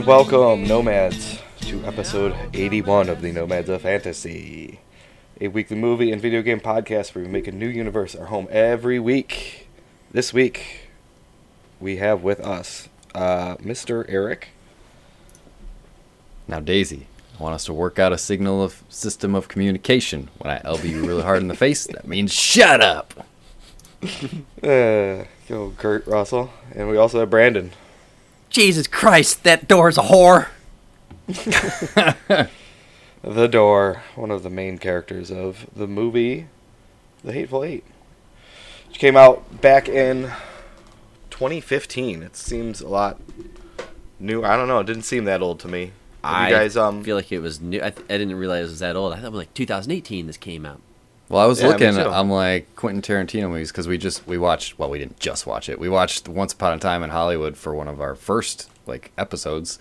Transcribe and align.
and 0.00 0.06
welcome. 0.06 0.64
Nomads, 0.64 1.40
to 1.60 1.84
episode 1.84 2.34
81 2.54 3.10
of 3.10 3.20
the 3.20 3.32
Nomads 3.32 3.68
of 3.68 3.82
Fantasy, 3.82 4.80
a 5.38 5.48
weekly 5.48 5.76
movie 5.76 6.10
and 6.10 6.22
video 6.22 6.40
game 6.40 6.58
podcast 6.58 7.14
where 7.14 7.22
we 7.22 7.30
make 7.30 7.46
a 7.46 7.52
new 7.52 7.68
universe 7.68 8.14
our 8.14 8.26
home 8.26 8.48
every 8.50 8.98
week. 8.98 9.68
This 10.10 10.32
week, 10.32 10.88
we 11.80 11.96
have 11.96 12.22
with 12.22 12.40
us 12.40 12.88
uh, 13.14 13.56
Mr. 13.56 14.06
Eric. 14.08 14.48
Now, 16.48 16.60
Daisy, 16.60 17.06
I 17.38 17.42
want 17.42 17.54
us 17.54 17.66
to 17.66 17.74
work 17.74 17.98
out 17.98 18.10
a 18.10 18.18
signal 18.18 18.62
of 18.62 18.82
system 18.88 19.34
of 19.34 19.48
communication. 19.48 20.30
When 20.38 20.50
I 20.50 20.62
elbow 20.64 20.84
you 20.84 21.06
really 21.06 21.24
hard 21.24 21.42
in 21.42 21.48
the 21.48 21.54
face, 21.54 21.86
that 21.88 22.08
means 22.08 22.32
shut 22.32 22.80
up. 22.80 23.26
Uh, 24.62 25.24
go 25.48 25.72
Kurt 25.78 26.06
Russell, 26.06 26.50
and 26.74 26.88
we 26.88 26.96
also 26.96 27.20
have 27.20 27.30
Brandon. 27.30 27.72
Jesus 28.50 28.86
Christ, 28.86 29.44
that 29.44 29.66
door's 29.68 29.96
a 29.96 30.02
whore. 30.02 30.48
The 33.22 33.48
Door, 33.48 34.02
one 34.16 34.30
of 34.30 34.42
the 34.42 34.48
main 34.48 34.78
characters 34.78 35.30
of 35.30 35.66
the 35.76 35.86
movie 35.86 36.46
The 37.22 37.34
Hateful 37.34 37.62
Eight, 37.62 37.84
which 38.88 38.98
came 38.98 39.14
out 39.14 39.60
back 39.60 39.90
in 39.90 40.30
2015. 41.28 42.22
It 42.22 42.34
seems 42.34 42.80
a 42.80 42.88
lot 42.88 43.20
new. 44.18 44.42
I 44.42 44.56
don't 44.56 44.68
know. 44.68 44.80
It 44.80 44.86
didn't 44.86 45.02
seem 45.02 45.24
that 45.26 45.42
old 45.42 45.60
to 45.60 45.68
me. 45.68 45.92
Have 46.24 46.34
I 46.34 46.48
you 46.48 46.54
guys, 46.54 46.76
um, 46.78 47.04
feel 47.04 47.16
like 47.16 47.30
it 47.30 47.40
was 47.40 47.60
new. 47.60 47.78
I, 47.82 47.90
th- 47.90 48.06
I 48.08 48.16
didn't 48.16 48.36
realize 48.36 48.66
it 48.66 48.70
was 48.70 48.78
that 48.78 48.96
old. 48.96 49.12
I 49.12 49.16
thought 49.16 49.26
it 49.26 49.32
was 49.32 49.38
like 49.40 49.54
2018 49.54 50.26
this 50.26 50.38
came 50.38 50.64
out. 50.64 50.80
Well, 51.30 51.40
I 51.40 51.46
was 51.46 51.60
Yeah, 51.62 51.68
looking. 51.68 51.96
I'm 51.96 52.28
like 52.28 52.74
Quentin 52.74 53.00
Tarantino 53.00 53.48
movies 53.48 53.70
because 53.70 53.86
we 53.86 53.96
just 53.96 54.26
we 54.26 54.36
watched. 54.36 54.78
Well, 54.78 54.90
we 54.90 54.98
didn't 54.98 55.20
just 55.20 55.46
watch 55.46 55.68
it. 55.68 55.78
We 55.78 55.88
watched 55.88 56.28
Once 56.28 56.52
Upon 56.52 56.72
a 56.74 56.78
Time 56.78 57.02
in 57.04 57.10
Hollywood 57.10 57.56
for 57.56 57.72
one 57.72 57.86
of 57.86 58.00
our 58.00 58.16
first 58.16 58.68
like 58.86 59.12
episodes, 59.16 59.78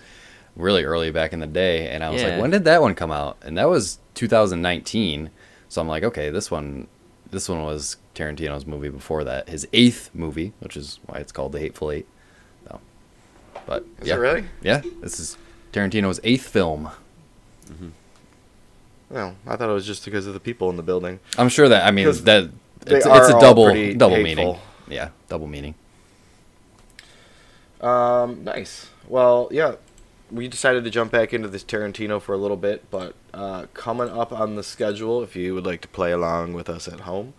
really 0.56 0.84
early 0.84 1.10
back 1.10 1.34
in 1.34 1.40
the 1.40 1.48
day. 1.48 1.90
And 1.90 2.04
I 2.04 2.12
was 2.12 2.22
Yeah. 2.22 2.30
like, 2.30 2.40
when 2.42 2.52
did 2.52 2.66
that 2.66 2.84
one 2.84 2.94
come 2.94 3.12
out? 3.12 3.38
And 3.42 3.58
that 3.58 3.68
was 3.68 3.98
2019. 4.14 5.32
So 5.70 5.82
I'm 5.82 5.88
like, 5.88 6.04
okay, 6.04 6.30
this 6.30 6.52
one, 6.52 6.88
this 7.32 7.50
one 7.50 7.64
was 7.64 7.98
Tarantino's 8.14 8.68
movie 8.68 8.90
before 8.90 9.24
that, 9.24 9.50
his 9.50 9.68
eighth 9.74 10.12
movie, 10.14 10.54
which 10.60 10.78
is 10.78 11.00
why 11.08 11.18
it's 11.18 11.32
called 11.32 11.52
The 11.54 11.60
Hateful 11.60 11.90
Eight. 11.92 12.06
So, 12.68 12.80
but 13.66 13.86
Is 14.02 14.08
yeah, 14.08 14.16
it 14.16 14.18
really? 14.20 14.46
yeah, 14.62 14.82
this 15.02 15.20
is 15.20 15.36
Tarantino's 15.74 16.20
eighth 16.24 16.48
film. 16.48 16.90
No, 19.10 19.36
I 19.48 19.56
thought 19.56 19.70
it 19.70 19.74
was 19.74 19.88
just 19.88 20.06
because 20.06 20.28
of 20.28 20.34
the 20.34 20.40
people 20.40 20.70
in 20.70 20.78
the 20.78 20.84
building. 20.84 21.20
I'm 21.38 21.50
sure 21.50 21.68
that 21.68 21.86
I 21.86 21.92
mean 21.92 22.06
that 22.06 22.52
it's, 22.86 23.06
it's 23.06 23.06
a 23.06 23.40
double 23.40 23.66
double 23.96 24.16
hateful. 24.16 24.18
meaning. 24.24 24.58
Yeah, 24.88 25.10
double 25.28 25.48
meaning. 25.48 25.76
Um, 27.82 28.44
nice. 28.44 28.90
Well, 29.08 29.48
yeah, 29.52 29.76
we 30.32 30.48
decided 30.48 30.84
to 30.84 30.90
jump 30.90 31.12
back 31.12 31.34
into 31.34 31.48
this 31.48 31.64
Tarantino 31.64 32.22
for 32.22 32.34
a 32.34 32.38
little 32.38 32.58
bit, 32.58 32.90
but 32.92 33.16
uh, 33.34 33.66
coming 33.74 34.10
up 34.10 34.32
on 34.32 34.56
the 34.56 34.64
schedule, 34.64 35.24
if 35.24 35.36
you 35.36 35.56
would 35.56 35.66
like 35.66 35.82
to 35.82 35.88
play 35.88 36.12
along 36.12 36.54
with 36.54 36.70
us 36.70 36.88
at 36.88 37.02
home, 37.02 37.34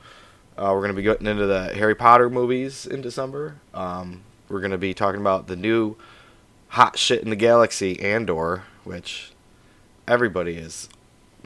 uh, 0.56 0.70
we're 0.72 0.80
going 0.80 0.91
to 0.91 0.94
be 0.94 1.03
getting 1.03 1.26
into 1.26 1.47
the 1.47 1.75
Harry 1.75 1.94
Potter 1.94 2.28
movies 2.28 2.86
in 2.86 3.00
December. 3.00 3.56
Um, 3.75 4.22
we're 4.48 4.60
going 4.60 4.72
to 4.72 4.78
be 4.78 4.94
talking 4.94 5.20
about 5.20 5.47
the 5.47 5.56
new 5.56 5.97
hot 6.69 6.98
shit 6.98 7.22
in 7.22 7.30
the 7.30 7.36
galaxy, 7.36 8.00
Andor, 8.00 8.64
which 8.84 9.32
everybody 10.09 10.56
is. 10.56 10.88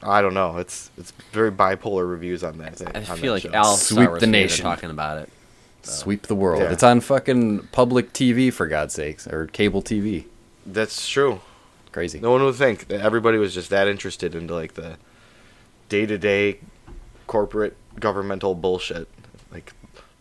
I 0.05 0.21
don't 0.23 0.35
know. 0.35 0.59
It's 0.59 0.91
it's 0.99 1.13
very 1.33 1.51
bipolar 1.51 2.09
reviews 2.09 2.45
on 2.45 2.59
that. 2.59 2.81
I 2.95 2.99
on 2.99 3.05
feel 3.19 3.35
that 3.35 3.45
like 3.45 3.53
show. 3.53 3.53
Al 3.53 3.77
Sweep 3.77 3.97
Star 3.97 4.09
Wars 4.09 4.21
the 4.21 4.27
nation. 4.27 4.63
talking 4.63 4.91
about 4.91 5.19
it. 5.19 5.31
Sweep 5.83 6.27
the 6.27 6.35
world. 6.35 6.63
Yeah. 6.63 6.73
It's 6.73 6.83
on 6.83 7.01
fucking 7.01 7.69
public 7.73 8.13
TV 8.13 8.53
for 8.53 8.67
God's 8.67 8.95
sakes, 8.95 9.27
or 9.27 9.47
cable 9.47 9.83
TV. 9.83 10.25
That's 10.65 11.09
true. 11.09 11.41
Crazy. 11.93 12.21
No 12.21 12.31
one 12.31 12.43
would 12.43 12.55
think 12.55 12.89
that 12.89 13.01
everybody 13.01 13.39
was 13.39 13.55
just 13.55 13.71
that 13.71 13.87
interested 13.87 14.35
into 14.35 14.55
like 14.55 14.75
the 14.75 14.97
day 15.89 16.07
to 16.07 16.19
day 16.19 16.59
corporate 17.27 17.77
governmental 18.01 18.55
bullshit. 18.55 19.09
Like 19.53 19.73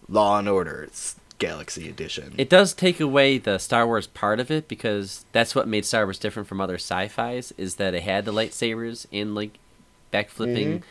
Law 0.07 0.37
and 0.37 0.49
Order, 0.49 0.83
it's 0.83 1.15
Galaxy 1.39 1.89
Edition. 1.89 2.33
It 2.37 2.49
does 2.49 2.73
take 2.73 2.99
away 2.99 3.37
the 3.37 3.57
Star 3.57 3.87
Wars 3.87 4.07
part 4.07 4.39
of 4.39 4.51
it 4.51 4.67
because 4.67 5.25
that's 5.31 5.55
what 5.55 5.67
made 5.67 5.85
Star 5.85 6.05
Wars 6.05 6.19
different 6.19 6.47
from 6.47 6.61
other 6.61 6.75
sci-fi's 6.75 7.53
is 7.57 7.75
that 7.75 7.93
it 7.93 8.03
had 8.03 8.25
the 8.25 8.33
lightsabers 8.33 9.07
and 9.11 9.33
like 9.33 9.57
backflipping 10.13 10.83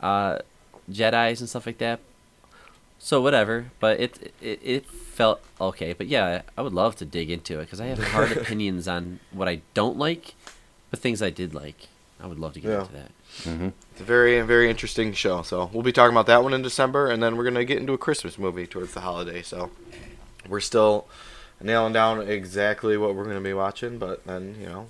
uh, 0.00 0.38
Jedi's 0.90 1.40
and 1.40 1.48
stuff 1.48 1.66
like 1.66 1.78
that. 1.78 2.00
So 3.00 3.20
whatever, 3.20 3.66
but 3.78 4.00
it, 4.00 4.32
it 4.40 4.60
it 4.62 4.86
felt 4.86 5.40
okay. 5.60 5.92
But 5.92 6.08
yeah, 6.08 6.42
I 6.56 6.62
would 6.62 6.72
love 6.72 6.96
to 6.96 7.04
dig 7.04 7.30
into 7.30 7.60
it 7.60 7.64
because 7.66 7.80
I 7.80 7.86
have 7.86 8.02
hard 8.02 8.32
opinions 8.36 8.88
on 8.88 9.20
what 9.32 9.48
I 9.48 9.60
don't 9.74 9.96
like, 9.98 10.34
but 10.90 10.98
things 10.98 11.22
I 11.22 11.30
did 11.30 11.54
like. 11.54 11.86
I 12.20 12.26
would 12.26 12.40
love 12.40 12.54
to 12.54 12.60
get 12.60 12.70
Yeah. 12.70 12.80
into 12.80 12.92
that. 12.94 13.10
It's 13.92 14.00
a 14.00 14.04
very, 14.04 14.40
very 14.40 14.68
interesting 14.68 15.12
show. 15.12 15.42
So 15.42 15.70
we'll 15.72 15.84
be 15.84 15.92
talking 15.92 16.12
about 16.12 16.26
that 16.26 16.42
one 16.42 16.52
in 16.54 16.62
December, 16.62 17.06
and 17.08 17.22
then 17.22 17.36
we're 17.36 17.44
gonna 17.44 17.64
get 17.64 17.78
into 17.78 17.92
a 17.92 17.98
Christmas 17.98 18.36
movie 18.36 18.66
towards 18.66 18.94
the 18.94 19.00
holiday. 19.02 19.42
So 19.42 19.70
we're 20.48 20.58
still 20.58 21.06
nailing 21.60 21.92
down 21.92 22.20
exactly 22.26 22.96
what 22.96 23.14
we're 23.14 23.26
gonna 23.26 23.40
be 23.40 23.52
watching, 23.52 23.98
but 23.98 24.26
then 24.26 24.56
you 24.60 24.66
know, 24.66 24.88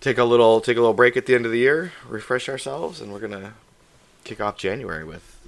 take 0.00 0.18
a 0.18 0.24
little, 0.24 0.60
take 0.60 0.76
a 0.76 0.80
little 0.80 0.94
break 0.94 1.16
at 1.16 1.26
the 1.26 1.34
end 1.34 1.46
of 1.46 1.52
the 1.52 1.58
year, 1.58 1.92
refresh 2.08 2.48
ourselves, 2.48 3.00
and 3.00 3.12
we're 3.12 3.20
gonna 3.20 3.54
kick 4.24 4.40
off 4.40 4.56
January 4.56 5.04
with 5.04 5.38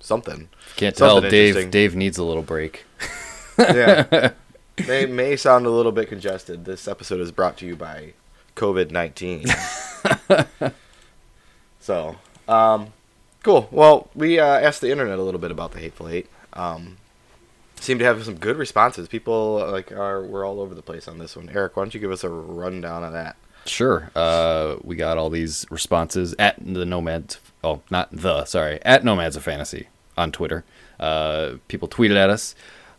something. 0.00 0.48
Can't 0.76 0.96
tell. 0.96 1.20
Dave. 1.20 1.70
Dave 1.70 1.94
needs 1.94 2.18
a 2.18 2.24
little 2.24 2.42
break. 2.42 2.84
yeah. 3.58 4.32
May 4.86 5.06
may 5.06 5.36
sound 5.36 5.64
a 5.64 5.70
little 5.70 5.92
bit 5.92 6.08
congested. 6.08 6.66
This 6.66 6.86
episode 6.86 7.20
is 7.20 7.32
brought 7.32 7.56
to 7.58 7.66
you 7.66 7.76
by 7.76 8.12
COVID 8.56 8.90
nineteen. 8.90 9.46
so, 11.80 12.16
um, 12.46 12.92
cool. 13.42 13.68
Well, 13.70 14.10
we 14.14 14.38
uh, 14.38 14.44
asked 14.44 14.82
the 14.82 14.90
internet 14.90 15.18
a 15.18 15.22
little 15.22 15.40
bit 15.40 15.50
about 15.50 15.72
the 15.72 15.78
Hateful 15.78 16.08
hate. 16.08 16.26
Um, 16.52 16.98
seem 17.80 17.98
to 18.00 18.04
have 18.04 18.22
some 18.22 18.34
good 18.34 18.58
responses. 18.58 19.08
People 19.08 19.66
like 19.70 19.92
are 19.92 20.22
we're 20.22 20.44
all 20.46 20.60
over 20.60 20.74
the 20.74 20.82
place 20.82 21.08
on 21.08 21.16
this 21.16 21.36
one. 21.36 21.48
Eric, 21.54 21.74
why 21.74 21.84
don't 21.84 21.94
you 21.94 22.00
give 22.00 22.12
us 22.12 22.22
a 22.22 22.28
rundown 22.28 23.02
of 23.02 23.14
that? 23.14 23.36
Sure. 23.68 24.10
Uh, 24.14 24.76
we 24.82 24.96
got 24.96 25.18
all 25.18 25.30
these 25.30 25.66
responses 25.70 26.34
at 26.38 26.56
the 26.58 26.84
Nomads. 26.84 27.38
Oh, 27.62 27.82
not 27.90 28.08
the. 28.12 28.44
Sorry, 28.44 28.78
at 28.82 29.04
Nomads 29.04 29.36
of 29.36 29.44
Fantasy 29.44 29.88
on 30.16 30.32
Twitter. 30.32 30.64
Uh, 30.98 31.54
people 31.68 31.88
tweeted 31.88 32.16
at 32.16 32.30
us. 32.30 32.54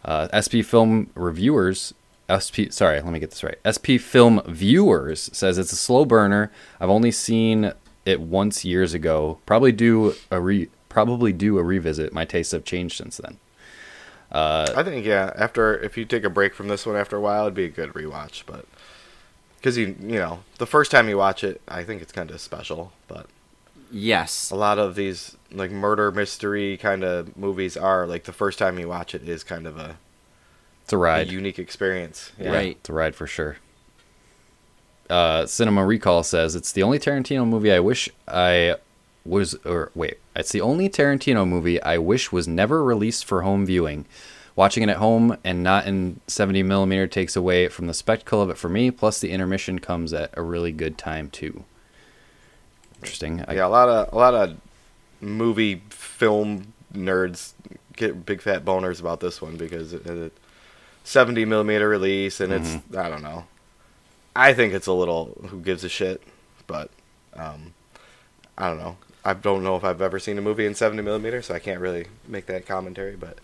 Uh, 0.06 0.28
SP 0.34 0.64
Film 0.64 1.10
Reviewers. 1.16 1.94
SP. 2.28 2.72
Sorry, 2.72 3.00
let 3.02 3.12
me 3.12 3.20
get 3.20 3.32
this 3.32 3.44
right. 3.44 3.58
SP 3.64 4.00
Film 4.00 4.42
Viewers 4.48 5.30
says 5.34 5.58
it's 5.58 5.72
a 5.72 5.78
slow 5.78 6.06
burner. 6.06 6.52
I've 6.80 6.90
only 6.90 7.12
seen 7.12 7.72
it 8.06 8.20
once 8.20 8.66
years 8.66 8.94
ago. 8.94 9.40
Probably 9.46 9.72
do 9.72 10.14
a 10.30 10.40
re. 10.40 10.70
Probably 10.90 11.32
do 11.32 11.58
a 11.58 11.64
revisit. 11.64 12.12
My 12.14 12.26
tastes 12.26 12.52
have 12.54 12.66
changed 12.66 12.98
since 12.98 13.18
then. 13.18 13.38
I 14.32 14.84
think 14.84 15.06
yeah. 15.06 15.32
After 15.36 15.78
if 15.78 15.98
you 15.98 16.06
take 16.06 16.24
a 16.24 16.30
break 16.30 16.54
from 16.54 16.68
this 16.68 16.86
one 16.86 16.96
after 16.96 17.16
a 17.16 17.22
while, 17.22 17.44
it'd 17.44 17.54
be 17.54 17.66
a 17.66 17.70
good 17.70 17.94
rewatch. 17.94 18.44
But 18.46 18.66
because 19.68 19.78
you 19.78 19.96
you 20.02 20.18
know 20.18 20.40
the 20.60 20.66
first 20.66 20.92
time 20.92 21.10
you 21.10 21.18
watch 21.18 21.44
it, 21.44 21.60
I 21.68 21.84
think 21.84 22.02
it's 22.02 22.14
kind 22.14 22.32
of 22.32 22.40
special. 22.40 22.94
But 23.10 23.26
Yes, 23.92 24.50
a 24.50 24.56
lot 24.56 24.80
of 24.80 24.96
these 24.96 25.36
like 25.52 25.72
murder 25.72 26.10
mystery 26.12 26.78
kind 26.78 27.04
of 27.04 27.36
movies 27.38 27.76
are 27.76 28.06
like 28.08 28.24
the 28.24 28.32
first 28.34 28.60
time 28.60 28.80
you 28.80 28.88
watch 28.88 29.14
it 29.14 29.28
is 29.28 29.44
kind 29.44 29.66
of 29.68 29.78
a, 29.78 29.98
It's 30.84 30.94
a 30.94 30.98
ride, 30.98 31.16
a 31.16 31.26
ride. 31.26 31.32
unique 31.34 31.60
experience. 31.60 32.32
Yeah. 32.40 32.52
Right. 32.52 32.78
It's 32.80 32.90
a 32.90 32.94
ride 32.94 33.16
for 33.16 33.28
sure. 33.28 33.58
Uh, 35.10 35.46
Cinema 35.46 35.86
Recall 35.86 36.24
says 36.24 36.56
it's 36.56 36.72
the 36.74 36.84
only 36.84 37.00
Tarantino 37.00 37.46
movie 37.48 37.72
I 37.72 37.80
wish 37.80 38.10
I 38.28 38.76
was, 39.26 39.54
or 39.66 39.92
wait, 39.96 40.18
it's 40.36 40.52
the 40.52 40.62
only 40.62 40.90
Tarantino 40.90 41.48
movie 41.48 41.82
I 41.82 41.98
wish 41.98 42.32
was 42.32 42.48
never 42.48 42.84
released 42.84 43.24
for 43.26 43.42
home 43.42 43.66
viewing. 43.66 44.06
Watching 44.58 44.82
it 44.82 44.90
at 44.90 44.98
home 44.98 45.38
and 45.44 45.62
not 45.62 45.86
in 45.86 46.20
70 46.26 46.64
millimeter 46.64 47.06
takes 47.06 47.36
away 47.36 47.68
from 47.68 47.86
the 47.86 47.94
spectacle 47.94 48.42
of 48.42 48.50
it 48.50 48.58
for 48.58 48.70
me. 48.70 48.90
Plus, 48.90 49.20
the 49.20 49.30
intermission 49.32 49.78
comes 49.78 50.12
at 50.14 50.32
a 50.34 50.42
really 50.42 50.72
good 50.72 50.98
time 50.98 51.30
too. 51.30 51.64
Interesting. 52.96 53.46
I, 53.48 53.54
Yeah, 53.54 53.68
a 53.68 53.70
lot 53.70 53.88
of 53.88 54.12
a 54.12 54.16
lot 54.18 54.34
of 54.34 54.58
movie 55.22 55.84
film 55.90 56.74
nerds 56.92 57.54
get 57.96 58.26
big 58.26 58.42
fat 58.42 58.66
boners 58.66 59.00
about 59.00 59.20
this 59.20 59.42
one 59.42 59.58
because 59.58 59.94
it, 59.94 60.06
it 60.08 60.34
70 61.04 61.46
millimeter 61.46 61.88
release 61.88 62.40
and 62.40 62.52
it's 62.52 62.78
I 62.98 63.10
don't 63.10 63.24
know. 63.24 63.46
I 64.36 64.54
think 64.54 64.74
it's 64.74 64.88
a 64.88 64.94
little 64.94 65.38
who 65.50 65.62
gives 65.62 65.84
a 65.84 65.90
shit, 65.90 66.22
but 66.66 66.90
um, 67.36 67.74
I 68.58 68.70
don't 68.70 68.80
know. 68.80 68.98
I 69.24 69.34
don't 69.34 69.64
know 69.64 69.76
if 69.76 69.84
I've 69.84 70.02
ever 70.02 70.18
seen 70.20 70.40
a 70.40 70.42
movie 70.42 70.66
in 70.66 70.74
70 70.74 71.04
millimeter, 71.04 71.44
so 71.44 71.54
I 71.54 71.60
can't 71.60 71.80
really 71.80 72.08
make 72.28 72.48
that 72.48 72.66
commentary. 72.66 73.16
But 73.16 73.38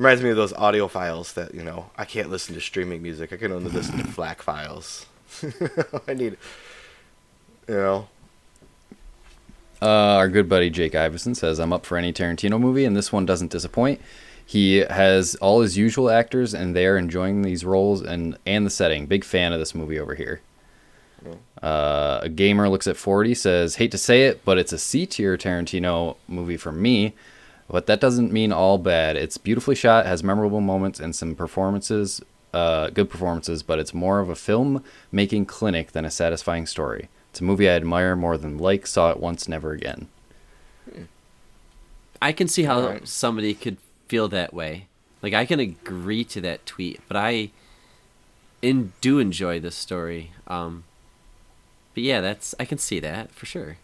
Reminds 0.00 0.22
me 0.22 0.30
of 0.30 0.36
those 0.36 0.54
audio 0.54 0.88
files 0.88 1.34
that 1.34 1.54
you 1.54 1.62
know 1.62 1.90
I 1.94 2.06
can't 2.06 2.30
listen 2.30 2.54
to 2.54 2.60
streaming 2.62 3.02
music. 3.02 3.34
I 3.34 3.36
can 3.36 3.52
only 3.52 3.70
listen 3.70 3.98
to 3.98 4.04
FLAC 4.10 4.40
files. 4.40 5.04
I 6.08 6.14
need, 6.14 6.38
you 7.68 7.74
know. 7.74 8.08
Uh, 9.82 10.16
our 10.16 10.30
good 10.30 10.48
buddy 10.48 10.70
Jake 10.70 10.94
Iverson 10.94 11.34
says, 11.34 11.60
I'm 11.60 11.74
up 11.74 11.84
for 11.84 11.98
any 11.98 12.14
Tarantino 12.14 12.58
movie, 12.58 12.86
and 12.86 12.96
this 12.96 13.12
one 13.12 13.26
doesn't 13.26 13.50
disappoint. 13.50 14.00
He 14.46 14.78
has 14.78 15.34
all 15.34 15.60
his 15.60 15.76
usual 15.76 16.08
actors, 16.08 16.54
and 16.54 16.74
they're 16.74 16.96
enjoying 16.96 17.42
these 17.42 17.62
roles 17.62 18.00
and, 18.00 18.38
and 18.46 18.64
the 18.64 18.70
setting. 18.70 19.04
Big 19.04 19.22
fan 19.22 19.52
of 19.52 19.58
this 19.58 19.74
movie 19.74 20.00
over 20.00 20.14
here. 20.14 20.40
Uh, 21.62 22.20
a 22.22 22.30
gamer 22.30 22.70
looks 22.70 22.86
at 22.86 22.96
40, 22.96 23.34
says, 23.34 23.74
Hate 23.74 23.90
to 23.90 23.98
say 23.98 24.24
it, 24.28 24.46
but 24.46 24.56
it's 24.56 24.72
a 24.72 24.78
C 24.78 25.04
tier 25.04 25.36
Tarantino 25.36 26.16
movie 26.26 26.56
for 26.56 26.72
me. 26.72 27.12
But 27.70 27.86
that 27.86 28.00
doesn't 28.00 28.32
mean 28.32 28.52
all 28.52 28.78
bad. 28.78 29.16
It's 29.16 29.38
beautifully 29.38 29.76
shot, 29.76 30.04
has 30.04 30.24
memorable 30.24 30.60
moments, 30.60 30.98
and 30.98 31.14
some 31.14 31.36
performances, 31.36 32.20
uh, 32.52 32.90
good 32.90 33.08
performances, 33.08 33.62
but 33.62 33.78
it's 33.78 33.94
more 33.94 34.18
of 34.18 34.28
a 34.28 34.34
film 34.34 34.82
making 35.12 35.46
clinic 35.46 35.92
than 35.92 36.04
a 36.04 36.10
satisfying 36.10 36.66
story. 36.66 37.08
It's 37.30 37.40
a 37.40 37.44
movie 37.44 37.68
I 37.70 37.74
admire 37.74 38.16
more 38.16 38.36
than 38.36 38.58
like, 38.58 38.88
saw 38.88 39.10
it 39.10 39.20
once, 39.20 39.48
never 39.48 39.70
again. 39.70 40.08
I 42.20 42.32
can 42.32 42.48
see 42.48 42.64
how 42.64 42.80
Alright. 42.80 43.08
somebody 43.08 43.54
could 43.54 43.78
feel 44.08 44.28
that 44.28 44.52
way. 44.52 44.88
Like 45.22 45.32
I 45.32 45.46
can 45.46 45.60
agree 45.60 46.24
to 46.24 46.40
that 46.40 46.66
tweet, 46.66 47.00
but 47.08 47.16
I 47.16 47.50
in 48.60 48.92
do 49.00 49.18
enjoy 49.18 49.60
this 49.60 49.76
story. 49.76 50.32
Um 50.46 50.84
but 51.94 52.02
yeah, 52.02 52.20
that's 52.20 52.54
I 52.58 52.64
can 52.64 52.78
see 52.78 53.00
that 53.00 53.32
for 53.32 53.46
sure. 53.46 53.78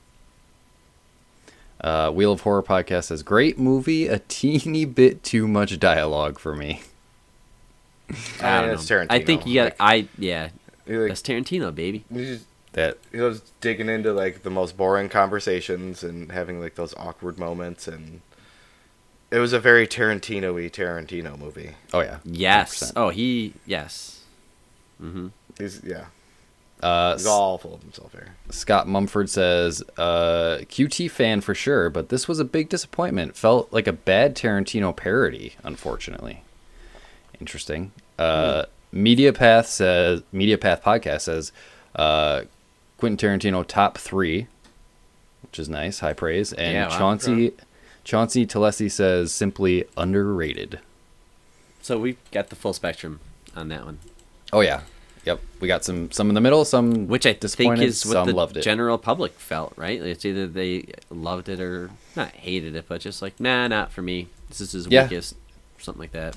Uh, 1.81 2.11
Wheel 2.11 2.32
of 2.32 2.40
Horror 2.40 2.62
podcast 2.62 3.05
says, 3.05 3.23
Great 3.23 3.58
movie, 3.58 4.06
a 4.08 4.19
teeny 4.20 4.84
bit 4.84 5.23
too 5.23 5.46
much 5.46 5.78
dialogue 5.78 6.38
for 6.38 6.55
me. 6.55 6.82
I 8.11 8.14
I 8.40 8.56
don't 8.61 8.67
mean, 8.70 8.75
it's 8.78 8.90
know. 8.90 9.06
I 9.11 9.23
think 9.23 9.46
you 9.46 9.55
got 9.56 9.64
like- 9.64 9.76
I 9.81 10.08
yeah. 10.19 10.50
Like, 10.88 11.08
That's 11.08 11.23
Tarantino, 11.23 11.75
baby. 11.75 12.05
just 12.14 12.44
That 12.73 12.99
he 13.11 13.19
was 13.20 13.40
digging 13.61 13.88
into 13.88 14.12
like 14.12 14.43
the 14.44 14.50
most 14.50 14.76
boring 14.76 15.08
conversations 15.08 16.05
and 16.05 16.31
having 16.31 16.61
like 16.61 16.76
those 16.76 16.94
awkward 16.94 17.38
moments 17.38 17.88
and 17.88 18.20
it 19.32 19.40
was 19.40 19.52
a 19.52 19.58
very 19.58 19.88
Tarantino-y 19.88 20.69
Tarantino 20.69 21.37
movie. 21.37 21.72
oh 21.93 22.00
yeah, 22.00 22.19
Yes. 22.25 22.93
100%. 22.93 22.93
Oh, 22.94 23.08
he 23.08 23.55
yes. 23.67 24.22
Mm-hmm. 25.02 25.29
He's 25.58 25.82
yeah, 25.82 26.05
Uh, 26.87 27.12
he's 27.15 27.27
all 27.27 27.59
full 27.59 27.75
of 27.75 27.83
himself 27.83 28.12
here. 28.12 28.35
Scott 28.50 28.87
Mumford 28.87 29.29
says, 29.29 29.83
uh, 29.99 30.59
QT 30.62 31.11
fan 31.11 31.41
for 31.41 31.55
sure, 31.55 31.91
but 31.91 32.11
this 32.11 32.29
was 32.29 32.38
a 32.38 32.44
big 32.44 32.69
disappointment. 32.69 33.37
Felt 33.37 33.73
like 33.73 33.87
a 33.88 33.93
bad 33.93 34.37
Tarantino 34.37 34.94
parody, 34.94 35.55
unfortunately. 35.65 36.43
Interesting. 37.41 37.93
Uh, 38.19 38.67
MediaPath 38.94 39.67
says, 39.67 40.23
MediaPath 40.33 40.83
podcast 40.83 41.23
says, 41.23 41.53
uh, 41.97 42.43
Quentin 42.99 43.17
Tarantino 43.41 43.67
top 43.67 43.99
three, 43.99 44.47
which 45.43 45.59
is 45.59 45.69
nice, 45.69 45.99
high 46.00 46.12
praise. 46.12 46.53
And 46.53 46.75
Yeah. 46.91 46.99
Chauncey, 46.99 47.53
Chauncey 48.05 48.47
Talesi 48.47 48.91
says 48.91 49.32
simply 49.32 49.85
underrated. 49.97 50.79
So 51.82 51.99
we 51.99 52.17
got 52.32 52.49
the 52.50 52.56
full 52.56 52.73
spectrum 52.73 53.21
on 53.55 53.69
that 53.69 53.85
one. 53.85 53.99
Oh 54.53 54.61
yeah, 54.61 54.82
yep. 55.26 55.40
We 55.61 55.69
got 55.69 55.84
some 55.84 56.11
some 56.11 56.28
in 56.31 56.34
the 56.34 56.40
middle, 56.40 56.64
some 56.64 57.06
Which 57.08 57.26
I 57.26 57.31
think 57.31 57.40
disappointed, 57.40 57.82
is 57.84 58.06
what 58.06 58.12
some 58.14 58.26
the 58.28 58.34
loved 58.34 58.56
it. 58.56 58.62
general 58.62 58.96
public 58.96 59.32
felt, 59.32 59.75
right? 59.76 60.00
It's 60.00 60.25
either 60.25 60.46
they 60.46 60.87
loved 61.11 61.49
it 61.50 61.61
or 61.61 61.90
not 62.14 62.31
hated 62.31 62.75
it, 62.76 62.87
but 62.88 63.00
just 63.02 63.20
like, 63.20 63.38
nah, 63.38 63.67
not 63.69 63.93
for 63.93 64.00
me. 64.02 64.28
This 64.49 64.61
is 64.62 64.73
his 64.73 64.87
Yeah. 64.87 65.02
weakest, 65.05 65.34
something 65.78 66.00
like 66.00 66.12
that. 66.12 66.37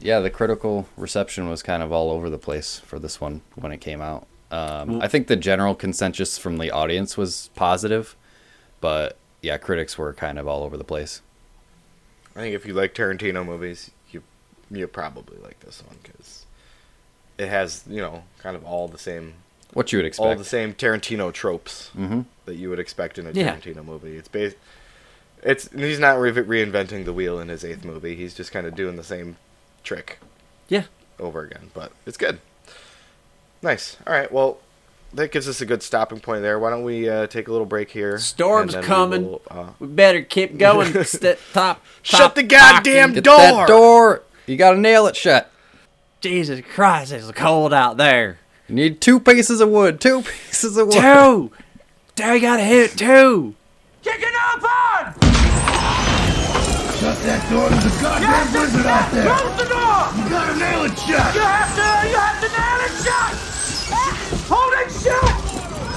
yeah, 0.00 0.18
the 0.20 0.30
critical 0.30 0.86
reception 0.96 1.48
was 1.48 1.62
kind 1.62 1.82
of 1.82 1.92
all 1.92 2.10
over 2.10 2.28
the 2.28 2.38
place 2.38 2.80
for 2.80 2.98
this 2.98 3.20
one 3.20 3.40
when 3.54 3.70
it 3.72 3.78
came 3.78 4.00
out. 4.02 4.26
Um, 4.50 5.00
I 5.00 5.08
think 5.08 5.28
the 5.28 5.36
general 5.36 5.74
consensus 5.74 6.36
from 6.36 6.58
the 6.58 6.70
audience 6.70 7.16
was 7.16 7.48
positive, 7.54 8.14
but 8.82 9.16
yeah, 9.40 9.56
critics 9.56 9.96
were 9.96 10.12
kind 10.12 10.38
of 10.38 10.46
all 10.46 10.62
over 10.64 10.76
the 10.76 10.84
place. 10.84 11.22
I 12.36 12.40
think 12.40 12.54
if 12.54 12.66
you 12.66 12.74
like 12.74 12.94
Tarantino 12.94 13.44
movies, 13.46 13.90
you 14.10 14.22
you 14.70 14.86
probably 14.88 15.38
like 15.42 15.60
this 15.60 15.82
one 15.86 15.96
because 16.02 16.41
it 17.38 17.48
has 17.48 17.84
you 17.88 18.00
know 18.00 18.24
kind 18.38 18.56
of 18.56 18.64
all 18.64 18.88
the 18.88 18.98
same 18.98 19.34
What 19.72 19.92
you 19.92 19.98
would 19.98 20.06
expect? 20.06 20.26
all 20.26 20.36
the 20.36 20.44
same 20.44 20.74
Tarantino 20.74 21.32
tropes 21.32 21.90
Mhm. 21.96 22.26
that 22.46 22.54
you 22.56 22.68
would 22.70 22.78
expect 22.78 23.18
in 23.18 23.26
a 23.26 23.30
Yeah. 23.32 23.54
Tarantino 23.56 23.84
movie. 23.84 24.16
It's 24.16 24.28
based. 24.28 24.56
It's 25.42 25.68
he's 25.72 25.98
not 25.98 26.20
re- 26.20 26.30
reinventing 26.32 27.04
the 27.04 27.12
wheel 27.12 27.40
in 27.40 27.48
his 27.48 27.64
eighth 27.64 27.84
movie. 27.84 28.14
He's 28.14 28.34
just 28.34 28.52
kind 28.52 28.66
of 28.66 28.74
doing 28.76 28.96
the 28.96 29.02
same 29.04 29.36
trick 29.82 30.18
Yeah. 30.68 30.84
over 31.18 31.40
again, 31.42 31.70
but 31.74 31.90
it's 32.06 32.16
good. 32.16 32.38
Nice. 33.62 33.96
All 34.06 34.12
right. 34.12 34.30
Well, 34.30 34.58
that 35.14 35.30
gives 35.30 35.48
us 35.48 35.60
a 35.60 35.66
good 35.66 35.82
stopping 35.82 36.20
point 36.20 36.42
there. 36.42 36.58
Why 36.58 36.70
don't 36.70 36.82
we 36.84 37.08
uh, 37.08 37.26
take 37.26 37.46
a 37.48 37.52
little 37.52 37.66
break 37.66 37.90
here? 37.90 38.18
Storm's 38.18 38.74
and 38.74 38.82
then 38.82 38.90
we 38.90 38.94
coming. 38.94 39.24
will, 39.30 39.42
uh, 39.50 39.66
We 39.78 39.86
better 39.88 40.22
keep 40.22 40.58
going. 40.58 41.04
St- 41.04 41.38
top, 41.52 41.84
Shut 42.02 42.34
the 42.34 42.42
goddamn 42.42 43.12
Get 43.12 43.24
door! 43.24 43.36
that 43.36 43.68
door! 43.68 44.22
You 44.46 44.56
gotta 44.56 44.78
nail 44.78 45.06
it 45.06 45.14
shut. 45.16 45.51
Jesus 46.22 46.60
Christ, 46.72 47.10
it's 47.10 47.28
cold 47.32 47.74
out 47.74 47.96
there. 47.96 48.38
You 48.68 48.76
need 48.76 49.00
two 49.00 49.18
pieces 49.18 49.60
of 49.60 49.70
wood. 49.70 50.00
Two 50.00 50.22
pieces 50.22 50.76
of 50.76 50.86
wood. 50.86 50.94
Two! 50.94 51.50
Two, 52.14 52.34
you 52.34 52.40
gotta 52.40 52.62
hit 52.62 52.92
two! 52.92 53.56
Kicking 54.04 54.28
up 54.52 54.62
on! 54.62 55.14
Shut 56.94 57.18
that 57.26 57.42
door, 57.50 57.68
there's 57.70 57.86
a 57.86 58.00
goddamn 58.00 58.52
blizzard 58.52 58.86
out 58.86 59.10
there! 59.10 59.34
Close 59.34 59.56
the 59.58 59.66
door! 59.66 59.98
You 60.14 60.30
gotta 60.30 60.56
nail 60.60 60.84
it 60.84 60.96
shut! 60.96 61.34
You 61.34 61.40
have 61.42 61.74
to, 61.74 61.86
you 62.08 62.14
have 62.14 62.38
to 62.38 62.48
nail 62.54 62.78
it 62.86 62.94
shut! 63.02 63.34
Hold 64.46 64.74
it 64.78 64.90
shut! 64.94 65.34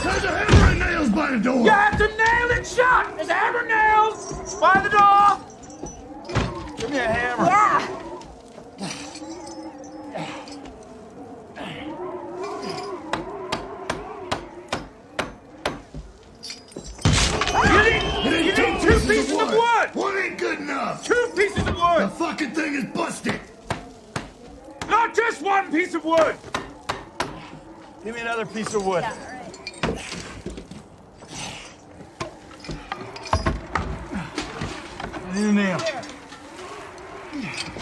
There's 0.03 0.23
a 0.23 0.33
hammer 0.33 0.65
and 0.71 0.79
nails 0.79 1.09
by 1.09 1.29
the 1.29 1.39
door! 1.39 1.63
You 1.63 1.69
have 1.69 1.97
to 1.99 2.07
nail 2.07 2.49
it 2.57 2.65
shut! 2.65 3.15
There's 3.15 3.29
hammer 3.29 3.67
nails 3.67 4.55
by 4.55 4.81
the 4.81 4.89
door! 4.89 5.37
Give 6.77 6.89
me 6.89 6.97
a 6.97 7.07
hammer. 7.07 7.45
Yeah. 7.45 8.04
Need, 18.85 18.93
you 18.93 18.93
need 18.93 19.01
two 19.01 19.07
pieces 19.13 19.41
of 19.41 19.51
wood! 19.51 19.89
One 19.93 20.17
ain't 20.17 20.37
good 20.37 20.59
enough! 20.59 21.03
Two 21.05 21.31
pieces 21.35 21.67
of 21.67 21.75
wood! 21.75 22.01
The 22.01 22.09
fucking 22.09 22.51
thing 22.51 22.75
is 22.75 22.85
busted! 22.85 23.39
Not 24.87 25.13
just 25.15 25.41
one 25.41 25.71
piece 25.71 25.93
of 25.93 26.05
wood! 26.05 26.35
Give 28.03 28.13
me 28.13 28.21
another 28.21 28.45
piece 28.45 28.73
of 28.73 28.85
wood. 28.85 29.03
I 29.03 29.13
need 35.33 35.45
a 35.45 35.51
nail. 35.51 35.79
Jesus. 37.33 37.74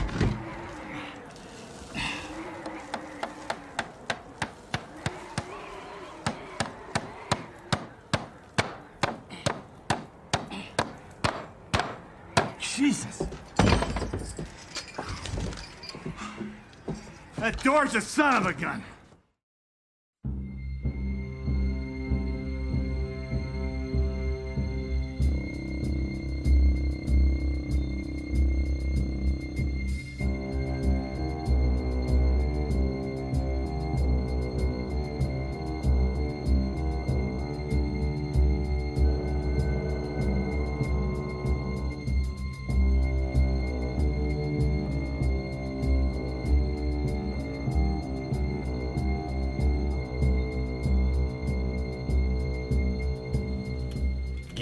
That 17.43 17.61
door's 17.61 17.93
a 17.93 17.99
son 17.99 18.35
of 18.37 18.45
a 18.45 18.53
gun. 18.53 18.81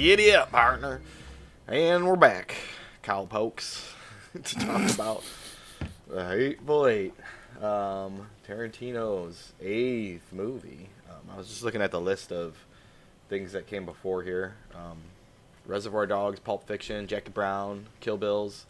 Giddy 0.01 0.34
up, 0.34 0.50
partner. 0.50 1.00
And 1.67 2.08
we're 2.08 2.15
back, 2.15 2.55
cow 3.03 3.25
pokes, 3.25 3.93
to 4.34 4.55
talk 4.55 4.89
about 4.89 5.24
the 6.10 6.25
Hateful 6.25 6.88
Eight, 6.88 7.13
um, 7.62 8.25
Tarantino's 8.48 9.53
eighth 9.62 10.34
movie. 10.34 10.89
Um, 11.08 11.20
I 11.31 11.38
was 11.38 11.50
just 11.50 11.62
looking 11.62 11.84
at 11.84 11.91
the 11.91 12.01
list 12.01 12.31
of 12.31 12.55
things 13.29 13.51
that 13.51 13.67
came 13.67 13.86
before 13.86 14.24
here: 14.24 14.55
um, 14.74 14.98
Reservoir 15.67 16.08
Dogs, 16.08 16.39
Pulp 16.39 16.65
Fiction, 16.65 17.05
Jackie 17.05 17.29
Brown, 17.29 17.86
Kill 18.00 18.17
Bills, 18.17 18.65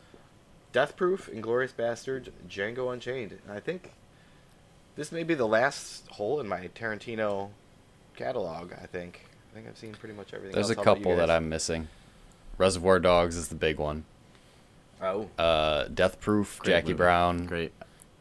Death 0.74 0.98
Proof, 0.98 1.30
Inglourious 1.34 1.72
Basterds, 1.72 2.28
Django 2.50 2.92
Unchained. 2.92 3.40
And 3.48 3.56
I 3.56 3.62
think 3.62 3.94
this 4.98 5.14
may 5.14 5.24
be 5.24 5.34
the 5.34 5.48
last 5.48 6.10
hole 6.10 6.42
in 6.42 6.50
my 6.50 6.70
Tarantino 6.76 7.52
catalog. 8.18 8.74
I 8.74 8.86
think. 8.86 9.31
I 9.52 9.56
think 9.56 9.68
I've 9.68 9.78
seen 9.78 9.94
pretty 9.94 10.16
much 10.16 10.34
everything. 10.34 10.54
There's 10.54 10.70
else. 10.70 10.72
a 10.72 10.76
How 10.78 10.82
about 10.94 10.98
you 11.00 11.04
couple 11.04 11.18
that? 11.18 11.30
I'm 11.30 11.50
missing. 11.50 11.88
Reservoir 12.58 13.00
Dogs 13.00 13.36
is 13.36 13.50
the 13.50 13.56
big 13.56 13.80
one. 13.80 14.06
Oh, 15.02 15.30
Uh, 15.38 15.86
Death 15.94 16.20
Proof, 16.22 16.60
Great 16.60 16.74
Jackie 16.74 16.88
movie. 16.90 16.98
Brown. 16.98 17.46
Great. 17.48 17.74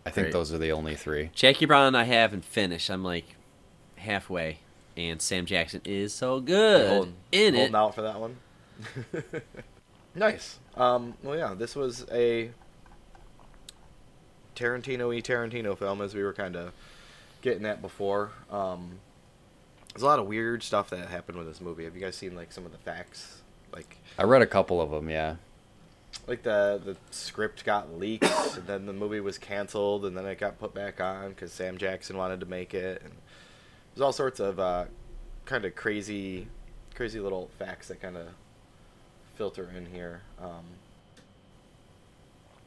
I 0.06 0.10
think 0.10 0.26
Great. 0.26 0.32
those 0.32 0.52
are 0.52 0.58
the 0.58 0.72
only 0.72 0.96
three. 0.96 1.30
Jackie 1.34 1.66
Brown, 1.66 1.94
I 1.94 2.04
haven't 2.04 2.44
finished. 2.44 2.90
I'm 2.90 3.04
like 3.04 3.36
halfway, 3.96 4.58
and 4.96 5.20
Sam 5.20 5.44
Jackson 5.46 5.82
is 5.84 6.14
so 6.14 6.40
good 6.40 6.88
holding, 6.88 7.14
in 7.32 7.54
holding 7.54 7.74
it. 7.74 7.76
out 7.76 7.94
for 7.94 8.02
that 8.02 8.18
one. 8.18 8.36
nice. 10.14 10.58
Um, 10.74 11.14
well, 11.22 11.36
yeah, 11.36 11.52
this 11.54 11.76
was 11.76 12.06
a 12.10 12.50
Tarantino-y 14.56 15.20
Tarantino 15.20 15.76
film, 15.76 16.00
as 16.00 16.14
we 16.14 16.22
were 16.22 16.32
kind 16.32 16.56
of 16.56 16.72
getting 17.42 17.66
at 17.66 17.80
before. 17.82 18.30
Um, 18.50 18.98
there's 19.92 20.02
a 20.02 20.06
lot 20.06 20.18
of 20.18 20.26
weird 20.26 20.62
stuff 20.62 20.90
that 20.90 21.08
happened 21.08 21.36
with 21.38 21.46
this 21.46 21.60
movie. 21.60 21.84
Have 21.84 21.94
you 21.94 22.00
guys 22.00 22.16
seen 22.16 22.34
like 22.36 22.52
some 22.52 22.64
of 22.64 22.72
the 22.72 22.78
facts? 22.78 23.42
Like, 23.72 23.96
I 24.18 24.24
read 24.24 24.42
a 24.42 24.46
couple 24.46 24.80
of 24.80 24.90
them. 24.90 25.08
Yeah. 25.10 25.36
like 26.26 26.42
the 26.42 26.80
the 26.84 26.96
script 27.10 27.64
got 27.64 27.98
leaked, 27.98 28.24
and 28.56 28.66
then 28.66 28.86
the 28.86 28.92
movie 28.92 29.20
was 29.20 29.38
canceled, 29.38 30.04
and 30.04 30.16
then 30.16 30.26
it 30.26 30.38
got 30.38 30.58
put 30.58 30.74
back 30.74 31.00
on 31.00 31.30
because 31.30 31.52
Sam 31.52 31.78
Jackson 31.78 32.16
wanted 32.16 32.40
to 32.40 32.46
make 32.46 32.74
it, 32.74 33.02
and 33.02 33.12
there's 33.94 34.02
all 34.02 34.12
sorts 34.12 34.40
of 34.40 34.58
uh, 34.60 34.84
kind 35.44 35.64
of 35.64 35.74
crazy, 35.74 36.48
crazy 36.94 37.20
little 37.20 37.48
facts 37.58 37.88
that 37.88 38.00
kind 38.00 38.16
of 38.16 38.28
filter 39.36 39.70
in 39.76 39.86
here. 39.86 40.22
Um, 40.40 40.64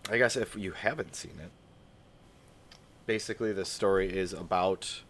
I 0.10 0.18
guess 0.18 0.36
if 0.36 0.56
you 0.56 0.72
haven't 0.74 1.16
seen 1.16 1.40
it, 1.42 1.52
basically 3.06 3.54
the 3.54 3.66
story 3.66 4.12
is 4.12 4.34
about. 4.34 5.02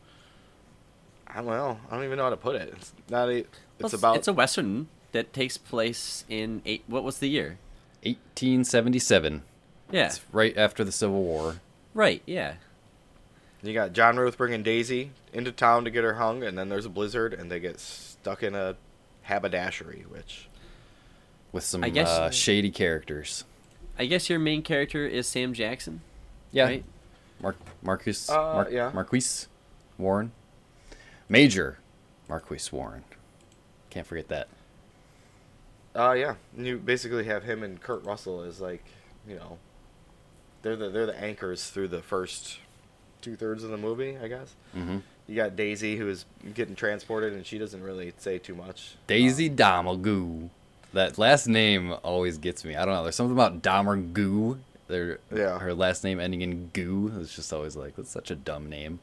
I 1.33 1.37
don't 1.37 1.47
know. 1.47 1.79
I 1.89 1.95
don't 1.95 2.05
even 2.05 2.17
know 2.17 2.23
how 2.25 2.29
to 2.29 2.37
put 2.37 2.55
it. 2.55 2.73
It's 2.77 2.93
not 3.09 3.29
a. 3.29 3.37
It's 3.39 3.47
Well, 3.81 3.95
about. 3.95 4.17
It's 4.17 4.27
a 4.27 4.33
western 4.33 4.87
that 5.13 5.33
takes 5.33 5.57
place 5.57 6.25
in 6.29 6.61
eight. 6.65 6.83
What 6.87 7.03
was 7.03 7.19
the 7.19 7.27
year? 7.29 7.57
1877. 8.03 9.43
Yeah. 9.91 10.05
It's 10.07 10.21
right 10.31 10.55
after 10.57 10.83
the 10.83 10.91
Civil 10.91 11.21
War. 11.23 11.57
Right. 11.93 12.21
Yeah. 12.25 12.55
You 13.61 13.73
got 13.73 13.93
John 13.93 14.17
Ruth 14.17 14.37
bringing 14.37 14.61
Daisy 14.63 15.11
into 15.31 15.51
town 15.51 15.85
to 15.85 15.91
get 15.91 16.03
her 16.03 16.15
hung, 16.15 16.43
and 16.43 16.57
then 16.57 16.69
there's 16.69 16.85
a 16.85 16.89
blizzard, 16.89 17.33
and 17.33 17.49
they 17.49 17.59
get 17.59 17.79
stuck 17.79 18.43
in 18.43 18.55
a 18.55 18.75
haberdashery, 19.23 20.05
which 20.09 20.47
with 21.51 21.63
some 21.63 21.83
I 21.83 21.89
guess- 21.89 22.09
uh, 22.09 22.29
shady 22.29 22.71
characters. 22.71 23.45
I 23.97 24.05
guess 24.07 24.27
your 24.29 24.39
main 24.39 24.63
character 24.63 25.05
is 25.05 25.27
Sam 25.27 25.53
Jackson. 25.53 26.01
Yeah. 26.51 26.63
Right? 26.65 26.83
Mar- 27.41 27.55
Marcus. 27.83 28.29
Uh, 28.29 28.33
Mar- 28.35 28.69
yeah. 28.71 28.91
Marquis 28.93 29.45
Warren. 29.99 30.31
Major 31.29 31.77
Marquis 32.29 32.69
Warren. 32.71 33.03
Can't 33.89 34.07
forget 34.07 34.27
that. 34.29 34.47
uh 35.95 36.13
yeah, 36.13 36.35
you 36.57 36.77
basically 36.77 37.25
have 37.25 37.43
him 37.43 37.63
and 37.63 37.81
Kurt 37.81 38.03
Russell 38.05 38.41
as 38.41 38.59
like, 38.59 38.83
you 39.27 39.35
know, 39.35 39.57
they're 40.61 40.75
the 40.75 40.89
they're 40.89 41.05
the 41.05 41.19
anchors 41.19 41.69
through 41.69 41.89
the 41.89 42.01
first 42.01 42.57
two 43.21 43.35
thirds 43.35 43.63
of 43.63 43.69
the 43.69 43.77
movie, 43.77 44.17
I 44.17 44.27
guess. 44.27 44.55
hmm 44.73 44.97
You 45.27 45.35
got 45.35 45.55
Daisy 45.55 45.95
who 45.97 46.09
is 46.09 46.25
getting 46.53 46.75
transported, 46.75 47.33
and 47.33 47.45
she 47.45 47.57
doesn't 47.57 47.81
really 47.83 48.13
say 48.17 48.37
too 48.39 48.55
much. 48.55 48.95
Daisy 49.07 49.49
Domergue. 49.49 50.49
That 50.93 51.17
last 51.17 51.47
name 51.47 51.93
always 52.03 52.37
gets 52.37 52.63
me. 52.63 52.75
I 52.75 52.85
don't 52.85 52.93
know. 52.93 53.01
There's 53.03 53.15
something 53.15 53.31
about 53.33 53.61
Domergue. 53.63 54.59
Their 54.87 55.19
Yeah. 55.33 55.57
her 55.59 55.73
last 55.73 56.03
name 56.03 56.19
ending 56.19 56.41
in 56.41 56.67
goo. 56.73 57.11
It's 57.19 57.33
just 57.35 57.51
always 57.53 57.75
like 57.75 57.95
that's 57.95 58.09
such 58.11 58.29
a 58.31 58.35
dumb 58.35 58.69
name. 58.69 58.99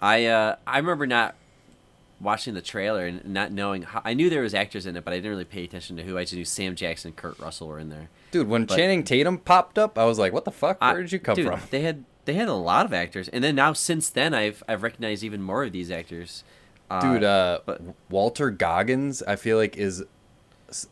I 0.00 0.26
uh, 0.26 0.56
I 0.66 0.78
remember 0.78 1.06
not 1.06 1.34
watching 2.20 2.54
the 2.54 2.62
trailer 2.62 3.06
and 3.06 3.24
not 3.26 3.52
knowing. 3.52 3.82
How, 3.82 4.02
I 4.04 4.14
knew 4.14 4.30
there 4.30 4.42
was 4.42 4.54
actors 4.54 4.86
in 4.86 4.96
it, 4.96 5.04
but 5.04 5.12
I 5.12 5.16
didn't 5.16 5.30
really 5.30 5.44
pay 5.44 5.64
attention 5.64 5.96
to 5.96 6.02
who. 6.02 6.16
I 6.18 6.22
just 6.22 6.34
knew 6.34 6.44
Sam 6.44 6.74
Jackson, 6.76 7.08
and 7.10 7.16
Kurt 7.16 7.38
Russell 7.38 7.68
were 7.68 7.78
in 7.78 7.88
there. 7.88 8.08
Dude, 8.30 8.48
when 8.48 8.64
But- 8.64 8.76
Channing 8.76 9.04
Tatum 9.04 9.38
popped 9.38 9.78
up, 9.78 9.98
I 9.98 10.04
was 10.04 10.18
like, 10.18 10.32
"What 10.32 10.44
the 10.44 10.52
fuck? 10.52 10.78
I- 10.80 10.92
Where 10.92 11.02
did 11.02 11.12
you 11.12 11.18
come 11.18 11.34
dude, 11.36 11.46
from?" 11.46 11.60
They 11.70 11.80
had 11.80 12.04
they 12.24 12.34
had 12.34 12.48
a 12.48 12.54
lot 12.54 12.84
of 12.86 12.92
actors, 12.92 13.28
and 13.28 13.42
then 13.42 13.54
now 13.54 13.72
since 13.72 14.10
then, 14.10 14.34
I've 14.34 14.62
I've 14.68 14.82
recognized 14.82 15.22
even 15.24 15.42
more 15.42 15.64
of 15.64 15.72
these 15.72 15.90
actors. 15.90 16.44
Uh, 16.90 17.00
Dude, 17.00 17.24
uh, 17.24 17.60
but- 17.66 17.82
Walton 18.08 18.56
Goggins, 18.56 19.22
I 19.24 19.36
feel 19.36 19.58
like 19.58 19.76
is 19.76 20.04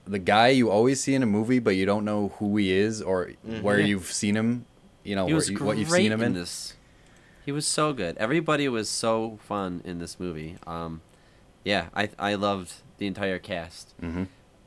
the 0.06 0.18
guy 0.18 0.48
you 0.48 0.70
always 0.70 1.00
see 1.02 1.14
in 1.14 1.22
a 1.22 1.26
movie, 1.26 1.58
but 1.58 1.76
you 1.76 1.86
don't 1.86 2.04
know 2.04 2.28
who 2.38 2.56
he 2.56 2.72
is 2.72 3.00
or 3.02 3.30
where 3.62 3.78
you've 3.80 4.06
seen 4.12 4.36
him. 4.36 4.66
You 5.04 5.16
know, 5.16 5.26
he 5.26 5.32
where 5.32 5.36
was 5.36 5.50
you, 5.50 5.56
great 5.56 5.66
what 5.66 5.78
you've 5.78 5.90
seen 5.90 6.12
him 6.12 6.22
in. 6.22 6.32
this. 6.34 6.74
He 7.46 7.52
was 7.52 7.66
so 7.66 7.92
good. 7.92 8.16
Everybody 8.18 8.68
was 8.68 8.88
so 8.90 9.38
fun 9.42 9.80
in 9.84 9.98
this 10.00 10.18
movie. 10.20 10.56
Um, 10.66 11.00
yeah, 11.64 11.86
I 11.94 12.10
I 12.18 12.34
loved 12.34 12.74
the 12.98 13.06
entire 13.06 13.38
cast. 13.38 13.94
hmm 14.00 14.24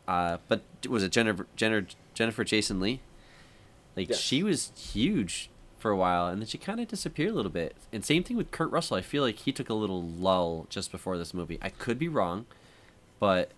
Uh, 0.07 0.38
but 0.48 0.63
was 0.89 1.03
it 1.03 1.12
Jennifer 1.12 1.45
Jennifer 1.55 1.88
Jennifer 2.15 2.43
Jason 2.43 2.79
Lee? 2.79 3.01
Like 3.95 4.09
Yes. 4.09 4.19
she 4.19 4.43
was 4.43 4.71
huge 4.75 5.50
for 5.77 5.91
a 5.91 5.95
while, 5.98 6.27
and 6.27 6.41
then 6.41 6.48
she 6.48 6.57
kind 6.57 6.79
of 6.79 6.88
disappeared 6.88 7.31
a 7.31 7.33
little 7.33 7.51
bit. 7.51 7.75
And 7.93 8.03
same 8.05 8.24
thing 8.24 8.38
with 8.38 8.50
Kurt 8.51 8.71
Russell. 8.71 8.98
I 8.98 9.01
feel 9.01 9.24
like 9.24 9.36
he 9.39 9.51
took 9.51 9.69
a 9.69 9.74
little 9.74 10.01
lull 10.01 10.65
just 10.69 10.91
before 10.91 11.17
this 11.17 11.33
movie. 11.33 11.57
I 11.62 11.69
could 11.69 12.00
be 12.00 12.07
wrong, 12.07 12.45
but 13.19 13.51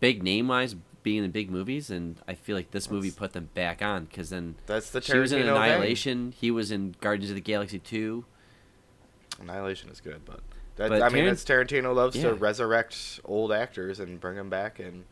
big 0.00 0.22
name 0.22 0.48
wise, 0.48 0.74
being 1.02 1.24
in 1.24 1.30
big 1.30 1.50
movies, 1.50 1.90
and 1.90 2.16
I 2.28 2.34
feel 2.34 2.56
like 2.56 2.70
this 2.72 2.90
movie 2.90 3.10
put 3.10 3.32
them 3.32 3.48
back 3.54 3.80
on 3.82 4.04
because 4.06 4.30
then 4.30 4.56
That's 4.66 4.90
the 4.90 5.00
she 5.00 5.16
was 5.18 5.32
in 5.32 5.40
Tarantino 5.42 5.54
thing. 5.54 5.56
Annihilation. 5.56 6.32
He 6.38 6.50
was 6.50 6.70
in 6.70 6.94
Guardians 7.00 7.30
of 7.30 7.36
the 7.36 7.40
Galaxy 7.42 7.78
two. 7.78 8.24
Annihilation 9.40 9.90
is 9.90 10.00
good, 10.00 10.22
but 10.24 10.40
that, 10.76 10.88
But 10.90 11.02
I 11.02 11.08
mean, 11.08 11.24
Taran- 11.24 11.28
that's 11.28 11.44
Tarantino 11.44 11.94
loves 11.94 12.16
Yeah. 12.16 12.30
to 12.30 12.34
resurrect 12.34 13.20
old 13.24 13.52
actors 13.52 14.00
and 14.00 14.20
bring 14.20 14.36
them 14.36 14.50
back, 14.50 14.78
and 14.78 15.04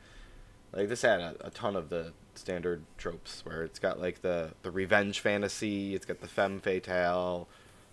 like 0.73 0.88
this 0.88 1.02
had 1.02 1.21
a, 1.21 1.35
a 1.40 1.50
ton 1.50 1.76
of 1.76 1.88
the 1.88 2.12
standard 2.35 2.83
tropes 2.99 3.43
where 3.47 3.62
it's 3.62 3.78
got 3.78 4.00
like 4.00 4.21
the 4.23 4.52
the 4.62 4.71
revenge 4.71 5.21
fantasy, 5.21 5.95
it's 5.95 6.04
got 6.07 6.21
the 6.21 6.28
femme 6.28 6.61
fatale, 6.61 7.49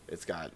it's 0.08 0.26
got 0.26 0.46
you 0.48 0.52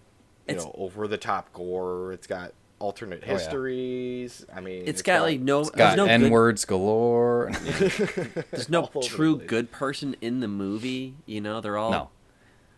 It's- 0.54 0.64
know 0.64 0.74
over 0.76 1.06
the 1.08 1.18
top 1.18 1.52
gore, 1.52 2.12
it's 2.12 2.26
got 2.26 2.52
alternate 2.78 3.22
Oh, 3.22 3.26
yeah. 3.26 3.32
histories. 3.32 4.44
I 4.54 4.60
mean, 4.60 4.82
it's 4.86 5.00
got, 5.00 5.22
like 5.22 5.40
no, 5.40 5.60
It's 5.60 5.70
there's 5.70 5.94
got 5.94 5.96
no 5.96 6.04
N 6.04 6.20
good, 6.22 6.30
words 6.32 6.64
galore. 6.66 7.50
there's 7.62 8.68
no 8.68 8.80
all 8.82 8.90
over 8.96 9.00
the 9.00 9.06
true 9.06 9.38
good 9.38 9.70
person 9.72 10.14
in 10.20 10.40
the 10.40 10.48
movie. 10.48 11.14
You 11.24 11.40
know, 11.40 11.62
they're 11.62 11.78
all 11.78 11.90
no, 11.90 12.10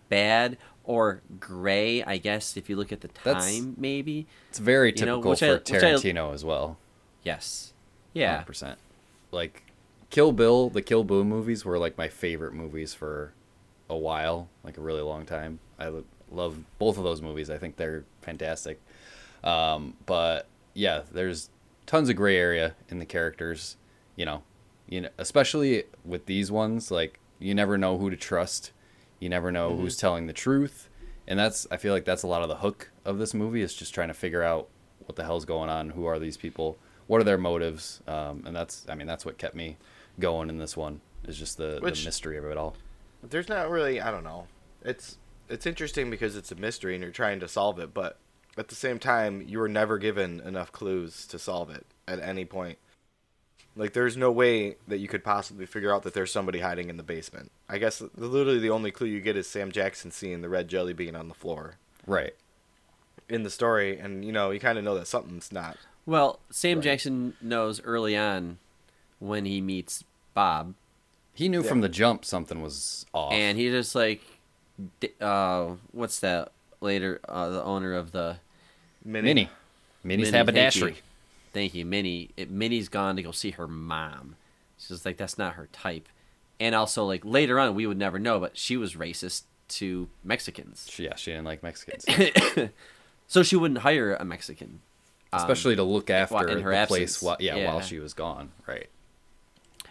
bad 0.08 0.56
or 0.88 1.20
gray. 1.38 2.02
I 2.02 2.16
guess 2.16 2.56
if 2.56 2.68
you 2.68 2.74
look 2.74 2.90
at 2.90 3.02
the 3.02 3.10
That's- 3.22 3.54
time, 3.56 3.74
maybe 3.78 4.26
it's 4.50 4.58
very 4.58 4.88
You 4.96 5.06
know, 5.06 5.16
typical 5.22 5.36
for 5.36 5.44
I- 5.44 5.52
which 5.52 5.70
I- 5.72 5.76
Tarantino 5.78 6.34
as 6.34 6.44
well. 6.44 6.78
yes, 7.22 7.72
yeah. 8.12 8.42
100%. 8.44 8.76
Like 9.30 9.62
Kill 10.10 10.32
Bill, 10.32 10.70
the 10.70 10.82
Kill 10.82 11.04
Bill 11.04 11.22
movies 11.24 11.64
were 11.64 11.78
like 11.78 11.96
my 11.98 12.08
favorite 12.08 12.54
movies 12.54 12.94
for 12.94 13.32
a 13.90 13.96
while, 13.96 14.48
like 14.64 14.76
a 14.78 14.80
really 14.80 15.02
long 15.02 15.24
time. 15.26 15.60
I 15.78 15.92
love 16.32 16.64
both 16.78 16.96
of 16.98 17.04
those 17.04 17.20
movies. 17.22 17.50
I 17.50 17.58
think 17.58 17.76
they're 17.76 18.04
fantastic. 18.22 18.80
Um, 19.44 19.94
but 20.06 20.46
yeah, 20.74 21.02
there's 21.12 21.50
tons 21.86 22.08
of 22.08 22.16
gray 22.16 22.36
area 22.36 22.74
in 22.88 22.98
the 22.98 23.06
characters, 23.06 23.76
you 24.16 24.24
know. 24.24 24.42
You 24.88 25.02
know, 25.02 25.08
especially 25.18 25.84
with 26.04 26.24
these 26.24 26.50
ones, 26.50 26.90
like 26.90 27.18
you 27.38 27.54
never 27.54 27.76
know 27.76 27.98
who 27.98 28.08
to 28.08 28.16
trust. 28.16 28.72
You 29.20 29.28
never 29.28 29.50
know 29.50 29.76
who's 29.76 29.96
telling 29.96 30.26
the 30.26 30.32
truth. 30.32 30.88
And 31.26 31.38
that's 31.38 31.66
I 31.70 31.76
feel 31.76 31.92
like 31.92 32.04
that's 32.04 32.22
a 32.22 32.26
lot 32.26 32.42
of 32.42 32.48
the 32.48 32.56
hook 32.56 32.90
of 33.04 33.18
this 33.18 33.34
movie 33.34 33.60
is 33.62 33.74
just 33.74 33.92
trying 33.94 34.08
to 34.08 34.14
figure 34.14 34.42
out 34.42 34.68
what 35.00 35.16
the 35.16 35.24
hell's 35.24 35.44
going 35.44 35.68
on, 35.70 35.90
who 35.90 36.06
are 36.06 36.18
these 36.18 36.36
people, 36.36 36.78
what 37.06 37.20
are 37.20 37.24
their 37.24 37.38
motives, 37.38 38.00
um, 38.06 38.42
and 38.46 38.54
that's 38.56 38.86
I 38.88 38.94
mean 38.94 39.06
that's 39.06 39.24
what 39.24 39.38
kept 39.38 39.54
me 39.54 39.76
going 40.18 40.48
in 40.48 40.58
this 40.58 40.76
one 40.76 41.00
is 41.24 41.36
just 41.38 41.58
the, 41.58 41.78
Which- 41.82 42.00
the 42.00 42.06
mystery 42.08 42.38
of 42.38 42.44
it 42.46 42.56
all. 42.56 42.76
there's 43.22 43.48
not 43.48 43.68
really 43.70 44.00
I 44.00 44.10
don't 44.10 44.24
know. 44.24 44.46
It's 44.84 45.18
it's 45.48 45.66
interesting 45.66 46.10
because 46.10 46.36
it's 46.36 46.52
a 46.52 46.54
mystery 46.54 46.94
and 46.94 47.02
you're 47.02 47.12
trying 47.12 47.40
to 47.40 47.48
solve 47.48 47.78
it, 47.78 47.92
but 47.94 48.18
at 48.56 48.68
the 48.68 48.74
same 48.74 48.98
time 48.98 49.42
you 49.46 49.58
were 49.58 49.68
never 49.68 49.98
given 49.98 50.40
enough 50.40 50.72
clues 50.72 51.26
to 51.26 51.38
solve 51.38 51.70
it 51.70 51.86
at 52.06 52.20
any 52.20 52.44
point. 52.44 52.78
Like 53.78 53.92
there's 53.94 54.16
no 54.16 54.30
way 54.32 54.76
that 54.88 54.98
you 54.98 55.06
could 55.08 55.22
possibly 55.24 55.64
figure 55.64 55.90
out 55.94 56.02
that 56.02 56.12
there's 56.12 56.32
somebody 56.32 56.58
hiding 56.58 56.90
in 56.90 56.96
the 56.98 57.02
basement. 57.02 57.50
I 57.68 57.78
guess 57.78 58.02
literally 58.16 58.58
the 58.58 58.70
only 58.70 58.90
clue 58.90 59.06
you 59.06 59.20
get 59.20 59.36
is 59.36 59.48
Sam 59.48 59.70
Jackson 59.72 60.10
seeing 60.10 60.42
the 60.42 60.48
red 60.48 60.68
jelly 60.68 60.92
bean 60.92 61.14
on 61.16 61.28
the 61.28 61.34
floor 61.34 61.76
Right. 62.06 62.34
in 63.28 63.44
the 63.44 63.50
story 63.50 63.96
and 63.98 64.24
you 64.24 64.32
know, 64.32 64.50
you 64.50 64.58
kind 64.60 64.78
of 64.78 64.84
know 64.84 64.96
that 64.96 65.06
something's 65.06 65.52
not. 65.52 65.76
Well, 66.06 66.40
Sam 66.50 66.78
Right. 66.78 66.84
Jackson 66.84 67.34
knows 67.40 67.80
early 67.84 68.16
on 68.16 68.58
when 69.20 69.44
he 69.46 69.60
meets 69.60 70.02
Bob, 70.34 70.74
He 71.32 71.48
knew 71.48 71.62
Yeah. 71.62 71.68
from 71.68 71.80
the 71.80 71.88
jump 71.88 72.24
something 72.24 72.60
was 72.60 73.06
off. 73.14 73.32
and 73.32 73.56
he 73.56 73.70
just 73.70 73.94
like, 73.94 74.22
uh, 75.20 75.74
what's 75.92 76.18
that? 76.20 76.50
Later, 76.80 77.20
uh, 77.28 77.48
the 77.48 77.62
owner 77.62 77.94
of 77.94 78.10
the 78.12 78.38
Mini. 79.04 79.22
Minnie. 79.28 79.50
Minnie's 80.02 80.26
Minnie, 80.26 80.30
thank 80.32 80.48
haberdashery. 80.48 80.90
you. 80.92 80.96
Thank 81.52 81.74
you, 81.74 81.84
Minnie. 81.84 82.30
It, 82.36 82.50
Minnie's 82.50 82.88
gone 82.88 83.16
to 83.16 83.22
go 83.22 83.32
see 83.32 83.50
her 83.52 83.66
mom. 83.68 84.36
She's 84.78 85.04
like, 85.04 85.16
that's 85.16 85.38
not 85.38 85.54
her 85.54 85.68
type. 85.72 86.08
and 86.60 86.74
also 86.74 87.04
like 87.04 87.24
later 87.24 87.58
on 87.58 87.74
we 87.74 87.86
would 87.86 87.98
never 87.98 88.18
know, 88.18 88.38
but 88.40 88.56
she 88.56 88.76
was 88.76 88.94
racist 88.94 89.42
to 89.68 90.08
Mexicans, 90.24 90.88
yeah, 90.98 91.14
she 91.14 91.30
didn't 91.30 91.44
like 91.44 91.62
Mexicans, 91.62 92.06
so 93.26 93.42
she 93.42 93.54
wouldn't 93.54 93.80
hire 93.80 94.14
a 94.14 94.24
Mexican. 94.24 94.80
especially 95.32 95.76
to 95.76 95.82
look 95.82 96.08
after 96.10 96.48
in 96.48 96.58
the 96.58 96.64
her 96.64 96.86
place. 96.86 97.20
While, 97.20 97.36
yeah, 97.38 97.66
while 97.66 97.80
she 97.82 97.98
was 97.98 98.14
gone. 98.14 98.50
Right. 98.66 98.88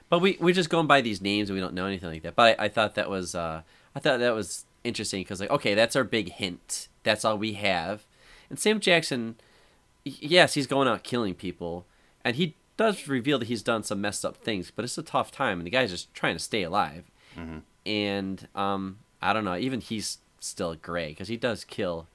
But 0.10 0.20
we 0.20 0.38
we're 0.40 0.56
just 0.56 0.70
going 0.70 0.88
by 0.88 1.02
these 1.02 1.22
names 1.22 1.50
and 1.50 1.56
we 1.56 1.62
don't 1.62 1.74
know 1.74 1.86
anything 1.86 2.10
like 2.10 2.24
that. 2.24 2.36
But 2.36 2.60
I, 2.60 2.66
I 2.66 2.68
thought 2.70 2.96
that 2.96 3.10
was 3.10 3.36
uh, 3.36 3.62
I 3.96 4.00
thought 4.00 4.20
that 4.20 4.34
was 4.34 4.66
interesting 4.84 5.22
because 5.22 5.40
like 5.40 5.52
okay, 5.52 5.76
that's 5.76 5.96
our 5.96 6.04
big 6.04 6.32
hint. 6.32 6.88
That's 7.04 7.24
all 7.24 7.38
we 7.38 7.54
have. 7.54 8.06
And 8.50 8.58
Sam 8.58 8.80
Jackson, 8.80 9.36
yes, 10.20 10.54
he's 10.54 10.68
going 10.68 10.88
out 10.88 11.04
killing 11.04 11.34
people, 11.36 11.86
and 12.24 12.36
he 12.36 12.56
does 12.78 13.08
reveal 13.08 13.40
that 13.40 13.48
he's 13.48 13.64
done 13.64 13.84
some 13.84 14.00
messed 14.02 14.24
up 14.26 14.38
things. 14.38 14.72
But 14.76 14.86
it's 14.86 14.98
a 14.98 15.04
tough 15.04 15.32
time, 15.32 15.60
and 15.60 15.66
the 15.66 15.72
guy's 15.72 15.92
just 15.92 16.14
trying 16.14 16.36
to 16.36 16.40
stay 16.40 16.64
alive. 16.64 17.06
And 17.86 18.48
um, 18.56 18.98
I 19.22 19.32
don't 19.34 19.46
know. 19.46 19.56
Even 19.56 19.80
he's 19.82 20.18
still 20.40 20.76
gray 20.76 21.10
because 21.10 21.28
he 21.28 21.38
does 21.38 21.64
kill. 21.64 22.08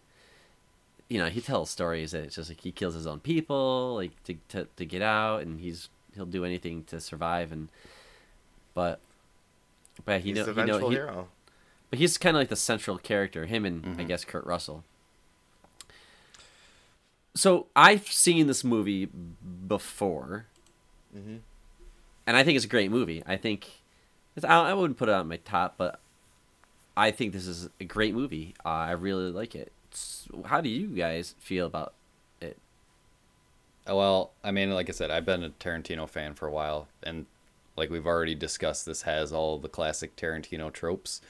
You 1.08 1.18
know, 1.18 1.28
he 1.28 1.40
tells 1.40 1.70
stories 1.70 2.12
that 2.12 2.24
it's 2.24 2.36
just 2.36 2.48
like 2.50 2.60
he 2.60 2.72
kills 2.72 2.94
his 2.94 3.06
own 3.06 3.20
people, 3.20 3.94
like 3.96 4.22
to 4.24 4.36
to, 4.48 4.66
to 4.76 4.84
get 4.84 5.02
out, 5.02 5.42
and 5.42 5.60
he's 5.60 5.88
he'll 6.14 6.26
do 6.26 6.44
anything 6.44 6.84
to 6.84 7.00
survive. 7.00 7.52
And 7.52 7.68
but 8.74 9.00
but 10.04 10.22
he 10.22 10.28
He's 10.32 10.38
know, 10.38 10.52
the 10.52 10.60
he 10.60 10.66
know 10.66 10.88
he, 10.88 10.94
hero. 10.94 11.28
but 11.90 11.98
he's 11.98 12.18
kind 12.18 12.36
of 12.36 12.40
like 12.40 12.48
the 12.48 12.56
central 12.56 12.98
character. 12.98 13.46
Him 13.46 13.64
and 13.64 13.82
Mm-hmm. 13.82 14.00
I 14.00 14.04
guess 14.04 14.24
Kurt 14.24 14.44
Russell. 14.46 14.84
So 17.34 17.66
I've 17.74 18.06
seen 18.06 18.46
this 18.46 18.62
movie 18.64 19.06
before, 19.06 20.46
Mm-hmm. 21.16 21.36
and 22.26 22.36
I 22.36 22.42
think 22.42 22.56
it's 22.56 22.64
a 22.64 22.68
great 22.68 22.90
movie. 22.90 23.22
I 23.26 23.36
think 23.36 23.68
it's, 24.36 24.44
I, 24.44 24.72
wouldn't 24.72 24.98
put 24.98 25.08
it 25.10 25.14
on 25.14 25.28
my 25.28 25.36
top, 25.38 25.74
but 25.76 26.00
I 26.96 27.10
think 27.10 27.32
this 27.32 27.46
is 27.46 27.68
a 27.80 27.84
great 27.84 28.14
movie. 28.14 28.54
Uh, 28.64 28.68
I 28.68 28.92
really 28.92 29.30
like 29.30 29.54
it. 29.54 29.72
How 30.46 30.60
do 30.62 30.70
you 30.70 30.86
guys 30.88 31.34
feel 31.38 31.66
about 31.66 31.92
it? 32.40 32.56
Uh, 33.88 33.94
Well, 33.96 34.32
I 34.42 34.50
mean, 34.50 34.70
like 34.70 34.88
I 34.88 34.92
said, 34.92 35.10
I've 35.10 35.26
been 35.26 35.42
a 35.44 35.50
Tarantino 35.50 36.08
fan 36.08 36.34
for 36.34 36.46
a 36.46 36.52
while, 36.52 36.88
and 37.02 37.26
like 37.76 37.90
we've 37.90 38.06
already 38.06 38.34
discussed, 38.34 38.86
this 38.86 39.02
has 39.02 39.32
all 39.32 39.58
the 39.58 39.68
classic 39.68 40.16
Tarantino 40.16 40.72
tropes. 40.72 41.20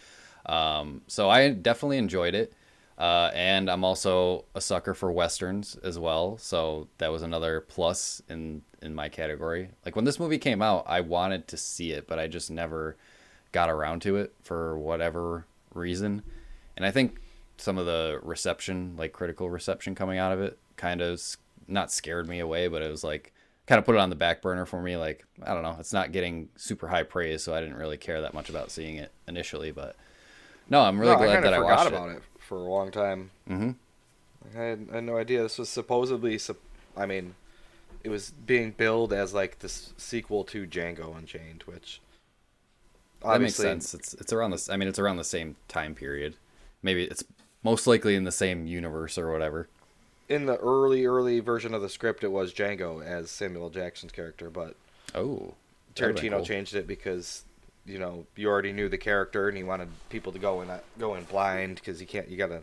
Um, 0.47 1.02
so 1.06 1.30
I 1.30 1.50
definitely 1.50 1.99
enjoyed 1.99 2.35
it, 2.35 2.52
uh, 2.99 3.30
and 3.34 3.70
I'm 3.70 3.84
also 3.84 4.44
a 4.54 4.61
sucker 4.61 4.94
for 4.94 5.11
westerns 5.11 5.76
as 5.82 5.99
well. 5.99 6.38
So 6.38 6.88
that 6.99 7.11
was 7.11 7.22
another 7.22 7.61
plus 7.61 8.22
in 8.28 8.62
in 8.80 8.94
my 8.94 9.08
category. 9.08 9.70
Like 9.84 9.96
when 9.96 10.04
this 10.04 10.18
movie 10.18 10.38
came 10.38 10.61
out, 10.61 10.84
I 10.87 11.00
wanted 11.00 11.49
to 11.49 11.56
see 11.56 11.92
it, 11.92 12.06
but 12.08 12.18
I 12.18 12.26
just 12.26 12.50
never 12.50 12.96
got 13.52 13.70
around 13.70 14.02
to 14.02 14.16
it 14.16 14.34
for 14.42 14.76
whatever 14.78 15.46
reason. 15.75 16.22
And 16.76 16.84
I 16.84 16.90
think 16.90 17.20
some 17.58 17.78
of 17.78 17.87
the 17.87 18.18
reception, 18.22 18.94
like 18.96 19.12
critical 19.12 19.49
reception 19.49 19.94
coming 19.94 20.18
out 20.18 20.32
of 20.32 20.40
it, 20.40 20.58
kind 20.76 21.00
of 21.00 21.22
not 21.68 21.92
scared 21.92 22.28
me 22.28 22.40
away, 22.40 22.68
but 22.68 22.82
it 22.82 22.90
was 22.90 23.04
like 23.04 23.32
kind 23.66 23.78
of 23.78 23.84
put 23.84 23.94
it 23.94 24.00
on 24.00 24.11
the 24.11 24.16
back 24.16 24.42
burner 24.42 24.66
for 24.66 24.82
me. 24.82 24.96
Like, 24.96 25.25
I 25.42 25.54
don't 25.54 25.62
know, 25.62 25.76
it's 25.78 25.92
not 25.92 26.12
getting 26.12 26.49
super 26.56 26.88
high 26.88 27.04
praise, 27.04 27.42
so 27.42 27.54
I 27.54 27.61
didn't 27.61 27.76
really 27.76 27.96
care 27.96 28.20
that 28.22 28.34
much 28.34 28.49
about 28.49 28.70
seeing 28.70 28.96
it 28.96 29.12
initially. 29.28 29.70
But 29.70 29.96
no, 30.68 30.82
I'm 30.82 30.99
really 30.99 31.12
no, 31.12 31.18
glad 31.18 31.37
of 31.37 31.42
that 31.44 31.54
I 31.54 31.61
watched 31.61 31.88
about 31.88 32.11
it. 32.11 32.16
it. 32.16 32.22
For 32.42 32.56
a 32.56 32.61
long 32.70 32.90
time. 32.90 33.30
Mm-hmm. 33.49 33.70
I 34.58 34.62
had, 34.62 34.88
I 34.90 34.94
had 34.96 35.04
no 35.04 35.16
idea 35.16 35.42
this 35.42 35.58
was 35.58 35.68
supposedly. 35.68 36.38
I 36.96 37.06
mean, 37.06 37.34
it 38.04 38.08
was 38.11 38.30
being 38.30 38.72
billed 38.72 39.12
as 39.12 39.32
like 39.32 39.60
this 39.60 39.93
sequel 39.97 40.45
to 40.45 40.67
Django 40.67 41.17
Unchained, 41.17 41.62
which 41.67 42.00
That 43.21 43.40
makes 43.40 43.58
obviously 43.58 43.64
sense. 43.64 43.95
It's 43.95 44.14
it's 44.14 44.32
around 44.32 44.50
this. 44.50 44.69
I 44.69 44.76
mean, 44.76 44.88
it's 44.88 44.99
around 44.99 45.17
the 45.17 45.25
same 45.25 45.56
time 45.69 45.95
period. 45.95 46.34
Maybe 46.82 47.04
it's 47.04 47.25
most 47.62 47.86
likely 47.86 48.14
in 48.17 48.25
the 48.25 48.32
same 48.32 48.67
universe 48.67 49.17
or 49.17 49.30
whatever. 49.32 49.69
in 50.28 50.47
the 50.47 50.56
early 50.58 51.04
early 51.06 51.38
version 51.40 51.75
of 51.75 51.82
the 51.82 51.88
script 51.88 52.25
it 52.25 52.32
was 52.32 52.52
Django 52.52 53.04
as 53.04 53.30
Samuel 53.30 53.71
Jackson's 53.71 54.12
character, 54.12 54.50
but 54.50 54.75
Oh, 55.14 55.54
Tarantino 55.95 56.36
cool. 56.38 56.45
changed 56.45 56.75
it 56.75 56.86
because 56.88 57.45
you 57.84 57.99
know 57.99 58.26
you 58.36 58.49
already 58.49 58.73
knew 58.73 58.88
the 58.88 58.99
character 58.99 59.49
and 59.49 59.56
he 59.56 59.64
wanted 59.64 59.88
people 60.08 60.32
to 60.32 60.38
go 60.38 60.60
in 60.62 60.68
go 60.99 61.14
in 61.14 61.25
blind 61.25 61.76
because 61.76 62.00
you 62.00 62.06
can't 62.06 62.28
you 62.28 62.36
gotta 62.36 62.62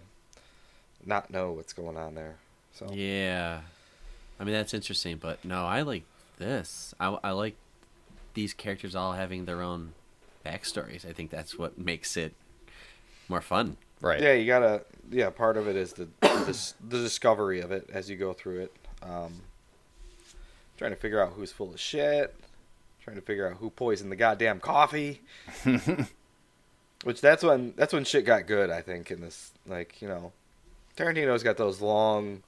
not 1.06 1.32
know 1.32 1.52
what's 1.52 1.74
going 1.74 1.98
on 1.98 2.16
there. 2.16 2.36
So 2.74 2.90
Yeah, 2.92 3.62
I 4.40 4.44
mean 4.44 4.54
that's 4.54 4.74
interesting, 4.74 5.18
but 5.18 5.44
no, 5.44 5.66
I 5.66 5.82
like 5.82 6.04
this. 6.38 6.94
I, 7.00 7.18
I 7.24 7.32
like 7.32 7.56
these 8.34 8.54
characters 8.54 8.96
all 8.96 9.14
having 9.14 9.46
their 9.46 9.62
own 9.62 9.94
backstories. 10.46 11.08
I 11.08 11.14
think 11.14 11.30
that's 11.30 11.58
what 11.58 11.78
makes 11.78 12.16
it 12.16 12.34
more 13.28 13.42
fun. 13.42 13.78
Right. 14.02 14.22
yeah, 14.22 14.34
you 14.34 14.48
gotta 14.48 14.84
yeah. 15.12 15.30
Part 15.30 15.58
of 15.58 15.68
it 15.68 15.76
is 15.76 15.94
the 15.94 16.08
the, 16.22 16.74
the 16.88 17.00
discovery 17.00 17.60
of 17.60 17.72
it 17.72 17.90
as 17.92 18.10
you 18.10 18.16
go 18.16 18.32
through 18.34 18.62
it. 18.62 18.74
Um, 19.04 19.42
trying 20.78 20.92
to 20.92 20.98
figure 20.98 21.22
out 21.22 21.34
who's 21.34 21.52
full 21.52 21.74
of 21.74 21.80
shit. 21.80 22.34
Trying 23.10 23.22
to 23.22 23.26
figure 23.26 23.50
out 23.50 23.58
who 23.58 23.72
poisoned 23.72 24.12
the 24.12 24.16
goddamn 24.16 24.60
coffee. 24.60 25.24
Which 27.04 27.22
that's 27.22 27.42
when 27.42 27.74
that's 27.76 27.92
when 27.92 28.04
shit 28.04 28.24
got 28.24 28.46
good. 28.46 28.70
I 28.70 28.84
think 28.84 29.10
in 29.10 29.22
this 29.22 29.52
like 29.66 30.00
you 30.00 30.08
know, 30.08 30.32
Tarantino's 30.96 31.42
got 31.42 31.58
those 31.58 31.82
long, 31.82 32.44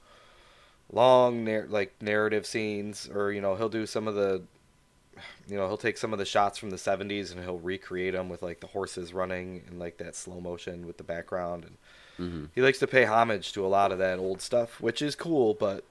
long 0.92 1.42
nar- 1.42 1.66
like 1.68 1.94
narrative 2.00 2.46
scenes, 2.46 3.10
or 3.12 3.32
you 3.32 3.40
know 3.40 3.56
he'll 3.56 3.68
do 3.68 3.86
some 3.86 4.06
of 4.06 4.14
the, 4.14 4.42
you 5.48 5.56
know 5.56 5.66
he'll 5.66 5.76
take 5.76 5.98
some 5.98 6.12
of 6.12 6.20
the 6.20 6.24
shots 6.24 6.58
from 6.58 6.70
the 6.70 6.76
'70s 6.76 7.32
and 7.32 7.42
he'll 7.42 7.58
recreate 7.58 8.12
them 8.14 8.28
with 8.28 8.40
like 8.40 8.60
the 8.60 8.68
horses 8.68 9.12
running 9.12 9.64
and 9.66 9.80
like 9.80 9.96
that 9.96 10.14
slow 10.14 10.40
motion 10.40 10.86
with 10.86 10.96
the 10.96 11.02
background, 11.02 11.64
and 11.64 11.76
hmm 12.18 12.44
he 12.54 12.60
likes 12.62 12.78
to 12.78 12.86
pay 12.86 13.04
homage 13.04 13.50
to 13.52 13.66
a 13.66 13.68
lot 13.68 13.90
of 13.90 13.98
that 13.98 14.20
old 14.20 14.40
stuff, 14.40 14.80
which 14.80 15.02
is 15.02 15.16
cool, 15.16 15.54
but 15.54 15.82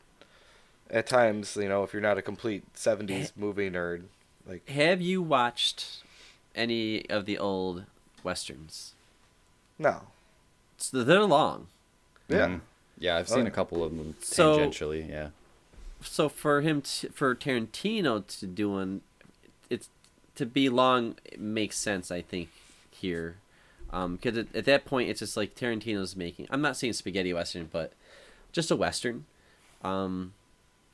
at 0.90 1.08
times 1.08 1.58
you 1.58 1.68
know 1.68 1.84
if 1.84 1.92
you're 1.92 2.02
not 2.02 2.18
a 2.18 2.22
complete 2.22 2.64
'70s 2.74 3.34
movie 3.36 3.70
nerd, 3.70 4.04
like 4.52 4.70
Have 4.70 5.02
you 5.02 5.22
watched 5.22 6.04
any 6.56 7.10
of 7.10 7.26
the 7.26 7.38
old 7.38 7.86
westerns? 8.24 8.94
no, 9.80 10.04
So 10.78 11.04
they're 11.04 11.24
long. 11.26 11.68
yeah. 12.28 12.48
Mhm. 12.48 12.62
Yeah, 12.98 13.18
I've 13.18 13.32
Oh, 13.32 13.36
seen 13.36 13.46
yeah. 13.46 13.52
a 13.52 13.52
couple 13.52 13.84
of 13.84 13.96
them 13.96 14.16
So- 14.22 14.58
tangentially. 14.60 15.08
Yeah. 15.10 15.30
so 16.04 16.30
for 16.30 16.62
him 16.62 16.82
to, 16.82 17.10
for 17.12 17.36
Tarantino 17.36 18.26
to 18.40 18.48
do 18.48 18.72
one, 18.72 19.02
it's 19.70 19.90
to 20.36 20.46
be 20.46 20.68
long 20.70 21.16
it 21.26 21.40
makes 21.40 21.78
sense 21.78 22.10
I 22.12 22.22
think 22.22 22.50
here, 22.92 23.38
because 23.90 24.38
at, 24.38 24.56
at 24.56 24.66
that 24.66 24.86
point 24.86 25.10
it's 25.10 25.20
just 25.20 25.36
like 25.38 25.56
Tarantino's 25.56 26.16
making. 26.16 26.48
I'm 26.50 26.62
not 26.62 26.78
saying 26.78 26.94
spaghetti 26.94 27.34
western, 27.34 27.70
but 27.72 27.94
just 28.52 28.72
a 28.72 28.76
western, 28.76 29.26
um, 29.84 30.34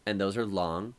and 0.05 0.19
those 0.19 0.35
are 0.37 0.45
long. 0.45 0.95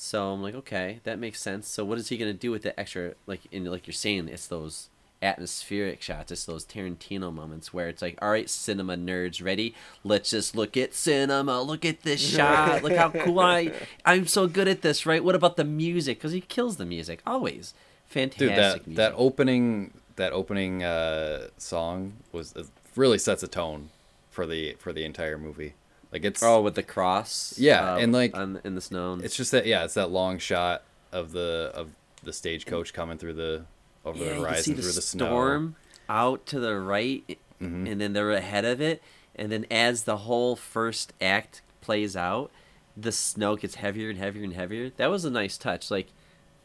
So 0.00 0.30
I'm 0.30 0.40
like, 0.40 0.54
okay, 0.54 1.00
that 1.02 1.18
makes 1.18 1.40
sense. 1.40 1.66
So 1.66 1.84
what 1.84 1.98
is 1.98 2.08
he 2.08 2.16
gonna 2.16 2.32
do 2.32 2.52
with 2.52 2.62
the 2.62 2.78
extra? 2.78 3.14
Like 3.26 3.40
in 3.50 3.64
like 3.64 3.88
you're 3.88 3.94
saying, 3.94 4.28
it's 4.28 4.46
those 4.46 4.90
atmospheric 5.20 6.00
shots. 6.02 6.30
It's 6.30 6.44
those 6.44 6.64
Tarantino 6.64 7.34
moments 7.34 7.74
where 7.74 7.88
it's 7.88 8.00
like, 8.00 8.16
all 8.22 8.30
right, 8.30 8.48
cinema 8.48 8.96
nerds, 8.96 9.44
ready? 9.44 9.74
Let's 10.04 10.30
just 10.30 10.54
look 10.54 10.76
at 10.76 10.94
cinema. 10.94 11.62
Look 11.62 11.84
at 11.84 12.02
this 12.02 12.20
shot. 12.36 12.84
Look 12.84 12.94
how 12.94 13.10
cool 13.10 13.40
I. 13.40 13.72
I'm 14.04 14.28
so 14.28 14.46
good 14.46 14.68
at 14.68 14.82
this, 14.82 15.04
right? 15.04 15.24
What 15.24 15.34
about 15.34 15.56
the 15.56 15.64
music? 15.64 16.18
Because 16.18 16.30
he 16.30 16.42
kills 16.42 16.76
the 16.76 16.86
music 16.86 17.20
always. 17.26 17.74
Fantastic 18.06 18.38
Dude, 18.38 18.56
that 18.56 18.86
music. 18.86 18.96
that 18.98 19.14
opening 19.16 19.94
that 20.14 20.32
opening 20.32 20.84
uh, 20.84 21.48
song 21.56 22.12
was 22.30 22.52
it 22.52 22.66
really 22.94 23.18
sets 23.18 23.42
a 23.42 23.48
tone 23.48 23.90
for 24.30 24.46
the 24.46 24.76
for 24.78 24.92
the 24.92 25.04
entire 25.04 25.38
movie. 25.38 25.74
Like 26.12 26.24
it's 26.24 26.42
oh, 26.42 26.62
with 26.62 26.74
the 26.74 26.82
cross. 26.82 27.54
Yeah, 27.58 27.94
uh, 27.94 27.98
and, 27.98 28.12
like, 28.12 28.36
on, 28.36 28.60
in 28.64 28.74
the 28.74 28.80
snow. 28.80 29.18
it's 29.22 29.36
just 29.36 29.50
that 29.52 29.66
yeah, 29.66 29.84
it's 29.84 29.94
that 29.94 30.10
long 30.10 30.38
shot 30.38 30.82
of 31.12 31.32
the 31.32 31.70
of 31.74 31.90
the 32.22 32.32
stagecoach 32.32 32.92
coming 32.92 33.18
through 33.18 33.34
the 33.34 33.64
over 34.04 34.18
yeah, 34.18 34.30
the 34.30 34.34
you 34.36 34.40
horizon 34.40 34.62
see 34.64 34.72
the 34.72 34.82
through 34.82 34.92
the 34.92 35.02
snow. 35.02 35.24
storm 35.26 35.76
out 36.08 36.46
to 36.46 36.58
the 36.60 36.78
right, 36.78 37.38
Mhm. 37.60 37.90
and 37.90 38.00
then 38.00 38.12
they're 38.14 38.30
ahead 38.32 38.64
of 38.64 38.80
it. 38.80 39.02
And 39.36 39.52
then 39.52 39.66
as 39.70 40.04
the 40.04 40.18
whole 40.18 40.56
first 40.56 41.12
act 41.20 41.60
plays 41.82 42.16
out, 42.16 42.50
the 42.96 43.12
snow 43.12 43.54
gets 43.56 43.76
heavier 43.76 44.08
and 44.10 44.18
heavier 44.18 44.42
and 44.44 44.54
heavier. 44.54 44.90
That 44.96 45.08
was 45.08 45.24
a 45.24 45.30
nice 45.30 45.56
touch. 45.58 45.90
Like, 45.90 46.08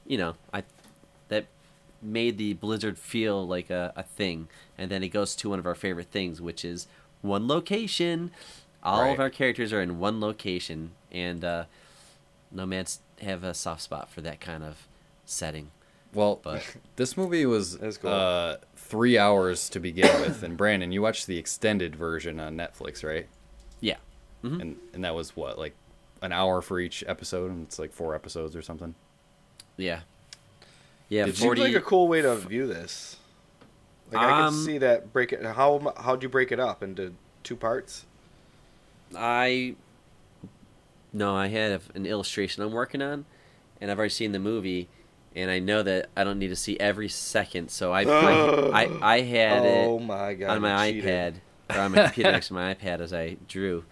you 0.07 0.17
know, 0.17 0.35
I 0.53 0.63
that 1.27 1.45
made 2.01 2.37
the 2.37 2.53
blizzard 2.53 2.97
feel 2.97 3.45
like 3.45 3.69
a, 3.69 3.93
a 3.95 4.03
thing. 4.03 4.47
And 4.77 4.89
then 4.89 5.03
it 5.03 5.09
goes 5.09 5.35
to 5.37 5.49
one 5.49 5.59
of 5.59 5.65
our 5.65 5.75
favorite 5.75 6.09
things, 6.11 6.41
which 6.41 6.63
is 6.65 6.87
one 7.21 7.47
location. 7.47 8.31
All 8.83 9.01
Right. 9.01 9.13
of 9.13 9.19
our 9.19 9.29
characters 9.29 9.71
are 9.73 9.81
in 9.81 9.97
one 9.99 10.19
location, 10.19 10.91
and 11.11 11.43
uh, 11.43 11.65
nomads 12.51 12.99
have 13.21 13.43
a 13.43 13.53
soft 13.53 13.81
spot 13.81 14.09
for 14.09 14.21
that 14.21 14.39
kind 14.41 14.63
of 14.63 14.87
setting. 15.25 15.71
Well, 16.13 16.39
But- 16.43 16.75
this 16.97 17.15
movie 17.17 17.45
was 17.45 17.77
That's 17.77 17.97
cool. 17.97 18.11
uh, 18.11 18.57
three 18.75 19.17
hours 19.17 19.69
to 19.69 19.79
begin 19.79 20.07
with, 20.21 20.43
and 20.43 20.57
Brandon, 20.57 20.91
you 20.91 21.01
watched 21.01 21.27
the 21.27 21.37
extended 21.37 21.95
version 21.95 22.39
on 22.39 22.55
Netflix, 22.57 23.03
right? 23.07 23.27
Yeah. 23.79 23.97
Mhm. 24.43 24.61
And 24.61 24.77
and 24.93 25.03
that 25.05 25.15
was 25.15 25.35
what 25.35 25.57
like 25.57 25.73
an 26.21 26.31
hour 26.33 26.61
for 26.61 26.79
each 26.79 27.03
episode, 27.07 27.49
and 27.51 27.65
it's 27.65 27.79
like 27.79 27.91
four 27.93 28.13
episodes 28.13 28.55
or 28.55 28.61
something. 28.61 28.93
Yeah. 29.77 30.01
Yeah, 31.09 31.25
It 31.27 31.35
forty. 31.37 31.61
seems 31.61 31.73
like 31.73 31.81
a 31.81 31.85
cool 31.85 32.07
way 32.07 32.21
to 32.21 32.35
view 32.35 32.67
this. 32.67 33.17
Like 34.11 34.21
I 34.25 34.29
can 34.29 34.43
Um, 34.47 34.65
see 34.65 34.77
that 34.79 35.11
break 35.13 35.31
it. 35.33 35.43
How 35.43 35.93
how'd 35.97 36.21
you 36.23 36.29
break 36.29 36.51
it 36.51 36.59
up 36.59 36.83
into 36.83 37.13
two 37.43 37.55
parts? 37.55 38.05
I 39.17 39.75
no, 41.11 41.35
I 41.35 41.47
had 41.47 41.81
an 41.93 42.05
illustration 42.05 42.63
I'm 42.63 42.71
working 42.71 43.01
on, 43.01 43.25
and 43.79 43.91
I've 43.91 43.97
already 43.97 44.09
seen 44.13 44.31
the 44.31 44.39
movie, 44.39 44.89
and 45.35 45.51
I 45.51 45.59
know 45.59 45.83
that 45.83 46.09
I 46.17 46.23
don't 46.23 46.39
need 46.39 46.47
to 46.49 46.55
see 46.55 46.79
every 46.79 47.09
second. 47.09 47.69
So 47.69 47.91
I 47.91 48.01
I, 48.03 48.83
I, 48.85 49.15
I 49.15 49.21
had 49.21 49.63
oh 49.65 49.97
it 49.99 50.03
my 50.03 50.33
god! 50.33 50.49
on 50.51 50.61
my 50.61 50.91
iPad 50.91 51.35
or 51.69 51.79
on 51.79 51.91
my 51.91 52.03
computer 52.05 52.31
next 52.31 52.47
to 52.47 52.53
my 52.53 52.73
iPad 52.73 52.99
as 52.99 53.13
I 53.13 53.37
drew, 53.47 53.83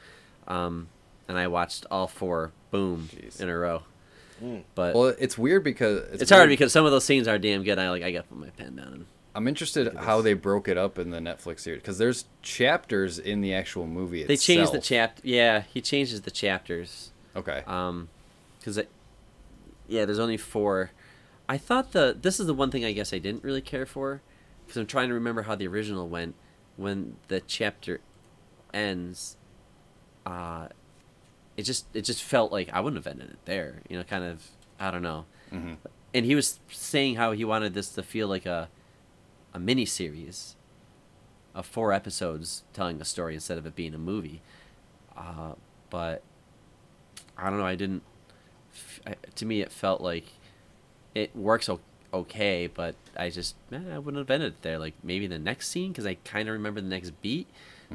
um, 0.48 0.88
and 1.28 1.38
I 1.38 1.48
watched 1.48 1.86
all 1.92 2.08
four 2.08 2.52
boom 2.72 3.10
Jeez. 3.14 3.40
in 3.40 3.50
a 3.50 3.58
row. 3.58 3.84
Mm. 4.44 4.64
But 4.74 4.96
Well, 4.96 5.14
it's 5.20 5.38
weird 5.38 5.64
because 5.64 6.00
it's, 6.20 6.32
hard 6.32 6.42
weird- 6.42 6.50
because 6.50 6.74
some 6.74 6.86
of 6.86 6.92
those 6.92 7.04
scenes 7.06 7.28
are 7.28 7.38
damn 7.38 7.64
good. 7.64 7.78
I 7.78 7.92
like 7.92 8.02
I 8.02 8.12
got 8.12 8.24
to 8.24 8.28
put 8.30 8.40
my 8.40 8.50
pen 8.50 8.76
down. 8.76 8.88
And, 8.88 9.06
I'm 9.34 9.48
interested 9.48 9.94
how 9.96 10.22
they 10.22 10.34
broke 10.34 10.67
it 10.67 10.78
up 10.78 11.00
in 11.00 11.10
the 11.12 11.20
Netflix 11.20 11.62
series 11.62 11.82
because 11.82 11.98
there's 11.98 12.26
chapters 12.41 13.17
in 13.17 13.41
the 13.41 13.54
actual 13.54 13.88
movie. 13.88 14.22
Itself. 14.24 14.28
They 14.28 14.38
changed 14.38 14.74
the 14.74 14.78
itself. 14.78 14.84
chapter. 14.84 15.22
Yeah, 15.26 15.62
he 15.74 15.82
changes 15.82 16.22
the 16.22 16.32
chapters. 16.32 17.12
Okay. 17.36 17.63
Um, 17.65 18.10
because 18.60 18.80
yeah, 19.88 20.06
there's 20.06 20.20
only 20.20 20.38
four. 20.38 20.91
I 21.48 21.58
thought 21.58 21.91
the 21.94 22.15
this 22.20 22.39
is 22.39 22.48
the 22.48 22.54
one 22.54 22.72
thing 22.72 22.84
I 22.86 22.91
guess 22.91 23.13
I 23.13 23.20
didn't 23.20 23.44
really 23.44 23.62
care 23.62 23.86
for 23.86 24.22
because 24.65 24.78
I'm 24.80 24.88
trying 24.88 25.08
to 25.10 25.13
remember 25.13 25.44
how 25.44 25.56
the 25.56 25.67
original 25.67 26.08
went 26.08 26.36
when 26.78 27.15
the 27.30 27.39
chapter 27.41 28.02
ends. 28.74 29.38
Uh, 30.26 30.67
it 31.58 31.63
just 31.63 31.86
it 31.94 32.02
just 32.04 32.22
felt 32.24 32.52
like 32.52 32.70
I 32.74 32.80
wouldn't 32.82 33.04
have 33.04 33.12
ended 33.12 33.32
it 33.32 33.39
there. 33.46 33.82
You 33.89 33.98
know, 33.98 34.04
kind 34.04 34.24
of 34.24 34.46
I 34.80 34.91
don't 34.91 35.02
know. 35.02 35.26
Mhm. 35.52 35.78
And 36.13 36.26
he 36.26 36.36
was 36.36 36.60
saying 36.70 37.15
how 37.15 37.32
he 37.32 37.46
wanted 37.46 37.74
this 37.74 37.89
to 37.94 38.04
feel 38.04 38.28
like 38.28 38.46
a 38.46 38.70
a 39.54 39.60
mini 39.60 39.86
series 39.86 40.56
of 41.54 41.66
four 41.66 41.92
episodes 41.92 42.64
telling 42.74 43.02
a 43.02 43.06
story 43.06 43.34
instead 43.36 43.58
of 43.58 43.66
it 43.66 43.76
being 43.76 43.94
a 43.94 43.98
movie. 43.98 44.42
Uh, 45.18 45.54
but 45.90 46.22
I 47.38 47.50
don't 47.50 47.60
know. 47.60 47.66
I 47.66 47.76
didn't. 47.76 48.04
I, 49.06 49.16
to 49.36 49.46
me, 49.46 49.62
it 49.62 49.72
felt 49.72 50.02
like 50.02 50.26
it 51.14 51.36
works 51.36 51.68
o- 51.68 51.82
okay, 52.14 52.68
but 52.68 52.96
I 53.18 53.30
just 53.30 53.56
eh, 53.72 53.80
I 53.94 53.98
wouldn't 54.00 54.20
have 54.20 54.32
ended 54.32 54.54
it 54.54 54.62
there. 54.62 54.80
Like 54.80 54.94
maybe 55.04 55.28
the 55.28 55.40
next 55.40 55.68
scene 55.70 55.92
because 55.92 56.06
I 56.06 56.16
kind 56.24 56.48
of 56.48 56.54
remember 56.54 56.80
the 56.82 56.88
next 56.88 57.22
beat. 57.22 57.48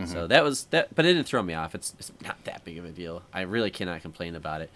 So 0.05 0.27
that 0.27 0.45
was 0.45 0.64
that, 0.66 0.95
but 0.95 1.07
it 1.07 1.14
didn't 1.14 1.27
throw 1.27 1.42
me 1.42 1.55
off. 1.55 1.75
It's, 1.75 1.95
it's 1.99 2.12
not 2.23 2.45
that 2.45 2.66
big 2.66 2.77
of 2.77 2.85
a 2.85 2.90
deal. 2.90 3.23
I 3.33 3.40
really 3.40 3.71
cannot 3.71 4.03
complain 4.03 4.35
about 4.35 4.61
it. 4.61 4.69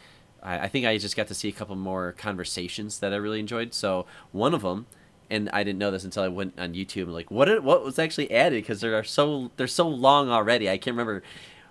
I, 0.43 0.61
I 0.61 0.69
think 0.69 0.87
I 0.87 0.97
just 0.97 1.15
got 1.15 1.27
to 1.29 1.35
see 1.35 1.51
a 1.51 1.53
couple 1.53 1.77
more 1.77 2.13
conversations 2.17 3.01
that 3.01 3.13
I 3.13 3.17
really 3.17 3.39
enjoyed. 3.39 3.75
So 3.75 4.07
one 4.33 4.55
of 4.55 4.63
them, 4.63 4.87
and 5.31 5.49
I 5.53 5.63
didn't 5.65 5.79
know 5.79 5.91
this 5.91 6.05
until 6.05 6.23
I 6.23 6.29
went 6.29 6.59
on 6.59 6.75
YouTube. 6.75 7.09
Like 7.09 7.31
what 7.31 7.47
did, 7.47 7.65
what 7.65 7.85
was 7.85 7.99
actually 7.99 8.31
added 8.31 8.63
because 8.63 8.81
there 8.81 8.99
are 8.99 9.05
so 9.05 9.51
they're 9.57 9.67
so 9.67 9.89
long 9.89 10.31
already. 10.31 10.69
I 10.69 10.79
can't 10.79 10.95
remember. 10.95 11.23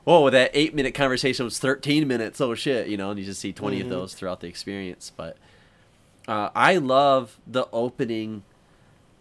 Whoa, 0.06 0.30
that 0.30 0.52
eight 0.54 0.74
minute 0.74 0.94
conversation 0.94 1.46
was 1.46 1.60
thirteen 1.60 2.08
minutes. 2.08 2.42
Oh 2.42 2.56
shit, 2.56 2.88
you 2.88 2.98
know, 2.98 3.12
and 3.12 3.20
you 3.20 3.26
just 3.26 3.42
see 3.42 3.54
20 3.54 3.82
of 3.82 3.90
those 3.90 4.14
throughout 4.14 4.40
the 4.40 4.48
experience. 4.48 5.12
But 5.16 5.38
uh, 6.28 6.50
I 6.56 6.78
love 6.78 7.38
the 7.46 7.68
opening 7.72 8.44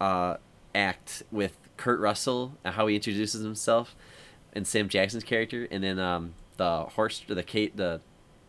uh, 0.01 0.37
act 0.75 1.25
with 1.31 1.57
Kurt 1.77 2.01
Russell 2.01 2.57
and 2.65 2.75
how 2.75 2.87
he 2.87 2.95
introduces 2.95 3.43
himself 3.43 3.97
and 4.53 4.67
Sam 4.67 4.89
Jackson's 4.89 5.25
character, 5.25 5.69
and 5.71 5.83
then 5.83 5.99
um, 5.99 6.35
the 6.57 6.85
horse, 6.85 7.23
the 7.27 7.43
Kate, 7.43 7.77
the 7.77 8.01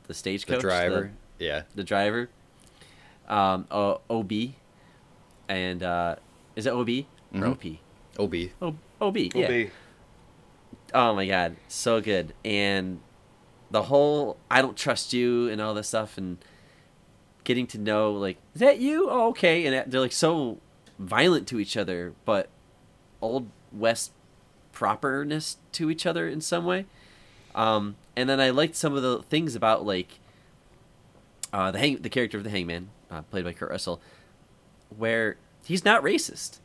the 0.08 0.14
stagecoach, 0.14 0.58
the 0.58 0.62
driver. 0.62 1.12
yeah. 1.38 1.64
the, 1.76 1.84
driver, 1.84 2.30
um, 3.28 3.68
o- 3.70 4.02
OB, 4.10 4.32
and 5.50 5.84
uh, 5.84 6.16
is 6.56 6.66
it 6.66 6.72
OB 6.74 6.90
or 7.34 7.40
Mhm. 7.42 7.52
OP? 7.52 7.80
Ob. 8.20 8.36
O- 8.62 9.06
OB, 9.08 9.18
yeah. 9.36 9.48
be. 9.48 9.72
Oh 10.94 11.14
my 11.16 11.26
god, 11.28 11.56
so 11.68 12.00
good. 12.02 12.34
And 12.46 13.02
the 13.72 13.84
whole 13.84 14.38
I 14.50 14.62
don't 14.62 14.78
trust 14.78 15.12
you 15.14 15.50
and 15.50 15.60
all 15.62 15.74
this 15.74 15.90
stuff 15.90 16.18
and 16.18 16.38
getting 17.44 17.68
to 17.68 17.78
know 17.78 18.12
like 18.14 18.38
is 18.54 18.62
that 18.62 18.80
you? 18.80 19.08
Oh, 19.10 19.28
okay. 19.30 19.66
And 19.66 19.92
they're 19.92 20.02
like 20.02 20.12
so 20.12 20.60
violent 20.98 21.48
to 21.50 21.60
each 21.60 21.76
other, 21.78 22.14
but 22.26 22.50
old 23.22 23.50
west 23.72 24.12
properness 24.72 25.58
to 25.74 25.90
each 25.92 26.06
other 26.06 26.28
in 26.28 26.42
some 26.42 26.66
way. 26.66 26.86
Um, 27.56 27.96
and 28.16 28.30
then 28.30 28.40
I 28.40 28.50
liked 28.50 28.76
some 28.76 28.96
of 28.96 29.02
the 29.04 29.22
things 29.24 29.56
about 29.56 29.86
like 29.86 30.20
uh, 31.54 31.72
the 31.72 31.80
hang 31.80 31.98
the 32.02 32.10
character 32.10 32.38
of 32.38 32.44
the 32.44 32.50
hangman, 32.50 32.90
uh, 33.10 33.22
played 33.24 33.44
by 33.46 33.54
Kurt 33.54 33.70
Russell, 33.72 34.02
where 34.98 35.38
he's 35.66 35.86
not 35.86 36.04
racist. 36.04 36.60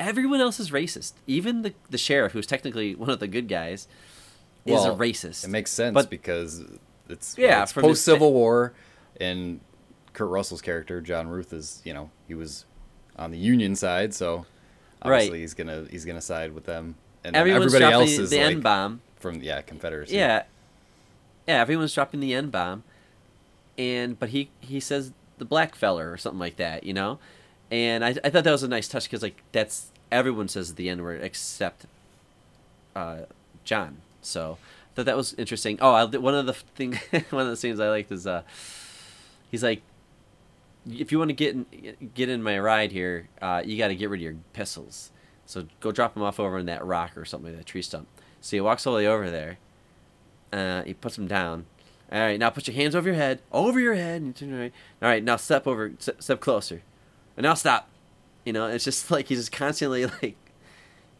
Everyone 0.00 0.40
else 0.40 0.58
is 0.58 0.70
racist. 0.70 1.12
Even 1.26 1.62
the 1.62 1.74
the 1.90 1.98
sheriff, 1.98 2.32
who's 2.32 2.46
technically 2.46 2.94
one 2.96 3.10
of 3.10 3.20
the 3.20 3.28
good 3.28 3.48
guys, 3.48 3.86
is 4.66 4.84
a 4.84 4.90
racist. 4.90 5.44
It 5.44 5.48
makes 5.50 5.70
sense 5.70 5.94
But- 5.94 6.10
because 6.10 6.62
it's 7.08 7.36
Yeah, 7.38 7.48
yeah, 7.48 7.62
it's 7.62 7.72
post 7.72 8.04
Civil 8.04 8.32
War, 8.32 8.72
and 9.20 9.60
Kurt 10.12 10.28
Russell's 10.30 10.62
character 10.62 11.00
John 11.00 11.28
Ruth 11.28 11.52
is 11.52 11.80
you 11.84 11.94
know 11.94 12.10
he 12.28 12.34
was 12.34 12.64
on 13.16 13.30
the 13.30 13.38
Union 13.38 13.76
side, 13.76 14.14
so 14.14 14.46
Right. 15.04 15.14
obviously 15.16 15.40
he's 15.40 15.54
gonna 15.54 15.86
he's 15.90 16.04
gonna 16.04 16.20
side 16.20 16.52
with 16.52 16.64
them, 16.64 16.94
and 17.24 17.34
Everyone's 17.36 17.66
everybody 17.74 17.90
dropping 17.92 18.08
else 18.08 18.16
the, 18.16 18.22
is 18.22 18.30
the 18.30 18.36
like 18.42 18.54
N 18.56 18.60
bomb. 18.60 19.00
from 19.16 19.42
yeah 19.42 19.60
Confederacy. 19.62 20.14
Yeah, 20.16 20.44
yeah. 21.46 21.60
Everyone's 21.60 21.92
dropping 21.94 22.20
the 22.20 22.34
N 22.34 22.50
bomb, 22.50 22.82
and 23.78 24.18
but 24.18 24.30
he 24.30 24.50
he 24.60 24.80
says 24.80 25.12
the 25.38 25.44
black 25.44 25.74
feller 25.74 26.10
or 26.10 26.16
something 26.16 26.38
like 26.40 26.56
that, 26.56 26.84
you 26.84 26.92
know. 26.94 27.18
And 27.72 28.04
I 28.04 28.10
I 28.22 28.30
thought 28.30 28.44
that 28.44 28.52
was 28.52 28.62
a 28.62 28.68
nice 28.68 28.86
touch 28.86 29.04
because 29.04 29.22
like 29.22 29.42
that's 29.50 29.90
everyone 30.12 30.46
says 30.46 30.74
the 30.74 30.90
N 30.90 31.02
word 31.02 31.22
except 31.22 31.86
uh, 32.94 33.22
John. 33.64 34.02
So 34.20 34.58
I 34.60 34.94
thought 34.94 35.06
that 35.06 35.16
was 35.16 35.32
interesting. 35.34 35.78
Oh, 35.80 35.92
I, 35.92 36.04
one 36.04 36.34
of 36.34 36.44
the 36.44 36.52
thing 36.52 37.00
one 37.30 37.42
of 37.42 37.48
the 37.48 37.56
scenes 37.56 37.80
I 37.80 37.88
liked 37.88 38.12
is 38.12 38.26
uh 38.26 38.42
he's 39.50 39.64
like. 39.64 39.82
If 40.84 41.12
you 41.12 41.18
want 41.20 41.28
to 41.28 41.34
get 41.34 41.54
in, 41.54 42.10
get 42.12 42.28
in 42.28 42.42
my 42.42 42.58
ride 42.58 42.90
here, 42.90 43.28
uh, 43.40 43.62
you 43.64 43.78
got 43.78 43.86
to 43.86 43.94
get 43.94 44.10
rid 44.10 44.18
of 44.18 44.24
your 44.24 44.34
pistols. 44.52 45.12
So 45.46 45.66
go 45.78 45.92
drop 45.92 46.14
them 46.14 46.24
off 46.24 46.40
over 46.40 46.58
in 46.58 46.66
that 46.66 46.84
rock 46.84 47.16
or 47.16 47.24
something, 47.24 47.54
that 47.54 47.66
tree 47.66 47.82
stump. 47.82 48.08
So 48.40 48.56
he 48.56 48.60
walks 48.60 48.84
all 48.84 48.94
the 48.94 48.96
way 48.96 49.06
over 49.06 49.30
there, 49.30 49.58
uh, 50.52 50.82
he 50.82 50.92
puts 50.92 51.14
them 51.14 51.28
down. 51.28 51.66
All 52.10 52.18
right, 52.18 52.36
now 52.36 52.50
put 52.50 52.66
your 52.66 52.74
hands 52.74 52.96
over 52.96 53.08
your 53.08 53.14
head, 53.14 53.40
over 53.52 53.78
your 53.78 53.94
head, 53.94 54.22
and 54.22 54.34
turn 54.34 54.58
right. 54.58 54.72
All 55.00 55.08
right, 55.08 55.22
now 55.22 55.36
step 55.36 55.68
over, 55.68 55.92
step 55.98 56.40
closer, 56.40 56.82
and 57.36 57.44
now 57.44 57.54
stop. 57.54 57.88
You 58.44 58.52
know, 58.52 58.66
it's 58.66 58.84
just 58.84 59.10
like 59.10 59.28
he's 59.28 59.38
just 59.38 59.52
constantly 59.52 60.06
like 60.06 60.36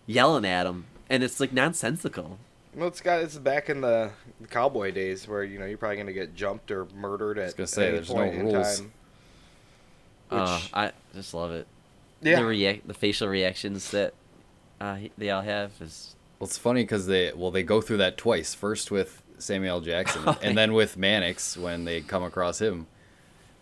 yelling 0.07 0.45
at 0.45 0.67
him, 0.67 0.87
and 1.09 1.23
it's 1.23 1.41
like 1.41 1.53
nonsensical. 1.53 2.39
Well, 2.75 2.89
it's 2.89 3.01
got 3.03 3.21
it's 3.21 3.37
back 3.37 3.69
in 3.69 3.83
the, 3.83 4.11
the 4.41 4.49
cowboy 4.49 4.93
days 4.93 5.29
where 5.29 5.45
you 5.45 5.59
know 5.59 5.67
you're 5.67 5.79
probably 5.79 5.99
gonna 5.99 6.13
get 6.13 6.35
jumped 6.35 6.71
or 6.71 6.87
murdered 6.95 7.39
at 7.39 7.57
gonna 7.57 7.67
say, 7.67 7.89
any 7.89 7.97
there's 7.97 8.09
no 8.09 8.15
point 8.17 8.35
in 8.35 8.47
rules. 8.47 8.81
time. 8.81 8.93
Uh, 10.31 10.61
I 10.73 10.93
just 11.15 11.35
love 11.35 11.51
it. 11.51 11.67
Yeah. 12.23 12.37
The 12.37 12.47
react, 12.47 12.89
the 12.89 12.95
facial 12.95 13.29
reactions 13.29 13.91
that 13.91 14.15
uh, 14.81 14.97
they 15.19 15.29
all 15.31 15.43
have 15.43 15.73
is 15.81 16.17
Well, 16.39 16.47
it's 16.47 16.57
funny 16.57 16.83
because 16.83 17.07
they 17.07 17.33
well 17.35 17.51
they 17.51 17.63
go 17.63 17.81
through 17.83 17.99
that 17.99 18.17
twice. 18.17 18.55
First 18.55 18.91
with 18.91 19.23
Samuel 19.39 19.77
L. 19.77 19.81
Jackson, 19.83 20.23
Oh, 20.27 20.39
and 20.43 20.57
then 20.57 20.73
with 20.73 20.97
Mannix 20.97 21.57
when 21.57 21.85
they 21.85 22.01
come 22.01 22.23
across 22.23 22.61
him. 22.61 22.87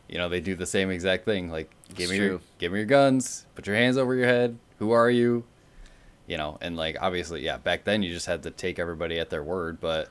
You 0.09 0.19
know, 0.19 0.29
they 0.29 0.41
do 0.41 0.55
the 0.55 0.67
same 0.67 0.91
exact 0.91 1.25
thing. 1.25 1.51
Like, 1.51 1.71
give 1.94 2.11
It's 2.11 2.18
me 2.18 2.26
your 2.26 2.40
give 2.59 2.72
me 2.72 2.79
your 2.81 2.87
guns. 2.87 3.46
Put 3.55 3.66
your 3.66 3.76
hands 3.76 3.96
over 3.96 4.14
your 4.14 4.26
head. 4.26 4.59
Who 4.79 4.90
are 4.92 5.11
you? 5.11 5.44
You 6.26 6.37
know, 6.37 6.59
and 6.61 6.76
like 6.76 6.96
obviously, 7.00 7.42
yeah. 7.42 7.57
Back 7.59 7.85
then, 7.85 8.03
you 8.03 8.12
just 8.12 8.26
had 8.26 8.42
to 8.44 8.50
take 8.50 8.79
everybody 8.79 9.18
at 9.18 9.31
their 9.31 9.42
word. 9.42 9.81
But 9.81 10.09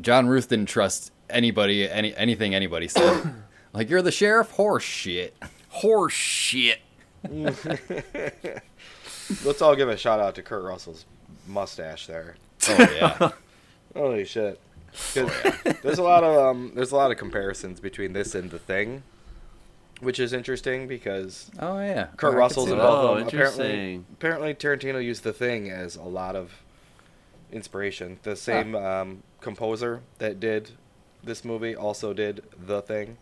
John 0.00 0.26
Ruth 0.28 0.48
didn't 0.48 0.66
trust 0.68 1.12
anybody, 1.28 1.88
any 1.88 2.14
anything 2.16 2.54
anybody 2.54 2.88
said. 2.88 3.32
like, 3.72 3.90
you're 3.90 4.02
the 4.02 4.12
sheriff. 4.12 4.50
Horse 4.52 4.84
shit. 4.84 5.34
horse 5.68 6.12
shit. 6.12 6.80
Let's 9.44 9.62
all 9.62 9.74
give 9.76 9.88
a 9.88 9.96
shout 9.96 10.20
out 10.20 10.34
to 10.36 10.42
Kurt 10.42 10.62
Russell's 10.64 11.06
mustache 11.46 12.06
there. 12.06 12.36
Oh 12.68 12.76
yeah. 12.94 13.30
Holy 13.96 14.24
shit! 14.24 14.60
'Cause 15.14 15.30
there's 15.82 15.98
a 15.98 16.02
lot 16.02 16.22
of 16.24 16.36
um, 16.36 16.72
there's 16.74 16.92
a 16.92 16.96
lot 16.96 17.10
of 17.10 17.16
comparisons 17.18 17.80
between 17.80 18.12
this 18.12 18.34
and 18.34 18.50
the 18.50 18.58
Thing, 18.58 19.02
which 20.00 20.18
is 20.18 20.32
interesting 20.32 20.86
because 20.88 21.50
oh 21.58 21.78
yeah. 21.80 22.06
Kurt 22.16 22.30
I 22.30 22.32
can 22.32 22.38
Russell's 22.38 22.66
see 22.66 22.72
in 22.72 22.78
that. 22.78 22.84
both 22.84 22.98
Oh, 23.04 23.14
of. 23.16 23.26
Apparently, 23.28 24.04
apparently 24.14 24.54
Tarantino 24.54 25.02
used 25.04 25.22
the 25.24 25.32
Thing 25.32 25.70
as 25.70 25.96
a 25.96 26.02
lot 26.02 26.34
of 26.36 26.52
inspiration. 27.52 28.18
The 28.22 28.36
same 28.36 28.74
um, 28.74 29.22
composer 29.40 30.00
that 30.18 30.40
did 30.40 30.70
this 31.22 31.44
movie 31.44 31.76
also 31.76 32.12
did 32.12 32.42
the 32.66 32.82
Thing, 32.82 33.16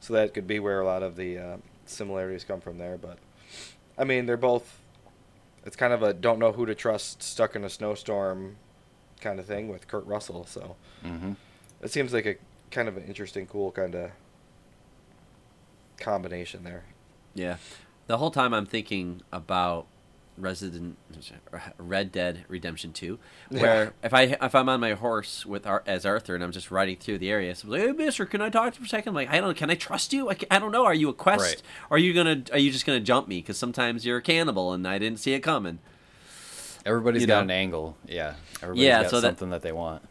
so 0.00 0.12
that 0.14 0.34
could 0.34 0.46
be 0.46 0.58
where 0.60 0.80
a 0.80 0.84
lot 0.84 1.02
of 1.02 1.16
the 1.16 1.38
uh, 1.38 1.56
similarities 1.86 2.44
come 2.44 2.60
from 2.60 2.78
there. 2.78 2.96
But 2.96 3.18
I 3.98 4.04
mean, 4.04 4.26
they're 4.26 4.36
both. 4.36 4.78
It's 5.64 5.76
kind 5.76 5.92
of 5.92 6.02
a 6.02 6.12
don't 6.12 6.38
know 6.38 6.52
who 6.52 6.66
to 6.66 6.74
trust, 6.74 7.22
stuck 7.22 7.54
in 7.54 7.62
a 7.64 7.70
snowstorm, 7.70 8.56
kind 9.20 9.38
of 9.38 9.46
thing 9.46 9.68
with 9.68 9.86
Kurt 9.88 10.04
Russell. 10.06 10.44
So 10.46 10.76
Mhm. 11.04 11.36
it 11.80 11.90
seems 11.90 12.12
like 12.12 12.26
a 12.26 12.36
kind 12.72 12.88
of 12.88 12.96
an 12.96 13.04
interesting, 13.04 13.46
cool 13.46 13.70
kind 13.70 13.94
of 13.94 14.10
combination 15.98 16.64
there. 16.64 16.84
Yeah. 17.34 17.56
the 18.06 18.18
whole 18.18 18.30
time 18.30 18.52
I'm 18.52 18.66
thinking 18.66 19.22
about 19.32 19.86
Resident 20.38 20.96
Red 21.78 22.10
Dead 22.10 22.44
Redemption 22.48 22.92
2, 22.92 23.18
where 23.50 23.92
if 24.02 24.12
I 24.14 24.22
if 24.40 24.54
I'm 24.54 24.68
on 24.68 24.80
my 24.80 24.92
horse 24.94 25.44
with 25.46 25.66
Ar- 25.66 25.82
as 25.86 26.04
Arthur 26.06 26.34
and 26.34 26.42
I'm 26.42 26.52
just 26.52 26.70
riding 26.70 26.96
through 26.96 27.18
the 27.18 27.30
area, 27.30 27.54
so 27.54 27.66
I'm 27.66 27.70
like, 27.72 27.80
"Hey, 27.82 27.92
Mister, 27.92 28.24
can 28.26 28.40
I 28.40 28.48
talk 28.48 28.72
to 28.72 28.78
you 28.80 28.84
for 28.84 28.86
a 28.86 28.88
second? 28.88 29.10
I'm 29.10 29.14
like, 29.14 29.28
I 29.30 29.38
don't, 29.40 29.48
know, 29.50 29.54
can 29.54 29.68
I 29.70 29.74
trust 29.74 30.12
you? 30.12 30.30
I, 30.30 30.34
ca- 30.34 30.46
I 30.50 30.58
don't 30.58 30.72
know. 30.72 30.84
Are 30.86 30.94
you 30.94 31.10
a 31.10 31.12
quest? 31.14 31.42
Right. 31.44 31.62
Are 31.90 31.98
you 31.98 32.14
gonna 32.14 32.42
are 32.50 32.58
you 32.58 32.70
just 32.72 32.86
gonna 32.86 33.00
jump 33.00 33.28
me? 33.28 33.40
Because 33.40 33.58
sometimes 33.58 34.06
you're 34.06 34.16
a 34.18 34.22
cannibal 34.22 34.72
and 34.72 34.88
I 34.88 34.98
didn't 34.98 35.18
see 35.20 35.34
it 35.34 35.40
coming. 35.40 35.78
Everybody's 36.84 37.20
You 37.22 37.28
got 37.28 37.36
know? 37.40 37.42
an 37.44 37.50
angle. 37.50 37.96
Yeah. 38.06 38.34
Everybody's 38.62 38.84
Yeah, 38.84 39.02
got 39.02 39.10
so 39.10 39.20
something 39.20 39.50
that, 39.50 39.62
they 39.62 39.72
want. 39.72 40.02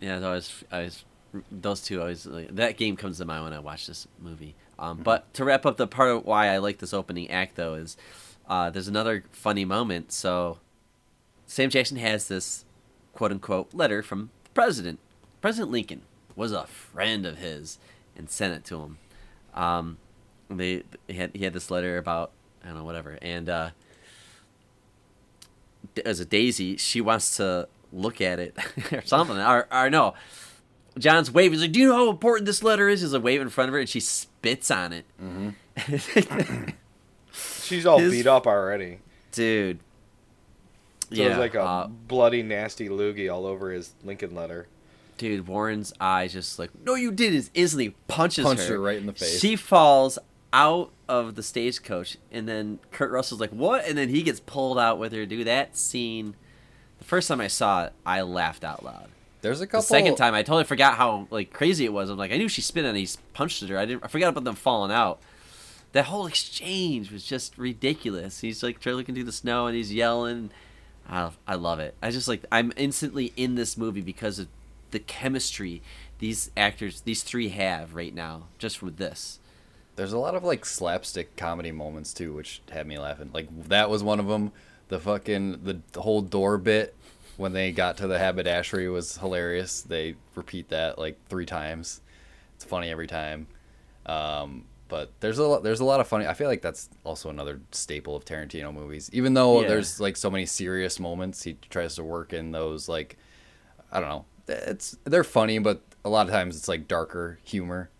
Yeah, 0.00 0.20
so 0.20 0.30
I 0.30 0.34
was, 0.34 0.64
I 0.70 0.78
was, 0.82 1.04
those 1.50 1.80
two 1.80 2.00
always 2.00 2.26
like, 2.26 2.54
that 2.56 2.76
game 2.76 2.96
comes 2.96 3.18
to 3.18 3.24
mind 3.24 3.44
when 3.44 3.52
I 3.54 3.58
watch 3.58 3.86
this 3.86 4.06
movie. 4.20 4.54
Um, 4.78 4.98
But 4.98 5.32
to 5.34 5.44
wrap 5.44 5.64
up 5.64 5.76
the 5.76 5.86
part 5.86 6.10
of 6.10 6.24
why 6.24 6.48
I 6.48 6.58
like 6.58 6.78
this 6.78 6.92
opening 6.92 7.30
act 7.30 7.56
though 7.56 7.74
is 7.74 7.96
uh, 8.48 8.70
there's 8.70 8.88
another 8.88 9.24
funny 9.32 9.64
moment. 9.64 10.12
So 10.12 10.58
Sam 11.46 11.70
Jackson 11.70 11.96
has 11.96 12.28
this 12.28 12.64
quote 13.14 13.32
unquote 13.32 13.72
letter 13.74 14.02
from 14.02 14.30
the 14.44 14.50
president. 14.50 14.98
President 15.40 15.70
Lincoln 15.70 16.02
was 16.34 16.52
a 16.52 16.66
friend 16.66 17.24
of 17.24 17.38
his 17.38 17.78
and 18.16 18.28
sent 18.28 18.54
it 18.54 18.64
to 18.66 18.80
him. 18.80 18.98
Um, 19.54 19.98
they, 20.50 20.82
they 21.06 21.14
had 21.14 21.30
he 21.34 21.44
had 21.44 21.52
this 21.52 21.70
letter 21.70 21.96
about 21.96 22.32
I 22.62 22.68
don't 22.68 22.78
know 22.78 22.84
whatever 22.84 23.18
and. 23.22 23.48
Uh, 23.48 23.70
as 26.04 26.20
a 26.20 26.24
Daisy, 26.24 26.76
she 26.76 27.00
wants 27.00 27.36
to 27.36 27.68
look 27.92 28.20
at 28.20 28.38
it 28.38 28.56
or 28.92 29.02
something. 29.04 29.38
Or, 29.38 29.66
or 29.72 29.88
no, 29.88 30.14
John's 30.98 31.30
waving. 31.30 31.52
He's 31.52 31.62
like, 31.62 31.72
"Do 31.72 31.80
you 31.80 31.88
know 31.88 31.94
how 31.96 32.10
important 32.10 32.46
this 32.46 32.62
letter 32.62 32.88
is?" 32.88 33.00
He's 33.02 33.12
like 33.12 33.22
wave 33.22 33.40
in 33.40 33.48
front 33.50 33.68
of 33.68 33.74
her, 33.74 33.80
and 33.80 33.88
she 33.88 34.00
spits 34.00 34.70
on 34.70 34.92
it. 34.92 35.04
She's 37.62 37.84
all 37.86 37.98
His- 37.98 38.12
beat 38.12 38.26
up 38.26 38.46
already. 38.46 38.98
Dude. 39.32 39.80
So 41.10 41.14
there's 41.16 41.38
like 41.38 41.54
a 41.54 41.62
uh, 41.62 41.86
bloody, 41.86 42.42
nasty 42.42 42.88
loogie 42.88 43.32
all 43.32 43.46
over 43.46 43.70
his 43.70 43.92
Lincoln 44.02 44.34
letter. 44.34 44.66
dude. 45.18 45.46
Warren's 45.46 45.92
eyes 46.00 46.32
just 46.32 46.58
like, 46.58 46.70
"No, 46.84 46.94
you 46.96 47.12
did!" 47.12 47.32
Is 47.34 47.50
instantly 47.54 47.94
punches 48.08 48.44
Punched 48.44 48.64
her. 48.64 48.74
her 48.74 48.80
right 48.80 48.96
in 48.98 49.06
the 49.06 49.12
face. 49.12 49.38
She 49.38 49.54
falls 49.54 50.18
out 50.52 50.90
of 51.08 51.34
the 51.36 51.42
stagecoach, 51.44 52.16
and 52.32 52.48
then 52.48 52.80
Kurt 52.90 53.12
Russell's 53.12 53.40
like, 53.40 53.50
"What?" 53.50 53.84
And 53.86 53.96
then 53.96 54.08
he 54.08 54.22
gets 54.22 54.40
pulled 54.40 54.78
out 54.80 54.98
with 54.98 55.12
her. 55.12 55.26
Dude, 55.26 55.46
that 55.46 55.76
scene. 55.76 56.34
The 56.98 57.04
first 57.04 57.28
time 57.28 57.40
I 57.40 57.48
saw 57.48 57.84
it, 57.84 57.92
I 58.06 58.22
laughed 58.22 58.64
out 58.64 58.82
loud. 58.84 59.08
There's 59.46 59.60
a 59.60 59.64
The 59.64 59.68
couple. 59.68 59.82
second 59.82 60.16
time, 60.16 60.34
I 60.34 60.42
totally 60.42 60.64
forgot 60.64 60.96
how 60.96 61.28
like 61.30 61.52
crazy 61.52 61.84
it 61.84 61.92
was. 61.92 62.10
I'm 62.10 62.18
like, 62.18 62.32
I 62.32 62.36
knew 62.36 62.48
she 62.48 62.62
spit 62.62 62.84
and 62.84 62.96
he 62.96 63.08
punched 63.32 63.62
at 63.62 63.68
her. 63.68 63.78
I 63.78 63.86
didn't. 63.86 64.04
I 64.04 64.08
forgot 64.08 64.30
about 64.30 64.42
them 64.42 64.56
falling 64.56 64.90
out. 64.90 65.20
That 65.92 66.06
whole 66.06 66.26
exchange 66.26 67.12
was 67.12 67.22
just 67.22 67.56
ridiculous. 67.56 68.40
He's 68.40 68.64
like 68.64 68.80
trying 68.80 68.96
looking 68.96 69.14
through 69.14 69.22
the 69.22 69.30
snow 69.30 69.68
and 69.68 69.76
he's 69.76 69.94
yelling. 69.94 70.50
I, 71.08 71.30
I 71.46 71.54
love 71.54 71.78
it. 71.78 71.94
I 72.02 72.10
just 72.10 72.26
like 72.26 72.44
I'm 72.50 72.72
instantly 72.76 73.32
in 73.36 73.54
this 73.54 73.76
movie 73.76 74.00
because 74.00 74.40
of 74.40 74.48
the 74.90 74.98
chemistry 74.98 75.80
these 76.18 76.50
actors, 76.56 77.02
these 77.02 77.22
three 77.22 77.50
have 77.50 77.94
right 77.94 78.12
now, 78.12 78.48
just 78.58 78.78
from 78.78 78.96
this. 78.96 79.38
There's 79.94 80.12
a 80.12 80.18
lot 80.18 80.34
of 80.34 80.42
like 80.42 80.66
slapstick 80.66 81.36
comedy 81.36 81.70
moments 81.70 82.12
too, 82.12 82.32
which 82.34 82.62
had 82.72 82.88
me 82.88 82.98
laughing. 82.98 83.30
Like 83.32 83.46
that 83.68 83.90
was 83.90 84.02
one 84.02 84.18
of 84.18 84.26
them. 84.26 84.50
The 84.88 84.98
fucking 84.98 85.60
the, 85.62 85.82
the 85.92 86.02
whole 86.02 86.20
door 86.20 86.58
bit 86.58 86.95
when 87.36 87.52
they 87.52 87.72
got 87.72 87.96
to 87.98 88.06
the 88.06 88.18
haberdashery 88.18 88.88
was 88.88 89.16
hilarious. 89.18 89.82
They 89.82 90.14
repeat 90.34 90.68
that 90.70 90.98
like 90.98 91.18
three 91.28 91.46
times. 91.46 92.00
It's 92.54 92.64
funny 92.64 92.90
every 92.90 93.06
time. 93.06 93.46
Um, 94.06 94.64
but 94.88 95.10
there's 95.20 95.38
a 95.38 95.46
lot, 95.46 95.62
there's 95.64 95.80
a 95.80 95.84
lot 95.84 96.00
of 96.00 96.06
funny. 96.06 96.26
I 96.26 96.34
feel 96.34 96.48
like 96.48 96.62
that's 96.62 96.88
also 97.04 97.28
another 97.28 97.60
staple 97.72 98.14
of 98.14 98.24
Tarantino 98.24 98.72
movies. 98.72 99.10
Even 99.12 99.34
though 99.34 99.62
Yeah. 99.62 99.68
there's 99.68 100.00
like 100.00 100.16
so 100.16 100.30
many 100.30 100.46
serious 100.46 101.00
moments, 101.00 101.42
he 101.42 101.56
tries 101.70 101.96
to 101.96 102.04
work 102.04 102.32
in 102.32 102.52
those 102.52 102.88
like 102.88 103.16
I 103.90 104.00
don't 104.00 104.08
know. 104.08 104.24
It's 104.48 104.96
they're 105.04 105.24
funny, 105.24 105.58
but 105.58 105.80
a 106.04 106.08
lot 106.08 106.26
of 106.26 106.32
times 106.32 106.56
it's 106.56 106.68
like 106.68 106.86
darker 106.86 107.38
humor, 107.42 107.90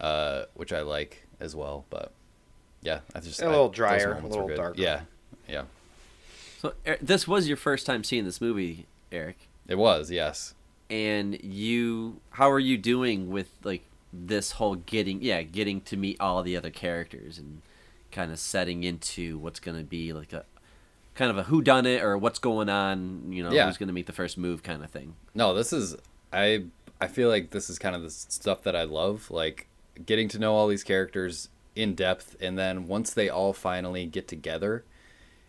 uh, 0.00 0.44
which 0.54 0.72
I 0.72 0.82
like 0.82 1.26
as 1.40 1.56
well. 1.56 1.86
But 1.88 2.12
yeah, 2.82 3.00
I 3.14 3.20
just 3.20 3.40
A 3.40 3.48
little 3.48 3.68
I- 3.70 3.74
drier, 3.74 4.12
a 4.22 4.26
little 4.26 4.48
darker. 4.48 4.74
Yeah, 4.80 5.00
yeah, 5.48 5.62
So 6.64 6.72
Er- 6.86 6.96
this 7.02 7.28
was 7.28 7.46
your 7.46 7.58
first 7.58 7.84
time 7.84 8.02
seeing 8.04 8.24
this 8.24 8.40
movie, 8.40 8.86
Eric. 9.12 9.36
it 9.68 9.74
was. 9.74 10.10
Yes, 10.10 10.54
and 10.88 11.38
you 11.44 12.20
how 12.30 12.50
are 12.50 12.58
you 12.58 12.78
doing 12.78 13.28
with 13.30 13.50
like 13.62 13.82
this 14.14 14.52
whole 14.52 14.74
getting 14.76 15.20
yeah 15.22 15.42
getting 15.42 15.82
to 15.82 15.96
meet 15.98 16.18
all 16.20 16.42
the 16.42 16.56
other 16.56 16.70
characters 16.70 17.36
and 17.36 17.60
kind 18.12 18.32
of 18.32 18.38
setting 18.38 18.82
into 18.82 19.36
what's 19.36 19.60
going 19.60 19.76
to 19.76 19.84
be 19.84 20.12
like 20.14 20.32
a 20.32 20.44
kind 21.14 21.30
of 21.30 21.36
a 21.36 21.42
who 21.42 21.60
done 21.60 21.84
it 21.84 22.02
or 22.02 22.16
what's 22.16 22.38
going 22.38 22.68
on 22.70 23.30
you 23.32 23.42
know 23.42 23.50
Yeah. 23.52 23.66
who's 23.66 23.76
going 23.76 23.88
to 23.88 23.92
make 23.92 24.06
the 24.06 24.12
first 24.12 24.38
move 24.38 24.62
kind 24.62 24.82
of 24.82 24.90
thing 24.90 25.16
no, 25.34 25.52
this 25.52 25.70
is 25.72 25.96
I. 26.32 26.64
I 27.00 27.08
feel 27.08 27.28
like 27.28 27.50
this 27.50 27.68
is 27.68 27.78
kind 27.78 27.94
of 27.94 28.02
the 28.02 28.10
stuff 28.10 28.62
that 28.62 28.74
I 28.74 28.84
love, 28.84 29.30
like 29.30 29.66
getting 30.06 30.28
to 30.28 30.38
know 30.38 30.54
all 30.54 30.68
these 30.68 30.84
characters 30.84 31.50
in 31.76 31.94
depth, 31.94 32.36
and 32.40 32.56
then 32.56 32.86
once 32.86 33.12
they 33.12 33.28
all 33.28 33.52
finally 33.52 34.06
get 34.06 34.28
together, 34.28 34.84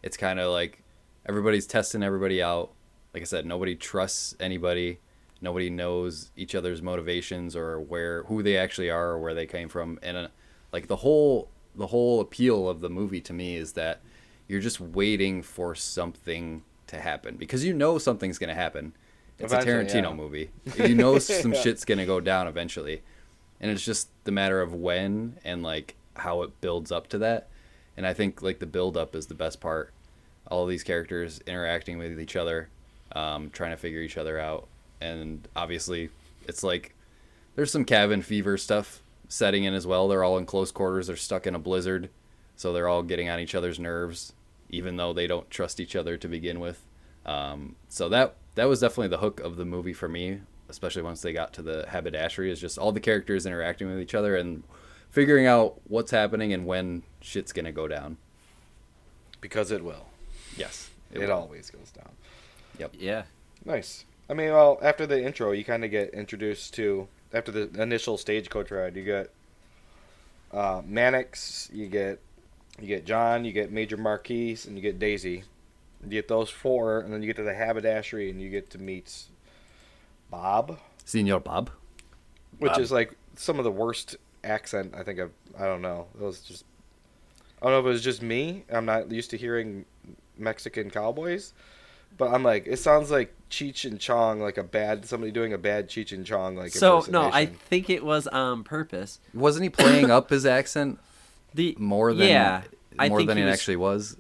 it's 0.04 0.18
kind 0.18 0.40
of 0.40 0.52
like 0.52 0.82
everybody's 1.26 1.66
testing 1.68 2.04
everybody 2.04 2.42
out. 2.42 2.72
Like 3.14 3.22
I 3.22 3.26
said, 3.26 3.46
nobody 3.46 3.76
trusts 3.76 4.36
anybody. 4.40 5.00
Nobody 5.42 5.70
knows 5.70 6.32
each 6.36 6.56
other's 6.56 6.82
motivations 6.82 7.56
or 7.56 7.80
where 7.80 8.24
who 8.24 8.42
they 8.44 8.58
actually 8.58 8.90
are 8.90 9.12
or 9.12 9.20
where 9.20 9.34
they 9.34 9.46
came 9.46 9.70
from. 9.70 10.00
And 10.02 10.18
uh, 10.18 10.28
like 10.72 10.88
the 10.88 10.98
whole 10.98 11.50
the 11.76 11.88
whole 11.88 12.22
appeal 12.22 12.70
of 12.70 12.80
the 12.82 12.90
movie 12.90 13.20
to 13.22 13.34
me 13.34 13.58
is 13.58 13.74
that 13.74 14.02
you're 14.48 14.62
just 14.62 14.80
waiting 14.80 15.42
for 15.42 15.76
something 15.76 16.64
to 16.88 17.00
happen 17.00 17.36
because 17.36 17.66
you 17.66 17.74
know 17.74 17.98
something's 17.98 18.38
going 18.38 18.50
to 18.50 18.56
happen. 18.56 18.94
It's 19.38 19.52
a 19.52 19.58
Tarantino 19.58 20.04
yeah. 20.10 20.14
movie. 20.14 20.52
You 20.78 20.96
know 20.96 21.20
some 21.20 21.54
Yeah. 21.54 21.62
shit's 21.62 21.84
going 21.84 21.98
to 21.98 22.06
go 22.06 22.22
down 22.22 22.48
eventually. 22.48 23.02
And 23.60 23.70
it's 23.72 23.84
just 23.84 24.10
the 24.24 24.32
matter 24.32 24.62
of 24.62 24.74
when 24.74 25.38
and 25.44 25.64
like 25.64 25.96
how 26.16 26.42
it 26.44 26.62
builds 26.62 26.92
up 26.92 27.08
to 27.10 27.18
that. 27.20 27.50
And 27.98 28.06
I 28.08 28.14
think 28.14 28.42
like 28.42 28.60
the 28.60 28.66
build 28.66 28.96
up 28.96 29.16
is 29.16 29.28
the 29.28 29.36
best 29.36 29.60
part. 29.60 29.92
All 30.50 30.66
these 30.66 30.84
characters 30.84 31.42
interacting 31.48 31.98
with 31.98 32.20
each 32.20 32.36
other, 32.36 32.70
um, 33.16 33.50
trying 33.50 33.72
to 33.72 33.78
figure 33.78 34.02
each 34.02 34.18
other 34.18 34.40
out, 34.40 34.68
and 35.02 35.48
obviously 35.56 36.10
it's 36.48 36.64
like 36.64 36.94
there's 37.56 37.72
some 37.72 37.86
cabin 37.86 38.22
fever 38.22 38.58
stuff 38.58 39.02
setting 39.28 39.64
in 39.64 39.74
as 39.74 39.88
well. 39.88 40.08
They're 40.08 40.24
all 40.24 40.38
in 40.38 40.46
close 40.46 40.72
quarters. 40.72 41.08
They're 41.08 41.16
stuck 41.16 41.48
in 41.48 41.56
a 41.56 41.60
blizzard, 41.60 42.10
so 42.56 42.74
they're 42.74 42.88
all 42.88 43.04
getting 43.04 43.30
on 43.30 43.40
each 43.40 43.56
other's 43.56 43.80
nerves, 43.80 44.34
even 44.70 44.98
though 44.98 45.14
they 45.14 45.28
don't 45.28 45.50
trust 45.50 45.80
each 45.80 45.96
other 45.96 46.18
to 46.18 46.28
begin 46.28 46.60
with. 46.60 46.86
Um, 47.26 47.76
so 47.90 48.10
that 48.10 48.36
that 48.56 48.66
was 48.66 48.82
definitely 48.82 49.10
the 49.10 49.18
hook 49.18 49.40
of 49.40 49.58
the 49.58 49.66
movie 49.66 49.94
for 49.94 50.08
me, 50.08 50.42
especially 50.70 51.02
once 51.02 51.22
they 51.22 51.34
got 51.34 51.54
to 51.54 51.62
the 51.62 51.86
haberdashery. 51.90 52.52
Is 52.52 52.60
just 52.60 52.78
all 52.78 52.92
the 52.92 53.00
characters 53.00 53.46
interacting 53.46 53.88
with 53.88 54.00
each 54.00 54.16
other 54.16 54.36
and 54.36 54.64
figuring 55.10 55.48
out 55.48 55.82
what's 55.88 56.12
happening 56.12 56.54
and 56.54 56.66
when 56.66 57.04
shit's 57.22 57.54
gonna 57.54 57.72
go 57.72 57.88
down. 57.88 58.18
Because 59.42 59.72
it 59.72 59.84
will. 59.84 60.08
Yes, 60.58 60.90
It, 61.12 61.20
will. 61.20 61.32
always 61.32 61.70
goes 61.70 61.92
down. 61.92 62.10
Yep. 62.80 62.94
Yeah 63.00 63.24
Nice. 63.66 64.06
I 64.30 64.34
mean, 64.34 64.52
well, 64.52 64.80
after 64.82 65.06
the 65.08 65.24
intro, 65.24 65.52
you 65.52 65.64
kind 65.66 65.84
of 65.84 65.92
get 65.92 66.14
introduced 66.14 66.74
to 66.76 67.08
after 67.34 67.52
the 67.52 67.82
initial 67.82 68.18
stagecoach 68.18 68.72
ride. 68.72 68.96
You 68.96 69.04
get 69.04 69.30
uh, 70.52 70.82
Mannix, 70.86 71.70
you 71.74 71.88
get 71.88 72.20
you 72.80 72.88
get 72.88 73.06
John, 73.06 73.46
you 73.46 73.52
get 73.52 73.72
Major 73.72 73.98
Marquis, 73.98 74.60
and 74.66 74.76
you 74.76 74.82
get 74.82 75.00
Daisy. 75.00 75.44
You 76.04 76.10
get 76.10 76.28
those 76.28 76.50
four, 76.50 77.00
and 77.00 77.12
then 77.14 77.22
you 77.22 77.28
get 77.28 77.36
to 77.38 77.44
the 77.44 77.54
haberdashery, 77.54 78.30
and 78.30 78.42
you 78.42 78.50
get 78.50 78.70
to 78.72 78.78
meet 78.78 79.24
Bob, 80.30 80.80
Senor 81.06 81.40
Bob. 81.40 81.72
which 82.60 82.74
Bob. 82.74 82.82
is 82.82 82.92
like 82.92 83.16
some 83.36 83.58
of 83.58 83.64
the 83.64 83.72
worst 83.72 84.16
accent 84.44 84.94
I 84.96 85.04
think 85.04 85.20
I've. 85.20 85.32
I 85.58 85.66
don't 85.66 85.82
know. 85.82 86.08
It 86.16 86.22
was 86.22 86.42
just. 86.42 86.66
I 87.62 87.66
don't 87.66 87.74
know 87.74 87.80
if 87.80 87.86
it 87.86 87.90
was 87.90 88.04
just 88.04 88.22
me. 88.22 88.64
I'm 88.72 88.86
not 88.86 89.12
used 89.12 89.32
to 89.32 89.38
hearing 89.38 89.86
Mexican 90.38 90.90
cowboys, 90.90 91.54
but 92.18 92.34
I'm 92.34 92.44
like, 92.44 92.66
it 92.68 92.78
sounds 92.78 93.12
like 93.12 93.34
Cheech 93.50 93.86
and 93.90 94.00
Chong, 94.00 94.40
like 94.40 94.58
a 94.58 94.64
bad 94.64 95.06
somebody 95.06 95.32
doing 95.32 95.54
a 95.54 95.58
bad 95.58 95.90
Cheech 95.90 96.12
and 96.12 96.26
Chong 96.26 96.56
like. 96.56 96.72
so 96.72 97.06
no 97.10 97.24
i 97.32 97.46
think 97.46 97.90
it 97.90 98.04
was 98.04 98.28
on 98.28 98.64
purpose 98.64 99.20
Wasn't 99.34 99.64
he 99.64 99.70
playing 99.70 100.10
up 100.18 100.30
his 100.30 100.46
accent 100.46 101.00
the 101.54 101.76
more 101.80 102.14
than 102.14 102.28
yeah 102.28 102.64
I 103.00 103.10
more 103.10 103.20
think 103.20 103.28
than 103.30 103.38
he 103.38 103.44
it 103.44 103.48
was- 103.48 103.54
actually 103.54 103.76
was? 103.78 104.18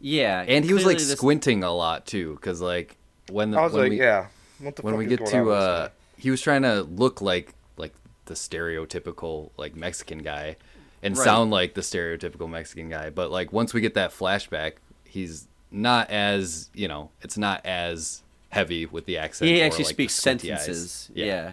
yeah 0.00 0.44
And 0.46 0.64
he 0.64 0.72
was 0.72 0.84
like 0.86 0.98
this- 0.98 1.10
squinting 1.12 1.62
a 1.64 1.72
lot 1.72 2.06
too, 2.06 2.34
because 2.34 2.60
like 2.60 2.96
when 3.30 3.50
the, 3.52 3.58
I 3.58 3.62
was 3.64 3.72
when 3.72 3.82
like, 3.82 3.90
we, 3.90 3.98
yeah. 3.98 4.26
What 4.60 4.76
the 4.76 4.82
when 4.82 4.94
fuck 4.94 4.98
we 4.98 5.06
get 5.06 5.24
to 5.26 5.50
uh 5.50 5.88
he 6.16 6.30
was 6.30 6.40
trying 6.42 6.62
to 6.62 6.82
look 6.82 7.20
like 7.22 7.54
like 7.76 7.94
the 8.26 8.34
stereotypical 8.34 9.50
like 9.56 9.74
Mexican 9.76 10.18
guy 10.18 10.56
and 11.02 11.16
Right. 11.16 11.24
sound 11.24 11.50
like 11.50 11.74
the 11.74 11.80
stereotypical 11.80 12.48
Mexican 12.48 12.88
guy 12.90 13.10
but 13.10 13.30
like 13.30 13.52
once 13.52 13.72
we 13.72 13.80
get 13.80 13.94
that 13.94 14.10
flashback 14.10 14.74
he's 15.10 15.46
not 15.70 16.10
as 16.10 16.68
you 16.74 16.88
know 16.88 17.10
it's 17.22 17.38
not 17.38 17.64
as 17.64 18.22
heavy 18.50 18.86
with 18.86 19.04
the 19.06 19.16
accent 19.18 19.48
he 19.50 19.62
actually 19.62 19.84
like, 19.84 19.94
speaks 19.94 20.14
sentences 20.14 21.10
yeah. 21.14 21.52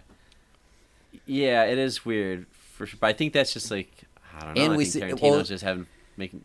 yeah 1.26 1.64
it 1.66 1.78
is 1.78 2.06
weird 2.06 2.46
for 2.74 2.86
sure 2.86 2.98
but 3.00 3.08
i 3.08 3.14
think 3.14 3.34
that's 3.34 3.54
just 3.54 3.70
like 3.70 3.92
i 4.36 4.40
don't 4.46 4.56
know 4.56 4.64
And 4.64 4.74
I 4.74 4.78
we 4.78 4.86
think 4.86 4.94
see- 5.06 5.12
tarantino's 5.16 5.22
well- 5.32 5.44
just 5.44 5.64
having 5.64 5.86
making 6.16 6.44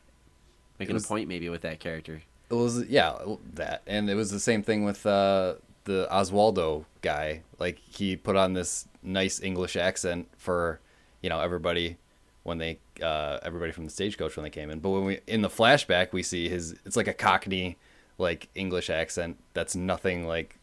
making 0.78 0.94
was- 0.94 1.04
a 1.04 1.08
point 1.08 1.28
maybe 1.28 1.48
with 1.48 1.62
that 1.62 1.80
character. 1.80 2.22
It 2.50 2.54
was 2.54 2.84
yeah 2.86 3.16
that, 3.54 3.80
and 3.86 4.10
it 4.10 4.14
was 4.14 4.30
the 4.30 4.38
same 4.40 4.62
thing 4.62 4.84
with 4.84 5.06
uh, 5.06 5.54
the 5.84 6.06
Oswaldo 6.12 6.84
guy. 7.00 7.40
Like 7.58 7.78
he 7.78 8.14
put 8.14 8.36
on 8.36 8.52
this 8.52 8.86
nice 9.02 9.40
English 9.40 9.74
accent 9.74 10.28
for 10.36 10.78
you 11.22 11.30
know 11.30 11.40
everybody 11.40 11.96
when 12.42 12.58
they 12.58 12.78
uh, 13.02 13.40
everybody 13.42 13.72
from 13.72 13.84
the 13.84 13.90
stagecoach 13.90 14.36
when 14.36 14.44
they 14.44 14.50
came 14.50 14.70
in. 14.70 14.80
But 14.80 14.90
when 14.90 15.04
we 15.04 15.20
in 15.26 15.42
the 15.42 15.48
flashback 15.48 16.12
we 16.12 16.22
see 16.22 16.48
his 16.48 16.74
it's 16.84 16.96
like 16.96 17.08
a 17.08 17.14
Cockney 17.14 17.76
like 18.18 18.48
English 18.54 18.90
accent 18.90 19.38
that's 19.54 19.74
nothing 19.74 20.26
like 20.26 20.58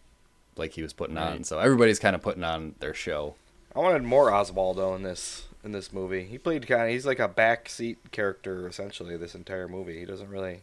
like 0.56 0.74
he 0.74 0.82
was 0.82 0.94
putting 0.94 1.18
on. 1.18 1.44
So 1.44 1.60
everybody's 1.60 2.00
kind 2.00 2.16
of 2.16 2.22
putting 2.22 2.44
on 2.44 2.76
their 2.80 2.94
show. 2.94 3.36
I 3.76 3.80
wanted 3.80 4.04
more 4.04 4.30
Oswaldo 4.30 4.96
in 4.96 5.04
this 5.04 5.48
in 5.64 5.72
this 5.72 5.92
movie. 5.92 6.24
He 6.24 6.38
played 6.38 6.68
kind 6.68 6.84
of 6.84 6.90
he's 6.90 7.06
like 7.06 7.20
a 7.20 7.30
backseat 7.30 7.98
character 8.12 8.68
essentially 8.68 9.18
this 9.18 9.36
entire 9.36 9.68
movie. 9.68 10.00
He 10.00 10.06
doesn't 10.06 10.30
really 10.30 10.62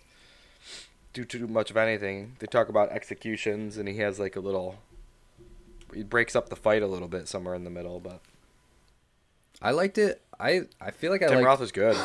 do 1.12 1.24
too 1.24 1.46
much 1.46 1.70
of 1.70 1.76
anything. 1.76 2.36
They 2.38 2.46
talk 2.46 2.68
about 2.68 2.90
executions 2.90 3.76
and 3.76 3.88
he 3.88 3.98
has 3.98 4.18
like 4.18 4.36
a 4.36 4.40
little 4.40 4.78
he 5.94 6.02
breaks 6.02 6.36
up 6.36 6.48
the 6.48 6.56
fight 6.56 6.82
a 6.82 6.86
little 6.86 7.08
bit 7.08 7.28
somewhere 7.28 7.54
in 7.54 7.64
the 7.64 7.70
middle, 7.70 8.00
but 8.00 8.20
I 9.60 9.70
liked 9.70 9.98
it. 9.98 10.22
I 10.38 10.62
I 10.80 10.90
feel 10.90 11.10
like 11.10 11.22
I 11.22 11.26
Tim 11.28 11.36
liked 11.36 11.46
Roth 11.46 11.62
is 11.62 11.72
good. 11.72 11.96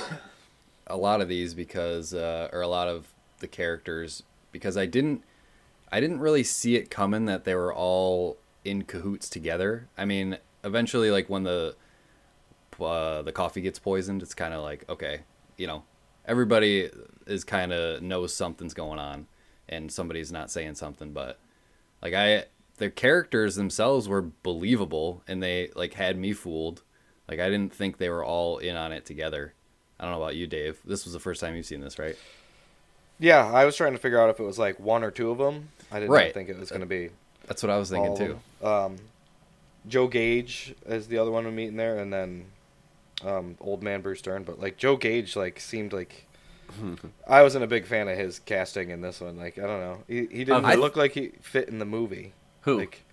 a 0.87 0.97
lot 0.97 1.21
of 1.21 1.27
these 1.27 1.53
because 1.53 2.13
uh, 2.13 2.49
or 2.51 2.61
a 2.61 2.67
lot 2.67 2.87
of 2.87 3.13
the 3.39 3.47
characters 3.47 4.23
because 4.51 4.77
I 4.77 4.85
didn't 4.85 5.23
I 5.91 5.99
didn't 5.99 6.19
really 6.19 6.43
see 6.43 6.75
it 6.75 6.89
coming 6.89 7.25
that 7.25 7.43
they 7.43 7.55
were 7.55 7.73
all 7.73 8.37
in 8.63 8.83
cahoots 8.83 9.29
together. 9.29 9.89
I 9.97 10.05
mean, 10.05 10.37
eventually 10.63 11.11
like 11.11 11.29
when 11.29 11.43
the 11.43 11.75
uh, 12.79 13.21
the 13.21 13.31
coffee 13.31 13.61
gets 13.61 13.79
poisoned, 13.79 14.21
it's 14.21 14.33
kind 14.33 14.53
of 14.53 14.63
like 14.63 14.89
okay, 14.89 15.21
you 15.57 15.67
know, 15.67 15.83
everybody 16.25 16.89
is 17.27 17.43
kind 17.43 17.73
of 17.73 18.01
knows 18.01 18.33
something's 18.33 18.73
going 18.73 18.99
on 18.99 19.27
and 19.67 19.91
somebody's 19.91 20.31
not 20.31 20.51
saying 20.51 20.75
something, 20.75 21.11
but 21.13 21.39
like 22.01 22.13
I 22.13 22.45
the 22.77 22.89
characters 22.89 23.55
themselves 23.55 24.07
were 24.07 24.21
believable 24.43 25.23
and 25.27 25.41
they 25.43 25.69
like 25.75 25.93
had 25.93 26.17
me 26.17 26.33
fooled. 26.33 26.83
Like 27.31 27.39
I 27.39 27.49
didn't 27.49 27.73
think 27.73 27.97
they 27.97 28.09
were 28.09 28.23
all 28.23 28.57
in 28.59 28.75
on 28.75 28.91
it 28.91 29.05
together. 29.05 29.53
I 29.99 30.03
don't 30.03 30.11
know 30.13 30.21
about 30.21 30.35
you, 30.35 30.45
Dave. 30.47 30.79
This 30.85 31.05
was 31.05 31.13
the 31.13 31.19
first 31.19 31.39
time 31.41 31.55
you've 31.55 31.65
seen 31.65 31.79
this, 31.81 31.97
right? 31.97 32.15
Yeah, 33.19 33.45
I 33.51 33.65
was 33.65 33.75
trying 33.75 33.93
to 33.93 33.99
figure 33.99 34.19
out 34.19 34.29
if 34.29 34.39
it 34.39 34.43
was 34.43 34.59
like 34.59 34.79
one 34.79 35.03
or 35.03 35.11
two 35.11 35.31
of 35.31 35.37
them. 35.37 35.69
I 35.91 35.99
didn't 35.99 36.11
Right. 36.11 36.33
think 36.33 36.49
it 36.49 36.59
was 36.59 36.69
going 36.69 36.81
to 36.81 36.85
be 36.87 37.09
That's 37.47 37.63
what 37.63 37.69
I 37.69 37.77
was 37.77 37.89
thinking 37.89 38.17
too. 38.17 38.39
Um, 38.67 38.97
Joe 39.87 40.07
Gage 40.07 40.75
is 40.85 41.07
the 41.07 41.17
other 41.19 41.31
one 41.31 41.45
we 41.45 41.51
meet 41.51 41.67
in 41.69 41.77
there, 41.77 41.97
and 41.99 42.11
then 42.11 42.45
um, 43.23 43.55
old 43.61 43.81
man 43.81 44.01
Bruce 44.01 44.21
Dern. 44.21 44.43
But 44.43 44.59
like 44.59 44.77
Joe 44.77 44.97
Gage, 44.97 45.35
like 45.37 45.59
seemed 45.59 45.93
like 45.93 46.25
I 47.27 47.43
wasn't 47.43 47.63
a 47.63 47.67
big 47.67 47.85
fan 47.85 48.07
of 48.07 48.17
his 48.17 48.39
casting 48.39 48.89
in 48.89 49.01
this 49.01 49.21
one. 49.21 49.37
Like 49.37 49.57
I 49.57 49.61
don't 49.67 49.79
know, 49.79 50.03
he 50.07 50.25
he 50.25 50.43
didn't 50.43 50.65
I- 50.65 50.75
look 50.75 50.95
like 50.97 51.13
he 51.13 51.29
fit 51.41 51.69
in 51.69 51.79
the 51.79 51.85
movie. 51.85 52.33
Who? 52.61 52.77
Like 52.79 53.03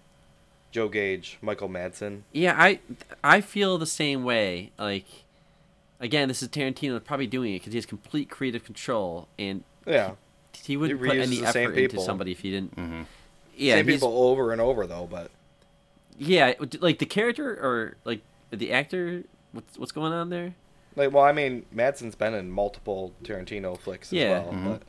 Joe 0.70 0.88
Gage, 0.88 1.38
Michael 1.40 1.68
Madsen. 1.68 2.22
Yeah, 2.32 2.54
I 2.58 2.80
I 3.24 3.40
feel 3.40 3.78
the 3.78 3.86
same 3.86 4.24
way. 4.24 4.70
Like, 4.78 5.06
again, 6.00 6.28
this 6.28 6.42
is 6.42 6.48
Tarantino 6.48 7.02
probably 7.02 7.26
doing 7.26 7.54
it 7.54 7.60
because 7.60 7.72
he 7.72 7.78
has 7.78 7.86
complete 7.86 8.28
creative 8.30 8.64
control, 8.64 9.28
and 9.38 9.64
Yeah, 9.86 10.12
he 10.62 10.76
wouldn't 10.76 11.00
He 11.00 11.06
put 11.08 11.16
any 11.16 11.44
effort 11.44 11.58
into 11.76 11.88
people. 11.88 12.04
somebody 12.04 12.32
if 12.32 12.40
he 12.40 12.50
didn't. 12.50 12.76
Mm-hmm. 12.76 13.02
Yeah, 13.56 13.74
same 13.76 13.86
people 13.86 14.22
over 14.22 14.52
and 14.52 14.60
over 14.60 14.86
though. 14.86 15.08
But 15.10 15.30
Yeah, 16.18 16.54
like 16.80 16.98
the 16.98 17.06
character 17.06 17.50
or 17.52 17.96
like 18.04 18.20
the 18.50 18.72
actor. 18.72 19.24
What's 19.52 19.78
what's 19.78 19.92
going 19.92 20.12
on 20.12 20.28
there? 20.30 20.54
like, 20.96 21.12
well, 21.12 21.22
I 21.22 21.30
mean, 21.32 21.64
Madsen's 21.72 22.16
been 22.16 22.34
in 22.34 22.50
multiple 22.50 23.12
Tarantino 23.22 23.78
flicks 23.78 24.08
as 24.08 24.14
Yeah. 24.18 24.30
well. 24.42 24.52
Mhm. 24.52 24.64
But 24.64 24.82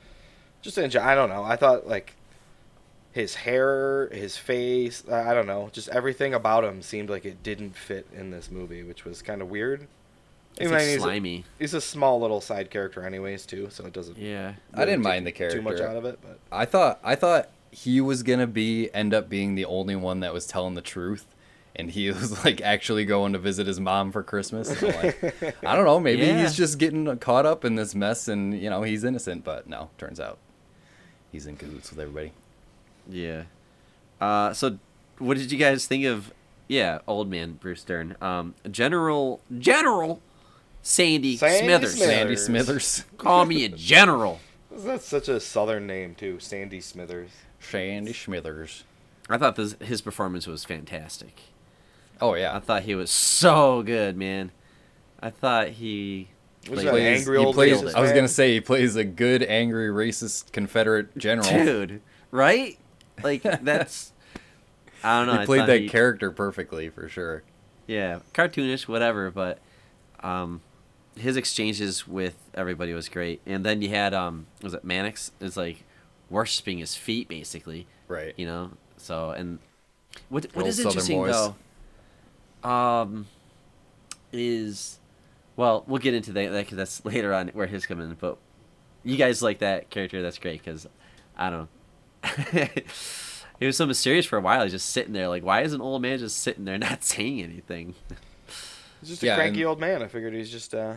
just 0.64 0.78
in, 0.80 0.96
I 0.98 1.14
don't 1.14 1.30
know. 1.30 1.44
I 1.44 1.56
thought 1.56 1.88
like 1.88 2.14
his 3.12 3.36
hair, 3.36 4.08
his 4.10 4.38
face, 4.38 5.04
I 5.12 5.32
I 5.32 5.34
don't 5.34 5.48
know, 5.48 5.70
just 5.72 5.90
everything 5.90 6.34
about 6.34 6.64
him 6.64 6.82
seemed 6.82 7.10
like 7.10 7.26
it 7.26 7.42
didn't 7.44 7.76
fit 7.76 8.08
in 8.14 8.32
this 8.32 8.50
movie, 8.52 8.84
which 8.84 9.06
was 9.06 9.22
kind 9.22 9.42
of 9.42 9.50
weird. 9.50 9.88
It's 10.58 10.70
like 10.72 10.80
though 10.82 10.86
he's, 10.86 10.96
a, 10.98 11.00
slimy. 11.00 11.46
he's 11.58 11.74
a 11.74 11.80
small 11.82 12.20
little 12.20 12.42
side 12.42 12.70
character, 12.70 13.06
anyways, 13.06 13.46
too, 13.46 13.70
so 13.72 13.86
it 13.86 13.94
doesn't. 13.94 14.18
Yeah. 14.18 14.54
I 14.74 14.84
didn't 14.86 15.04
mind 15.04 15.26
the 15.26 15.32
character 15.32 15.60
too 15.60 15.64
much 15.64 15.80
out 15.80 15.96
of 15.96 16.06
it, 16.06 16.20
but 16.22 16.40
I 16.52 16.66
thought 16.66 17.00
I 17.04 17.16
thought 17.16 17.50
he 17.72 18.02
was 18.02 18.24
gonna 18.24 18.48
be 18.48 18.90
end 18.94 19.14
up 19.14 19.30
being 19.30 19.56
the 19.56 19.66
only 19.66 19.96
one 19.96 20.20
that 20.22 20.34
was 20.34 20.46
telling 20.48 20.74
the 20.74 20.82
truth, 20.82 21.26
and 21.76 21.90
he 21.92 22.10
was 22.12 22.44
like 22.44 22.62
actually 22.62 23.06
going 23.06 23.32
to 23.34 23.40
visit 23.40 23.68
his 23.68 23.80
mom 23.80 24.12
for 24.12 24.22
Christmas. 24.24 24.70
And 24.82 24.92
I'm 24.94 25.04
like, 25.04 25.56
I 25.66 25.76
don't 25.76 25.86
know, 25.86 26.00
maybe 26.10 26.24
Yeah. 26.24 26.42
he's 26.42 26.56
just 26.56 26.78
getting 26.78 27.18
caught 27.20 27.46
up 27.46 27.64
in 27.64 27.76
this 27.76 27.96
mess, 27.96 28.28
and 28.28 28.60
you 28.60 28.70
know 28.70 28.82
he's 28.84 29.04
innocent, 29.04 29.44
but 29.46 29.68
no, 29.70 29.90
turns 29.98 30.20
out 30.20 30.40
he's 31.32 31.48
in 31.48 31.56
cahoots 31.56 31.90
with 31.92 32.00
everybody. 32.00 32.34
Yeah. 33.10 33.44
Uh, 34.22 34.54
so, 34.54 34.78
what 35.18 35.38
did 35.38 35.52
you 35.52 35.58
guys 35.58 35.86
think 35.88 36.06
of? 36.06 36.32
Yeah, 36.68 37.00
old 37.08 37.30
man 37.30 37.54
Bruce 37.54 37.84
Dern. 37.84 38.16
Um, 38.22 38.54
General 38.70 39.42
General 39.58 40.22
Sandy, 40.82 41.36
Sandy 41.38 41.66
Smithers. 41.66 41.94
Smithers. 41.96 42.08
Sandy 42.16 42.36
Smithers, 42.36 43.06
Call 43.18 43.46
me 43.46 43.66
a 43.66 43.70
general. 43.70 44.40
that's 44.72 45.06
such 45.08 45.28
a 45.28 45.40
southern 45.40 45.88
name 45.88 46.16
too, 46.16 46.40
Sandy 46.40 46.80
Smithers. 46.82 47.32
Sandy 47.60 48.14
Smithers. 48.14 48.84
I 49.30 49.38
thought 49.38 49.56
this, 49.56 49.76
his 49.82 50.02
performance 50.02 50.48
was 50.48 50.64
fantastic. 50.64 51.40
Oh 52.22 52.34
yeah, 52.36 52.56
I 52.56 52.60
thought 52.60 52.84
he 52.84 52.96
was 52.96 53.10
so 53.12 53.82
good, 53.84 54.16
man. 54.18 54.52
I 55.22 55.30
thought 55.32 55.70
he. 55.70 56.28
Was 56.70 56.82
played- 56.82 56.86
that 56.88 56.92
plays- 56.92 57.20
angry 57.22 57.38
old 57.38 57.56
plays- 57.56 57.82
racist 57.82 57.96
I 57.96 58.02
was 58.02 58.12
gonna 58.12 58.28
say 58.28 58.54
he 58.54 58.62
plays 58.62 58.96
a 58.96 59.04
good, 59.04 59.44
angry, 59.44 59.88
racist 59.90 60.52
Confederate 60.52 61.18
general. 61.18 61.48
dude, 61.50 62.02
right? 62.32 62.78
Like 63.24 63.42
that's. 63.62 64.14
I 65.04 65.20
don't 65.24 65.34
know. 65.34 65.40
he 65.42 65.46
played 65.46 65.68
that 65.68 65.82
he- 65.82 65.90
character 65.90 66.32
perfectly 66.32 66.90
for 66.90 67.08
sure. 67.08 67.44
Yeah, 67.88 68.20
cartoonish, 68.34 68.88
whatever, 68.88 69.32
but 69.32 69.60
um, 70.22 70.62
his 71.16 71.38
exchanges 71.38 72.08
with 72.08 72.36
everybody 72.54 72.94
was 72.94 73.10
great. 73.10 73.42
And 73.46 73.66
then 73.66 73.82
you 73.82 73.90
had 73.90 74.14
um, 74.14 74.46
was 74.62 74.74
it 74.74 74.84
Mannix? 74.84 75.32
It's 75.40 75.58
like 75.58 75.84
worshiping 76.30 76.78
his 76.80 76.96
feet, 76.96 77.28
basically. 77.28 77.88
Right. 78.08 78.34
You 78.38 78.46
know. 78.46 78.72
So 78.98 79.32
and 79.32 79.60
what 80.30 80.46
what 80.54 80.68
is 80.68 80.80
interesting 80.80 81.18
boys. 81.20 81.54
though, 82.64 82.70
um, 82.70 83.28
is 84.32 85.00
well 85.56 85.84
we'll 85.88 86.00
get 86.00 86.14
into 86.14 86.32
that 86.34 86.52
because 86.52 86.78
that's 86.78 87.06
later 87.06 87.34
on 87.34 87.48
where 87.50 87.68
his 87.68 87.86
come 87.86 88.02
in. 88.02 88.14
But 88.20 88.38
you 89.04 89.18
guys 89.18 89.42
like 89.42 89.60
that 89.60 89.90
character? 89.90 90.22
That's 90.22 90.38
great 90.38 90.64
because 90.64 90.88
I 91.38 91.50
don't. 91.50 91.60
know. 91.62 91.68
He 93.60 93.66
was 93.66 93.78
so 93.78 93.86
mysterious 93.86 94.26
for 94.26 94.38
a 94.38 94.42
while. 94.42 94.64
He's 94.64 94.72
just 94.72 94.90
sitting 94.90 95.14
there, 95.14 95.28
like, 95.28 95.44
why 95.44 95.62
is 95.62 95.74
an 95.74 95.82
old 95.82 96.02
man 96.02 96.20
just 96.20 96.38
sitting 96.38 96.66
there 96.66 96.78
not 96.80 97.04
saying 97.04 97.42
anything? 97.42 97.96
He's 99.00 99.10
just 99.10 99.24
a 99.24 99.28
Yeah, 99.28 99.36
cranky 99.36 99.62
and- 99.62 99.70
old 99.70 99.80
man. 99.80 100.02
I 100.04 100.08
figured 100.08 100.34
he's 100.34 100.52
just 100.52 100.74
uh, 100.76 100.96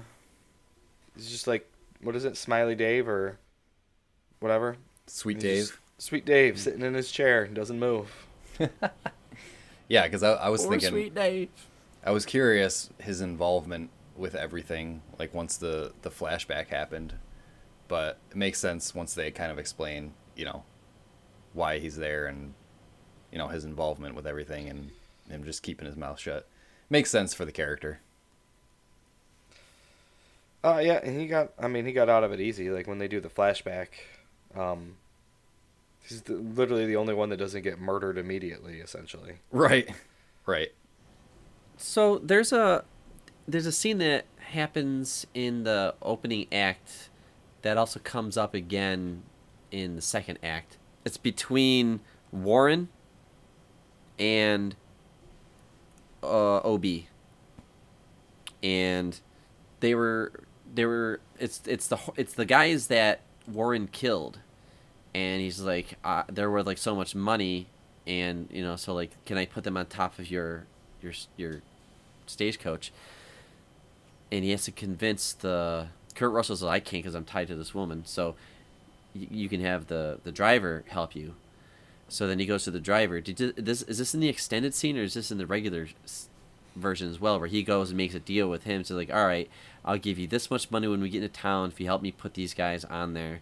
he's 1.17 1.31
just 1.31 1.47
like 1.47 1.69
what 2.03 2.17
is 2.17 2.25
it, 2.25 2.37
Smiley 2.37 2.75
Dave 2.75 3.09
or 3.09 3.39
whatever. 4.41 4.77
Sweet 5.07 5.35
He's 5.37 5.43
Dave. 5.43 5.61
just 5.67 5.79
Sweet 5.99 6.25
Dave 6.25 6.59
sitting 6.59 6.83
in 6.83 6.95
his 6.95 7.11
chair 7.13 7.45
and 7.45 7.55
doesn't 7.55 7.79
move. 7.79 8.27
Yeah, 9.89 10.05
because 10.05 10.23
I, 10.23 10.33
I 10.33 10.49
was 10.49 10.63
Poor 10.63 10.71
thinking, 10.73 10.89
sweet 10.89 11.15
Dave. 11.15 11.49
I 12.05 12.13
was 12.13 12.25
curious 12.25 12.89
his 12.99 13.21
involvement 13.21 13.91
with 14.17 14.35
everything, 14.35 15.03
like 15.19 15.35
once 15.35 15.57
the 15.59 15.93
the 16.03 16.09
flashback 16.11 16.69
happened. 16.69 17.15
But 17.89 18.19
it 18.31 18.37
makes 18.37 18.59
sense 18.59 18.95
once 18.95 19.13
they 19.15 19.31
kind 19.31 19.53
of 19.53 19.59
explain, 19.59 20.15
you 20.35 20.47
know, 20.47 20.65
why 21.53 21.79
he's 21.79 21.97
there 21.97 22.27
and 22.27 22.55
you 23.31 23.39
know 23.39 23.49
his 23.49 23.65
involvement 23.65 24.15
with 24.15 24.27
everything 24.27 24.69
and 24.69 24.91
him 25.29 25.45
just 25.45 25.63
keeping 25.63 25.87
his 25.87 25.97
mouth 25.97 26.19
shut. 26.19 26.47
Makes 26.91 27.11
sense 27.11 27.35
for 27.35 27.45
the 27.45 27.53
character. 27.53 28.01
Uh, 30.65 30.81
yeah, 30.83 31.01
and 31.03 31.19
he 31.21 31.27
got. 31.27 31.53
I 31.59 31.69
mean, 31.69 31.87
he 31.87 31.93
got 31.93 32.09
out 32.09 32.23
of 32.25 32.33
it 32.33 32.41
easy. 32.41 32.71
Like 32.71 32.87
when 32.87 32.99
they 32.99 33.09
do 33.09 33.21
the 33.21 33.29
flashback, 33.29 33.89
um, 34.55 34.97
he's 36.01 36.23
the, 36.23 36.35
literally 36.35 36.87
the 36.87 36.97
only 36.97 37.15
one 37.15 37.31
that 37.31 37.39
doesn't 37.39 37.63
get 37.63 37.81
murdered 37.81 38.17
immediately. 38.17 38.79
Essentially, 38.79 39.39
Right. 39.51 39.91
Right. 40.47 40.73
So 41.77 42.19
there's 42.19 42.53
a 42.53 42.85
there's 43.49 43.67
a 43.67 43.73
scene 43.73 43.99
that 43.99 44.25
happens 44.39 45.27
in 45.35 45.65
the 45.65 45.95
opening 46.03 46.47
act 46.53 47.11
that 47.63 47.77
also 47.77 47.99
comes 48.01 48.37
up 48.37 48.55
again 48.55 49.23
in 49.71 49.97
the 49.97 50.03
second 50.03 50.39
act. 50.43 50.77
It's 51.05 51.17
between 51.17 52.01
Warren 52.31 52.89
and 54.19 54.77
uh, 56.23 56.59
OB, 56.59 56.85
and 58.63 59.21
they 59.81 59.95
were 59.95 60.33
they 60.75 60.85
were 60.85 61.21
it's 61.39 61.61
it's 61.67 61.89
the 61.89 61.99
it's 62.17 62.35
the 62.35 62.45
guys 62.45 62.87
that 62.87 63.21
Warren 63.47 63.89
killed, 63.89 64.39
and 65.15 65.41
he's 65.41 65.61
like 65.61 65.99
uh, 66.05 66.23
they're 66.31 66.51
worth 66.51 66.67
like 66.67 66.79
so 66.79 66.95
much 66.95 67.15
money, 67.15 67.67
and 68.07 68.49
you 68.51 68.63
know 68.63 68.77
so 68.77 68.95
like 68.95 69.11
can 69.25 69.37
I 69.37 69.47
put 69.47 69.65
them 69.65 69.77
on 69.77 69.87
top 69.87 70.19
of 70.19 70.31
your 70.31 70.67
your 71.03 71.13
your 71.37 71.63
stagecoach? 72.27 72.93
And 74.31 74.45
he 74.45 74.51
has 74.53 74.65
to 74.65 74.73
convince 74.73 75.35
the 75.35 75.89
Kurt 76.15 76.33
Russell's 76.33 76.61
says, 76.61 76.69
"I 76.69 76.81
can't 76.81 77.03
because 77.03 77.15
I'm 77.15 77.25
tied 77.25 77.49
to 77.49 77.55
this 77.55 77.75
woman." 77.75 78.05
So 78.07 78.35
you, 79.15 79.27
you 79.31 79.49
can 79.49 79.61
have 79.61 79.87
the 79.87 80.19
the 80.25 80.33
driver 80.33 80.85
help 80.89 81.15
you. 81.15 81.35
So 82.09 82.27
then 82.27 82.39
he 82.39 82.47
goes 82.47 82.65
to 82.65 82.71
the 82.71 82.81
driver. 82.81 83.21
Did 83.21 83.57
this 83.57 83.83
is 83.83 83.99
this 83.99 84.15
in 84.15 84.21
the 84.21 84.29
extended 84.29 84.75
scene 84.75 84.99
or 84.99 85.03
is 85.03 85.15
this 85.15 85.31
in 85.31 85.39
the 85.39 85.47
regular 85.47 85.89
version 86.77 87.09
as 87.09 87.21
well, 87.21 87.39
where 87.39 87.49
he 87.49 87.63
goes 87.63 87.91
and 87.91 87.97
makes 87.97 88.15
a 88.15 88.21
deal 88.21 88.49
with 88.49 88.65
him? 88.65 88.85
So 88.85 88.95
like, 88.95 89.13
all 89.13 89.27
right, 89.27 89.49
I'll 89.85 89.99
give 89.99 90.19
you 90.19 90.27
this 90.27 90.51
much 90.51 90.71
money 90.71 90.89
when 90.89 91.01
we 91.01 91.09
get 91.09 91.23
into 91.23 91.41
town 91.41 91.71
if 91.71 91.81
you 91.81 91.87
help 91.87 92.03
me 92.03 92.13
put 92.13 92.35
these 92.35 92.55
guys 92.55 92.85
on 92.85 93.15
there, 93.15 93.41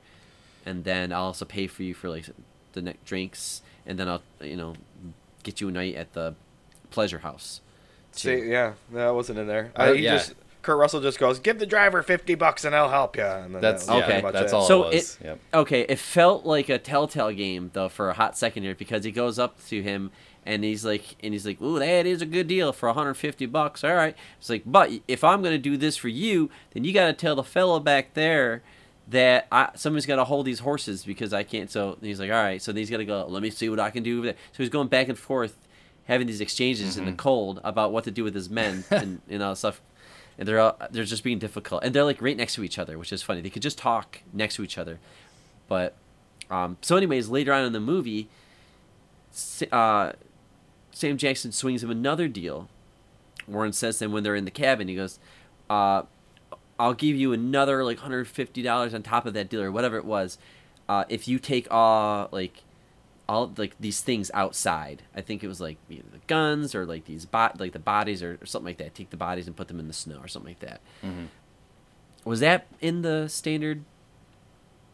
and 0.64 0.84
then 0.84 1.12
I'll 1.12 1.24
also 1.24 1.44
pay 1.44 1.66
for 1.66 1.82
you 1.82 1.94
for 1.94 2.08
like 2.08 2.26
the 2.72 2.82
next 2.82 3.04
drinks, 3.04 3.62
and 3.86 3.98
then 3.98 4.08
I'll 4.08 4.22
you 4.40 4.56
know 4.56 4.74
get 5.42 5.60
you 5.60 5.68
a 5.68 5.72
night 5.72 5.96
at 5.96 6.12
the 6.12 6.34
pleasure 6.90 7.20
house. 7.20 7.60
too. 8.12 8.40
See, 8.40 8.50
yeah, 8.50 8.74
that 8.92 9.14
wasn't 9.14 9.38
in 9.38 9.46
there. 9.46 9.72
Uh, 9.74 9.92
he 9.94 10.02
yeah. 10.02 10.18
just 10.18 10.34
Kurt 10.62 10.78
Russell 10.78 11.00
just 11.00 11.18
goes, 11.18 11.38
"Give 11.38 11.58
the 11.58 11.66
driver 11.66 12.02
fifty 12.02 12.34
bucks 12.34 12.64
and 12.64 12.74
I'll 12.74 12.90
help 12.90 13.16
you." 13.16 13.24
And 13.24 13.54
That's 13.56 13.86
that 13.86 13.96
Okay. 13.96 14.06
pretty 14.06 14.22
much 14.22 14.32
That's 14.34 14.52
it. 14.52 14.56
all 14.56 14.66
So 14.66 14.84
it 14.84 14.94
was. 14.94 15.18
it- 15.20 15.24
yep. 15.24 15.40
Okay, 15.54 15.80
it 15.88 15.98
felt 15.98 16.44
like 16.44 16.68
a 16.68 16.78
Telltale 16.78 17.32
game 17.32 17.70
though 17.72 17.88
for 17.88 18.10
a 18.10 18.14
hot 18.14 18.36
second 18.36 18.62
here 18.62 18.74
because 18.74 19.04
he 19.04 19.10
goes 19.10 19.38
up 19.38 19.64
to 19.68 19.82
him 19.82 20.10
and 20.46 20.64
he's 20.64 20.84
like, 20.84 21.16
and 21.22 21.32
he's 21.34 21.46
like, 21.46 21.60
"Ooh, 21.60 21.78
that 21.78 22.06
is 22.06 22.22
a 22.22 22.26
good 22.26 22.46
deal 22.48 22.72
for 22.72 22.88
150 22.88 23.46
bucks." 23.46 23.84
All 23.84 23.94
right, 23.94 24.16
it's 24.38 24.50
like, 24.50 24.62
but 24.66 24.90
if 25.08 25.22
I'm 25.24 25.42
gonna 25.42 25.58
do 25.58 25.76
this 25.76 25.96
for 25.96 26.08
you, 26.08 26.50
then 26.72 26.84
you 26.84 26.92
gotta 26.92 27.12
tell 27.12 27.36
the 27.36 27.44
fellow 27.44 27.80
back 27.80 28.14
there 28.14 28.62
that 29.08 29.48
I, 29.50 29.70
somebody's 29.74 30.06
gotta 30.06 30.24
hold 30.24 30.46
these 30.46 30.60
horses 30.60 31.04
because 31.04 31.32
I 31.32 31.42
can't. 31.42 31.70
So 31.70 31.98
he's 32.00 32.20
like, 32.20 32.30
"All 32.30 32.36
right," 32.42 32.60
so 32.62 32.72
then 32.72 32.78
he's 32.78 32.90
gotta 32.90 33.04
go. 33.04 33.26
Let 33.28 33.42
me 33.42 33.50
see 33.50 33.68
what 33.68 33.80
I 33.80 33.90
can 33.90 34.02
do. 34.02 34.20
With 34.20 34.30
it. 34.30 34.38
So 34.52 34.62
he's 34.62 34.68
going 34.70 34.88
back 34.88 35.08
and 35.08 35.18
forth, 35.18 35.56
having 36.04 36.26
these 36.26 36.40
exchanges 36.40 36.96
in 36.96 37.04
the 37.04 37.10
mm-hmm. 37.10 37.16
cold 37.16 37.60
about 37.64 37.92
what 37.92 38.04
to 38.04 38.10
do 38.10 38.24
with 38.24 38.34
his 38.34 38.48
men 38.48 38.84
and 38.90 39.20
and 39.28 39.42
all 39.42 39.52
that 39.52 39.56
stuff 39.56 39.80
and 40.40 40.48
they're 40.48 40.58
all, 40.58 40.76
they're 40.90 41.04
just 41.04 41.22
being 41.22 41.38
difficult, 41.38 41.84
and 41.84 41.94
they're 41.94 42.02
like 42.02 42.20
right 42.20 42.36
next 42.36 42.54
to 42.54 42.64
each 42.64 42.78
other, 42.78 42.98
which 42.98 43.12
is 43.12 43.22
funny. 43.22 43.42
They 43.42 43.50
could 43.50 43.62
just 43.62 43.78
talk 43.78 44.22
next 44.32 44.56
to 44.56 44.64
each 44.64 44.78
other, 44.78 44.98
but 45.68 45.94
um, 46.50 46.78
so 46.80 46.96
anyways, 46.96 47.28
later 47.28 47.52
on 47.52 47.64
in 47.64 47.72
the 47.72 47.80
movie, 47.80 48.28
uh, 49.70 50.12
Sam 50.90 51.16
Jackson 51.16 51.52
swings 51.52 51.84
him 51.84 51.90
another 51.90 52.26
deal. 52.26 52.68
Warren 53.46 53.72
says 53.72 54.00
him 54.00 54.12
when 54.12 54.22
they're 54.22 54.34
in 54.34 54.46
the 54.46 54.50
cabin, 54.50 54.88
he 54.88 54.96
goes, 54.96 55.18
uh, 55.68 56.02
"I'll 56.78 56.94
give 56.94 57.16
you 57.16 57.32
another 57.32 57.84
like 57.84 57.98
hundred 57.98 58.26
fifty 58.26 58.62
dollars 58.62 58.94
on 58.94 59.02
top 59.02 59.26
of 59.26 59.34
that 59.34 59.48
deal 59.50 59.60
or 59.60 59.70
whatever 59.70 59.98
it 59.98 60.04
was, 60.04 60.38
uh, 60.88 61.04
if 61.08 61.28
you 61.28 61.38
take 61.38 61.68
uh 61.70 62.26
like." 62.32 62.62
All 63.30 63.52
like 63.56 63.76
these 63.78 64.00
things 64.00 64.28
outside. 64.34 65.04
I 65.14 65.20
think 65.20 65.44
it 65.44 65.46
was 65.46 65.60
like 65.60 65.78
either 65.88 66.02
the 66.10 66.18
guns 66.26 66.74
or 66.74 66.84
like 66.84 67.04
these 67.04 67.24
bot 67.26 67.60
like 67.60 67.72
the 67.72 67.78
bodies 67.78 68.24
or, 68.24 68.36
or 68.42 68.46
something 68.46 68.66
like 68.66 68.78
that. 68.78 68.92
Take 68.92 69.10
the 69.10 69.16
bodies 69.16 69.46
and 69.46 69.56
put 69.56 69.68
them 69.68 69.78
in 69.78 69.86
the 69.86 69.94
snow 69.94 70.18
or 70.20 70.26
something 70.26 70.50
like 70.50 70.60
that. 70.60 70.80
Mm-hmm. 71.04 71.26
Was 72.24 72.40
that 72.40 72.66
in 72.80 73.02
the 73.02 73.28
standard? 73.28 73.84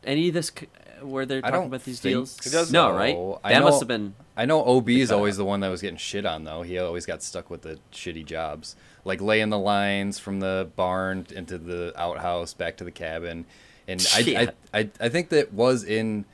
Any 0.04 0.28
of 0.28 0.34
this 0.34 0.52
where 1.00 1.24
they're 1.24 1.40
talking 1.40 1.66
about 1.66 1.84
these 1.84 1.98
deals? 1.98 2.70
No, 2.70 2.92
right? 2.92 3.16
I 3.42 3.54
That 3.54 3.62
must 3.62 3.80
have 3.80 3.88
been. 3.88 4.14
I 4.36 4.44
know 4.44 4.62
OB 4.62 4.90
is 4.90 5.10
always 5.10 5.38
the 5.38 5.44
one 5.44 5.60
that 5.60 5.70
was 5.70 5.80
getting 5.80 5.96
shit 5.96 6.26
on 6.26 6.44
though. 6.44 6.60
He 6.60 6.78
always 6.78 7.06
got 7.06 7.22
stuck 7.22 7.48
with 7.48 7.62
the 7.62 7.78
shitty 7.90 8.26
jobs, 8.26 8.76
like 9.04 9.22
laying 9.22 9.48
the 9.48 9.58
lines 9.58 10.18
from 10.18 10.40
the 10.40 10.68
barn 10.76 11.26
into 11.34 11.56
the 11.56 11.94
outhouse 11.96 12.52
back 12.52 12.76
to 12.76 12.84
the 12.84 12.92
cabin. 12.92 13.46
And 13.88 14.06
I, 14.14 14.52
I, 14.74 14.78
I, 14.80 14.90
I 15.00 15.08
think 15.08 15.30
that 15.30 15.54
was 15.54 15.82
in 15.84 16.26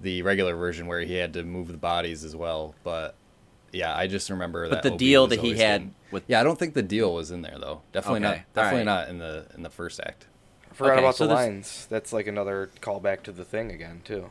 the 0.00 0.22
regular 0.22 0.54
version 0.56 0.86
where 0.86 1.00
he 1.00 1.14
had 1.14 1.32
to 1.34 1.42
move 1.42 1.68
the 1.68 1.76
bodies 1.78 2.24
as 2.24 2.34
well. 2.36 2.74
But 2.84 3.14
yeah, 3.72 3.94
I 3.96 4.06
just 4.06 4.30
remember 4.30 4.68
But 4.68 4.82
that. 4.82 4.88
the 4.88 4.94
OB 4.94 4.98
deal 4.98 5.26
that 5.28 5.40
he 5.40 5.50
had 5.50 5.56
getting- 5.80 5.94
with- 6.10 6.24
yeah, 6.28 6.40
I 6.40 6.42
don't 6.44 6.58
think 6.58 6.74
the 6.74 6.82
deal 6.82 7.12
was 7.14 7.30
in 7.30 7.42
there 7.42 7.58
though. 7.58 7.82
Definitely 7.92 8.26
Okay, 8.26 8.36
not. 8.38 8.54
Definitely 8.54 8.88
alright. 8.90 9.06
not 9.06 9.08
in 9.08 9.18
the 9.18 9.46
in 9.54 9.62
the 9.62 9.70
first 9.70 10.00
act. 10.00 10.26
I 10.70 10.74
forgot 10.74 10.92
Okay, 10.94 11.00
about 11.00 11.16
so 11.16 11.26
the 11.26 11.34
there's- 11.34 11.48
lines. 11.48 11.86
That's 11.90 12.12
like 12.12 12.26
another 12.26 12.70
callback 12.80 13.22
to 13.24 13.32
the 13.32 13.44
thing 13.44 13.70
again 13.72 14.02
too. 14.04 14.30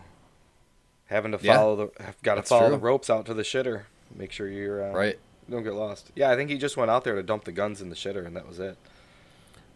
Having 1.07 1.31
to 1.33 1.39
Yeah, 1.41 1.55
follow 1.57 1.75
the, 1.75 2.13
got 2.23 2.35
to 2.35 2.43
follow 2.43 2.67
true. 2.67 2.75
the 2.77 2.81
ropes 2.81 3.09
out 3.09 3.25
to 3.27 3.33
the 3.33 3.43
shitter. 3.43 3.83
Make 4.15 4.31
sure 4.31 4.47
you're 4.47 4.83
uh, 4.83 4.93
Right. 4.93 5.19
Don't 5.49 5.63
get 5.63 5.73
lost. 5.73 6.11
Yeah, 6.15 6.29
I 6.31 6.35
think 6.35 6.49
he 6.49 6.57
just 6.57 6.75
went 6.75 6.91
out 6.91 7.05
there 7.05 7.15
to 7.15 7.23
dump 7.23 7.45
the 7.45 7.53
guns 7.53 7.81
in 7.81 7.89
the 7.89 7.95
shitter, 7.95 8.25
and 8.25 8.35
that 8.35 8.45
was 8.47 8.59
it. 8.59 8.77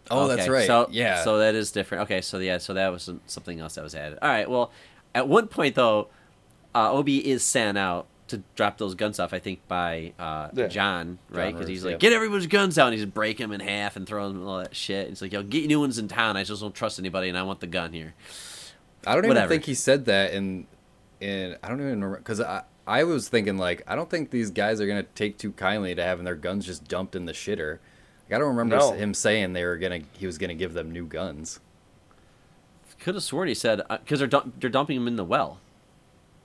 Oh, 0.09 0.27
that's 0.27 0.49
right. 0.49 0.67
So 0.67 0.87
yeah. 0.91 1.23
So 1.23 1.37
that 1.37 1.55
is 1.55 1.71
different. 1.71 2.03
Okay, 2.03 2.19
so 2.21 2.39
yeah, 2.39 2.57
so 2.57 2.73
that 2.73 2.91
was 2.91 3.09
something 3.27 3.59
else 3.61 3.75
that 3.75 3.83
was 3.83 3.95
added. 3.95 4.19
All 4.21 4.27
right. 4.29 4.49
Well, 4.49 4.71
at 5.15 5.27
one 5.27 5.47
point 5.47 5.75
though, 5.75 6.07
uh, 6.73 6.93
OB 6.97 7.09
is 7.09 7.43
sent 7.43 7.77
out 7.77 8.07
to 8.29 8.41
drop 8.55 8.77
those 8.77 8.95
guns 8.95 9.19
off. 9.19 9.33
I 9.33 9.39
think 9.39 9.67
by 9.67 10.13
uh, 10.17 10.49
Yeah. 10.53 10.67
John, 10.67 11.19
right? 11.29 11.53
Because 11.53 11.67
he's 11.67 11.83
like, 11.83 11.91
yep. 11.93 11.99
get 11.99 12.13
everyone's 12.13 12.47
guns 12.47 12.77
out, 12.77 12.87
and 12.87 12.95
he's 12.95 13.05
break 13.05 13.37
them 13.37 13.51
in 13.51 13.59
half 13.59 13.95
and 13.97 14.07
throw 14.07 14.27
them 14.29 14.37
and 14.37 14.47
all 14.47 14.59
that 14.59 14.75
shit. 14.75 15.09
He's 15.09 15.21
like, 15.21 15.33
yo, 15.33 15.43
get 15.43 15.67
new 15.67 15.79
ones 15.81 15.97
in 15.97 16.07
town. 16.07 16.37
I 16.37 16.43
just 16.43 16.61
don't 16.61 16.73
trust 16.73 16.97
anybody, 16.97 17.27
and 17.29 17.37
I 17.37 17.43
want 17.43 17.59
the 17.59 17.67
gun 17.67 17.91
here. 17.91 18.13
I 19.05 19.15
don't 19.15 19.25
even 19.25 19.47
think 19.49 19.65
he 19.65 19.73
said 19.73 20.05
that 20.05 20.33
in 20.33 20.67
in 21.19 21.55
I 21.63 21.67
don't 21.67 21.79
even 21.79 21.91
remember 21.93 22.17
because 22.17 22.39
I 22.39 22.63
I 22.87 23.03
was 23.03 23.27
thinking 23.29 23.57
like 23.57 23.83
I 23.87 23.95
don't 23.95 24.09
think 24.09 24.29
these 24.31 24.49
guys 24.51 24.79
are 24.79 24.87
gonna 24.87 25.03
take 25.03 25.37
too 25.37 25.51
kindly 25.53 25.93
to 25.95 26.03
having 26.03 26.23
their 26.25 26.35
guns 26.35 26.65
just 26.65 26.87
dumped 26.87 27.15
in 27.15 27.25
the 27.25 27.33
shitter. 27.33 27.79
Like, 28.29 28.35
I 28.35 28.39
don't 28.39 28.49
remember 28.49 28.77
No. 28.77 28.91
him 28.93 29.13
saying 29.13 29.53
they 29.53 29.65
were 29.65 29.77
gonna 29.77 30.01
he 30.13 30.25
was 30.25 30.37
gonna 30.37 30.53
give 30.55 30.73
them 30.73 30.91
new 30.91 31.05
guns. 31.05 31.59
Could 33.01 33.15
have 33.15 33.23
sworn 33.23 33.47
he 33.49 33.53
said 33.53 33.81
because 33.89 34.19
they're 34.19 34.27
dump- 34.27 34.59
they're 34.61 34.69
dumping 34.69 34.95
him 34.95 35.07
in 35.07 35.15
the 35.17 35.25
well. 35.25 35.59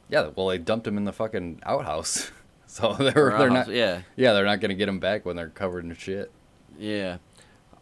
Yeah, 0.09 0.30
well 0.34 0.48
they 0.48 0.59
dumped 0.59 0.86
him 0.86 0.96
in 0.96 1.04
the 1.04 1.12
fucking 1.12 1.61
outhouse, 1.64 2.30
so 2.66 2.94
they're 2.94 3.12
they're 3.38 3.50
not 3.50 3.68
Yeah. 3.68 4.02
yeah 4.16 4.32
they're 4.32 4.44
not 4.44 4.61
gonna 4.61 4.74
get 4.74 4.88
him 4.88 4.98
back 4.98 5.24
when 5.24 5.36
they're 5.36 5.48
covered 5.50 5.84
in 5.84 5.94
shit. 5.94 6.30
Yeah. 6.78 7.18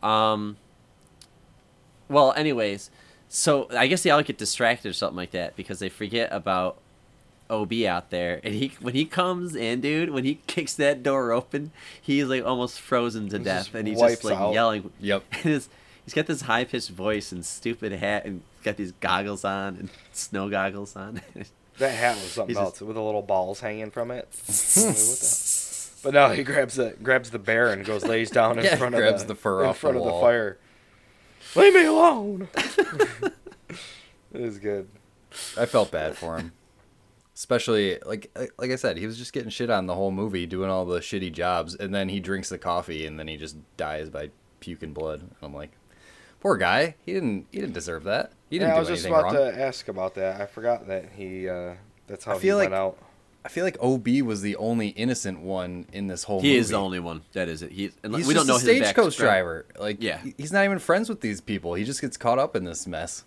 Um. 0.02 0.56
Well, 2.08 2.32
anyways, 2.34 2.90
so 3.28 3.68
I 3.70 3.86
guess 3.86 4.02
they 4.02 4.10
all 4.10 4.22
get 4.22 4.38
distracted 4.38 4.88
or 4.88 4.92
something 4.92 5.16
like 5.16 5.30
that 5.30 5.56
because 5.56 5.78
they 5.78 5.88
forget 5.88 6.28
about 6.32 6.78
OB 7.50 7.72
out 7.84 8.10
there, 8.10 8.40
and 8.44 8.54
he 8.54 8.72
when 8.80 8.94
he 8.94 9.04
comes 9.04 9.54
in, 9.54 9.80
dude, 9.80 10.10
when 10.10 10.24
he 10.24 10.34
kicks 10.46 10.74
that 10.74 11.02
door 11.02 11.32
open, 11.32 11.70
he's 12.00 12.24
like 12.26 12.44
almost 12.44 12.80
frozen 12.80 13.28
to 13.30 13.38
He 13.38 13.44
death, 13.44 13.74
and 13.74 13.86
he's 13.88 14.00
just 14.00 14.24
like 14.24 14.36
out. 14.36 14.52
yelling. 14.52 14.90
Yep. 15.00 15.24
And 15.32 15.42
his, 15.42 15.68
he's 16.04 16.14
got 16.14 16.26
this 16.26 16.42
high 16.42 16.64
pitched 16.64 16.90
voice 16.90 17.32
and 17.32 17.44
stupid 17.44 17.92
hat, 17.92 18.24
and 18.24 18.42
got 18.62 18.76
these 18.76 18.92
goggles 19.00 19.44
on 19.44 19.76
and 19.76 19.90
snow 20.12 20.48
goggles 20.50 20.96
on. 20.96 21.20
That 21.78 21.90
hat 21.90 22.14
was 22.14 22.22
something 22.30 22.54
He's 22.54 22.56
just- 22.56 22.80
else 22.80 22.80
with 22.82 22.94
the 22.94 23.02
little 23.02 23.20
balls 23.20 23.58
hanging 23.58 23.90
from 23.90 24.12
it. 24.12 24.28
I 24.48 24.80
mean, 24.80 24.86
what 24.86 24.94
the- 24.96 25.90
But 26.04 26.14
no, 26.14 26.28
he 26.28 26.44
grabs 26.44 26.76
the 26.76 26.94
grabs 27.02 27.30
the 27.30 27.38
bear 27.40 27.70
and 27.72 27.84
goes 27.84 28.04
lays 28.04 28.30
down 28.30 28.60
in 28.60 28.64
Yeah, 28.64 28.76
front 28.76 28.94
grabs 28.94 29.22
of 29.22 29.26
the 29.28 29.34
the, 29.34 29.40
fur 29.40 29.64
in 29.64 29.70
off 29.70 29.74
the 29.76 29.80
front 29.80 29.96
of 29.96 30.04
wall. 30.04 30.20
the 30.20 30.24
fire. 30.24 30.58
Leave 31.56 31.74
me 31.74 31.84
alone. 31.84 32.48
it 34.32 34.40
was 34.40 34.58
good. 34.58 34.88
I 35.58 35.66
felt 35.66 35.90
bad 35.90 36.16
for 36.16 36.36
him. 36.38 36.52
Especially 37.34 37.98
like 38.06 38.30
like 38.56 38.70
I 38.70 38.76
said, 38.76 38.96
he 38.96 39.06
was 39.06 39.18
just 39.18 39.32
getting 39.32 39.50
shit 39.50 39.68
on 39.70 39.86
the 39.86 39.94
whole 39.94 40.12
movie, 40.12 40.46
doing 40.46 40.70
all 40.70 40.84
the 40.84 41.00
shitty 41.00 41.32
jobs, 41.32 41.74
and 41.74 41.92
then 41.92 42.08
he 42.08 42.20
drinks 42.20 42.48
the 42.50 42.58
coffee, 42.58 43.04
and 43.04 43.18
then 43.18 43.26
he 43.26 43.36
just 43.36 43.56
dies 43.76 44.08
by 44.10 44.30
puking 44.60 44.92
blood. 44.92 45.20
And 45.22 45.34
I'm 45.42 45.52
like, 45.52 45.72
poor 46.44 46.56
guy. 46.56 46.94
He 47.04 47.12
didn't 47.12 47.46
he 47.50 47.58
didn't 47.58 47.72
deserve 47.74 48.04
that. 48.04 48.30
He 48.50 48.58
didn't 48.60 48.68
Yeah, 48.68 48.74
I 48.74 48.84
do 48.84 48.90
was 48.90 49.00
just 49.00 49.06
about 49.06 49.24
wrong. 49.24 49.34
to 49.34 49.60
ask 49.60 49.88
about 49.88 50.14
that. 50.14 50.40
I 50.40 50.46
forgot 50.46 50.86
that 50.86 51.06
he. 51.16 51.48
Uh, 51.48 51.74
that's 52.06 52.24
how 52.24 52.32
I 52.32 52.34
he 52.36 52.40
feel 52.42 52.58
went 52.58 52.72
out. 52.74 52.98
I 53.44 53.48
feel 53.48 53.64
like 53.64 53.76
OB 53.80 54.06
was 54.22 54.40
the 54.42 54.56
only 54.56 54.88
innocent 54.88 55.40
one 55.40 55.86
in 55.92 56.06
this 56.06 56.22
whole 56.24 56.40
he 56.40 56.48
movie. 56.48 56.58
is 56.60 56.68
the 56.70 56.76
only 56.76 56.98
one. 57.00 57.22
That 57.32 57.48
is 57.48 57.62
it. 57.62 57.72
He. 57.72 57.82
He's 57.82 57.92
we 58.26 58.32
just 58.34 58.34
don't 58.34 58.46
know 58.46 58.54
a 58.54 58.58
his 58.58 58.62
stagecoach 58.62 59.16
driver. 59.18 59.66
Like, 59.78 59.98
Yeah. 60.02 60.18
he's 60.38 60.50
not 60.52 60.64
even 60.64 60.78
friends 60.78 61.08
with 61.10 61.20
these 61.20 61.40
people. 61.42 61.74
He 61.74 61.84
just 61.84 62.00
gets 62.00 62.16
caught 62.16 62.38
up 62.38 62.54
in 62.56 62.64
this 62.64 62.86
mess. 62.86 63.24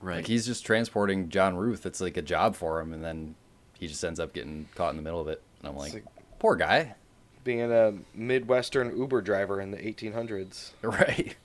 Right. 0.00 0.16
Like, 0.16 0.26
he's 0.26 0.46
just 0.46 0.64
transporting 0.64 1.28
John 1.28 1.54
Ruth. 1.56 1.84
It's 1.84 2.00
like 2.00 2.16
a 2.16 2.22
job 2.22 2.54
for 2.56 2.80
him, 2.80 2.94
and 2.94 3.04
then 3.04 3.34
he 3.78 3.86
just 3.88 4.02
ends 4.02 4.18
up 4.20 4.32
getting 4.32 4.68
caught 4.74 4.90
in 4.90 4.96
the 4.96 5.02
middle 5.02 5.20
of 5.20 5.28
it. 5.28 5.42
And 5.60 5.68
I'm 5.68 5.76
like, 5.76 5.92
like- 5.92 6.04
poor 6.38 6.56
guy. 6.56 6.94
Being 7.44 7.70
a 7.72 7.92
Midwestern 8.14 8.96
Uber 8.96 9.20
driver 9.22 9.60
in 9.60 9.70
the 9.70 9.78
1800s. 9.78 10.70
Right. 10.82 11.36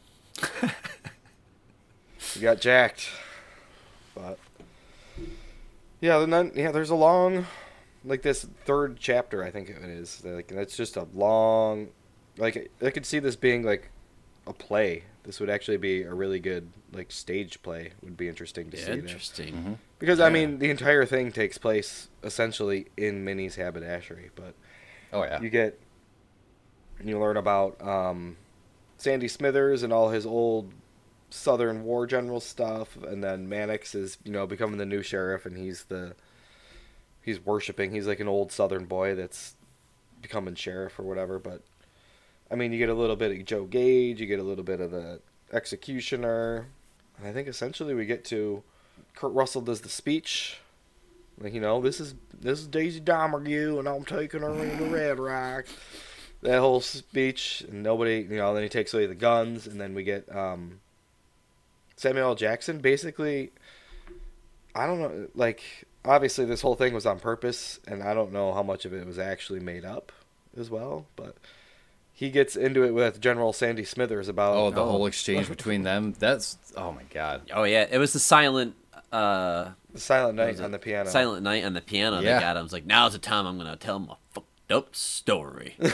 He 2.33 2.39
got 2.41 2.59
jacked. 2.59 3.09
But 4.13 4.37
yeah, 6.01 6.19
then 6.19 6.29
then- 6.29 6.51
yeah, 6.55 6.71
there's 6.71 6.89
a 6.89 6.95
long, 6.95 7.45
like 8.03 8.21
this 8.21 8.45
third 8.65 8.97
chapter. 8.99 9.43
I 9.43 9.51
think 9.51 9.69
it 9.69 9.77
is. 9.83 10.23
Like 10.25 10.47
that's 10.47 10.75
just 10.75 10.97
a 10.97 11.07
long, 11.13 11.89
like 12.37 12.71
I 12.81 12.89
could 12.91 13.05
see 13.05 13.19
this 13.19 13.35
being 13.35 13.63
like 13.63 13.89
a 14.47 14.53
play. 14.53 15.03
This 15.23 15.39
would 15.39 15.49
actually 15.49 15.77
be 15.77 16.03
a 16.03 16.13
really 16.13 16.39
good 16.39 16.67
like 16.93 17.11
stage 17.11 17.61
play. 17.63 17.91
Would 18.03 18.17
be 18.17 18.27
interesting 18.27 18.69
to 18.71 18.77
see. 18.77 18.83
that. 18.83 18.97
Interesting. 18.99 19.79
Because 19.99 20.19
I 20.19 20.29
mean, 20.29 20.59
the 20.59 20.69
entire 20.69 21.05
thing 21.05 21.31
takes 21.31 21.57
place 21.57 22.09
essentially 22.23 22.87
in 22.97 23.23
Minnie's 23.23 23.55
haberdashery, 23.55 24.29
but 24.35 24.53
Oh, 25.13 25.23
yeah. 25.23 25.39
you 25.41 25.49
get 25.49 25.79
you 27.03 27.19
learn 27.19 27.37
about 27.37 27.81
um, 27.81 28.37
Sandy 29.05 29.27
Smithers 29.27 29.83
and 29.83 29.93
all 29.93 30.09
his 30.09 30.25
old 30.25 30.73
Southern 31.29 31.83
War 31.83 32.07
general 32.07 32.39
stuff, 32.39 32.97
and 33.03 33.23
then 33.23 33.47
Mannix 33.47 33.93
is 33.93 34.17
you 34.23 34.31
know 34.31 34.47
becoming 34.47 34.79
the 34.79 34.85
new 34.85 35.03
sheriff, 35.03 35.45
and 35.45 35.55
he's 35.55 35.83
the 35.83 36.15
he's 37.21 37.39
worshiping. 37.39 37.91
He's 37.91 38.07
like 38.07 38.19
an 38.19 38.27
old 38.27 38.51
Southern 38.51 38.85
boy 38.85 39.13
that's 39.13 39.53
becoming 40.23 40.55
sheriff 40.55 40.97
or 40.97 41.03
whatever. 41.03 41.37
But 41.37 41.61
I 42.49 42.55
mean, 42.55 42.71
you 42.71 42.79
get 42.79 42.89
a 42.89 42.95
little 42.95 43.15
bit 43.15 43.31
of 43.31 43.45
Joe 43.45 43.65
Gage, 43.65 44.19
you 44.19 44.25
get 44.25 44.39
a 44.39 44.43
little 44.43 44.63
bit 44.63 44.81
of 44.81 44.89
the 44.89 45.19
executioner, 45.53 46.65
and 47.19 47.27
I 47.27 47.31
think 47.31 47.47
essentially 47.47 47.93
we 47.93 48.07
get 48.07 48.25
to 48.25 48.63
Kurt 49.13 49.33
Russell 49.33 49.61
does 49.61 49.81
the 49.81 49.89
speech. 49.89 50.57
Like 51.39 51.53
you 51.53 51.61
know, 51.61 51.79
this 51.79 51.99
is 51.99 52.15
this 52.33 52.59
is 52.59 52.65
Daisy 52.65 53.01
Domergue, 53.01 53.77
and 53.77 53.87
I'm 53.87 54.03
taking 54.03 54.39
her 54.41 54.63
into 54.63 54.85
Red 54.85 55.19
Rock. 55.19 55.67
That 56.45 56.59
whole 56.59 56.79
speech, 56.81 57.63
and 57.69 57.81
nobody, 57.83 58.25
you 58.29 58.37
know, 58.37 58.53
then 58.53 58.63
he 58.63 58.69
takes 58.69 58.93
away 58.93 59.05
the 59.07 59.15
guns, 59.15 59.67
and 59.67 59.79
then 59.81 59.93
we 59.95 60.03
get 60.03 60.33
um, 60.33 60.79
Samuel 61.95 62.29
L. 62.29 62.35
Jackson. 62.35 62.79
Basically, 62.79 63.51
I 64.75 64.85
don't 64.85 64.99
know, 64.99 65.27
like 65.35 65.61
obviously 66.03 66.45
this 66.45 66.61
whole 66.61 66.75
thing 66.75 66.93
was 66.93 67.05
on 67.05 67.19
purpose, 67.19 67.79
and 67.87 68.03
I 68.03 68.13
don't 68.13 68.31
know 68.31 68.53
how 68.53 68.63
much 68.63 68.85
of 68.85 68.93
it 68.93 69.05
was 69.05 69.17
actually 69.17 69.59
made 69.59 69.85
up 69.85 70.11
as 70.57 70.69
well, 70.69 71.05
but 71.15 71.35
he 72.13 72.29
gets 72.29 72.55
into 72.55 72.83
it 72.83 72.93
with 72.93 73.19
General 73.19 73.51
Sandy 73.51 73.83
Smithers 73.83 74.27
about 74.29 74.55
Oh, 74.55 74.69
the 74.69 74.85
whole 74.85 75.05
exchange 75.05 75.49
between 75.49 75.83
them. 75.83 76.13
That's 76.19 76.57
oh 76.77 76.91
my 76.91 77.03
god. 77.11 77.49
Oh 77.53 77.63
yeah, 77.63 77.87
it 77.89 77.97
was 77.97 78.13
the 78.13 78.19
silent, 78.19 78.75
uh, 79.11 79.71
the 79.93 79.99
Silent 79.99 80.35
Night 80.35 80.59
on 80.61 80.71
the 80.71 80.79
piano. 80.79 81.09
Silent 81.09 81.41
Night 81.43 81.63
on 81.63 81.73
the 81.73 81.81
piano. 81.81 82.19
Yeah. 82.19 82.33
That 82.33 82.41
got 82.41 82.55
him. 82.57 82.59
I 82.59 82.63
was 82.63 82.73
like, 82.73 82.85
now's 82.85 83.13
the 83.13 83.19
time 83.19 83.45
I'm 83.45 83.57
gonna 83.57 83.77
tell 83.77 83.97
him 83.97 84.09
a 84.09 84.17
fucked 84.33 84.44
up 84.69 84.95
story. 84.95 85.75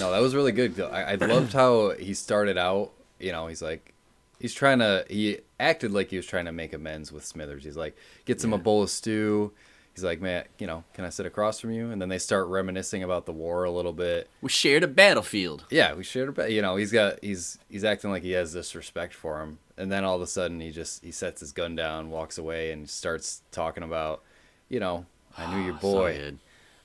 No, 0.00 0.10
that 0.10 0.20
was 0.22 0.34
really 0.34 0.52
good. 0.52 0.80
I, 0.80 1.12
I 1.12 1.14
loved 1.16 1.52
how 1.52 1.90
he 1.90 2.14
started 2.14 2.56
out. 2.56 2.92
You 3.20 3.32
know, 3.32 3.46
he's 3.46 3.62
like, 3.62 3.92
he's 4.40 4.54
trying 4.54 4.78
to. 4.78 5.04
He 5.08 5.38
acted 5.60 5.92
like 5.92 6.10
he 6.10 6.16
was 6.16 6.26
trying 6.26 6.46
to 6.46 6.52
make 6.52 6.72
amends 6.72 7.12
with 7.12 7.24
Smithers. 7.24 7.64
He's 7.64 7.76
like, 7.76 7.96
gets 8.24 8.42
him 8.42 8.52
a 8.52 8.58
bowl 8.58 8.82
of 8.82 8.90
stew. 8.90 9.52
He's 9.94 10.02
like, 10.02 10.22
man, 10.22 10.44
you 10.58 10.66
know, 10.66 10.84
can 10.94 11.04
I 11.04 11.10
sit 11.10 11.26
across 11.26 11.60
from 11.60 11.70
you? 11.70 11.90
And 11.90 12.00
then 12.00 12.08
they 12.08 12.18
start 12.18 12.46
reminiscing 12.46 13.02
about 13.02 13.26
the 13.26 13.32
war 13.32 13.64
a 13.64 13.70
little 13.70 13.92
bit. 13.92 14.30
we 14.40 14.48
shared 14.48 14.82
a 14.82 14.88
battlefield. 14.88 15.66
Yeah, 15.68 15.92
we 15.94 16.02
shared 16.02 16.30
a 16.30 16.32
bit. 16.32 16.50
You 16.52 16.62
know, 16.62 16.76
he's 16.76 16.92
got 16.92 17.22
he's 17.22 17.58
he's 17.68 17.84
acting 17.84 18.10
like 18.10 18.22
he 18.22 18.32
has 18.32 18.54
this 18.54 18.74
respect 18.74 19.12
for 19.12 19.42
him, 19.42 19.58
and 19.76 19.92
then 19.92 20.04
all 20.04 20.16
of 20.16 20.22
a 20.22 20.26
sudden 20.26 20.60
he 20.60 20.70
just 20.70 21.04
he 21.04 21.10
sets 21.10 21.40
his 21.40 21.52
gun 21.52 21.76
down, 21.76 22.08
walks 22.10 22.38
away, 22.38 22.72
and 22.72 22.88
starts 22.88 23.42
talking 23.50 23.82
about, 23.82 24.22
you 24.70 24.80
know, 24.80 25.04
I 25.36 25.54
knew 25.54 25.62
ah, 25.62 25.66
your 25.66 25.74
Oh, 25.74 25.78
so 25.80 25.92
boy, 25.92 26.16
good. 26.16 26.38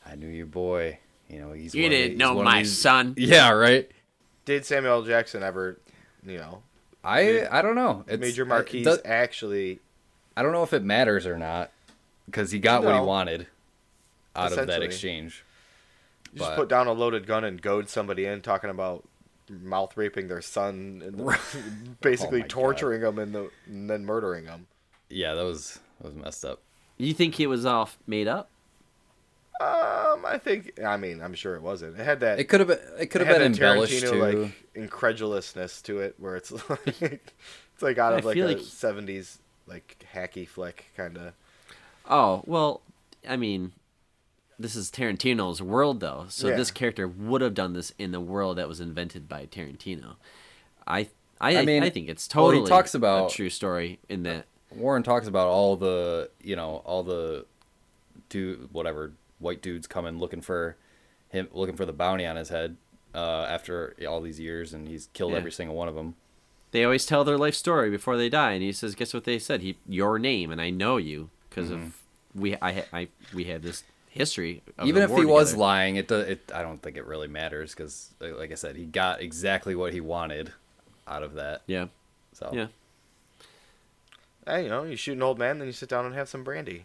I 0.10 0.16
knew 0.16 0.28
your 0.28 0.46
boy. 0.46 1.00
You 1.30 1.40
know, 1.40 1.52
he's 1.52 1.76
You 1.76 1.84
one 1.84 1.92
didn't 1.92 2.12
he's 2.12 2.20
know 2.20 2.42
my 2.42 2.60
these- 2.60 2.78
son. 2.78 3.14
Yeah, 3.18 3.52
right. 3.52 3.90
Did 4.46 4.66
Samuel 4.66 4.94
L. 4.94 5.04
Jackson 5.04 5.44
ever, 5.44 5.78
you 6.26 6.38
know, 6.38 6.64
I 7.04 7.46
I 7.52 7.62
don't 7.62 7.76
know. 7.76 8.06
It's, 8.08 8.22
Major 8.22 8.44
it 8.44 8.48
Marquis 8.48 8.84
does- 8.84 9.02
actually? 9.04 9.80
I 10.38 10.44
don't 10.44 10.52
know 10.54 10.64
if 10.64 10.72
it 10.74 10.84
matters 10.84 11.26
or 11.26 11.38
not, 11.38 11.72
because 12.28 12.52
he 12.52 12.60
got 12.60 12.84
what 12.84 12.94
he 12.96 13.02
wanted 13.02 13.48
out 14.36 14.52
of 14.58 14.68
that 14.68 14.82
exchange. 14.84 15.44
You 16.34 16.40
just 16.40 16.56
put 16.56 16.70
down 16.70 16.88
a 16.88 16.92
loaded 16.94 17.26
gun 17.26 17.44
and 17.44 17.62
goad 17.62 17.90
somebody 17.90 18.26
in, 18.26 18.42
talking 18.42 18.70
about 18.70 19.04
mouth 19.50 19.96
raping 19.98 20.28
their 20.28 20.42
son 20.42 21.02
and 21.06 21.18
basically 22.02 22.40
Oh 22.40 22.42
my 22.44 22.48
God. 22.48 22.50
torturing 22.50 23.02
them 23.02 23.18
and, 23.18 23.34
the, 23.34 23.50
and 23.66 23.90
then 23.90 24.06
murdering 24.06 24.46
them. 24.46 24.68
Yeah, 25.10 25.34
that 25.36 25.44
was 25.44 25.80
that 26.00 26.08
was 26.14 26.16
messed 26.16 26.46
up. 26.46 26.62
You 26.98 27.14
think 27.14 27.40
it 27.40 27.48
was 27.48 27.66
all 27.66 27.90
made 28.06 28.28
up? 28.28 28.50
Um, 29.60 30.26
I 30.26 30.38
think. 30.42 30.80
I 30.84 30.98
mean, 30.98 31.22
I'm 31.22 31.34
sure 31.34 31.56
it 31.56 31.62
wasn't. 31.62 32.00
It 32.00 32.04
had 32.04 32.20
that. 32.20 32.40
It 32.40 32.46
could 32.46 32.60
have 32.60 32.68
been 32.70 32.80
it 33.00 33.08
could 33.08 33.22
have 33.22 33.28
been 33.30 33.54
that 33.54 33.60
embellished 33.62 34.04
Tarantino, 34.04 34.32
too. 34.32 34.42
like 34.44 34.54
incredulousness 34.76 35.82
to 35.84 36.00
it, 36.00 36.16
where 36.20 36.36
it's 36.36 36.52
like 36.70 37.02
it's 37.02 37.82
like 37.82 37.98
out 37.98 38.14
I 38.14 38.18
of 38.20 38.26
like 38.26 38.38
a 38.38 38.46
like- 38.46 38.58
'70s 38.58 39.38
like 39.68 40.06
hacky 40.14 40.48
flick 40.48 40.86
kind 40.96 41.18
of. 41.18 41.34
Oh 42.10 42.44
well, 42.46 42.82
I 43.28 43.36
mean, 43.36 43.72
this 44.60 44.76
is 44.76 44.92
Tarantino's 44.92 45.62
world 45.62 46.00
though, 46.02 46.26
so 46.30 46.50
Yeah. 46.50 46.56
this 46.56 46.72
character 46.72 47.08
would 47.08 47.42
have 47.42 47.54
done 47.54 47.74
this 47.74 47.92
in 47.98 48.12
the 48.12 48.22
world 48.22 48.58
that 48.58 48.68
was 48.68 48.80
invented 48.80 49.28
by 49.28 49.46
Tarantino. 49.48 50.16
I 50.86 51.10
I, 51.42 51.58
I 51.58 51.66
mean, 51.66 51.84
I 51.84 51.90
think 51.90 52.10
it's 52.10 52.34
well, 52.34 52.50
he 52.52 52.58
totally 52.58 52.70
talks 52.70 52.94
about- 52.94 53.32
a 53.32 53.36
true 53.36 53.50
story 53.50 54.00
in 54.10 54.24
that. 54.24 54.46
Warren 54.76 55.02
talks 55.02 55.28
about 55.28 55.48
all 55.48 55.76
the 55.78 56.30
you 56.44 56.56
know 56.56 56.82
all 56.86 57.02
the 57.04 57.46
do 58.30 58.68
whatever 58.72 59.14
white 59.40 59.62
dudes 59.62 59.88
coming 59.88 60.18
looking 60.20 60.42
for 60.42 60.76
him 61.30 61.48
looking 61.52 61.76
for 61.76 61.86
the 61.86 61.94
bounty 61.94 62.26
on 62.26 62.36
his 62.36 62.50
head 62.50 62.78
uh, 63.14 63.46
after 63.50 63.96
all 64.08 64.22
these 64.22 64.40
years 64.40 64.74
and 64.74 64.88
he's 64.88 65.10
killed 65.14 65.32
Yeah. 65.34 65.38
every 65.40 65.52
single 65.52 65.76
one 65.76 65.88
of 65.88 65.96
them. 65.96 66.16
They 66.72 66.84
always 66.84 67.06
tell 67.06 67.24
their 67.24 67.38
life 67.38 67.56
story 67.56 67.90
before 67.90 68.18
they 68.18 68.28
die, 68.30 68.52
and 68.52 68.62
he 68.62 68.74
says, 68.74 68.94
"Guess 68.94 69.14
what 69.14 69.24
they 69.24 69.40
said? 69.40 69.62
He, 69.62 69.78
your 69.88 70.20
name, 70.20 70.52
and 70.52 70.60
I 70.62 70.70
know 70.70 70.98
you 70.98 71.30
because 71.50 71.72
of 71.72 72.02
we, 72.36 72.56
I, 72.62 72.84
I, 72.92 73.08
we 73.34 73.46
have 73.46 73.62
this 73.62 73.84
history." 74.10 74.62
Of 74.78 74.86
Even 74.86 75.02
if 75.02 75.10
war 75.10 75.20
he 75.20 75.26
was 75.26 75.56
lying, 75.56 75.96
it, 75.96 76.10
do, 76.10 76.20
it 76.20 76.52
I 76.54 76.62
don't 76.62 76.82
think 76.82 76.98
it 76.98 77.06
really 77.06 77.30
matters 77.30 77.74
because 77.74 78.10
like 78.20 78.52
I 78.52 78.56
said, 78.56 78.76
he 78.76 78.84
got 78.86 79.22
exactly 79.22 79.76
what 79.76 79.94
he 79.94 80.02
wanted 80.02 80.52
out 81.08 81.24
of 81.24 81.36
that. 81.36 81.62
yeah, 81.68 81.86
So 82.34 82.50
yeah. 82.54 82.68
Hey, 84.46 84.64
you 84.64 84.70
know, 84.70 84.84
you 84.84 84.96
shoot 84.98 85.14
an 85.14 85.24
old 85.24 85.40
man, 85.40 85.60
then 85.60 85.68
you 85.68 85.74
sit 85.74 85.90
down 85.90 86.06
and 86.06 86.16
have 86.16 86.28
some 86.30 86.44
brandy. 86.44 86.84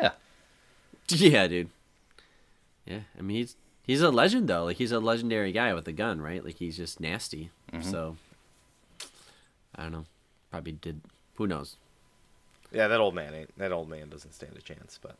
yeah. 0.00 0.12
Yeah, 1.08 1.46
dude. 1.46 1.68
Yeah, 2.86 3.00
I 3.18 3.22
mean 3.22 3.38
he's 3.38 3.56
he's 3.82 4.02
a 4.02 4.10
legend 4.10 4.48
though. 4.48 4.64
Like 4.64 4.76
he's 4.76 4.92
a 4.92 5.00
legendary 5.00 5.52
guy 5.52 5.74
with 5.74 5.88
a 5.88 5.92
gun, 5.92 6.20
right? 6.20 6.44
Like 6.44 6.56
he's 6.56 6.76
just 6.76 7.00
nasty. 7.00 7.50
Mm-hmm. 7.72 7.90
So 7.90 8.16
I 9.74 9.82
don't 9.82 9.92
know. 9.92 10.04
Probably 10.50 10.72
did. 10.72 11.00
Who 11.34 11.46
knows? 11.46 11.76
Yeah, 12.72 12.88
that 12.88 13.00
old 13.00 13.14
man 13.14 13.34
ain't. 13.34 13.58
That 13.58 13.72
old 13.72 13.88
man 13.88 14.08
doesn't 14.08 14.32
stand 14.32 14.56
a 14.56 14.60
chance. 14.60 14.98
But 15.00 15.16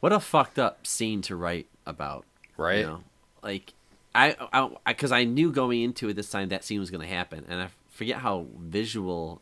What 0.00 0.12
a 0.12 0.20
fucked 0.20 0.58
up 0.58 0.86
scene 0.86 1.22
to 1.22 1.36
write 1.36 1.66
about. 1.86 2.24
Right. 2.56 2.80
You 2.80 2.86
know, 2.86 3.04
like 3.42 3.72
I, 4.14 4.36
I, 4.52 4.70
because 4.86 5.12
I, 5.12 5.24
knew 5.24 5.52
going 5.52 5.82
into 5.82 6.08
it 6.08 6.14
this 6.14 6.30
time 6.30 6.48
that 6.48 6.64
scene 6.64 6.80
was 6.80 6.90
gonna 6.90 7.06
happen, 7.06 7.46
and 7.48 7.62
I 7.62 7.68
forget 7.90 8.18
how 8.18 8.46
visual. 8.58 9.40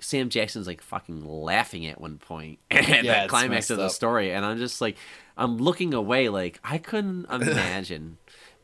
Sam 0.00 0.28
Jackson's 0.28 0.66
like 0.66 0.82
fucking 0.82 1.24
laughing 1.24 1.86
at 1.86 2.00
one 2.00 2.18
point 2.18 2.58
at 2.70 3.04
Yeah, 3.04 3.22
the 3.24 3.28
climax 3.28 3.70
of 3.70 3.78
the 3.78 3.84
up. 3.84 3.90
story, 3.90 4.32
and 4.32 4.44
I'm 4.44 4.58
just 4.58 4.80
like, 4.80 4.96
I'm 5.36 5.56
looking 5.58 5.94
away, 5.94 6.28
like 6.28 6.60
I 6.64 6.78
couldn't 6.78 7.26
imagine 7.30 8.18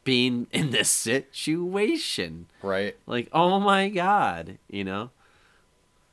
being 0.04 0.46
in 0.52 0.70
this 0.70 0.90
situation. 0.90 2.46
Right. 2.62 2.96
Like, 3.06 3.28
oh 3.32 3.60
my 3.60 3.88
god, 3.88 4.58
you 4.68 4.84
know, 4.84 5.10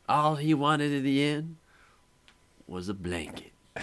all 0.08 0.36
he 0.36 0.54
wanted 0.54 0.94
at 0.94 1.04
the 1.04 1.24
end 1.24 1.58
was 2.68 2.90
a 2.90 2.94
blanket. 2.94 3.52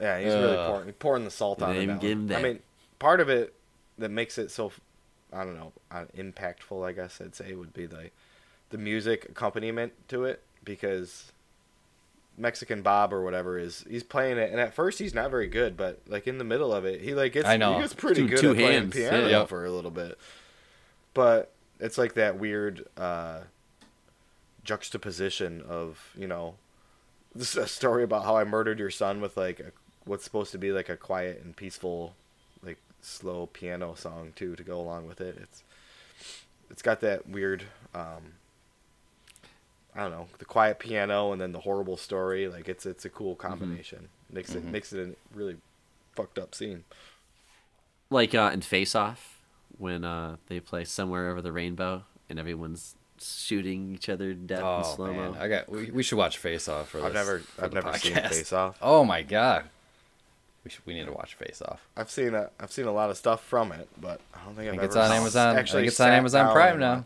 yeah, 0.00 0.18
he's 0.20 0.36
really 0.38 0.56
Ugh. 0.56 0.70
pouring, 0.70 0.92
pouring 0.94 1.24
the 1.24 1.30
salt 1.30 1.62
on 1.62 1.86
now. 1.86 1.96
give 1.98 2.18
him 2.18 2.32
I 2.32 2.42
mean, 2.42 2.58
part 2.98 3.20
of 3.20 3.28
it 3.28 3.54
that 3.98 4.10
makes 4.10 4.38
it 4.38 4.50
so, 4.50 4.72
I 5.32 5.44
don't 5.44 5.56
know, 5.56 5.72
uh, 5.90 6.04
impactful. 6.16 6.86
I 6.86 6.92
guess 6.92 7.20
I'd 7.20 7.34
say 7.34 7.54
would 7.54 7.72
be 7.72 7.86
the 7.86 8.10
the 8.72 8.78
music 8.78 9.26
accompaniment 9.28 9.92
to 10.08 10.24
it 10.24 10.42
because 10.64 11.30
Mexican 12.36 12.82
Bob 12.82 13.12
or 13.12 13.22
whatever 13.22 13.58
is 13.58 13.84
he's 13.88 14.02
playing 14.02 14.38
it, 14.38 14.50
and 14.50 14.58
at 14.60 14.74
first 14.74 14.98
he's 14.98 15.14
not 15.14 15.30
very 15.30 15.46
good, 15.46 15.76
but 15.76 16.00
like 16.08 16.26
in 16.26 16.38
the 16.38 16.44
middle 16.44 16.72
of 16.74 16.84
it, 16.84 17.00
he 17.00 17.14
like 17.14 17.32
gets 17.34 17.46
I 17.46 17.56
know. 17.56 17.74
he 17.74 17.80
gets 17.82 17.94
pretty 17.94 18.22
Two- 18.22 18.28
good 18.28 18.40
two 18.40 18.50
at 18.50 18.56
playing 18.56 18.90
piano 18.90 19.28
yeah. 19.28 19.44
for 19.44 19.64
a 19.64 19.70
little 19.70 19.90
bit. 19.90 20.18
But 21.14 21.52
it's 21.78 21.98
like 21.98 22.14
that 22.14 22.38
weird 22.38 22.86
uh, 22.96 23.40
juxtaposition 24.64 25.62
of 25.68 26.10
you 26.18 26.26
know 26.26 26.54
this 27.34 27.50
is 27.56 27.56
a 27.64 27.68
story 27.68 28.02
about 28.02 28.24
how 28.24 28.36
I 28.36 28.44
murdered 28.44 28.78
your 28.78 28.90
son 28.90 29.20
with 29.20 29.36
like 29.36 29.60
a, 29.60 29.72
what's 30.04 30.24
supposed 30.24 30.52
to 30.52 30.58
be 30.58 30.72
like 30.72 30.88
a 30.88 30.96
quiet 30.96 31.42
and 31.44 31.54
peaceful, 31.54 32.14
like 32.64 32.78
slow 33.02 33.46
piano 33.46 33.94
song 33.94 34.32
too 34.34 34.56
to 34.56 34.62
go 34.62 34.80
along 34.80 35.06
with 35.06 35.20
it. 35.20 35.36
It's 35.40 35.62
it's 36.70 36.80
got 36.82 37.00
that 37.00 37.28
weird, 37.28 37.64
um, 37.94 38.32
I 39.94 40.00
don't 40.02 40.10
know, 40.10 40.26
the 40.38 40.44
quiet 40.44 40.78
piano 40.78 41.32
and 41.32 41.40
then 41.40 41.52
the 41.52 41.60
horrible 41.60 41.96
story. 41.96 42.48
Like 42.48 42.68
it's 42.68 42.86
it's 42.86 43.04
a 43.04 43.10
cool 43.10 43.34
combination. 43.36 44.08
Makes 44.30 44.54
it 44.54 44.64
makes 44.64 44.92
it 44.92 45.08
a 45.08 45.36
really 45.36 45.56
fucked 46.14 46.38
up 46.38 46.54
scene. 46.54 46.84
like 48.10 48.34
uh, 48.34 48.50
in 48.52 48.60
Face 48.62 48.94
Off 48.94 49.40
when 49.78 50.04
uh, 50.04 50.36
they 50.48 50.60
play 50.60 50.84
somewhere 50.84 51.30
over 51.30 51.42
the 51.42 51.52
rainbow 51.52 52.04
and 52.28 52.38
everyone's 52.38 52.94
shooting 53.20 53.94
each 53.94 54.08
other 54.08 54.32
to 54.32 54.38
death 54.38 54.58
in 54.60 54.64
Oh 54.64 54.82
slow 54.96 55.12
mo. 55.12 55.36
I 55.38 55.48
got. 55.48 55.68
We, 55.68 55.90
we 55.90 56.02
should 56.02 56.18
watch 56.18 56.38
Face 56.38 56.68
Off 56.68 56.88
for 56.88 56.98
this. 56.98 57.06
I've 57.06 57.14
never 57.14 57.42
I've 57.60 57.72
never 57.72 57.92
seen. 57.98 58.14
Face 58.14 58.52
Off. 58.52 58.78
Oh 58.82 59.04
my 59.04 59.22
god, 59.22 59.64
we 60.64 60.70
should. 60.70 60.84
We 60.86 60.94
need 60.94 61.06
to 61.06 61.12
watch 61.12 61.34
Face 61.34 61.62
Off. 61.66 61.86
I've 61.96 62.10
seen 62.10 62.34
a 62.34 62.50
I've 62.58 62.72
seen 62.72 62.86
a 62.86 62.92
lot 62.92 63.10
of 63.10 63.16
stuff 63.18 63.44
from 63.44 63.72
it, 63.72 63.88
but 64.00 64.20
I 64.34 64.44
don't 64.44 64.54
think 64.56 64.68
I've 64.68 64.72
think 64.72 64.82
ever 64.82 64.86
it's 64.86 64.96
on 64.96 65.12
Amazon- 65.12 65.56
I 65.56 65.58
Actually, 65.60 65.82
think 65.82 65.88
it's 65.92 66.00
on 66.00 66.10
Amazon 66.12 66.52
Prime 66.52 66.78
now. 66.80 67.04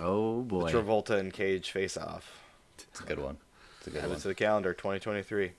Oh 0.00 0.42
boy. 0.42 0.70
the 0.70 0.82
boy. 0.82 0.82
Travolta 0.92 1.18
and 1.18 1.32
Cage 1.32 1.70
Face 1.70 1.96
Off. 1.96 2.40
It's 2.90 3.00
a 3.00 3.04
good 3.04 3.18
one. 3.18 3.36
It's 3.78 3.86
a 3.88 3.90
good 3.90 4.02
Add 4.02 4.08
one. 4.08 4.18
it 4.18 4.20
to 4.22 4.28
the 4.28 4.34
calendar, 4.34 4.72
2023. 4.72 5.52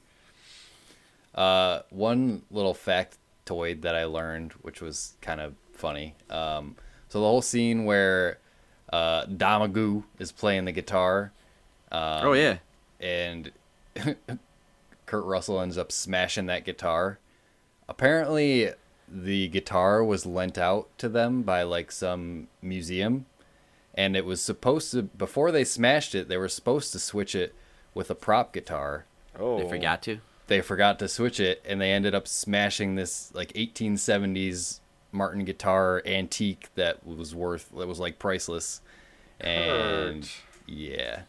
Uh, 1.34 1.82
one 1.90 2.44
little 2.52 2.74
factoid 2.74 3.82
that 3.82 3.96
I 3.96 4.06
learned, 4.06 4.54
which 4.62 4.82
was 4.82 5.14
kind 5.22 5.42
of 5.42 5.54
funny. 5.74 6.16
Um, 6.30 6.76
so 7.10 7.20
the 7.20 7.26
whole 7.26 7.42
scene 7.42 7.86
where 7.86 8.40
uh, 8.92 9.26
Domergue 9.26 10.04
is 10.20 10.32
playing 10.32 10.66
the 10.66 10.72
guitar, 10.72 11.32
um, 11.92 12.28
oh 12.28 12.34
yeah. 12.34 12.58
and 13.00 13.52
Kurt 15.06 15.26
Russell 15.26 15.60
ends 15.62 15.78
up 15.78 15.92
smashing 15.92 16.46
that 16.48 16.64
guitar. 16.66 17.20
Apparently, 17.88 18.72
the 19.08 19.48
guitar 19.50 20.04
was 20.04 20.26
lent 20.26 20.58
out 20.58 20.88
to 20.98 21.10
them 21.10 21.44
by 21.44 21.64
like 21.64 21.92
some 21.92 22.48
museum, 22.62 23.26
and 23.96 24.16
it 24.16 24.26
was 24.26 24.41
supposed 24.41 24.91
to 24.91 25.02
before 25.04 25.52
they 25.52 25.64
smashed 25.64 26.14
it, 26.14 26.28
they 26.30 26.38
were 26.38 26.48
supposed 26.50 26.91
to 26.91 27.00
switch 27.00 27.34
it 27.34 27.56
with 27.93 28.12
a 28.12 28.16
prop 28.16 28.54
guitar. 28.54 29.06
Oh, 29.39 29.58
They 29.64 29.68
forgot 29.70 30.02
to. 30.04 30.20
They 30.48 30.62
forgot 30.62 31.00
to 31.00 31.08
switch 31.08 31.39
it, 31.39 31.64
and 31.66 31.82
they 31.82 31.91
ended 31.91 32.14
up 32.14 32.28
smashing 32.28 32.96
this 32.96 33.34
like 33.34 33.52
1870s 33.54 34.80
Martin 35.12 35.43
guitar 35.46 36.02
antique 36.06 36.70
that 36.76 37.06
was 37.06 37.34
worth 37.34 37.70
that 37.76 37.88
was 37.88 38.00
like 38.00 38.20
priceless, 38.20 38.82
and 39.39 40.22
Kurt. 40.24 40.32
yeah. 40.68 41.22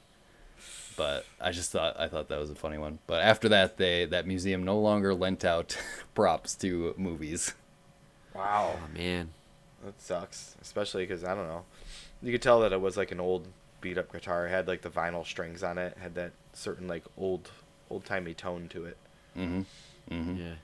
But 0.97 1.27
I 1.41 1.51
just 1.53 1.71
thought 1.73 1.99
I 2.01 2.09
thought 2.09 2.29
that 2.29 2.39
was 2.41 2.51
a 2.51 2.55
funny 2.55 2.79
one. 2.79 2.99
But 3.07 3.23
after 3.23 3.49
that, 3.51 3.77
they 3.77 4.07
that 4.07 4.27
museum 4.27 4.65
no 4.65 4.79
longer 4.79 5.15
lent 5.15 5.45
out 5.45 5.77
props 6.15 6.55
to 6.57 6.95
movies. 6.97 7.55
Wow, 8.35 8.77
Oh 8.79 8.89
man. 8.99 9.31
that 9.85 10.01
sucks. 10.01 10.57
Especially 10.61 11.05
because 11.07 11.23
I 11.25 11.35
don't 11.35 11.49
know. 11.49 11.65
You 12.23 12.33
could 12.33 12.43
tell 12.43 12.61
that 12.61 12.73
it 12.73 12.81
was 12.81 12.97
like 12.97 13.13
an 13.13 13.21
old 13.21 13.47
beat 13.81 13.99
up 13.99 14.11
guitar. 14.13 14.47
It 14.47 14.51
had 14.51 14.67
like 14.69 14.83
the 14.83 14.91
vinyl 14.91 15.25
strings 15.25 15.63
on 15.63 15.79
it. 15.79 15.97
Had 16.01 16.15
that 16.15 16.33
certain 16.53 16.89
like 16.89 17.05
old 17.17 17.51
old 17.91 18.05
timey 18.05 18.35
tone 18.35 18.69
to 18.71 18.85
it. 18.87 18.97
Mm-hmm. 19.37 20.37
Yeah. 20.37 20.55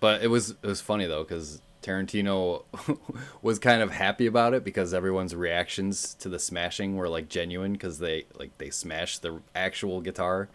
But 0.00 0.22
it 0.22 0.28
was 0.28 0.50
it 0.50 0.66
was 0.66 0.80
funny 0.80 1.06
though 1.06 1.22
because 1.24 1.60
Tarantino 1.82 2.62
was 3.42 3.58
kind 3.58 3.82
of 3.82 3.90
happy 3.90 4.26
about 4.26 4.54
it 4.54 4.62
because 4.64 4.94
everyone's 4.94 5.34
reactions 5.34 6.14
to 6.14 6.28
the 6.28 6.38
smashing 6.38 6.96
were 6.96 7.08
like 7.08 7.28
genuine 7.28 7.72
because 7.72 7.98
they 7.98 8.26
like 8.38 8.56
they 8.58 8.70
smashed 8.70 9.22
the 9.22 9.40
actual 9.54 10.00
guitar 10.00 10.48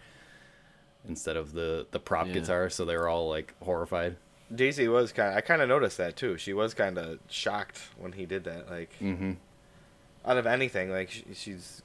instead 1.06 1.36
of 1.36 1.52
the 1.52 1.86
the 1.90 2.00
prop 2.00 2.26
Yeah. 2.28 2.34
guitar, 2.34 2.70
so 2.70 2.84
they 2.84 2.96
were 2.96 3.08
all 3.08 3.28
like 3.28 3.54
horrified. 3.62 4.16
Daisy 4.54 4.88
was 4.88 5.12
kind. 5.12 5.34
I 5.36 5.42
kind 5.42 5.60
of 5.60 5.68
noticed 5.68 5.98
that 5.98 6.16
too. 6.16 6.38
She 6.38 6.54
was 6.54 6.72
kind 6.72 6.96
of 6.96 7.18
shocked 7.28 7.78
when 7.98 8.12
he 8.12 8.24
did 8.24 8.44
that. 8.44 8.70
Like 8.70 8.90
Mm-hmm. 9.00 9.32
Out 10.28 10.36
of 10.36 10.46
anything, 10.46 10.90
like 10.90 11.10
she, 11.10 11.24
she's 11.32 11.82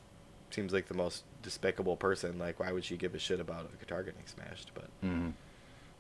seems 0.52 0.72
like 0.74 0.88
the 0.88 0.94
most 0.94 1.24
despicable 1.42 1.96
person. 1.98 2.38
Like 2.38 2.60
why 2.60 2.72
would 2.72 2.86
she 2.86 2.98
give 2.98 3.16
a 3.16 3.20
shit 3.20 3.40
about 3.40 3.70
a 3.74 3.78
guitar 3.78 4.04
getting 4.04 4.26
smashed? 4.28 4.72
But 4.76 4.86
Mm-hmm. 5.04 5.30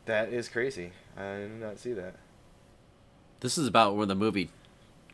that 0.05 0.29
is 0.31 0.47
crazy. 0.49 0.91
I 1.17 1.37
did 1.37 1.59
not 1.61 1.79
see 1.79 1.93
that. 1.93 2.15
This 3.39 3.57
is 3.57 3.67
about 3.67 3.95
where 3.95 4.05
the 4.05 4.15
movie 4.15 4.49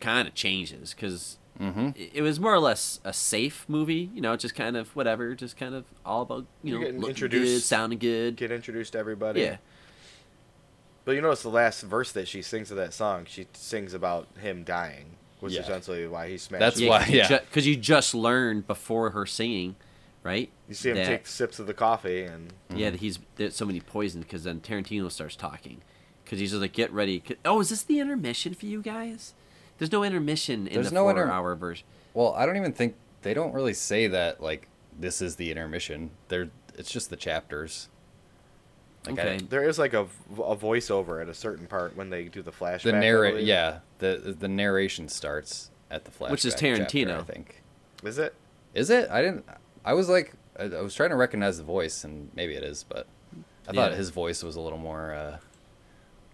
kind 0.00 0.26
of 0.28 0.34
changes 0.34 0.92
because 0.94 1.36
Mm-hmm. 1.60 1.88
it, 1.94 2.10
it 2.14 2.22
was 2.22 2.40
more 2.40 2.54
or 2.54 2.58
less 2.60 3.00
a 3.04 3.12
safe 3.12 3.66
movie. 3.68 4.08
You 4.14 4.20
know, 4.22 4.34
just 4.36 4.54
kind 4.54 4.76
of 4.78 4.94
whatever, 4.96 5.34
just 5.34 5.56
kind 5.58 5.74
of 5.74 5.84
all 6.06 6.22
about 6.22 6.46
you 6.62 6.70
You're 6.72 6.78
know 6.78 6.84
getting 6.86 7.00
looking 7.00 7.10
introduced- 7.16 7.54
good, 7.54 7.62
sounding 7.62 7.98
good. 7.98 8.36
Get 8.36 8.50
introduced 8.50 8.92
to 8.94 8.98
everybody. 8.98 9.42
yeah. 9.42 9.56
But 11.04 11.12
you 11.16 11.20
notice 11.22 11.42
the 11.42 11.48
last 11.50 11.82
verse 11.82 12.12
that 12.12 12.28
she 12.28 12.40
sings 12.42 12.70
of 12.70 12.76
that 12.76 12.92
song, 12.94 13.24
she 13.28 13.46
sings 13.52 13.94
about 13.94 14.28
him 14.40 14.64
dying, 14.64 15.16
which 15.40 15.52
Yeah. 15.52 15.60
is 15.60 15.66
essentially 15.66 16.06
why 16.06 16.28
he 16.28 16.38
smashed. 16.38 16.60
That's 16.60 16.80
it. 16.80 16.88
why- 16.88 17.06
yeah. 17.08 17.38
Because 17.40 17.66
you 17.66 17.76
just 17.76 18.14
learned 18.14 18.66
before 18.66 19.10
her 19.10 19.26
singing, 19.26 19.76
right? 20.22 20.50
you 20.68 20.74
see 20.74 20.90
him 20.90 20.96
that- 20.96 21.06
take 21.06 21.26
sips 21.26 21.58
of 21.58 21.66
the 21.66 21.74
coffee, 21.74 22.22
and 22.22 22.52
Yeah, 22.74 22.90
that 22.90 23.00
he's 23.00 23.18
there's 23.36 23.56
somebody 23.56 23.80
poisoned 23.80 24.24
because 24.24 24.44
then 24.44 24.60
Tarantino 24.60 25.10
starts 25.10 25.34
talking 25.36 25.80
because 26.24 26.38
he's 26.38 26.50
just 26.50 26.60
like, 26.62 26.72
get 26.72 26.92
ready!" 26.92 27.22
Oh, 27.44 27.60
is 27.60 27.70
this 27.70 27.82
the 27.82 27.98
intermission 27.98 28.54
for 28.54 28.66
you 28.66 28.80
guys? 28.82 29.34
There's 29.78 29.90
no 29.92 30.04
intermission 30.04 30.66
in 30.68 30.74
There's 30.74 30.90
the 30.90 30.94
no 30.94 31.08
inter- 31.08 31.24
four-hour 31.26 31.54
version. 31.56 31.86
Well, 32.14 32.34
I 32.34 32.44
don't 32.46 32.56
even 32.56 32.72
think 32.72 32.94
they 33.22 33.34
don't 33.34 33.52
really 33.52 33.74
say 33.74 34.06
that 34.08 34.42
like 34.42 34.68
this 34.98 35.20
is 35.22 35.36
the 35.36 35.50
intermission. 35.50 36.10
They're 36.28 36.50
it's 36.78 36.90
just 36.90 37.10
the 37.10 37.16
chapters. 37.16 37.88
Like 39.06 39.18
I- 39.18 39.22
Okay. 39.22 39.38
there 39.48 39.66
is 39.66 39.78
like 39.78 39.94
a, 39.94 40.02
a 40.02 40.56
voiceover 40.56 41.22
at 41.22 41.28
a 41.28 41.34
certain 41.34 41.66
part 41.66 41.96
when 41.96 42.10
they 42.10 42.24
do 42.24 42.42
the 42.42 42.52
flashback. 42.52 42.82
the 42.82 42.96
I 42.96 43.00
narrate 43.00 43.44
yeah 43.44 43.78
the 43.98 44.36
the 44.38 44.48
narration 44.48 45.08
starts 45.08 45.70
at 45.90 46.04
the 46.04 46.10
flashback 46.10 46.30
Which 46.30 46.44
is 46.44 46.54
chapter, 46.54 46.84
Tarantino. 46.84 47.20
I 47.20 47.22
think. 47.22 47.62
Is 48.04 48.18
it? 48.18 48.34
Is 48.74 48.90
it? 48.90 49.10
I 49.10 49.20
didn't. 49.22 49.44
I 49.84 49.94
was 49.94 50.08
like, 50.08 50.32
I, 50.58 50.64
I 50.64 50.80
was 50.82 50.94
trying 50.94 51.10
to 51.10 51.16
recognize 51.16 51.56
the 51.58 51.64
voice, 51.64 52.04
and 52.04 52.30
maybe 52.34 52.54
it 52.54 52.62
is, 52.62 52.84
but 52.88 53.06
I 53.68 53.72
thought 53.72 53.92
his 53.92 54.10
voice 54.10 54.42
was 54.42 54.56
a 54.56 54.60
little 54.60 54.78
more 54.78 55.12
uh, 55.14 55.38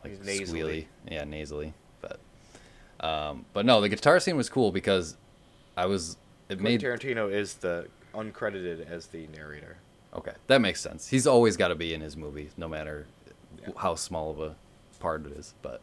like 0.04 0.22
nasally. 0.24 0.60
squealy. 0.60 0.86
Yeah, 1.10 1.24
nasally. 1.24 1.72
But, 2.00 2.18
um, 3.00 3.46
but 3.52 3.64
no, 3.64 3.80
the 3.80 3.88
guitar 3.88 4.20
scene 4.20 4.36
was 4.36 4.48
cool 4.48 4.72
because 4.72 5.16
I 5.76 5.86
was. 5.86 6.16
It 6.48 6.60
Made 6.60 6.82
made 6.82 6.88
Tarantino 6.88 7.32
is 7.32 7.54
the 7.54 7.88
uncredited 8.14 8.88
as 8.90 9.06
the 9.06 9.26
narrator. 9.28 9.78
Okay. 10.16 10.32
That 10.46 10.60
makes 10.60 10.80
sense. 10.80 11.08
He's 11.08 11.26
always 11.26 11.56
got 11.56 11.68
to 11.68 11.74
be 11.74 11.94
in 11.94 12.00
his 12.00 12.16
movie, 12.16 12.50
no 12.56 12.68
matter 12.68 13.06
how 13.76 13.94
small 13.94 14.30
of 14.30 14.40
a 14.40 14.56
part 14.98 15.26
it 15.26 15.32
is. 15.32 15.54
But 15.62 15.80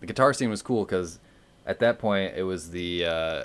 the 0.00 0.06
guitar 0.06 0.32
scene 0.32 0.50
was 0.50 0.62
cool 0.62 0.84
because 0.84 1.18
at 1.66 1.78
that 1.80 1.98
point 1.98 2.34
it 2.36 2.42
was 2.42 2.70
the 2.70 3.04
uh, 3.04 3.44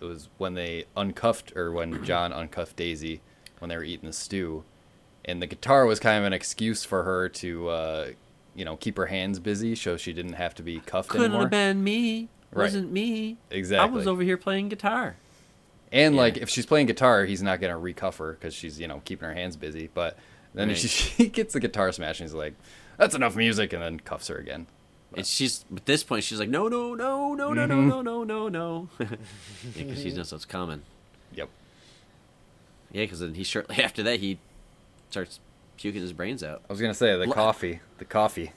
it 0.00 0.04
was 0.04 0.28
when 0.38 0.54
they 0.54 0.84
uncuffed 0.96 1.56
or 1.56 1.72
when 1.72 2.04
John 2.04 2.32
uncuffed 2.32 2.76
Daisy 2.76 3.20
when 3.58 3.68
they 3.68 3.76
were 3.76 3.84
eating 3.84 4.06
the 4.06 4.12
stew, 4.12 4.64
and 5.24 5.40
the 5.40 5.46
guitar 5.46 5.86
was 5.86 5.98
kind 6.00 6.18
of 6.18 6.24
an 6.24 6.32
excuse 6.32 6.84
for 6.84 7.02
her 7.04 7.28
to 7.28 7.68
uh, 7.68 8.06
you 8.54 8.64
know 8.64 8.76
keep 8.76 8.96
her 8.96 9.06
hands 9.06 9.38
busy 9.38 9.74
so 9.74 9.96
she 9.96 10.12
didn't 10.12 10.34
have 10.34 10.54
to 10.56 10.62
be 10.62 10.80
cuffed 10.80 11.10
anymore. 11.10 11.10
Couldn't 11.10 11.24
anymore. 11.24 11.42
have 11.42 11.50
been 11.50 11.84
me. 11.84 12.28
Right. 12.52 12.62
Wasn't 12.64 12.92
me. 12.92 13.36
Exactly. 13.50 13.90
I 13.90 13.92
was 13.92 14.06
over 14.06 14.22
here 14.22 14.36
playing 14.36 14.68
guitar. 14.68 15.16
And 15.96 16.14
Yeah. 16.14 16.20
like 16.20 16.36
if 16.36 16.48
she's 16.50 16.66
playing 16.66 16.86
guitar, 16.86 17.24
he's 17.24 17.42
not 17.42 17.60
gonna 17.60 17.74
recuff 17.78 18.18
her 18.18 18.32
because 18.32 18.54
she's 18.54 18.78
you 18.78 18.86
know 18.86 19.00
keeping 19.04 19.28
her 19.28 19.34
hands 19.34 19.56
busy. 19.56 19.88
But 19.92 20.16
then 20.54 20.68
Right. 20.68 20.76
she, 20.76 20.88
she 20.88 21.28
gets 21.28 21.52
the 21.54 21.60
guitar 21.60 21.90
smash 21.92 22.20
and 22.20 22.28
he's 22.28 22.34
like, 22.34 22.54
"That's 22.98 23.14
enough 23.14 23.34
music," 23.36 23.72
and 23.72 23.82
then 23.82 24.00
cuffs 24.00 24.28
her 24.28 24.36
again. 24.36 24.66
And 25.16 25.24
she's 25.26 25.64
at 25.74 25.86
this 25.86 26.02
point 26.04 26.24
she's 26.24 26.38
like, 26.40 26.48
no, 26.48 26.68
no, 26.68 26.94
no, 26.94 27.32
no, 27.34 27.52
no, 27.54 27.64
no, 27.66 27.76
Mhm. 27.76 27.88
no, 27.88 28.02
no, 28.02 28.24
no, 28.24 28.48
no, 28.48 28.88
because 29.76 30.02
she 30.02 30.10
knows 30.12 30.32
what's 30.32 30.44
coming. 30.44 30.82
Yep. 31.34 31.48
Yeah, 32.92 33.04
because 33.04 33.20
then 33.20 33.34
he 33.34 33.44
shortly 33.44 33.76
after 33.82 34.02
that 34.02 34.20
he 34.20 34.38
starts 35.10 35.40
puking 35.78 36.02
his 36.02 36.12
brains 36.12 36.42
out. 36.42 36.62
I 36.68 36.72
was 36.72 36.80
gonna 36.80 36.92
say 36.94 37.16
the 37.16 37.26
Lo- 37.26 37.32
coffee, 37.32 37.80
the 37.98 38.04
coffee. 38.04 38.52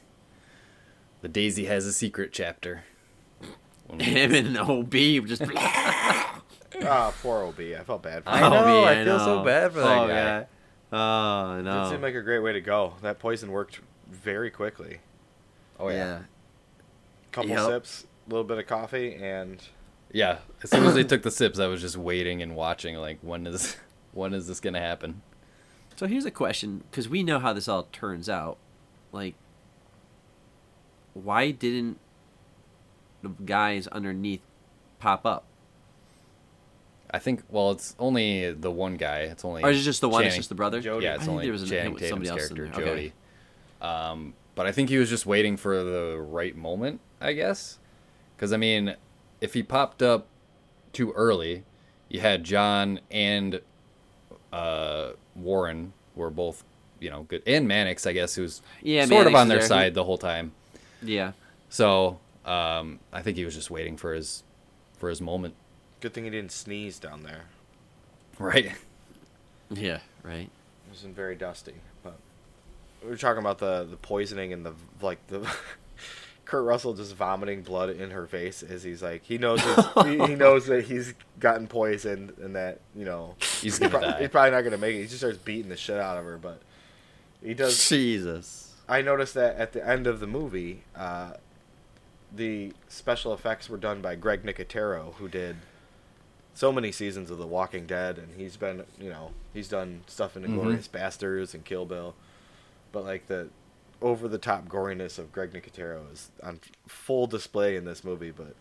The 1.22 1.28
Daisy 1.28 1.66
has 1.66 1.86
a 1.86 1.94
secret 1.94 2.32
chapter. 2.34 2.84
Him 4.00 4.34
and 4.34 4.58
OB 4.58 4.92
just. 5.28 5.42
Ah, 6.84 7.14
poor 7.22 7.44
OB. 7.46 7.60
I 7.60 7.84
felt 7.84 8.04
bad 8.04 8.24
for 8.24 8.30
I 8.30 8.42
know, 8.42 8.56
OB, 8.84 8.88
I 8.88 9.04
feel 9.04 9.20
so 9.20 9.44
bad 9.44 9.72
for 9.74 9.80
that 9.80 9.98
oh, 9.98 10.08
guy. 10.08 10.14
guy. 10.42 10.48
Oh 10.92 11.60
It 11.60 11.64
no. 11.64 11.90
seemed 11.90 12.02
like 12.04 12.16
a 12.16 12.22
great 12.22 12.40
way 12.40 12.54
to 12.54 12.62
go. 12.62 12.94
That 13.02 13.20
poison 13.20 13.52
worked 13.52 13.80
very 14.10 14.50
quickly. 14.52 15.00
oh 15.80 15.90
yeah. 15.90 16.20
Couple 17.32 17.52
Yep. 17.52 17.68
sips, 17.68 18.06
a 18.26 18.30
little 18.30 18.44
bit 18.44 18.58
of 18.58 18.66
coffee, 18.68 19.16
and 19.16 19.62
yeah, 20.12 20.40
As 20.64 20.72
soon 20.72 20.86
as 20.86 20.96
they 20.96 21.04
took 21.04 21.22
the 21.22 21.30
sips, 21.32 21.60
I 21.60 21.68
was 21.68 21.82
just 21.82 21.96
waiting 21.98 22.42
and 22.42 22.56
watching. 22.56 22.96
Like, 22.96 23.20
when 23.22 23.46
is 23.46 23.76
when 24.14 24.34
is 24.34 24.48
this 24.48 24.60
gonna 24.60 24.80
happen? 24.80 25.22
So 25.96 26.08
here's 26.08 26.26
a 26.26 26.32
question, 26.32 26.84
because 26.90 27.08
we 27.10 27.22
know 27.24 27.40
how 27.40 27.54
this 27.54 27.68
all 27.68 27.84
turns 27.92 28.28
out. 28.30 28.58
Like, 29.12 29.36
why 31.14 31.52
didn't 31.52 32.00
the 33.22 33.30
guys 33.30 33.86
underneath 33.88 34.42
pop 35.00 35.26
up? 35.26 35.44
I 37.12 37.20
think. 37.20 37.44
Well, 37.50 37.72
it's 37.72 37.96
only 38.00 38.52
the 38.52 38.72
one 38.72 38.96
guy. 38.98 39.20
It's 39.22 39.44
only. 39.44 39.64
Or 39.64 39.70
is 39.70 39.80
it 39.82 39.84
just 39.84 40.02
the 40.02 40.10
one? 40.10 40.24
It's 40.24 40.36
just 40.36 40.50
the 40.50 40.56
brother. 40.56 40.80
Jody. 40.82 41.06
Yeah, 41.06 41.14
it's 41.16 41.22
think 41.24 41.32
only 41.32 41.46
there 41.46 41.52
was 41.54 41.64
an- 41.64 41.70
Channing 41.70 41.98
somebody 41.98 42.30
Tatum's 42.30 42.50
character. 42.50 42.68
Okay. 42.74 42.86
Jody. 42.86 43.14
Um, 43.82 44.34
but 44.56 44.66
I 44.68 44.72
think 44.72 44.90
he 44.90 44.98
was 44.98 45.10
just 45.10 45.26
waiting 45.26 45.58
for 45.58 45.84
the 45.84 46.18
right 46.20 46.56
moment, 46.56 47.00
I 47.22 47.34
guess. 47.34 47.80
Because 48.36 48.54
I 48.54 48.58
mean, 48.58 48.96
if 49.42 49.54
he 49.54 49.64
popped 49.64 50.02
up 50.02 50.28
too 50.94 51.12
early, 51.14 51.64
you 52.10 52.20
had 52.20 52.44
John 52.44 53.00
and 53.10 53.62
uh, 54.52 55.12
Warren 55.36 55.94
were 56.16 56.30
both, 56.30 56.64
you 57.00 57.10
know, 57.10 57.24
good, 57.24 57.42
and 57.48 57.68
Mannix, 57.68 58.06
I 58.06 58.14
guess, 58.14 58.36
who's 58.36 58.62
Yeah, 58.82 59.06
sort 59.06 59.28
of 59.28 59.36
on 59.36 59.48
their 59.48 59.60
there. 59.60 59.68
side 59.68 59.94
the 59.94 60.04
whole 60.04 60.18
time. 60.18 60.52
Yeah. 61.02 61.32
So 61.70 62.20
um, 62.46 63.00
I 63.14 63.22
think 63.22 63.38
he 63.38 63.46
was 63.46 63.56
just 63.56 63.70
waiting 63.72 63.96
for 63.98 64.14
his 64.14 64.44
for 64.98 65.08
his 65.10 65.22
moment, 65.22 65.54
good 66.02 66.14
thing 66.14 66.24
he 66.26 66.30
didn't 66.30 66.52
sneeze 66.52 67.00
down 67.00 67.24
there. 67.24 67.44
right? 68.38 68.72
Yeah. 69.70 70.00
Right. 70.24 70.50
It 70.50 70.90
wasn't 70.90 71.16
very 71.16 71.36
dusty, 71.36 71.76
but 72.04 72.18
we 73.04 73.10
were 73.10 73.18
talking 73.18 73.40
about 73.40 73.60
the 73.60 73.86
the 73.90 73.98
poisoning 73.98 74.52
and 74.54 74.66
the 74.66 74.74
like 75.02 75.26
the 75.28 75.48
Kurt 76.46 76.66
Russell 76.66 76.96
just 76.96 77.16
vomiting 77.16 77.62
blood 77.62 77.92
in 77.92 78.10
her 78.10 78.26
face 78.26 78.64
as 78.64 78.82
he's 78.82 79.04
like 79.04 79.24
he 79.24 79.38
knows 79.38 79.62
he, 80.04 80.18
he 80.26 80.36
knows 80.36 80.66
that 80.66 80.86
he's 80.86 81.14
gotten 81.40 81.68
poisoned 81.68 82.34
and 82.42 82.56
that 82.56 82.80
you 82.96 83.06
know 83.06 83.36
He's 83.62 83.78
gonna 83.78 83.92
prob- 83.92 84.02
die. 84.04 84.20
he's 84.22 84.30
probably 84.30 84.52
not 84.52 84.62
gonna 84.64 84.78
make 84.80 84.96
it. 84.96 85.02
He 85.02 85.06
just 85.06 85.20
starts 85.20 85.38
beating 85.38 85.70
the 85.70 85.78
shit 85.78 85.98
out 86.00 86.18
of 86.18 86.26
her, 86.26 86.38
but 86.38 86.62
he 87.44 87.54
does. 87.54 87.88
Jesus. 87.90 88.74
I 88.88 89.02
noticed 89.04 89.36
that 89.36 89.58
at 89.58 89.74
the 89.74 89.88
end 89.88 90.08
of 90.08 90.20
the 90.20 90.26
movie, 90.26 90.82
uh, 90.96 91.34
the 92.36 92.74
special 92.88 93.34
effects 93.36 93.70
were 93.70 93.78
done 93.78 94.02
by 94.02 94.16
Greg 94.16 94.42
Nicotero, 94.44 95.14
who 95.16 95.28
did 95.28 95.58
so 96.60 96.74
many 96.74 96.92
seasons 96.92 97.32
of 97.32 97.38
The 97.38 97.48
Walking 97.48 97.86
Dead, 97.86 98.18
and 98.18 98.28
he's 98.36 98.58
been, 98.58 98.84
you 99.00 99.10
know, 99.10 99.32
he's 99.54 99.70
done 99.70 100.02
stuff 100.08 100.36
in 100.36 100.44
Mhm. 100.44 100.90
Basterds 100.90 101.54
and 101.54 101.64
Kill 101.64 101.86
Bill. 101.86 102.16
But 102.92 103.06
like 103.06 103.28
the 103.28 103.48
over 104.02 104.28
the 104.28 104.38
top 104.38 104.68
goriness 104.68 105.18
of 105.18 105.32
Greg 105.32 105.54
Nicotero 105.54 106.12
is 106.12 106.32
on 106.44 106.60
full 106.86 107.28
display 107.28 107.78
in 107.78 107.86
this 107.86 108.04
movie, 108.04 108.32
but 108.32 108.56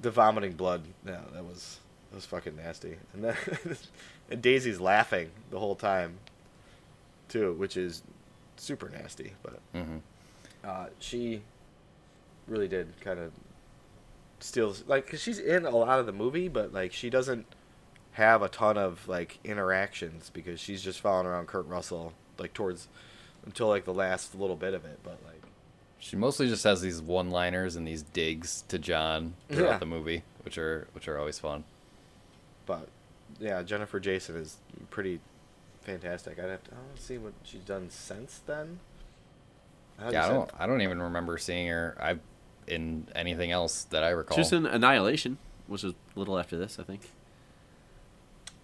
the 0.00 0.10
vomiting 0.10 0.54
blood, 0.54 0.82
yeah, 1.06 1.22
that 1.32 1.44
was 1.44 1.78
that 2.10 2.16
was 2.16 2.26
fucking 2.26 2.56
nasty. 2.56 2.96
And 3.12 3.22
then 3.22 3.36
and 4.32 4.42
Daisy's 4.42 4.80
laughing 4.80 5.30
the 5.50 5.60
whole 5.60 5.76
time 5.76 6.18
too, 7.28 7.52
which 7.52 7.76
is 7.76 8.02
super 8.56 8.88
nasty, 8.88 9.34
but 9.44 9.60
Mhm. 9.72 10.00
uh, 10.64 10.88
she 10.98 11.42
really 12.48 12.66
did 12.66 13.00
kind 13.00 13.20
of 13.20 13.30
steals 14.40 14.84
like 14.86 15.06
cause 15.08 15.20
she's 15.20 15.38
in 15.38 15.64
a 15.64 15.70
lot 15.70 15.98
of 15.98 16.06
the 16.06 16.12
movie, 16.12 16.48
but 16.48 16.72
like 16.72 16.92
she 16.92 17.08
doesn't 17.10 17.46
have 18.12 18.42
a 18.42 18.48
ton 18.48 18.76
of 18.78 19.06
like 19.08 19.38
interactions 19.44 20.30
because 20.32 20.58
she's 20.60 20.82
just 20.82 21.00
following 21.00 21.26
around 21.26 21.46
Kurt 21.46 21.66
Russell 21.66 22.12
like 22.38 22.52
towards 22.54 22.88
until 23.44 23.68
like 23.68 23.84
the 23.84 23.94
last 23.94 24.34
little 24.34 24.56
bit 24.56 24.74
of 24.74 24.84
it, 24.84 24.98
but 25.02 25.18
like 25.24 25.42
She 25.98 26.16
mostly 26.16 26.48
just 26.48 26.64
has 26.64 26.80
these 26.82 27.00
one-liners 27.00 27.76
and 27.76 27.86
these 27.86 28.02
digs 28.02 28.64
to 28.68 28.78
John 28.78 29.34
throughout 29.48 29.70
Yeah. 29.72 29.78
the 29.78 29.86
movie, 29.86 30.22
which 30.44 30.58
are 30.58 30.86
which 30.92 31.08
are 31.08 31.18
always 31.18 31.38
fun. 31.38 31.64
but 32.66 32.88
yeah, 33.40 33.62
Jennifer 33.62 34.00
Jason 34.00 34.36
is 34.36 34.56
pretty 34.90 35.20
fantastic. 35.82 36.38
I'd 36.38 36.48
have 36.50 36.64
to 36.64 36.70
I 36.72 36.74
don't 36.76 36.98
see 37.00 37.18
what 37.18 37.32
she's 37.42 37.62
done 37.62 37.90
since 37.90 38.40
then. 38.46 38.78
How 39.98 40.10
yeah, 40.10 40.26
I 40.26 40.28
don't 40.28 40.50
I 40.58 40.66
don't 40.66 40.82
even 40.82 41.00
remember 41.00 41.38
seeing 41.38 41.68
her 41.68 41.96
I 42.00 42.18
in 42.66 43.08
anything 43.14 43.50
else 43.50 43.84
that 43.84 44.02
I 44.02 44.10
recall. 44.10 44.36
Just 44.36 44.52
in 44.52 44.66
Annihilation, 44.66 45.38
which 45.66 45.82
was 45.82 45.92
a 45.92 46.18
little 46.18 46.38
after 46.38 46.56
this, 46.56 46.78
I 46.78 46.82
think. 46.82 47.10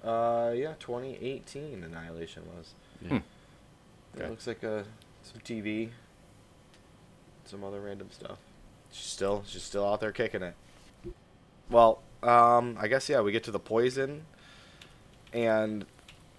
Uh, 0.05 0.53
yeah, 0.55 0.75
2018 0.81 1.85
Annihilation 1.85 2.43
was. 2.57 2.75
Yeah. 3.01 3.21
It 4.19 4.31
looks 4.31 4.47
like 4.47 4.63
uh, 4.65 4.83
some 5.23 5.41
TV, 5.43 5.91
some 7.45 7.65
other 7.65 7.81
random 7.81 8.09
stuff. 8.11 8.39
She's 8.91 9.07
still 9.07 9.43
she's 9.47 9.63
still 9.63 9.89
out 9.89 10.01
there 10.01 10.13
kicking 10.13 10.43
it. 10.43 10.55
Well, 11.71 12.03
um, 12.23 12.77
I 12.79 12.89
guess 12.89 13.09
yeah, 13.09 13.21
we 13.23 13.33
get 13.33 13.45
to 13.45 13.51
the 13.51 13.59
poison, 13.59 14.27
and 15.33 15.87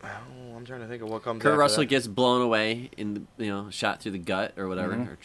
oh, 0.03 0.07
I'm 0.55 0.65
trying 0.65 0.81
to 0.81 0.87
think 0.87 1.01
of 1.01 1.09
what 1.09 1.23
comes. 1.23 1.41
Kurt 1.41 1.53
after 1.53 1.59
Russell 1.59 1.83
that. 1.83 1.87
gets 1.87 2.05
blown 2.07 2.41
away 2.41 2.91
in 2.95 3.13
the, 3.37 3.45
you 3.45 3.49
know 3.49 3.69
shot 3.71 4.01
through 4.01 4.11
the 4.11 4.19
gut 4.19 4.53
or 4.57 4.67
whatever. 4.67 4.93
Mhm. 4.93 5.17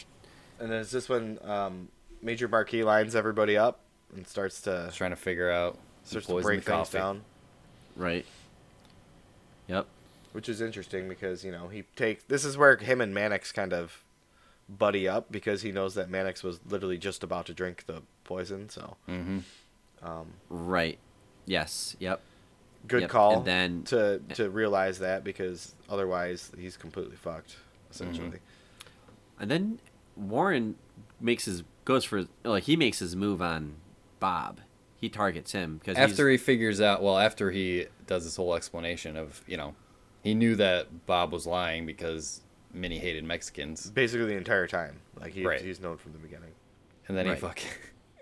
And 0.60 0.72
then 0.72 0.80
is 0.80 0.90
this 0.90 1.08
when 1.08 1.38
um, 1.44 1.88
Major 2.22 2.48
Marquis 2.48 2.82
lines 2.84 3.14
everybody 3.14 3.56
up 3.56 3.80
and 4.14 4.26
starts 4.26 4.60
to 4.62 4.84
Just 4.86 4.98
trying 4.98 5.10
to 5.10 5.16
figure 5.16 5.50
out 5.50 5.74
who 6.04 6.08
starts 6.10 6.26
to 6.26 6.40
break 6.40 6.64
the 6.64 6.70
things 6.72 6.76
coffee. 6.90 6.98
down, 6.98 7.22
right. 7.96 8.24
Yep. 9.68 9.86
which 10.32 10.48
is 10.48 10.60
interesting 10.60 11.08
because 11.08 11.44
you 11.44 11.52
know 11.52 11.68
he 11.68 11.84
take 11.96 12.28
this 12.28 12.44
is 12.44 12.56
where 12.56 12.76
him 12.76 13.00
and 13.00 13.12
Mannix 13.14 13.52
kind 13.52 13.72
of 13.72 14.02
buddy 14.68 15.06
up 15.08 15.30
because 15.30 15.62
he 15.62 15.72
knows 15.72 15.94
that 15.94 16.10
Mannix 16.10 16.42
was 16.42 16.60
literally 16.68 16.98
just 16.98 17.22
about 17.22 17.46
to 17.46 17.54
drink 17.54 17.84
the 17.86 18.02
poison, 18.24 18.68
so. 18.68 18.96
Mm-hmm. 19.08 19.38
Um, 20.02 20.26
Right. 20.48 20.98
Yes. 21.46 21.96
Yep. 21.98 22.20
good 22.86 23.00
Yep, 23.02 23.10
call 23.10 23.36
and 23.38 23.44
then- 23.46 23.82
to 23.84 24.20
to 24.34 24.48
realize 24.50 24.98
that 25.00 25.24
because 25.24 25.74
otherwise 25.88 26.50
he's 26.58 26.76
completely 26.76 27.16
fucked 27.16 27.56
essentially 27.90 28.38
And 29.40 29.50
then 29.50 29.80
Warren 30.16 30.76
makes 31.20 31.44
his 31.46 31.62
goes 31.88 32.04
for 32.04 32.26
like 32.44 32.64
he 32.64 32.76
makes 32.76 32.98
his 32.98 33.16
move 33.16 33.40
on 33.40 33.74
Bob. 34.20 34.60
He 34.96 35.08
targets 35.08 35.52
him 35.52 35.78
because 35.78 35.96
After 35.96 36.28
he 36.28 36.36
figures 36.36 36.80
out, 36.82 37.02
well, 37.02 37.18
after 37.18 37.50
he 37.50 37.86
does 38.06 38.24
this 38.24 38.36
whole 38.36 38.54
explanation 38.54 39.16
of, 39.16 39.42
you 39.46 39.56
know, 39.56 39.74
he 40.22 40.34
knew 40.34 40.54
that 40.56 41.06
Bob 41.06 41.32
was 41.32 41.46
lying 41.46 41.86
because 41.86 42.42
Minnie 42.74 42.98
hated 42.98 43.24
Mexicans, 43.24 43.90
basically 43.90 44.26
the 44.26 44.36
entire 44.36 44.66
time 44.66 45.00
like 45.18 45.32
he, 45.32 45.46
Right. 45.46 45.60
he's 45.62 45.80
known 45.80 45.96
from 45.96 46.12
the 46.12 46.18
beginning 46.18 46.50
and 47.08 47.16
then 47.16 47.26
Right. 47.26 47.36
he 47.36 47.40
fucking, 47.40 47.70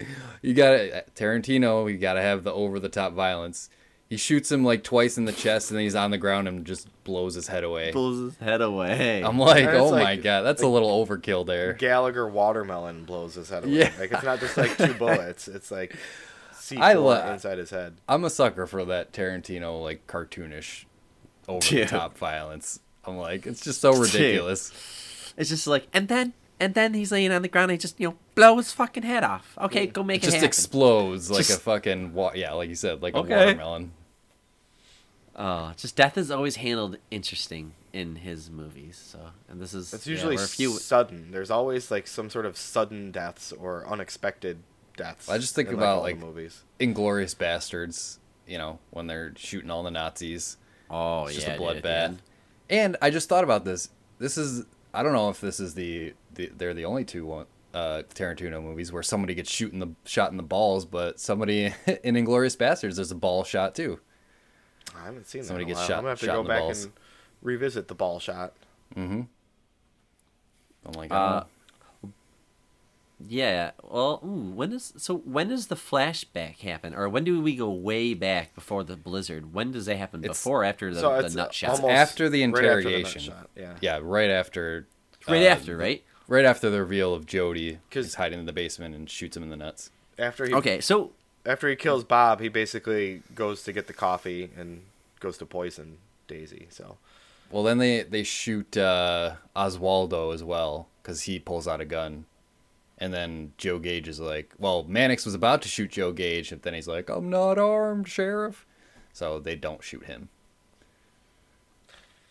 you 0.43 0.55
gotta 0.55 1.05
Tarantino, 1.17 1.91
you 1.91 1.99
gotta 1.99 2.23
have 2.23 2.45
the 2.45 2.53
over 2.53 2.79
the 2.79 2.89
top 2.91 3.14
violence. 3.14 3.69
He 4.09 4.17
shoots 4.17 4.53
him 4.53 4.65
like 4.65 4.85
twice 4.85 5.19
in 5.19 5.25
the 5.25 5.33
chest, 5.33 5.71
and 5.71 5.77
then 5.79 5.83
he's 5.85 5.97
on 5.97 6.13
the 6.13 6.19
ground 6.19 6.47
and 6.47 6.65
just 6.65 6.87
blows 7.03 7.35
his 7.35 7.49
head 7.49 7.65
away. 7.65 7.91
Blows 7.91 8.21
his 8.33 8.37
head 8.39 8.61
away. 8.61 9.21
I'm 9.25 9.37
like, 9.39 9.65
And 9.65 9.77
oh 9.77 9.89
like- 9.89 10.03
my 10.05 10.17
god, 10.17 10.43
that's 10.43 10.63
a 10.63 10.67
little 10.69 11.05
overkill 11.05 11.45
there. 11.45 11.73
Gallagher 11.73 12.29
watermelon 12.29 13.05
blows 13.05 13.35
his 13.35 13.49
head 13.49 13.65
away 13.65 13.73
Yeah. 13.75 13.93
like 13.99 14.13
it's 14.13 14.23
not 14.23 14.39
just 14.39 14.57
like 14.57 14.77
two 14.77 14.95
bullets 14.99 15.49
it's 15.49 15.71
like 15.73 15.97
C4 16.55 16.79
I 16.81 16.93
lo- 16.95 17.33
inside 17.33 17.59
his 17.59 17.71
head 17.71 17.97
I'm 18.09 18.25
a 18.25 18.31
sucker 18.31 18.67
for 18.67 18.85
that 18.87 19.13
Tarantino 19.13 19.83
like 19.83 20.07
cartoonish, 20.07 20.85
over 21.49 21.67
the 21.69 21.77
Yeah. 21.79 21.87
top 21.87 22.17
violence. 22.17 22.79
I'm 23.05 23.17
like, 23.19 23.47
it's 23.47 23.61
just 23.63 23.81
so 23.81 23.93
ridiculous. 23.93 24.73
it's 25.37 25.49
just 25.49 25.67
like 25.67 25.87
and 25.93 26.07
then 26.09 26.33
and 26.61 26.75
then 26.75 26.95
he's 26.95 27.13
laying 27.13 27.33
on 27.33 27.43
the 27.43 27.49
ground 27.49 27.71
and 27.71 27.79
he 27.79 27.83
just 27.83 27.99
you 28.01 28.09
know 28.09 28.17
blow 28.35 28.57
his 28.57 28.73
fucking 28.73 29.03
head 29.03 29.25
off. 29.25 29.57
Okay, 29.61 29.87
go 29.87 30.03
make 30.03 30.23
It 30.23 30.25
it, 30.25 30.27
just 30.27 30.35
happen. 30.37 30.49
explodes 30.49 31.31
like 31.31 31.49
a 31.49 31.55
fucking 31.59 32.15
wa- 32.15 32.33
yeah, 32.35 32.53
like 32.53 32.69
you 32.69 32.75
said, 32.75 33.03
like 33.03 33.15
Okay. 33.15 33.33
a 33.35 33.37
watermelon. 33.47 33.93
Oh, 35.39 35.73
just 35.77 35.97
death 35.97 36.17
is 36.17 36.31
always 36.31 36.57
handled 36.57 36.97
interesting 37.11 37.75
in 37.93 38.17
his 38.17 38.51
movies. 38.51 38.97
So, 38.97 39.19
and 39.49 39.61
this 39.61 39.75
is 39.75 39.93
it's 39.93 40.07
usually 40.07 40.37
we're 40.37 40.45
a 40.45 40.49
few. 40.49 40.71
sudden 40.71 41.31
there's 41.31 41.51
always 41.51 41.91
like 41.91 42.07
some 42.07 42.31
sort 42.31 42.47
of 42.47 42.57
sudden 42.57 43.11
deaths 43.11 43.53
or 43.53 43.87
unexpected 43.87 44.59
deaths 44.97 45.29
I 45.29 45.37
just 45.37 45.55
think 45.55 45.69
in, 45.69 45.75
about, 45.75 45.89
all 45.89 45.97
the 46.05 46.13
like- 46.13 46.19
movies 46.19 46.63
Inglourious 46.81 47.37
Basterds, 47.37 48.17
you 48.47 48.57
know, 48.57 48.79
when 48.91 49.07
they're 49.09 49.35
shooting 49.37 49.71
all 49.71 49.83
the 49.83 49.91
Nazis. 49.91 50.57
Oh 50.89 51.27
It's 51.27 51.35
yeah, 51.35 51.41
just 51.41 51.47
a 51.49 51.59
dude, 51.59 51.69
at 51.69 51.83
the 51.83 51.89
bloodbath. 51.89 52.17
And 52.71 52.97
I 53.03 53.11
just 53.11 53.29
thought 53.29 53.45
about 53.45 53.65
this. 53.67 53.91
This 54.19 54.39
is 54.39 54.65
I 54.97 55.03
don't 55.03 55.13
know 55.13 55.29
if 55.29 55.41
this 55.41 55.61
is 55.61 55.75
the, 55.75 56.15
the 56.35 56.51
they're 56.57 56.75
the 56.75 56.85
only 56.87 57.05
two 57.05 57.27
one 57.27 57.47
uh, 57.75 58.03
Tarantino 58.15 58.63
movies 58.63 58.91
where 58.93 59.03
somebody 59.03 59.35
gets 59.35 59.51
shooting 59.51 59.79
the 59.79 59.89
shot 60.05 60.31
in 60.31 60.37
the 60.37 60.43
balls, 60.43 60.85
but 60.87 61.21
somebody 61.21 61.67
in 62.05 62.15
Inglourious 62.15 62.57
Basterds 62.57 62.97
there's 62.97 63.11
a 63.11 63.15
ball 63.17 63.45
shot 63.45 63.75
too. 63.75 64.01
I 64.97 65.05
haven't 65.05 65.27
seen 65.27 65.43
that 65.43 65.49
Somebody 65.49 65.65
in 65.65 65.71
a 65.71 65.75
gets 65.75 65.81
while. 65.81 65.89
shot- 65.89 65.97
I'm 65.99 66.03
gonna 66.05 66.11
have 66.11 66.21
to 66.21 66.27
go 66.27 66.43
back 66.45 66.61
balls. 66.61 66.85
and 66.85 66.93
revisit 67.43 67.89
the 67.89 67.95
ball 67.95 68.19
shot 68.21 68.55
Mm-hmm. 68.97 69.23
I'm 70.87 70.93
like, 70.93 71.11
Uh, 71.13 71.43
oh. 71.45 71.47
Yeah. 73.19 73.71
Well, 73.83 74.21
ooh, 74.25 74.53
when 74.55 74.73
is 74.73 74.93
so? 74.97 75.17
When 75.17 75.49
does 75.49 75.69
the 75.69 75.75
flashback 75.75 76.59
happen, 76.61 76.95
or 76.95 77.09
when 77.09 77.25
do 77.25 77.41
we 77.41 77.57
go 77.57 77.71
way 77.71 78.12
back 78.14 78.55
before 78.55 78.85
the 78.85 78.97
blizzard? 78.97 79.55
When 79.55 79.73
does 79.73 79.87
that 79.87 79.97
happen? 79.97 80.21
It's- 80.23 80.39
Before, 80.39 80.61
or 80.62 80.64
after 80.64 80.93
the, 80.93 81.01
so 81.01 81.17
the 81.21 81.25
it's 81.27 81.35
nut 81.35 81.55
shot? 81.55 81.71
after 81.71 81.81
the 81.81 81.89
right 81.89 81.93
after 81.95 82.29
the 82.31 82.43
interrogation. 82.43 83.35
yeah 83.57 83.75
yeah, 83.81 84.01
right 84.03 84.31
after. 84.31 84.87
right 85.29 85.43
uh, 85.43 85.47
after, 85.47 85.77
right? 85.77 86.05
Right 86.29 86.45
after 86.45 86.69
the 86.71 86.81
reveal 86.81 87.14
of 87.14 87.25
Jody, 87.27 87.79
'Cause- 87.91 88.05
he's 88.07 88.14
hiding 88.17 88.39
in 88.41 88.47
the 88.47 88.53
basement 88.53 88.95
and 88.95 89.09
shoots 89.09 89.37
him 89.37 89.43
in 89.45 89.49
the 89.51 89.57
nuts. 89.57 89.91
after 90.19 90.45
he 90.47 90.53
Okay, 90.55 90.81
so 90.81 91.12
after 91.47 91.69
he 91.71 91.77
kills 91.77 92.05
Bob, 92.05 92.41
he 92.41 92.49
basically 92.49 93.23
goes 93.35 93.62
to 93.62 93.73
get 93.73 93.87
the 93.87 93.93
coffee 93.93 94.51
and 94.57 94.83
goes 95.21 95.39
to 95.39 95.47
poison 95.47 95.99
Daisy. 96.29 96.67
So 96.71 96.99
Well, 97.51 97.62
then 97.62 97.79
they 97.79 98.03
they 98.03 98.25
shoot 98.25 98.77
uh, 98.77 99.37
Oswaldo 99.55 100.35
as 100.35 100.43
well 100.45 100.89
because 101.03 101.23
he 101.23 101.39
pulls 101.39 101.67
out 101.69 101.81
a 101.81 101.85
gun, 101.85 102.27
and 102.99 103.13
then 103.13 103.53
Joe 103.59 103.79
Gage 103.79 104.09
is 104.09 104.21
like, 104.21 104.53
"Well, 104.59 104.85
Mannix 104.89 105.25
was 105.25 105.35
about 105.35 105.63
to 105.63 105.69
shoot 105.69 105.91
Joe 105.91 106.13
Gage, 106.13 106.53
and 106.53 106.63
then 106.63 106.75
he's 106.75 106.89
like, 106.89 107.09
I'm 107.09 107.29
not 107.31 107.59
armed, 107.59 108.09
sheriff." 108.09 108.67
So 109.13 109.39
they 109.41 109.57
don't 109.57 109.83
shoot 109.83 110.05
him, 110.07 110.29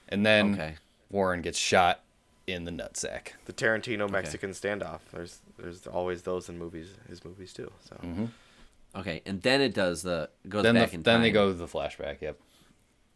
and 0.09 0.26
then 0.26 0.53
okay, 0.53 0.76
Warren 1.09 1.41
gets 1.41 1.57
shot 1.57 2.01
in 2.47 2.63
the 2.66 2.72
nutsack. 2.72 3.30
the 3.45 3.53
Tarantino 3.53 4.09
Mexican 4.09 4.51
standoff. 4.51 4.99
There's 5.11 5.39
there's 5.57 5.88
always 5.88 6.22
those 6.24 6.47
in 6.49 6.57
movies, 6.59 6.89
his 7.09 7.24
movies 7.26 7.53
too. 7.53 7.72
So 7.89 7.95
Mm-hmm. 8.03 8.26
okay, 8.95 9.22
and 9.26 9.41
then 9.41 9.61
it 9.61 9.74
does 9.74 10.03
the 10.03 10.30
goes 10.47 10.63
Then 10.63 10.76
back 10.76 10.89
the, 10.89 10.95
in 10.95 11.03
then 11.03 11.22
they 11.22 11.32
go 11.32 11.47
to 11.47 11.53
the 11.53 11.66
flashback. 11.68 12.22
Yep. 12.22 12.39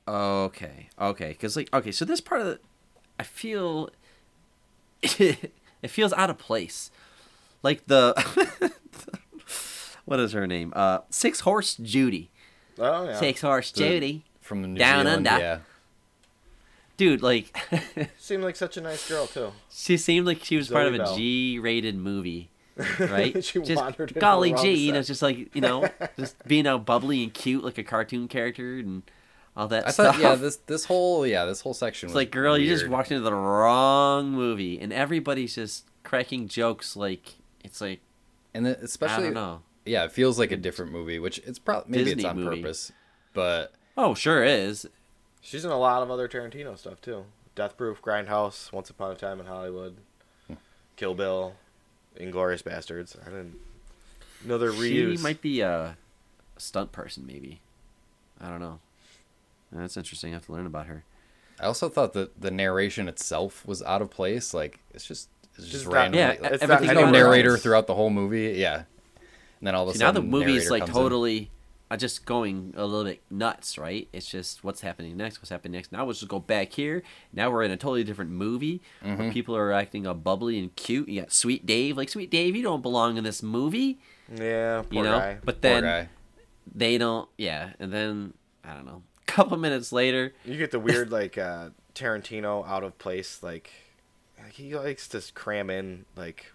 Okay, 0.07 0.89
okay, 0.99 1.29
because 1.29 1.55
like 1.55 1.69
okay, 1.73 1.91
so 1.91 2.03
this 2.05 2.19
part 2.21 2.41
of 2.41 2.47
the, 2.47 2.59
I 3.19 3.23
feel, 3.23 3.91
it 5.03 5.51
feels 5.87 6.11
out 6.13 6.31
of 6.31 6.39
place, 6.39 6.89
like 7.63 7.85
the, 7.87 8.13
what 10.05 10.19
is 10.19 10.33
her 10.33 10.47
name? 10.47 10.73
Uh, 10.75 10.99
Six 11.09 11.41
Horse 11.41 11.75
Judy. 11.75 12.29
oh 12.77 13.05
yeah, 13.05 13.19
Six 13.19 13.41
Horse 13.41 13.71
The- 13.71 13.79
Judy. 13.87 14.23
From 14.41 14.63
the 14.63 14.67
New 14.67 14.79
Down 14.79 15.05
Zealand, 15.05 15.27
under. 15.27 15.39
yeah. 15.43 15.59
Dude, 16.97 17.21
like, 17.21 17.55
seemed 18.17 18.43
like 18.43 18.55
such 18.55 18.75
a 18.77 18.81
nice 18.81 19.07
girl 19.07 19.27
too. 19.27 19.51
she 19.71 19.95
seemed 19.95 20.25
like 20.25 20.43
she 20.43 20.57
was 20.57 20.67
part 20.69 20.87
of 20.87 20.93
Zoe 20.95 20.99
a 20.99 21.03
Bell. 21.03 21.15
G-rated 21.15 21.95
movie, 21.95 22.49
right? 22.99 23.41
She 23.43 23.59
just 23.61 23.81
wandered 23.81 24.09
into 24.09 24.19
golly 24.19 24.49
the 24.49 24.55
wrong 24.55 24.63
gee, 24.65 24.73
you 24.87 24.91
know, 24.91 25.01
just 25.03 25.21
like 25.21 25.53
you 25.55 25.61
know, 25.61 25.87
just 26.17 26.35
being 26.47 26.65
all 26.67 26.79
bubbly 26.79 27.23
and 27.23 27.33
cute 27.33 27.63
like 27.63 27.77
a 27.77 27.83
cartoon 27.83 28.27
character 28.27 28.79
and 28.79 29.03
all 29.55 29.67
that 29.69 29.87
I 29.87 29.91
stuff. 29.91 30.15
thought, 30.15 30.21
yeah, 30.21 30.35
this 30.35 30.57
this 30.65 30.85
whole 30.85 31.25
yeah 31.27 31.45
this 31.45 31.61
whole 31.61 31.73
section 31.75 32.07
It's 32.07 32.13
was 32.13 32.21
like, 32.21 32.31
girl, 32.31 32.57
you 32.57 32.67
just 32.67 32.87
walked 32.89 33.11
into 33.11 33.23
the 33.23 33.33
wrong 33.35 34.31
movie, 34.31 34.77
and 34.79 34.91
everybody's 34.91 35.55
just 35.55 35.85
cracking 36.03 36.47
jokes. 36.49 36.95
Like 36.97 37.35
it's 37.63 37.81
like 37.81 37.99
and 38.53 38.65
then 38.65 38.75
I 38.79 38.83
especially 38.83 39.25
don't 39.25 39.33
know. 39.35 39.61
yeah, 39.85 40.05
it 40.05 40.11
feels 40.11 40.39
like 40.39 40.51
a 40.51 40.57
different 40.57 40.91
movie, 40.91 41.19
which 41.19 41.39
it's 41.39 41.59
probably 41.59 41.91
maybe 41.91 42.03
Disney 42.05 42.23
it's 42.23 42.29
on 42.29 42.41
movie. 42.43 42.61
purpose, 42.61 42.91
but 43.33 43.73
Oh, 43.97 44.13
sure 44.13 44.43
is. 44.43 44.87
She's 45.41 45.65
in 45.65 45.71
a 45.71 45.77
lot 45.79 46.01
of 46.03 46.09
other 46.11 46.27
Tarantino 46.27 46.77
stuff 46.77 47.01
too. 47.01 47.25
Death 47.55 47.75
Proof, 47.77 48.01
Grindhouse, 48.01 48.71
Once 48.71 48.89
Upon 48.89 49.11
a 49.11 49.15
Time 49.15 49.39
in 49.39 49.45
Hollywood. 49.45 49.97
Hmm. 50.47 50.53
Kill 50.95 51.13
Bill, 51.15 51.55
Inglourious 52.19 52.63
Basterds. 52.63 53.15
I 53.21 53.25
didn't 53.29 53.55
know 54.45 54.57
they're 54.57 54.71
She 54.73 55.17
might 55.17 55.41
be 55.41 55.61
a 55.61 55.97
stunt 56.57 56.91
person, 56.91 57.25
maybe. 57.27 57.59
I 58.39 58.49
don't 58.49 58.61
know. 58.61 58.79
That's 59.71 59.97
interesting. 59.97 60.31
I 60.31 60.35
have 60.35 60.45
to 60.45 60.53
learn 60.53 60.65
about 60.65 60.87
her. 60.87 61.03
I 61.59 61.65
also 61.65 61.89
thought 61.89 62.13
that 62.13 62.39
the 62.39 62.51
narration 62.51 63.09
itself 63.09 63.67
was 63.67 63.83
out 63.83 64.01
of 64.01 64.09
place. 64.09 64.53
Like 64.53 64.79
it's 64.93 65.05
just 65.05 65.27
it's 65.63 65.71
just, 65.71 65.83
Just 65.83 65.85
not- 65.85 65.93
random. 65.93 66.19
Yeah, 66.19 66.27
like, 66.29 66.39
It's 66.53 66.63
everything 66.63 66.87
not 66.87 66.93
there's 66.95 67.05
no 67.05 67.11
narrator 67.11 67.51
else. 67.51 67.61
throughout 67.63 67.87
the 67.87 67.93
whole 67.95 68.09
movie. 68.09 68.53
Yeah, 68.57 68.83
and 69.59 69.67
then 69.67 69.75
all 69.75 69.83
of 69.83 69.89
a 69.89 69.97
See, 69.97 69.99
now 70.03 70.11
the 70.11 70.17
sudden 70.17 70.29
movie's 70.29 70.47
narrator 70.69 70.71
like 70.71 70.79
comes 70.81 70.89
in. 70.89 70.95
totally 71.03 71.51
uh, 71.91 71.97
just 71.97 72.25
going 72.25 72.73
a 72.77 72.85
little 72.85 73.03
bit 73.11 73.21
nuts, 73.31 73.77
right? 73.77 74.07
It's 74.13 74.29
just 74.29 74.63
what's 74.63 74.81
happening 74.81 75.17
next, 75.17 75.39
what's 75.39 75.49
happening 75.49 75.73
next. 75.73 75.91
Now 75.91 76.05
let's 76.05 76.19
just 76.19 76.29
go 76.29 76.37
back 76.39 76.71
here. 76.73 77.01
Now 77.33 77.49
we're 77.49 77.63
in 77.63 77.71
a 77.71 77.77
totally 77.77 78.03
different 78.03 78.29
movie 78.31 78.81
Mm-hmm. 79.03 79.17
where 79.21 79.31
people 79.31 79.55
are 79.55 79.71
acting 79.71 80.05
all 80.05 80.13
bubbly 80.13 80.59
and 80.59 80.75
cute. 80.75 81.09
You 81.09 81.21
got 81.21 81.31
Sweet 81.31 81.65
Dave, 81.65 81.97
like 81.97 82.09
Sweet 82.09 82.29
Dave, 82.29 82.55
you 82.55 82.61
don't 82.63 82.81
belong 82.83 83.17
in 83.17 83.23
this 83.23 83.41
movie, 83.41 83.97
yeah, 84.33 84.83
poor 84.83 84.87
you 84.91 85.03
know. 85.03 85.17
guy. 85.17 85.37
But 85.43 85.61
then 85.63 86.09
they 86.73 86.97
don't. 86.99 87.27
Yeah, 87.37 87.71
and 87.79 87.91
then 87.91 88.33
I 88.63 88.75
don't 88.75 88.85
know. 88.85 89.01
A 89.27 89.31
couple 89.31 89.57
minutes 89.57 89.91
later, 89.91 90.33
You 90.45 90.57
get 90.57 90.69
the 90.71 90.79
weird 90.79 91.11
like 91.11 91.37
uh, 91.39 91.69
Tarantino 91.95 92.67
out 92.67 92.83
of 92.83 92.97
place 92.99 93.41
like 93.41 93.53
like, 93.53 93.71
he 94.51 94.75
likes 94.75 95.07
to 95.09 95.21
cram 95.33 95.69
in 95.69 96.05
like 96.15 96.51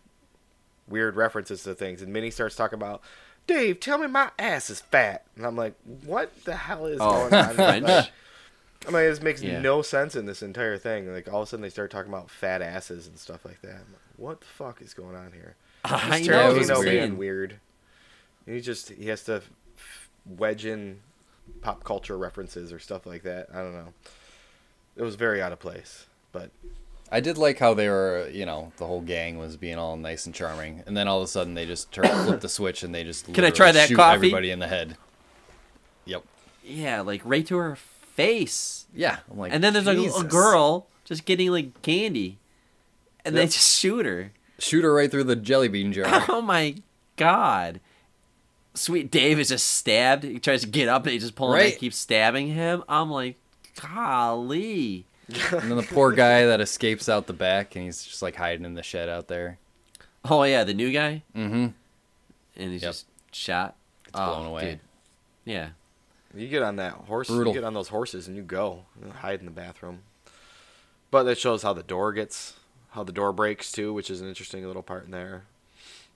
weird 0.89 1.17
references 1.17 1.63
to 1.65 1.75
things 1.75 2.03
and 2.03 2.13
Minnie 2.13 2.31
starts 2.31 2.57
talking 2.57 2.79
about 2.79 3.01
Dave, 3.47 3.79
tell 3.81 3.99
me 3.99 4.07
my 4.07 4.31
ass 4.39 4.71
is 4.71 4.81
fat. 4.81 5.25
And 5.37 5.45
I'm 5.47 5.55
like, 5.55 5.75
what 6.07 6.33
the 6.45 6.57
hell 6.57 6.87
is 6.87 6.99
Oh, 7.01 7.29
going 7.29 7.35
on? 7.35 7.55
French? 7.55 7.83
Like, 7.87 8.11
I 8.89 8.91
mean, 8.91 8.95
this 9.11 9.21
makes 9.21 9.43
Yeah. 9.43 9.61
no 9.61 9.83
sense 9.83 10.17
in 10.17 10.25
this 10.25 10.43
entire 10.43 10.79
thing. 10.79 11.13
Like, 11.13 11.31
all 11.31 11.43
of 11.43 11.49
a 11.49 11.51
sudden 11.51 11.63
they 11.63 11.69
start 11.69 11.91
talking 11.91 12.11
about 12.11 12.31
fat 12.31 12.63
asses 12.63 13.07
and 13.07 13.19
stuff 13.19 13.45
like 13.45 13.61
that. 13.61 13.73
Like, 13.75 14.01
what 14.17 14.41
the 14.41 14.47
fuck 14.47 14.81
is 14.81 14.95
going 14.95 15.15
on 15.15 15.33
here? 15.33 15.57
I 15.85 16.21
This 16.21 16.29
know 16.29 16.51
it 16.55 16.59
was 16.59 16.71
Tarantino 16.71 16.79
weird. 16.85 17.19
weird. 17.19 17.61
He 18.47 18.61
just 18.63 18.89
he 18.91 19.09
has 19.09 19.23
to 19.25 19.43
wedge 20.25 20.65
in 20.65 21.01
pop 21.61 21.85
culture 21.85 22.17
references 22.17 22.73
or 22.73 22.79
stuff 22.79 23.05
like 23.05 23.25
that. 23.25 23.49
I 23.53 23.59
don't 23.59 23.75
know. 23.75 23.93
It 24.97 25.03
was 25.03 25.17
very 25.17 25.43
out 25.43 25.53
of 25.53 25.59
place, 25.61 26.07
but 26.33 26.51
I 27.13 27.21
did 27.21 27.39
like 27.39 27.59
how 27.59 27.75
they 27.75 27.89
were, 27.89 28.29
you 28.33 28.45
know, 28.47 28.73
the 28.79 28.87
whole 28.87 29.01
gang 29.01 29.39
was 29.39 29.57
being 29.57 29.77
all 29.79 29.97
nice 29.97 30.27
and 30.27 30.35
charming, 30.35 30.83
and 30.87 30.97
then 30.97 31.07
all 31.07 31.19
of 31.19 31.25
a 31.25 31.29
sudden 31.29 31.55
they 31.55 31.67
just 31.67 31.93
turn, 31.93 32.07
flip 32.25 32.41
the 32.41 32.49
switch 32.49 32.83
and 32.83 32.95
they 32.95 33.05
just 33.05 33.33
Can 33.33 33.45
I 33.45 33.51
try 33.51 33.71
that 33.73 33.89
shoot 33.89 33.97
coffee? 33.97 34.15
everybody 34.17 34.51
in 34.51 34.59
the 34.59 34.67
head. 34.69 34.97
Yep. 36.07 36.25
yeah, 36.65 37.01
like 37.03 37.21
right 37.25 37.47
to 37.47 37.57
her 37.57 37.77
face. 37.77 38.87
Yeah. 38.95 39.19
I'm 39.31 39.39
like, 39.39 39.53
And 39.53 39.63
then 39.63 39.73
there's 39.73 39.87
like 39.87 39.99
a, 39.99 40.01
Jesus. 40.03 40.21
a 40.23 40.25
girl 40.25 40.87
just 41.05 41.25
getting 41.25 41.51
like 41.51 41.81
candy, 41.83 42.39
and 43.25 43.37
they 43.37 43.45
just 43.47 43.79
shoot 43.79 44.05
her. 44.07 44.33
shoot 44.59 44.83
her 44.83 44.93
right 44.93 45.11
through 45.11 45.25
the 45.25 45.37
jelly 45.37 45.69
bean 45.69 45.93
jar. 45.93 46.25
Oh 46.29 46.41
my 46.43 46.75
god. 47.17 47.81
Sweet 48.75 49.11
Dave 49.11 49.39
is 49.39 49.51
just 49.51 49.67
stabbed. 49.71 50.25
He 50.25 50.39
tries 50.41 50.63
to 50.63 50.67
get 50.67 50.89
up 50.89 51.05
and 51.05 51.13
he 51.13 51.19
just 51.21 51.37
pulls 51.37 51.51
him 51.55 51.61
Right. 51.61 51.73
back, 51.75 51.79
keeps 51.81 51.97
stabbing 51.97 52.49
him. 52.49 52.83
I'm 52.89 53.09
like, 53.11 53.37
golly. 53.81 55.07
and 55.53 55.71
then 55.71 55.77
the 55.77 55.83
poor 55.83 56.13
guy 56.13 56.47
that 56.47 56.61
escapes 56.61 57.09
out 57.09 57.27
the 57.27 57.33
back 57.33 57.77
and 57.77 57.85
he's 57.87 58.05
just 58.05 58.23
like 58.23 58.37
hiding 58.37 58.65
in 58.65 58.75
the 58.75 58.83
shed 58.83 59.09
out 59.09 59.29
there. 59.29 59.59
Oh 60.25 60.43
yeah, 60.45 60.65
the 60.65 60.75
new 60.75 60.91
guy, 60.93 61.23
Mm-hmm. 61.35 61.55
and 62.57 62.73
he's 62.73 62.83
Yep. 62.83 62.91
just 62.91 63.07
shot. 63.33 63.77
Gets 64.05 64.17
blown 64.19 64.47
away. 64.47 64.71
Dude. 64.71 64.81
Yeah. 65.45 65.69
you 66.35 66.49
get 66.49 66.63
on 66.63 66.77
that 66.77 66.93
horse, 66.93 67.29
Brutal. 67.29 67.53
you 67.53 67.61
get 67.61 67.67
on 67.67 67.75
those 67.75 67.89
horses 67.89 68.27
and 68.29 68.37
you 68.37 68.43
go 68.43 68.85
you 69.03 69.11
hide 69.11 69.41
in 69.41 69.45
the 69.47 69.51
bathroom. 69.53 70.01
But 71.11 71.25
that 71.25 71.39
shows 71.39 71.63
how 71.63 71.73
the 71.73 71.83
door 71.83 72.13
gets, 72.13 72.55
how 72.91 73.05
the 73.05 73.13
door 73.13 73.33
breaks 73.33 73.71
too, 73.71 73.93
which 73.93 74.11
is 74.11 74.21
an 74.21 74.29
interesting 74.29 74.67
little 74.67 74.83
part 74.83 75.05
in 75.05 75.11
there. 75.11 75.45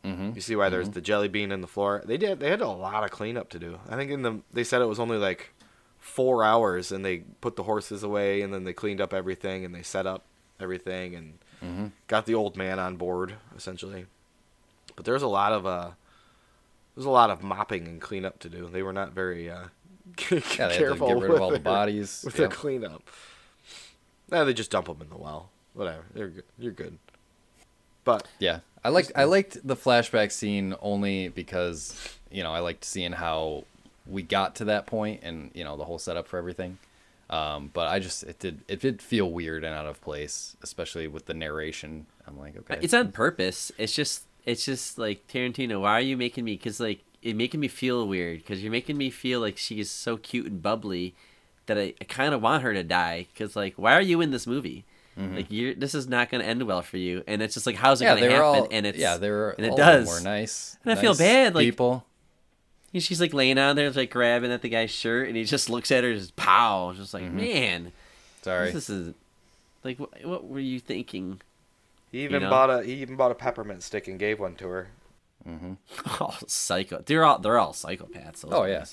Mm-hmm. 0.04 0.32
You 0.34 0.40
see 0.40 0.56
why 0.56 0.68
there's 0.68 0.90
the 0.90 1.00
jelly 1.00 1.28
bean 1.28 1.50
in 1.52 1.60
the 1.60 1.66
floor. 1.66 2.02
They 2.04 2.16
did. 2.16 2.40
They 2.40 2.50
had 2.50 2.60
a 2.60 2.68
lot 2.68 3.04
of 3.04 3.10
cleanup 3.10 3.48
to 3.50 3.58
do. 3.58 3.78
I 3.88 3.96
think 3.96 4.10
in 4.10 4.22
the 4.22 4.40
they 4.52 4.64
said 4.64 4.80
it 4.80 4.86
was 4.86 4.98
only 5.00 5.18
like 5.18 5.50
four 6.08 6.42
hours, 6.42 6.90
and 6.90 7.04
they 7.04 7.18
put 7.40 7.56
the 7.56 7.62
horses 7.64 8.02
away, 8.02 8.40
and 8.42 8.52
then 8.52 8.64
they 8.64 8.72
cleaned 8.72 9.00
up 9.00 9.12
everything, 9.14 9.64
and 9.64 9.74
they 9.74 9.82
set 9.82 10.06
up 10.06 10.24
everything, 10.60 11.14
and 11.14 11.38
Mm-hmm. 11.64 11.86
got 12.06 12.24
the 12.26 12.34
old 12.36 12.56
man 12.56 12.78
on 12.78 12.94
board 12.96 13.34
essentially. 13.56 14.06
But 14.94 15.04
there's 15.04 15.22
a 15.22 15.26
lot 15.28 15.52
of 15.52 15.66
uh, 15.66 15.90
there's 16.94 17.04
a 17.04 17.10
lot 17.10 17.30
of 17.30 17.42
mopping 17.42 17.88
and 17.88 18.00
cleanup 18.00 18.38
to 18.40 18.48
do. 18.48 18.68
They 18.68 18.84
were 18.84 18.92
not 18.92 19.12
very 19.12 19.50
uh, 19.50 19.64
Yeah, 20.30 20.38
they 20.38 20.38
had 20.38 20.68
to 20.70 20.76
careful 20.78 21.08
get 21.08 21.14
rid 21.18 21.30
with 21.30 21.36
of 21.38 21.42
all 21.42 21.50
the 21.50 21.58
bodies. 21.58 22.22
with 22.24 22.38
Yep. 22.38 22.50
their 22.50 22.56
cleanup. 22.56 23.02
No, 24.30 24.44
they 24.44 24.52
just 24.54 24.70
dump 24.70 24.86
them 24.86 24.98
in 25.02 25.08
the 25.08 25.16
well. 25.16 25.50
Whatever, 25.74 26.04
they're 26.14 26.28
good. 26.28 26.44
You're 26.60 26.70
good. 26.72 26.98
But 28.04 28.28
Yeah, 28.38 28.60
I 28.84 28.90
liked 28.90 29.10
I 29.16 29.24
liked 29.24 29.66
the 29.66 29.74
flashback 29.76 30.30
scene 30.30 30.76
only 30.80 31.26
because 31.28 32.16
you 32.30 32.44
know 32.44 32.52
I 32.52 32.60
liked 32.60 32.84
seeing 32.84 33.10
how 33.12 33.64
we 34.08 34.22
got 34.22 34.54
to 34.56 34.64
that 34.66 34.86
point 34.86 35.20
and 35.22 35.50
you 35.54 35.64
know 35.64 35.76
the 35.76 35.84
whole 35.84 35.98
setup 35.98 36.26
for 36.26 36.38
everything. 36.38 36.78
Um, 37.30 37.70
but 37.74 37.88
I 37.88 37.98
just 37.98 38.22
it 38.24 38.38
did 38.38 38.62
it 38.68 38.80
did 38.80 39.02
feel 39.02 39.30
weird 39.30 39.62
and 39.64 39.74
out 39.74 39.86
of 39.86 40.00
place, 40.00 40.56
especially 40.62 41.06
with 41.08 41.26
the 41.26 41.34
narration. 41.34 42.06
I'm 42.26 42.38
like, 42.38 42.56
okay, 42.56 42.78
It's 42.80 42.94
on 42.94 43.12
purpose. 43.12 43.70
It's 43.76 43.94
just 43.94 44.24
it's 44.46 44.64
just 44.64 44.98
like 44.98 45.26
Tarantino, 45.28 45.80
why 45.82 45.92
are 45.92 46.00
you 46.00 46.16
making 46.16 46.44
me 46.44 46.56
cuz 46.56 46.80
like 46.80 47.00
it 47.22 47.36
making 47.36 47.60
me 47.60 47.68
feel 47.68 48.06
weird 48.08 48.46
cuz 48.46 48.62
you're 48.62 48.72
making 48.72 48.96
me 48.96 49.10
feel 49.10 49.40
like 49.40 49.58
she 49.58 49.78
is 49.78 49.90
so 49.90 50.16
cute 50.16 50.46
and 50.46 50.62
bubbly 50.62 51.14
that 51.66 51.76
I, 51.76 51.92
I 52.00 52.04
kind 52.04 52.32
of 52.32 52.40
want 52.40 52.62
her 52.62 52.72
to 52.72 52.82
die 52.82 53.26
cuz 53.36 53.54
like 53.54 53.74
why 53.76 53.92
are 53.92 54.00
you 54.00 54.20
in 54.22 54.30
this 54.30 54.46
movie? 54.46 54.84
Like 55.18 55.46
you're 55.50 55.74
this 55.74 55.96
is 55.96 56.06
not 56.06 56.30
going 56.30 56.42
to 56.44 56.48
end 56.48 56.62
well 56.62 56.80
for 56.80 56.96
you 56.96 57.24
and 57.26 57.42
it's 57.42 57.52
just 57.54 57.66
like 57.66 57.74
how's 57.74 58.00
it 58.00 58.04
yeah, 58.04 58.10
going 58.14 58.22
to 58.22 58.36
happen 58.36 58.44
all 58.62 58.68
and 58.70 58.86
it's 58.86 58.96
yeah 58.98 59.16
they 59.16 59.28
were 59.28 59.50
and 59.58 59.66
it 59.66 59.70
all 59.70 59.80
of 59.80 59.84
them 59.84 60.04
does. 60.04 60.08
were 60.08 60.20
nice 60.20 60.76
And 60.84 60.92
I 60.92 60.94
feel 61.00 61.14
bad, 61.16 61.56
like- 61.56 61.64
people. 61.64 62.06
And 62.94 63.02
she's 63.02 63.20
like 63.20 63.34
laying 63.34 63.58
on 63.58 63.76
there, 63.76 63.90
like 63.90 64.10
grabbing 64.10 64.50
at 64.50 64.62
the 64.62 64.68
guy's 64.68 64.90
shirt, 64.90 65.28
and 65.28 65.36
he 65.36 65.44
just 65.44 65.68
looks 65.68 65.90
at 65.90 66.04
her, 66.04 66.14
just 66.14 66.36
pow, 66.36 66.92
just 66.96 67.12
like 67.12 67.30
man, 67.30 67.92
Sorry, 68.42 68.70
this 68.72 68.88
is 68.88 69.14
like 69.84 69.98
what, 69.98 70.24
what 70.24 70.46
were 70.48 70.58
you 70.60 70.80
thinking? 70.80 71.40
he 72.10 72.24
even 72.24 72.42
know? 72.42 72.50
bought 72.50 72.70
a 72.70 72.82
he 72.82 72.94
even 72.94 73.16
bought 73.16 73.30
a 73.30 73.34
peppermint 73.34 73.82
stick 73.82 74.08
and 74.08 74.18
gave 74.18 74.40
one 74.40 74.54
to 74.56 74.68
her. 74.68 74.88
Mm-hmm. 75.46 75.74
Oh, 76.20 76.36
psycho! 76.46 77.02
They're 77.04 77.24
all 77.24 77.38
they're 77.38 77.58
all 77.58 77.72
psychopaths. 77.72 78.40
those 78.40 78.52
Oh, 78.52 78.64
yeah. 78.64 78.84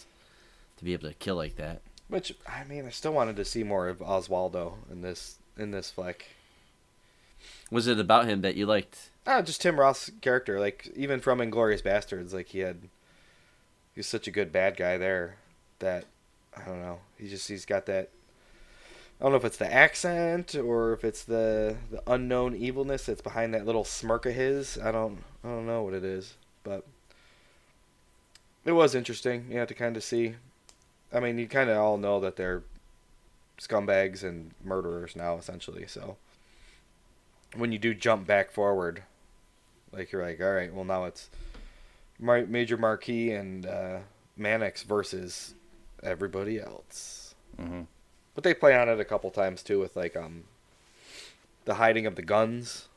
to 0.78 0.84
be 0.84 0.93
able 0.93 1.08
to 1.08 1.16
kill 1.16 1.36
like 1.36 1.56
that. 1.56 1.82
Which 2.10 2.36
I 2.48 2.64
mean, 2.66 2.86
I 2.86 2.89
still 2.89 3.14
wanted 3.14 3.36
to 3.38 3.46
see 3.46 3.64
more 3.64 3.88
of 3.88 4.00
Oswaldo 4.00 4.74
in 4.91 5.02
this 5.02 5.38
in 5.58 5.72
this 5.72 5.89
flick. 5.89 6.28
Was 7.72 7.88
it 7.88 8.00
about 8.00 8.26
him 8.28 8.41
that 8.41 8.56
you 8.56 8.66
liked? 8.66 9.10
Ah, 9.26 9.41
just 9.41 9.62
Tim 9.62 9.80
Roth's 9.80 10.12
character, 10.22 10.60
like 10.60 10.91
even 10.96 11.20
from 11.20 11.39
Inglourious 11.39 11.82
Basterds, 11.82 12.32
like 12.34 12.50
he 12.50 12.60
had, 12.60 12.78
he 13.96 14.00
was 14.00 14.08
such 14.08 14.28
a 14.28 14.32
good 14.32 14.52
bad 14.52 14.76
guy 14.76 14.98
there 14.98 15.38
that 15.80 16.06
I 16.56 16.66
don't 16.66 16.82
know. 16.82 17.00
He 17.18 17.28
just 17.28 17.48
he's 17.48 17.66
got 17.66 17.86
that. 17.88 18.10
I 19.20 19.24
don't 19.24 19.32
know 19.32 19.38
if 19.38 19.46
it's 19.46 19.58
the 19.58 19.74
accent 19.74 20.56
or 20.56 20.91
if 20.91 21.06
it's 21.06 21.24
the 21.24 21.78
the 21.89 22.04
unknown 22.06 22.56
evilness 22.56 23.06
that's 23.06 23.22
behind 23.22 23.54
that 23.54 23.66
little 23.66 23.86
smirk 23.86 24.26
of 24.26 24.36
his. 24.36 24.78
I 24.78 24.91
don't 24.91 25.24
I 25.43 25.48
don't 25.48 25.66
know 25.66 25.84
what 25.84 25.93
it 25.93 26.04
is, 26.04 26.36
but 26.64 26.86
it 28.66 28.74
was 28.74 28.96
interesting. 28.96 29.46
You 29.50 29.60
have 29.60 29.70
to 29.70 29.74
kind 29.74 29.96
of 29.96 30.04
see. 30.04 30.36
I 31.14 31.22
mean, 31.22 31.38
you 31.38 31.48
kind 31.48 31.70
of 31.70 31.78
all 31.78 31.98
know 31.98 32.20
that 32.20 32.36
they're 32.36 32.64
scumbags 33.60 34.24
and 34.24 34.52
murderers 34.64 35.16
now, 35.16 35.38
essentially. 35.38 35.88
So 35.88 36.18
when 37.56 37.72
you 37.72 37.80
do 37.80 37.93
jump 37.93 38.28
back 38.28 38.52
forward, 38.52 39.04
like 39.93 40.12
you're 40.12 40.24
like, 40.24 40.41
all 40.41 40.52
right, 40.52 40.74
well 40.74 40.84
now 40.84 41.06
it's 41.06 41.30
Mar- 42.20 42.45
Major 42.45 42.78
Marquis 42.78 43.32
and 43.32 43.66
uh, 43.66 43.99
Mannix 44.38 44.84
versus 44.84 45.53
everybody 46.03 46.59
else. 46.59 47.36
hmm 47.57 47.82
But 48.34 48.43
they 48.43 48.53
play 48.53 48.76
on 48.76 48.89
it 48.89 48.99
a 48.99 49.05
couple 49.05 49.32
times 49.32 49.63
too 49.63 49.80
with 49.80 49.95
like 49.95 50.16
um 50.16 50.43
the 51.66 51.76
hiding 51.76 52.05
of 52.05 52.16
the 52.16 52.22
guns 52.22 52.88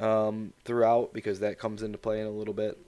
um 0.00 0.52
throughout 0.64 1.12
because 1.12 1.40
that 1.40 1.58
comes 1.58 1.82
into 1.82 1.98
play 1.98 2.20
in 2.20 2.26
a 2.26 2.30
little 2.30 2.54
bit. 2.54 2.78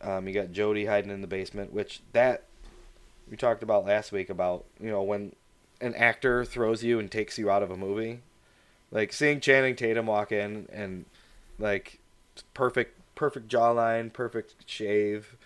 Um, 0.00 0.28
you 0.28 0.34
got 0.34 0.52
Jody 0.52 0.84
hiding 0.84 1.10
in 1.10 1.22
the 1.22 1.26
basement, 1.26 1.72
which 1.72 2.02
that 2.12 2.44
we 3.30 3.36
talked 3.36 3.62
about 3.62 3.86
last 3.86 4.12
week 4.12 4.28
about 4.28 4.64
you 4.80 4.90
know 4.90 5.02
when 5.02 5.34
an 5.80 5.94
actor 5.94 6.44
throws 6.44 6.84
you 6.84 6.98
and 6.98 7.10
takes 7.10 7.38
you 7.38 7.50
out 7.50 7.62
of 7.62 7.70
a 7.70 7.76
movie, 7.76 8.20
like 8.90 9.12
seeing 9.12 9.40
Channing 9.40 9.76
Tatum 9.76 10.06
walk 10.06 10.30
in 10.30 10.68
and 10.72 11.06
like 11.58 12.00
perfect 12.52 12.98
perfect 13.14 13.48
jawline, 13.48 14.12
perfect 14.12 14.54
shave, 14.66 15.36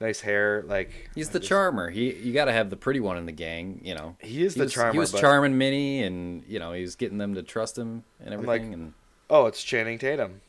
nice 0.00 0.20
hair, 0.20 0.62
like 0.66 1.10
he's 1.14 1.30
the 1.30 1.38
just- 1.38 1.48
charmer. 1.48 1.90
He 1.90 2.12
you 2.14 2.32
got 2.32 2.46
to 2.46 2.52
have 2.52 2.70
the 2.70 2.76
pretty 2.76 3.00
one 3.00 3.16
in 3.16 3.26
the 3.26 3.32
gang. 3.32 3.80
You 3.82 3.94
know, 3.94 4.16
He 4.20 4.44
is 4.44 4.54
he 4.54 4.60
the 4.60 4.64
was, 4.66 4.72
charmer. 4.74 4.92
He 4.92 4.98
was 4.98 5.12
charming 5.12 5.58
Minnie, 5.58 6.02
and 6.02 6.44
you 6.48 6.58
know 6.58 6.72
he 6.72 6.82
was 6.82 6.94
getting 6.96 7.18
them 7.18 7.34
to 7.34 7.42
trust 7.42 7.76
him 7.78 8.04
and 8.24 8.34
I'm 8.34 8.42
like- 8.44 8.60
everything. 8.62 8.74
and 8.74 8.92
Oh, 9.30 9.44
it's 9.46 9.62
Channing 9.62 9.98
Tatum. 9.98 10.40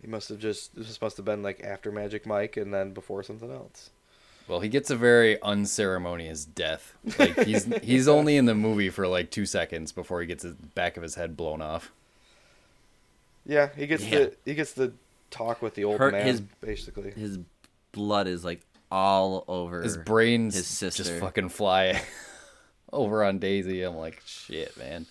He 0.00 0.06
must 0.08 0.28
have 0.30 0.38
just 0.38 0.74
this 0.76 1.00
must 1.00 1.16
have 1.16 1.24
been 1.26 1.42
like 1.42 1.62
after 1.62 1.90
Magic 1.92 2.26
Mike 2.26 2.56
and 2.56 2.72
then 2.74 2.92
before 2.92 3.22
something 3.22 3.50
else. 3.52 3.90
Well, 4.48 4.60
he 4.60 4.68
gets 4.68 4.90
a 4.90 4.96
very 4.96 5.40
unceremonious 5.42 6.44
death. 6.44 6.94
Like 7.18 7.38
he's 7.44 7.64
he's 7.82 8.08
only 8.08 8.36
in 8.36 8.46
the 8.46 8.54
movie 8.54 8.88
for 8.90 9.06
like 9.06 9.30
two 9.30 9.44
seconds 9.44 9.92
before 9.92 10.20
he 10.20 10.26
gets 10.26 10.42
the 10.42 10.56
back 10.74 10.96
of 10.96 11.02
his 11.02 11.16
head 11.16 11.36
blown 11.36 11.60
off. 11.60 11.92
Yeah, 13.46 13.68
he 13.76 13.86
gets 13.86 14.04
Yeah. 14.04 14.18
the 14.18 14.36
he 14.44 14.54
gets 14.54 14.72
the 14.72 14.92
talk 15.30 15.62
with 15.62 15.74
the 15.74 15.84
old 15.84 15.98
Her- 15.98 16.10
man, 16.12 16.26
his- 16.26 16.40
basically. 16.40 17.10
His 17.12 17.38
blood 17.92 18.26
is 18.28 18.44
like 18.44 18.60
all 18.90 19.44
over 19.48 19.82
His 19.82 19.96
brains 19.98 20.54
his 20.54 20.66
sister's 20.66 21.08
just 21.08 21.20
fucking 21.20 21.50
fly 21.50 22.00
over 22.92 23.22
on 23.22 23.38
Daisy. 23.38 23.82
I'm 23.82 23.96
like, 23.96 24.22
shit, 24.24 24.76
man. 24.76 25.06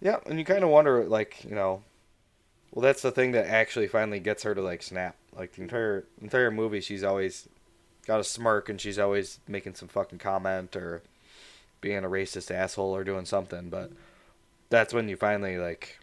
Yeah, 0.00 0.16
and 0.26 0.38
you 0.38 0.44
kind 0.44 0.64
of 0.64 0.70
wonder, 0.70 1.04
like, 1.04 1.44
you 1.44 1.54
know, 1.54 1.82
well, 2.72 2.82
that's 2.82 3.02
the 3.02 3.10
thing 3.12 3.32
that 3.32 3.46
actually 3.46 3.86
finally 3.86 4.20
gets 4.20 4.42
her 4.42 4.54
to 4.54 4.60
like 4.60 4.82
snap. 4.82 5.16
Like 5.36 5.52
the 5.52 5.62
entire 5.62 6.04
entire 6.20 6.50
movie, 6.50 6.80
she's 6.80 7.04
always 7.04 7.48
got 8.06 8.20
a 8.20 8.24
smirk 8.24 8.68
and 8.68 8.80
she's 8.80 8.98
always 8.98 9.38
making 9.48 9.74
some 9.76 9.88
fucking 9.88 10.18
comment 10.18 10.74
or 10.76 11.02
being 11.80 12.04
a 12.04 12.08
racist 12.08 12.50
asshole 12.50 12.94
or 12.94 13.04
doing 13.04 13.24
something. 13.26 13.70
But 13.70 13.92
that's 14.70 14.92
when 14.92 15.08
you 15.08 15.16
finally 15.16 15.56
like 15.56 15.98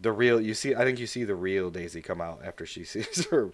the 0.00 0.12
real. 0.12 0.40
You 0.40 0.54
see, 0.54 0.74
I 0.74 0.84
think 0.84 0.98
you 0.98 1.06
see 1.06 1.24
the 1.24 1.34
real 1.34 1.70
Daisy 1.70 2.02
come 2.02 2.20
out 2.20 2.40
after 2.44 2.66
she 2.66 2.84
sees 2.84 3.26
her 3.26 3.50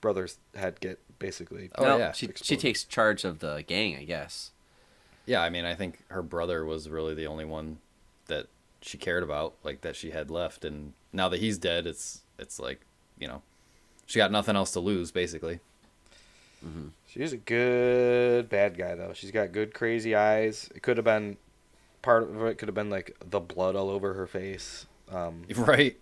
brother's 0.00 0.38
head 0.54 0.80
get 0.80 0.98
basically. 1.18 1.70
Oh, 1.76 1.84
No, 1.84 1.98
yeah. 1.98 2.12
she 2.12 2.30
she 2.36 2.56
takes 2.56 2.84
charge 2.84 3.24
of 3.24 3.38
the 3.40 3.64
gang, 3.66 3.96
I 3.96 4.04
guess. 4.04 4.50
Yeah, 5.26 5.42
I 5.42 5.50
mean, 5.50 5.64
I 5.64 5.74
think 5.74 6.04
her 6.08 6.22
brother 6.22 6.64
was 6.64 6.88
really 6.88 7.14
the 7.14 7.26
only 7.26 7.44
one 7.44 7.78
that 8.26 8.46
she 8.80 8.96
cared 8.96 9.22
about, 9.24 9.54
like 9.64 9.80
that 9.80 9.96
she 9.96 10.10
had 10.10 10.30
left, 10.30 10.64
and 10.64 10.92
now 11.12 11.28
that 11.28 11.40
he's 11.40 11.58
dead, 11.58 11.86
it's 11.86 12.22
it's 12.38 12.60
like, 12.60 12.80
you 13.18 13.26
know, 13.26 13.42
she 14.06 14.18
got 14.18 14.30
nothing 14.30 14.54
else 14.56 14.72
to 14.72 14.80
lose, 14.80 15.10
basically. 15.10 15.60
Mm-hmm. 16.64 16.88
She's 17.08 17.32
a 17.32 17.36
good 17.36 18.48
bad 18.48 18.76
guy 18.78 18.94
though. 18.94 19.12
She's 19.14 19.30
got 19.30 19.52
good 19.52 19.74
crazy 19.74 20.14
eyes. 20.14 20.68
It 20.74 20.82
could 20.82 20.96
have 20.96 21.04
been 21.04 21.36
part 22.02 22.24
of 22.24 22.42
it 22.44 22.56
could 22.58 22.68
have 22.68 22.74
been 22.74 22.90
like 22.90 23.16
the 23.28 23.40
blood 23.40 23.74
all 23.76 23.90
over 23.90 24.14
her 24.14 24.26
face, 24.26 24.86
um, 25.12 25.42
Right? 25.56 25.96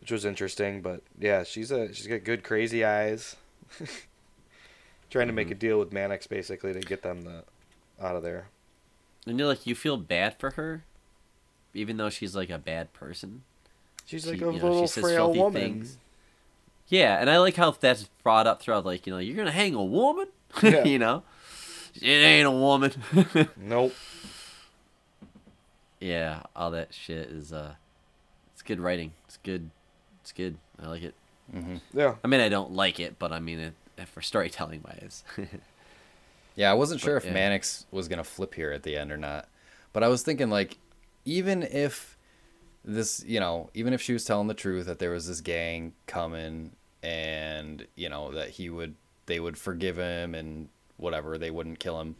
which 0.00 0.10
was 0.10 0.24
interesting. 0.24 0.82
But 0.82 1.02
yeah, 1.18 1.44
she's 1.44 1.70
a 1.70 1.92
she's 1.94 2.06
got 2.06 2.24
good 2.24 2.44
crazy 2.44 2.84
eyes. 2.84 3.36
Trying 5.10 5.28
to 5.28 5.32
make 5.32 5.50
a 5.50 5.54
deal 5.54 5.78
with 5.78 5.92
Mannix 5.92 6.26
basically 6.26 6.72
to 6.72 6.80
get 6.80 7.02
them 7.02 7.22
the, 7.22 7.44
out 8.04 8.16
of 8.16 8.22
there. 8.22 8.48
And 9.26 9.38
you're 9.38 9.46
like, 9.48 9.66
you 9.66 9.74
feel 9.74 9.96
bad 9.96 10.38
for 10.38 10.50
her, 10.52 10.82
even 11.72 11.96
though 11.96 12.10
she's 12.10 12.34
like 12.34 12.50
a 12.50 12.58
bad 12.58 12.92
person. 12.92 13.42
She's 14.06 14.24
She- 14.24 14.30
like 14.30 14.42
a 14.42 14.52
you 14.52 14.58
know, 14.60 14.70
little 14.72 14.86
frail 14.88 15.32
woman. 15.32 15.62
things. 15.62 15.98
Yeah, 16.88 17.18
and 17.20 17.30
I 17.30 17.38
like 17.38 17.54
how 17.56 17.70
that's 17.70 18.10
brought 18.22 18.46
up 18.46 18.60
throughout. 18.60 18.84
Like, 18.84 19.06
you 19.06 19.12
know, 19.12 19.18
you're 19.18 19.36
gonna 19.36 19.50
hang 19.52 19.74
a 19.74 19.82
woman, 19.84 20.26
Yeah. 20.62 20.84
you 20.84 20.98
know, 20.98 21.22
it 21.94 22.06
ain't 22.06 22.46
a 22.46 22.50
woman. 22.50 22.92
Nope. 23.56 23.94
yeah, 26.00 26.42
all 26.54 26.70
that 26.72 26.92
shit 26.92 27.28
is 27.30 27.52
uh, 27.52 27.74
good 28.64 28.80
writing. 28.80 29.12
It's 29.26 29.38
good. 29.38 29.70
It's 30.22 30.32
good. 30.32 30.56
I 30.82 30.88
like 30.88 31.02
it. 31.02 31.14
Mm-hmm. 31.54 31.76
Yeah. 31.98 32.14
I 32.24 32.28
mean, 32.28 32.40
I 32.40 32.48
don't 32.48 32.72
like 32.72 32.98
it, 33.00 33.18
but 33.18 33.32
I 33.32 33.40
mean 33.40 33.58
it 33.58 33.74
for 34.08 34.22
storytelling 34.22 34.82
wise. 34.84 35.24
Yeah, 36.56 36.70
I 36.70 36.74
wasn't 36.74 37.00
sure 37.00 37.16
But, 37.16 37.24
if 37.24 37.26
yeah. 37.26 37.34
Mannix 37.34 37.86
was 37.90 38.08
gonna 38.08 38.24
flip 38.24 38.54
here 38.54 38.70
at 38.70 38.84
the 38.84 38.96
end 38.96 39.10
or 39.10 39.16
not, 39.16 39.48
but 39.92 40.02
I 40.04 40.08
was 40.08 40.22
thinking 40.22 40.50
like, 40.50 40.78
even 41.24 41.62
if 41.64 42.16
this, 42.84 43.24
you 43.26 43.40
know, 43.40 43.70
even 43.74 43.92
if 43.92 44.00
she 44.00 44.12
was 44.12 44.24
telling 44.24 44.46
the 44.46 44.54
truth 44.54 44.86
that 44.86 44.98
there 44.98 45.10
was 45.10 45.26
this 45.26 45.40
gang 45.40 45.94
coming 46.06 46.72
and 47.02 47.86
you 47.96 48.08
know 48.08 48.30
that 48.32 48.50
he 48.50 48.70
would, 48.70 48.94
they 49.26 49.40
would 49.40 49.58
forgive 49.58 49.96
him 49.96 50.34
and 50.34 50.68
whatever, 50.96 51.38
they 51.38 51.50
wouldn't 51.50 51.80
kill 51.80 52.00
him, 52.00 52.14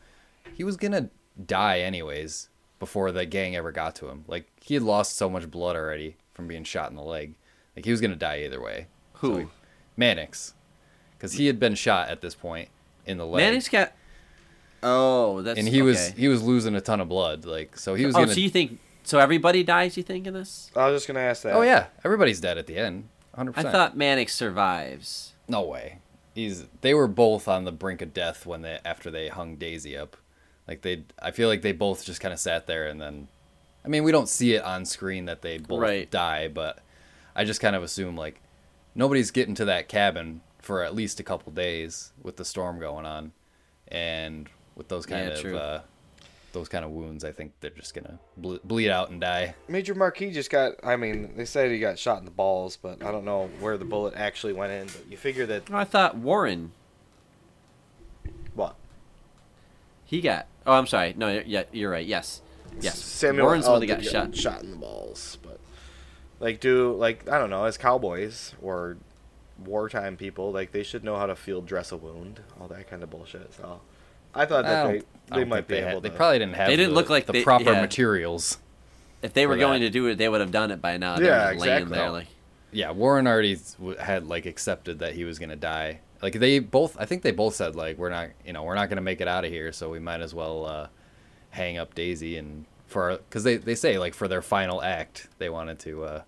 he 0.52 0.64
was 0.64 0.76
gonna 0.76 1.10
die 1.46 1.80
anyways 1.80 2.48
before 2.80 3.12
the 3.12 3.26
gang 3.26 3.54
ever 3.54 3.70
got 3.70 3.94
to 3.96 4.08
him. 4.08 4.24
Like 4.26 4.50
he 4.60 4.74
had 4.74 4.82
lost 4.82 5.16
so 5.16 5.30
much 5.30 5.48
blood 5.48 5.76
already 5.76 6.16
from 6.34 6.46
being 6.46 6.64
shot 6.64 6.90
in 6.90 6.96
the 6.96 7.02
leg, 7.02 7.34
like 7.76 7.84
he 7.84 7.90
was 7.90 8.00
gonna 8.00 8.16
die 8.16 8.42
either 8.44 8.60
way. 8.60 8.88
Who? 9.14 9.32
So 9.32 9.38
he- 9.40 9.46
Mannix, 9.96 10.54
because 11.16 11.34
he 11.34 11.46
had 11.46 11.58
been 11.58 11.74
shot 11.74 12.08
at 12.08 12.20
this 12.20 12.34
point 12.34 12.68
in 13.06 13.16
the 13.18 13.26
leg. 13.26 13.44
Man, 13.44 13.54
he's 13.54 13.68
got. 13.68 13.92
Oh, 14.82 15.40
that's 15.40 15.58
and 15.58 15.66
he 15.66 15.80
was 15.80 16.08
he 16.12 16.28
was 16.28 16.42
losing 16.42 16.74
a 16.74 16.80
ton 16.80 17.00
of 17.00 17.08
blood 17.08 17.46
like 17.46 17.78
so 17.78 17.94
he 17.94 18.04
was 18.04 18.14
oh, 18.14 18.20
gonna 18.20 18.34
so 18.34 18.40
you 18.40 18.50
think 18.50 18.80
so? 19.02 19.18
Everybody 19.18 19.62
dies? 19.62 19.96
You 19.96 20.02
think 20.02 20.26
in 20.26 20.34
this? 20.34 20.70
I 20.76 20.90
was 20.90 20.96
just 21.00 21.06
gonna 21.06 21.20
ask 21.20 21.42
that. 21.44 21.54
oh 21.54 21.62
yeah 21.62 21.86
everybody's 22.04 22.38
dead 22.38 22.58
at 22.58 22.66
the 22.66 22.76
end 22.76 23.08
100% 23.34 23.54
I 23.56 23.62
thought 23.62 23.96
Mannix 23.96 24.34
survives. 24.34 25.32
no 25.48 25.62
way 25.62 26.00
he's 26.34 26.66
they 26.80 26.92
were 26.92 27.06
both 27.06 27.48
on 27.48 27.64
the 27.64 27.72
brink 27.72 28.02
of 28.02 28.12
death 28.12 28.44
when 28.44 28.62
they 28.62 28.78
after 28.84 29.10
they 29.10 29.28
hung 29.28 29.56
daisy 29.56 29.96
up 29.96 30.16
like 30.66 30.82
they 30.82 31.04
i 31.20 31.30
feel 31.30 31.48
like 31.48 31.62
they 31.62 31.72
both 31.72 32.04
just 32.04 32.20
kind 32.20 32.34
of 32.34 32.40
sat 32.40 32.66
there 32.66 32.86
and 32.86 33.00
then 33.00 33.28
i 33.84 33.88
mean 33.88 34.02
we 34.04 34.12
don't 34.12 34.28
see 34.28 34.54
it 34.54 34.62
on 34.64 34.84
screen 34.84 35.26
that 35.26 35.42
they 35.42 35.58
both 35.58 35.80
Right. 35.80 36.10
die 36.10 36.48
but 36.48 36.80
i 37.36 37.44
just 37.44 37.60
kind 37.60 37.76
of 37.76 37.82
assume 37.82 38.16
like 38.16 38.40
nobody's 38.94 39.30
getting 39.30 39.54
to 39.56 39.64
that 39.66 39.88
cabin 39.88 40.40
for 40.60 40.82
at 40.82 40.94
least 40.94 41.20
a 41.20 41.22
couple 41.22 41.52
days 41.52 42.12
with 42.22 42.36
the 42.36 42.44
storm 42.44 42.78
going 42.80 43.04
on 43.06 43.32
and 43.88 44.48
with 44.76 44.88
those 44.88 45.04
kind 45.06 45.26
Yeah, 45.28 45.48
of 45.50 45.54
uh 45.54 45.80
those 46.52 46.68
kind 46.68 46.84
of 46.84 46.92
wounds 46.92 47.24
i 47.24 47.32
think 47.32 47.52
they're 47.60 47.70
just 47.70 47.94
gonna 47.94 48.18
ble- 48.36 48.60
bleed 48.64 48.88
out 48.88 49.10
and 49.10 49.20
die 49.20 49.54
Major 49.68 49.94
Marquis 49.94 50.30
just 50.30 50.50
got. 50.50 50.74
I 50.84 50.94
mean, 50.96 51.32
they 51.36 51.44
said 51.46 51.70
he 51.72 51.80
got 51.80 51.98
shot 51.98 52.18
in 52.20 52.24
the 52.24 52.30
balls, 52.30 52.76
but 52.80 53.02
I 53.02 53.10
don't 53.10 53.24
know 53.24 53.50
where 53.58 53.76
the 53.76 53.84
bullet 53.84 54.14
actually 54.14 54.52
went 54.52 54.70
in. 54.72 54.86
But 54.86 55.10
you 55.10 55.16
figure 55.16 55.46
that 55.46 55.68
I 55.72 55.82
thought 55.82 56.16
Warren. 56.16 56.70
what? 58.54 58.76
He 60.04 60.20
got. 60.20 60.46
Oh, 60.66 60.74
I'm 60.74 60.86
sorry. 60.86 61.14
No, 61.16 61.42
yeah, 61.44 61.64
you're 61.72 61.90
right. 61.90 62.06
Yes, 62.06 62.40
yes. 62.80 62.98
Samuel 62.98 63.46
Warren's 63.46 63.64
the 63.66 63.70
one 63.72 63.80
that 63.80 63.86
got 63.86 64.04
shot. 64.04 64.36
shot 64.36 64.62
in 64.62 64.70
the 64.70 64.76
balls, 64.76 65.38
but 65.42 65.58
like, 66.40 66.60
do 66.60 66.92
like 66.94 67.28
I 67.28 67.38
don't 67.38 67.50
know, 67.50 67.64
as 67.64 67.76
cowboys 67.78 68.54
or 68.62 68.96
wartime 69.64 70.16
people, 70.16 70.52
like 70.52 70.72
they 70.72 70.82
should 70.82 71.04
know 71.04 71.16
how 71.16 71.26
to 71.26 71.36
field 71.36 71.66
dress 71.66 71.92
a 71.92 71.96
wound, 71.96 72.40
all 72.60 72.68
that 72.68 72.88
kind 72.88 73.02
of 73.02 73.10
bullshit. 73.10 73.54
So 73.54 73.80
I 74.34 74.46
thought 74.46 74.64
that 74.64 74.82
don't- 74.82 74.92
they 74.92 75.02
I 75.30 75.38
they 75.38 75.44
might 75.44 75.56
think 75.58 75.68
be 75.68 75.74
they 75.74 75.80
able 75.80 75.88
had, 75.88 76.02
to. 76.02 76.08
They 76.10 76.16
probably 76.16 76.38
didn't 76.40 76.54
have. 76.56 76.68
They 76.68 76.76
didn't 76.76 76.90
the, 76.90 76.96
look 76.96 77.08
like 77.10 77.26
the 77.26 77.32
they- 77.32 77.44
proper 77.44 77.72
yeah. 77.72 77.80
materials. 77.80 78.58
If 79.22 79.32
they 79.32 79.46
were 79.46 79.56
going 79.56 79.80
that. 79.80 79.86
to 79.86 79.90
do 79.90 80.06
it, 80.08 80.16
they 80.16 80.28
would 80.28 80.42
have 80.42 80.50
done 80.50 80.70
it 80.70 80.82
by 80.82 80.98
now. 80.98 81.16
They 81.16 81.24
Yeah, 81.26 81.50
just 81.54 81.64
laying 81.64 81.82
exactly. 81.84 81.96
there 81.98 82.10
like. 82.10 82.26
Yeah, 82.72 82.90
Warren 82.90 83.26
already 83.26 83.58
had 83.98 84.26
like 84.26 84.44
accepted 84.44 84.98
that 84.98 85.14
he 85.14 85.24
was 85.24 85.38
gonna 85.38 85.56
die. 85.56 86.00
Like 86.20 86.34
they 86.34 86.58
both, 86.58 86.96
I 87.00 87.06
think 87.06 87.22
they 87.22 87.30
both 87.30 87.54
said 87.54 87.74
like 87.76 87.96
we're 87.96 88.10
not, 88.10 88.30
you 88.44 88.52
know, 88.52 88.64
we're 88.64 88.74
not 88.74 88.88
gonna 88.90 89.00
make 89.00 89.20
it 89.22 89.28
out 89.28 89.44
of 89.46 89.50
here, 89.50 89.72
so 89.72 89.88
we 89.88 89.98
might 89.98 90.20
as 90.20 90.34
well 90.34 90.66
uh, 90.66 90.88
hang 91.54 91.78
up 91.78 91.94
Daisy 91.94 92.36
and 92.36 92.64
for 92.86 93.16
because 93.16 93.44
they 93.44 93.56
they 93.56 93.74
say 93.74 93.98
like 93.98 94.14
for 94.14 94.28
their 94.28 94.42
final 94.42 94.82
act 94.82 95.28
they 95.38 95.48
wanted 95.48 95.78
to 95.80 96.04
uh, 96.04 96.22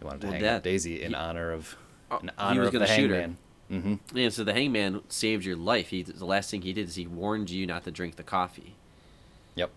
they 0.00 0.06
wanted 0.06 0.20
to 0.22 0.26
Well, 0.26 0.32
hang 0.34 0.42
that- 0.42 0.56
up 0.58 0.62
Daisy 0.62 1.02
in 1.02 1.10
he- 1.10 1.14
honor 1.16 1.52
of 1.52 1.76
Oh, 2.10 2.18
in 2.18 2.28
he 2.28 2.30
honor 2.38 2.60
was 2.60 2.66
of 2.68 2.72
the 2.74 2.78
gonna 2.80 2.94
shoot 2.94 3.10
her. 3.10 3.16
hangman. 3.20 3.36
Mm-hmm. 3.70 4.16
Yeah, 4.16 4.28
so 4.30 4.44
the 4.44 4.54
hangman 4.54 5.02
saved 5.10 5.44
your 5.44 5.56
life. 5.56 5.88
He 5.90 6.02
the 6.02 6.24
last 6.24 6.50
thing 6.50 6.62
he 6.62 6.72
did 6.72 6.88
is 6.88 6.94
he 6.94 7.06
warned 7.06 7.50
you 7.50 7.66
not 7.66 7.84
to 7.84 7.90
drink 7.90 8.16
the 8.16 8.22
coffee. 8.22 8.74
Yep. 9.56 9.70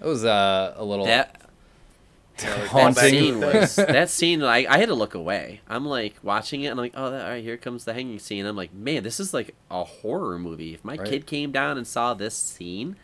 It 0.00 0.06
was 0.06 0.24
uh, 0.24 0.72
a 0.76 0.84
little 0.84 1.04
That 1.04 1.36
like, 2.38 2.46
that 2.52 2.68
haunting. 2.68 3.10
scene 3.10 3.40
was 3.42 3.76
that 3.76 4.08
scene. 4.08 4.42
I 4.42 4.64
I 4.66 4.78
had 4.78 4.88
to 4.88 4.94
look 4.94 5.14
away. 5.14 5.60
I'm 5.68 5.84
like 5.84 6.14
watching 6.22 6.62
it. 6.62 6.68
and 6.68 6.72
I'm 6.72 6.84
like, 6.84 6.94
oh, 6.96 7.10
that, 7.10 7.24
all 7.24 7.30
right, 7.32 7.44
here 7.44 7.58
comes 7.58 7.84
the 7.84 7.92
hanging 7.92 8.18
scene. 8.18 8.46
I'm 8.46 8.56
like, 8.56 8.72
man, 8.72 9.02
this 9.02 9.20
is 9.20 9.34
like 9.34 9.54
a 9.70 9.84
horror 9.84 10.38
movie. 10.38 10.72
If 10.72 10.82
my 10.84 10.96
Right. 10.96 11.06
kid 11.06 11.26
came 11.26 11.52
down 11.52 11.76
and 11.76 11.86
saw 11.86 12.14
this 12.14 12.34
scene, 12.34 12.96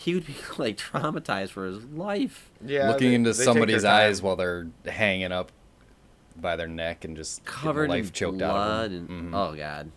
he 0.00 0.14
would 0.14 0.26
be 0.26 0.34
like 0.58 0.76
traumatized 0.76 1.50
for 1.50 1.66
his 1.66 1.84
life. 1.86 2.50
yeah, 2.64 2.88
looking 2.90 3.08
they- 3.10 3.14
into 3.16 3.32
they 3.32 3.44
somebody's 3.44 3.84
eyes 3.84 4.22
while 4.22 4.36
they're 4.36 4.68
hanging 4.86 5.32
up 5.32 5.50
by 6.36 6.54
their 6.54 6.68
neck 6.68 7.04
and 7.04 7.16
just 7.16 7.44
Covered 7.44 7.88
life 7.90 8.06
in 8.06 8.12
choked 8.12 8.38
blood 8.38 8.50
out 8.50 8.84
of 8.86 8.92
and 8.92 9.08
them. 9.08 9.32
Mhm. 9.32 9.34
oh 9.36 9.56
god, 9.56 9.90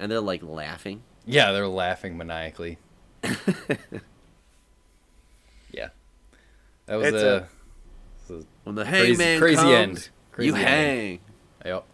and 0.00 0.10
they're 0.10 0.20
like 0.20 0.42
laughing. 0.42 1.02
Yeah, 1.26 1.52
they're 1.52 1.68
laughing 1.68 2.16
maniacally. 2.18 2.78
yeah, 5.72 5.88
that 6.86 6.96
was 6.96 7.06
It's 7.08 7.22
a, 7.22 7.26
a- 7.28 7.48
it's 8.20 8.30
a- 8.30 8.46
When 8.64 8.74
the 8.74 8.84
Crazy- 8.84 9.06
hangman 9.22 9.38
crazy 9.40 9.56
comes, 9.56 9.70
end. 9.72 10.08
Crazy 10.32 10.46
you 10.48 10.54
ending. 10.56 10.66
hang. 10.66 11.20
yep. 11.64 11.84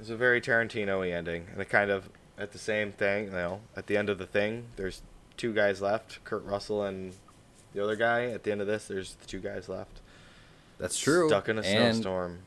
It's 0.00 0.10
a 0.10 0.16
very 0.16 0.40
Tarantino-y 0.40 1.10
ending, 1.10 1.46
and 1.52 1.60
it 1.60 1.68
kind 1.68 1.90
of 1.90 2.08
at 2.38 2.52
the 2.52 2.58
same 2.58 2.92
thing. 2.92 3.26
You 3.26 3.30
know, 3.32 3.60
at 3.76 3.86
the 3.86 3.96
end 3.96 4.08
of 4.08 4.18
the 4.18 4.26
thing, 4.26 4.66
there's 4.76 5.02
two 5.36 5.52
guys 5.52 5.80
left: 5.82 6.22
Kurt 6.24 6.44
Russell 6.44 6.82
and 6.84 7.14
the 7.72 7.82
other 7.82 7.96
guy. 7.96 8.26
At 8.26 8.42
the 8.44 8.52
end 8.52 8.60
of 8.60 8.66
this, 8.66 8.86
there's 8.86 9.14
the 9.14 9.26
two 9.26 9.40
guys 9.40 9.68
left. 9.68 10.00
That's 10.78 10.98
true. 10.98 11.28
Stuck 11.28 11.48
in 11.48 11.58
a 11.58 11.62
and 11.62 11.94
snowstorm. 11.96 12.40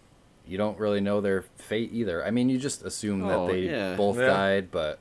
You 0.46 0.58
don't 0.58 0.80
really 0.80 1.02
know 1.02 1.20
their 1.22 1.42
fate 1.58 1.90
either. 1.94 2.26
I 2.26 2.32
mean, 2.32 2.50
you 2.50 2.58
just 2.58 2.82
assume 2.84 3.24
Oh, 3.24 3.48
that 3.48 3.54
they 3.54 3.60
yeah. 3.64 3.96
both 3.96 4.18
Yeah. 4.18 4.28
died, 4.28 4.72
but 4.72 5.00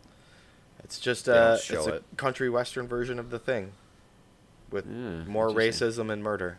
It's 0.84 0.99
just 1.01 1.26
They 1.26 1.32
don't 1.32 1.43
uh, 1.43 1.57
show 1.59 1.78
it's 1.78 1.87
a 1.89 1.95
it. 1.97 2.05
country 2.16 2.49
western 2.49 2.87
version 2.87 3.18
of 3.18 3.30
the 3.30 3.39
thing, 3.41 3.72
with 4.70 4.87
Yeah, 4.87 5.24
more 5.24 5.49
racism 5.51 6.12
and 6.12 6.22
murder. 6.22 6.59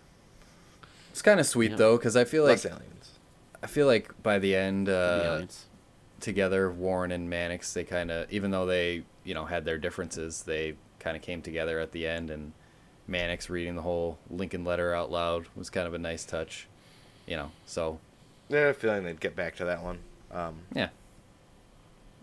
it's 1.11 1.21
kind 1.21 1.39
of 1.39 1.45
sweet 1.45 1.71
Yeah. 1.71 1.78
though, 1.78 1.97
because 1.97 2.15
I 2.17 2.25
feel 2.25 2.43
like 2.43 2.63
Less 2.63 2.65
aliens. 2.65 3.11
I 3.63 3.67
feel 3.67 3.88
like 3.88 4.21
by 4.23 4.38
the 4.39 4.53
end, 4.55 4.89
uh, 4.89 5.21
aliens. 5.25 5.65
together, 6.19 6.69
Warren 6.71 7.11
and 7.11 7.30
Mannix, 7.30 7.73
they 7.73 7.84
kind 7.86 8.11
of, 8.11 8.32
even 8.32 8.51
though 8.51 8.65
they, 8.65 9.03
you 9.23 9.34
know, 9.34 9.45
had 9.45 9.63
their 9.65 9.78
differences, 9.78 10.43
they 10.43 10.75
kind 10.99 11.15
of 11.15 11.21
came 11.23 11.41
together 11.41 11.79
at 11.79 11.91
the 11.91 12.07
end, 12.07 12.29
and 12.29 12.53
Mannix 13.07 13.49
reading 13.49 13.75
the 13.75 13.81
whole 13.81 14.17
Lincoln 14.29 14.63
letter 14.65 14.93
out 14.93 15.11
loud 15.11 15.45
was 15.55 15.69
kind 15.69 15.87
of 15.87 15.93
a 15.93 15.97
nice 15.97 16.25
touch. 16.25 16.67
You 17.25 17.35
know, 17.37 17.51
so 17.65 17.99
I 18.51 18.55
had 18.55 18.67
a 18.67 18.73
feeling 18.73 19.03
they'd 19.03 19.19
get 19.19 19.35
back 19.35 19.55
to 19.57 19.65
that 19.65 19.83
one. 19.83 19.99
Um, 20.31 20.59
yeah. 20.73 20.89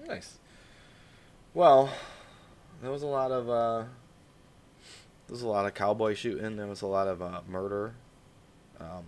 Nice. 0.07 0.39
Well, 1.55 1.91
there 2.83 2.91
was 2.91 3.03
a 3.03 3.07
lot 3.07 3.31
of 3.31 3.49
uh, 3.49 3.79
there 5.27 5.31
was 5.33 5.43
a 5.43 5.49
lot 5.49 5.66
of 5.66 5.75
cowboy 5.75 6.14
shooting. 6.14 6.57
There 6.57 6.66
was 6.66 6.83
a 6.83 6.87
lot 6.87 7.07
of 7.09 7.22
uh, 7.22 7.41
murder. 7.49 7.95
Um, 8.81 9.05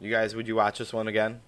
you 0.00 0.10
guys, 0.10 0.34
would 0.34 0.46
you 0.48 0.56
watch 0.56 0.78
this 0.78 0.92
one 0.92 1.08
again? 1.08 1.40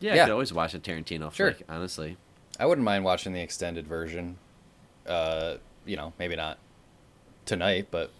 Yeah, 0.00 0.14
Yeah. 0.14 0.22
I 0.22 0.24
could 0.26 0.32
always 0.32 0.52
watch 0.52 0.74
a 0.74 0.78
Tarantino 0.78 1.32
Sure. 1.32 1.52
flick. 1.52 1.64
Honestly, 1.68 2.16
I 2.58 2.66
wouldn't 2.66 2.84
mind 2.84 3.04
watching 3.04 3.32
the 3.32 3.40
extended 3.40 3.86
version. 3.86 4.38
Uh, 5.06 5.56
you 5.84 5.96
know, 5.96 6.12
maybe 6.18 6.36
not 6.36 6.58
tonight, 7.44 7.88
but 7.90 8.10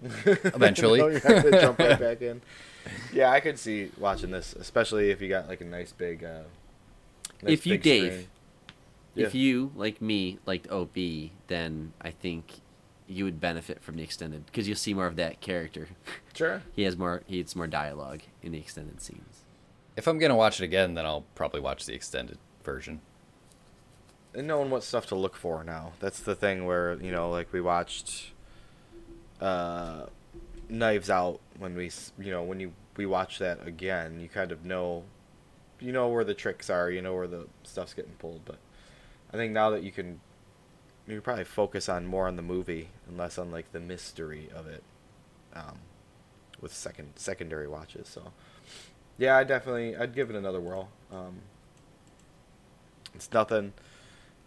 Eventually. 0.02 1.00
No, 1.00 1.08
you 1.08 1.18
have 1.18 1.42
to 1.42 1.50
jump 1.50 1.78
right 1.78 1.98
back 1.98 2.22
in. 2.22 2.40
Yeah, 3.12 3.30
I 3.30 3.40
could 3.40 3.58
see 3.58 3.90
watching 3.98 4.30
this, 4.30 4.54
especially 4.54 5.10
if 5.10 5.20
you 5.20 5.28
got 5.28 5.46
like 5.46 5.60
a 5.60 5.64
nice 5.64 5.92
big. 5.92 6.24
Uh, 6.24 6.44
nice 7.42 7.52
If 7.52 7.66
you, 7.66 7.74
big 7.74 7.82
Dave, 7.82 8.12
screen. 8.12 8.28
if 9.14 9.34
you 9.34 9.72
like 9.76 10.00
me 10.00 10.38
liked 10.46 10.70
OB, 10.70 10.96
then 11.48 11.92
I 12.00 12.10
think 12.12 12.60
you 13.06 13.24
would 13.24 13.40
benefit 13.42 13.82
from 13.82 13.96
the 13.96 14.02
extended 14.02 14.46
because 14.46 14.66
you'll 14.66 14.76
see 14.78 14.94
more 14.94 15.06
of 15.06 15.16
that 15.16 15.42
character. 15.42 15.88
Sure. 16.32 16.62
He 16.72 16.84
has 16.84 16.96
more. 16.96 17.24
He 17.26 17.38
has 17.40 17.54
more 17.54 17.66
dialogue 17.66 18.20
in 18.42 18.52
the 18.52 18.58
extended 18.58 19.02
scenes. 19.02 19.44
if 19.96 20.06
I'm 20.06 20.18
gonna 20.18 20.36
watch 20.36 20.58
it 20.60 20.64
again, 20.64 20.94
then 20.94 21.04
I'll 21.04 21.24
probably 21.34 21.60
watch 21.60 21.84
the 21.84 21.92
extended 21.92 22.38
version. 22.64 23.00
And 24.34 24.46
knowing 24.46 24.70
what 24.70 24.82
stuff 24.82 25.06
to 25.06 25.14
look 25.14 25.36
for 25.36 25.64
now. 25.64 25.92
That's 26.00 26.20
the 26.20 26.34
thing 26.34 26.64
where 26.64 26.94
you 27.00 27.10
know, 27.10 27.30
like 27.30 27.52
we 27.52 27.60
watched 27.60 28.32
uh, 29.40 30.06
Knives 30.68 31.10
Out 31.10 31.40
when 31.58 31.74
we, 31.74 31.90
you 32.18 32.30
know, 32.30 32.42
when 32.42 32.60
you 32.60 32.72
we 32.96 33.06
watch 33.06 33.38
that 33.38 33.66
again, 33.66 34.20
you 34.20 34.28
kind 34.28 34.52
of 34.52 34.64
know, 34.64 35.04
you 35.80 35.92
know 35.92 36.08
where 36.08 36.24
the 36.24 36.34
tricks 36.34 36.68
are, 36.68 36.90
you 36.90 37.00
know 37.00 37.14
where 37.14 37.26
the 37.26 37.46
stuff's 37.62 37.94
getting 37.94 38.12
pulled. 38.18 38.44
But 38.44 38.58
I 39.32 39.36
think 39.36 39.52
now 39.52 39.70
that 39.70 39.82
you 39.82 39.92
can, 39.92 40.20
you 41.06 41.14
can 41.14 41.22
probably 41.22 41.44
focus 41.44 41.88
on 41.88 42.06
more 42.06 42.26
on 42.26 42.36
the 42.36 42.42
movie 42.42 42.88
and 43.06 43.16
less 43.16 43.38
on 43.38 43.50
like 43.50 43.72
the 43.72 43.80
mystery 43.80 44.48
of 44.54 44.66
it, 44.66 44.82
um, 45.54 45.78
with 46.60 46.72
second 46.74 47.12
secondary 47.16 47.68
watches. 47.68 48.08
So 48.08 48.32
yeah, 49.16 49.36
I 49.36 49.44
definitely 49.44 49.96
I'd 49.96 50.14
give 50.14 50.30
it 50.30 50.36
another 50.36 50.60
whirl. 50.60 50.88
Um, 51.12 51.40
it's 53.14 53.32
nothing 53.32 53.72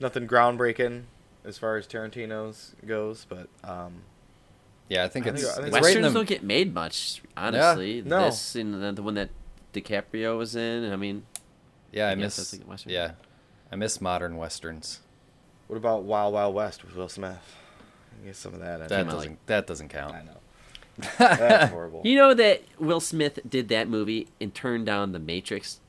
nothing 0.02 0.28
groundbreaking 0.28 1.04
as 1.46 1.58
far 1.58 1.78
as 1.78 1.88
Tarantino's 1.88 2.76
goes, 2.86 3.26
but 3.30 3.48
um, 3.64 4.04
Yeah, 4.90 5.04
I 5.04 5.08
think 5.08 5.28
I 5.28 5.30
it's, 5.32 5.42
think- 5.44 5.52
I 5.52 5.56
think 5.56 5.68
it's 5.68 5.74
Westerns 5.76 5.96
in 5.96 6.02
the 6.04 6.10
don't 6.20 6.28
get 6.28 6.44
made 6.44 6.74
much, 6.74 7.22
honestly. 7.38 8.02
no. 8.06 8.26
This 8.26 8.56
and 8.56 8.82
the, 8.82 8.92
the 8.92 9.04
one 9.04 9.16
that 9.16 9.30
DiCaprio 9.74 10.38
was 10.38 10.56
in. 10.56 10.92
I 10.92 10.96
mean, 10.96 11.24
yeah. 11.92 12.08
I 12.08 12.12
I 12.12 12.16
miss 12.16 12.54
like 12.54 12.68
Western. 12.68 12.92
yeah, 12.94 13.12
I 13.72 13.76
miss 13.76 14.02
modern 14.02 14.38
westerns. 14.38 15.00
what 15.68 15.78
about 15.78 16.04
Wild 16.04 16.34
Wild 16.34 16.54
West 16.56 16.84
with 16.84 16.96
Will 16.96 17.10
Smith? 17.10 17.38
Get 18.26 18.36
some 18.36 18.54
of 18.54 18.60
that. 18.60 18.82
In. 18.82 18.88
That 18.88 19.06
doesn't 19.06 19.18
like- 19.32 19.46
that 19.48 19.68
doesn't 19.68 19.90
count. 19.90 20.14
I 20.14 20.24
know. 20.24 20.38
That's 21.18 21.72
horrible. 21.72 22.02
you 22.04 22.16
know 22.18 22.34
that 22.34 22.62
Will 22.78 23.00
Smith 23.00 23.40
did 23.50 23.70
that 23.70 23.88
movie 23.88 24.28
and 24.42 24.54
turned 24.54 24.86
down 24.86 25.14
The 25.14 25.20
Matrix 25.20 25.80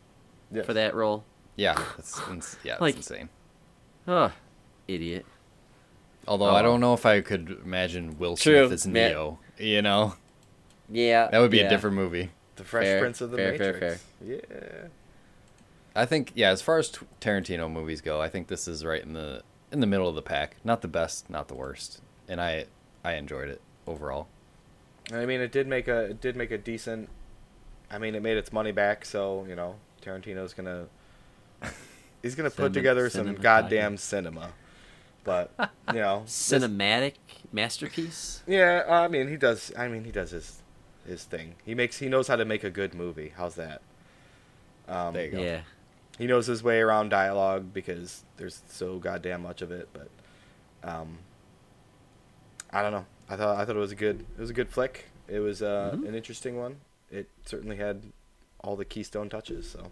Yes. 0.51 0.65
for 0.65 0.73
that 0.75 0.95
role. 0.95 1.25
Yeah, 1.57 1.75
that's 1.97 2.21
ins- 2.31 2.57
yeah, 2.63 2.77
Like- 2.81 2.95
that's 2.95 3.11
insane. 3.11 3.29
Oh, 4.09 4.33
idiot. 4.89 5.25
Although 6.27 6.51
Oh. 6.51 6.55
I 6.55 6.63
don't 6.63 6.81
know 6.81 6.95
if 6.95 7.05
I 7.07 7.21
could 7.21 7.61
imagine 7.65 8.19
Will 8.19 8.37
True, 8.37 8.67
Smith 8.67 8.73
as 8.73 8.87
Matt. 8.87 9.13
Neo. 9.13 9.39
You 9.59 9.83
know, 9.83 10.15
Yeah, 10.91 11.29
that 11.29 11.39
would 11.39 11.51
be 11.51 11.59
yeah. 11.59 11.65
a 11.67 11.69
different 11.69 11.97
movie. 11.97 12.31
The 12.57 12.65
Fresh 12.65 12.85
Fair, 12.85 13.01
Prince 13.01 13.21
of 13.21 13.31
the 13.31 13.37
fair, 13.37 13.57
fair, 13.59 13.73
Matrix. 13.73 14.05
Yeah. 14.25 14.89
I 15.95 16.07
think 16.07 16.33
yeah, 16.35 16.51
as 16.51 16.63
far 16.63 16.79
as 16.79 16.91
t- 16.91 17.07
Tarantino 17.21 17.71
movies 17.71 18.01
go, 18.01 18.21
I 18.21 18.29
think 18.29 18.49
this 18.49 18.67
is 18.69 18.85
right 18.85 19.03
in 19.03 19.13
the 19.13 19.43
in 19.71 19.81
the 19.81 19.87
middle 19.87 20.09
of 20.09 20.15
the 20.15 20.23
pack. 20.23 20.57
Not 20.65 20.81
the 20.83 20.89
best, 20.89 21.29
not 21.31 21.49
the 21.49 21.55
worst, 21.55 22.01
and 22.29 22.41
I 22.41 22.67
I 23.05 23.15
enjoyed 23.15 23.49
it 23.49 23.61
overall. 23.87 24.29
I 25.13 25.27
mean, 25.27 25.41
it 25.41 25.51
did 25.53 25.67
make 25.67 25.89
a 25.89 26.05
it 26.05 26.21
did 26.21 26.37
make 26.37 26.51
a 26.51 26.59
decent. 26.59 27.09
I 27.91 27.99
mean, 27.99 28.15
it 28.15 28.23
made 28.23 28.37
its 28.39 28.53
money 28.53 28.73
back, 28.73 29.05
so 29.05 29.45
you 29.49 29.55
know 29.57 29.77
Tarantino's 30.03 30.55
gonna 30.55 30.87
he's 32.23 32.35
gonna 32.35 32.51
put 32.51 32.57
Cinema- 32.57 32.75
together 32.75 33.11
some 33.11 33.27
cinema 33.27 33.39
goddamn 33.43 33.97
cinema. 33.97 34.51
But 35.25 35.53
you 35.89 36.01
know, 36.01 36.23
this- 36.25 36.33
Cinematic 36.53 37.15
masterpiece. 37.53 38.43
Yeah, 38.47 38.85
I 38.89 39.09
mean 39.09 39.29
he 39.29 39.37
does. 39.37 39.73
I 39.77 39.89
mean 39.89 40.05
he 40.05 40.11
does 40.11 40.31
his 40.33 40.63
his 41.07 41.25
thing. 41.25 41.55
He 41.65 41.75
makes 41.75 41.99
he 41.99 42.09
knows 42.09 42.29
how 42.29 42.37
to 42.37 42.45
make 42.45 42.65
a 42.65 42.71
good 42.71 42.95
movie. 42.95 43.33
How's 43.37 43.55
that? 43.57 43.83
Um, 44.89 45.15
There 45.15 45.25
you 45.27 45.31
go. 45.33 45.41
Yeah. 45.41 45.61
He 46.19 46.27
knows 46.27 46.47
his 46.47 46.63
way 46.63 46.81
around 46.81 47.09
dialogue 47.09 47.73
because 47.73 48.25
there's 48.37 48.63
so 48.69 48.99
goddamn 48.99 49.43
much 49.43 49.63
of 49.63 49.71
it. 49.73 49.89
But 49.93 50.09
um, 50.89 51.19
I 52.71 52.83
don't 52.83 52.93
know. 52.93 53.07
I 53.29 53.37
thought 53.37 53.59
I 53.59 53.65
thought 53.65 53.77
it 53.77 53.81
was 53.81 53.93
a 53.93 53.97
good 53.97 54.21
it 54.37 54.41
was 54.41 54.51
a 54.51 54.55
good 54.55 54.71
flick. 54.71 55.07
It 55.29 55.39
was 55.41 55.63
uh, 55.63 55.93
Mhm. 55.97 56.09
an 56.09 56.15
interesting 56.15 56.57
one. 56.59 56.77
It 57.11 57.29
certainly 57.45 57.77
had 57.77 58.03
all 58.61 58.77
the 58.77 58.85
keystone 58.85 59.29
touches. 59.29 59.71
So 59.71 59.91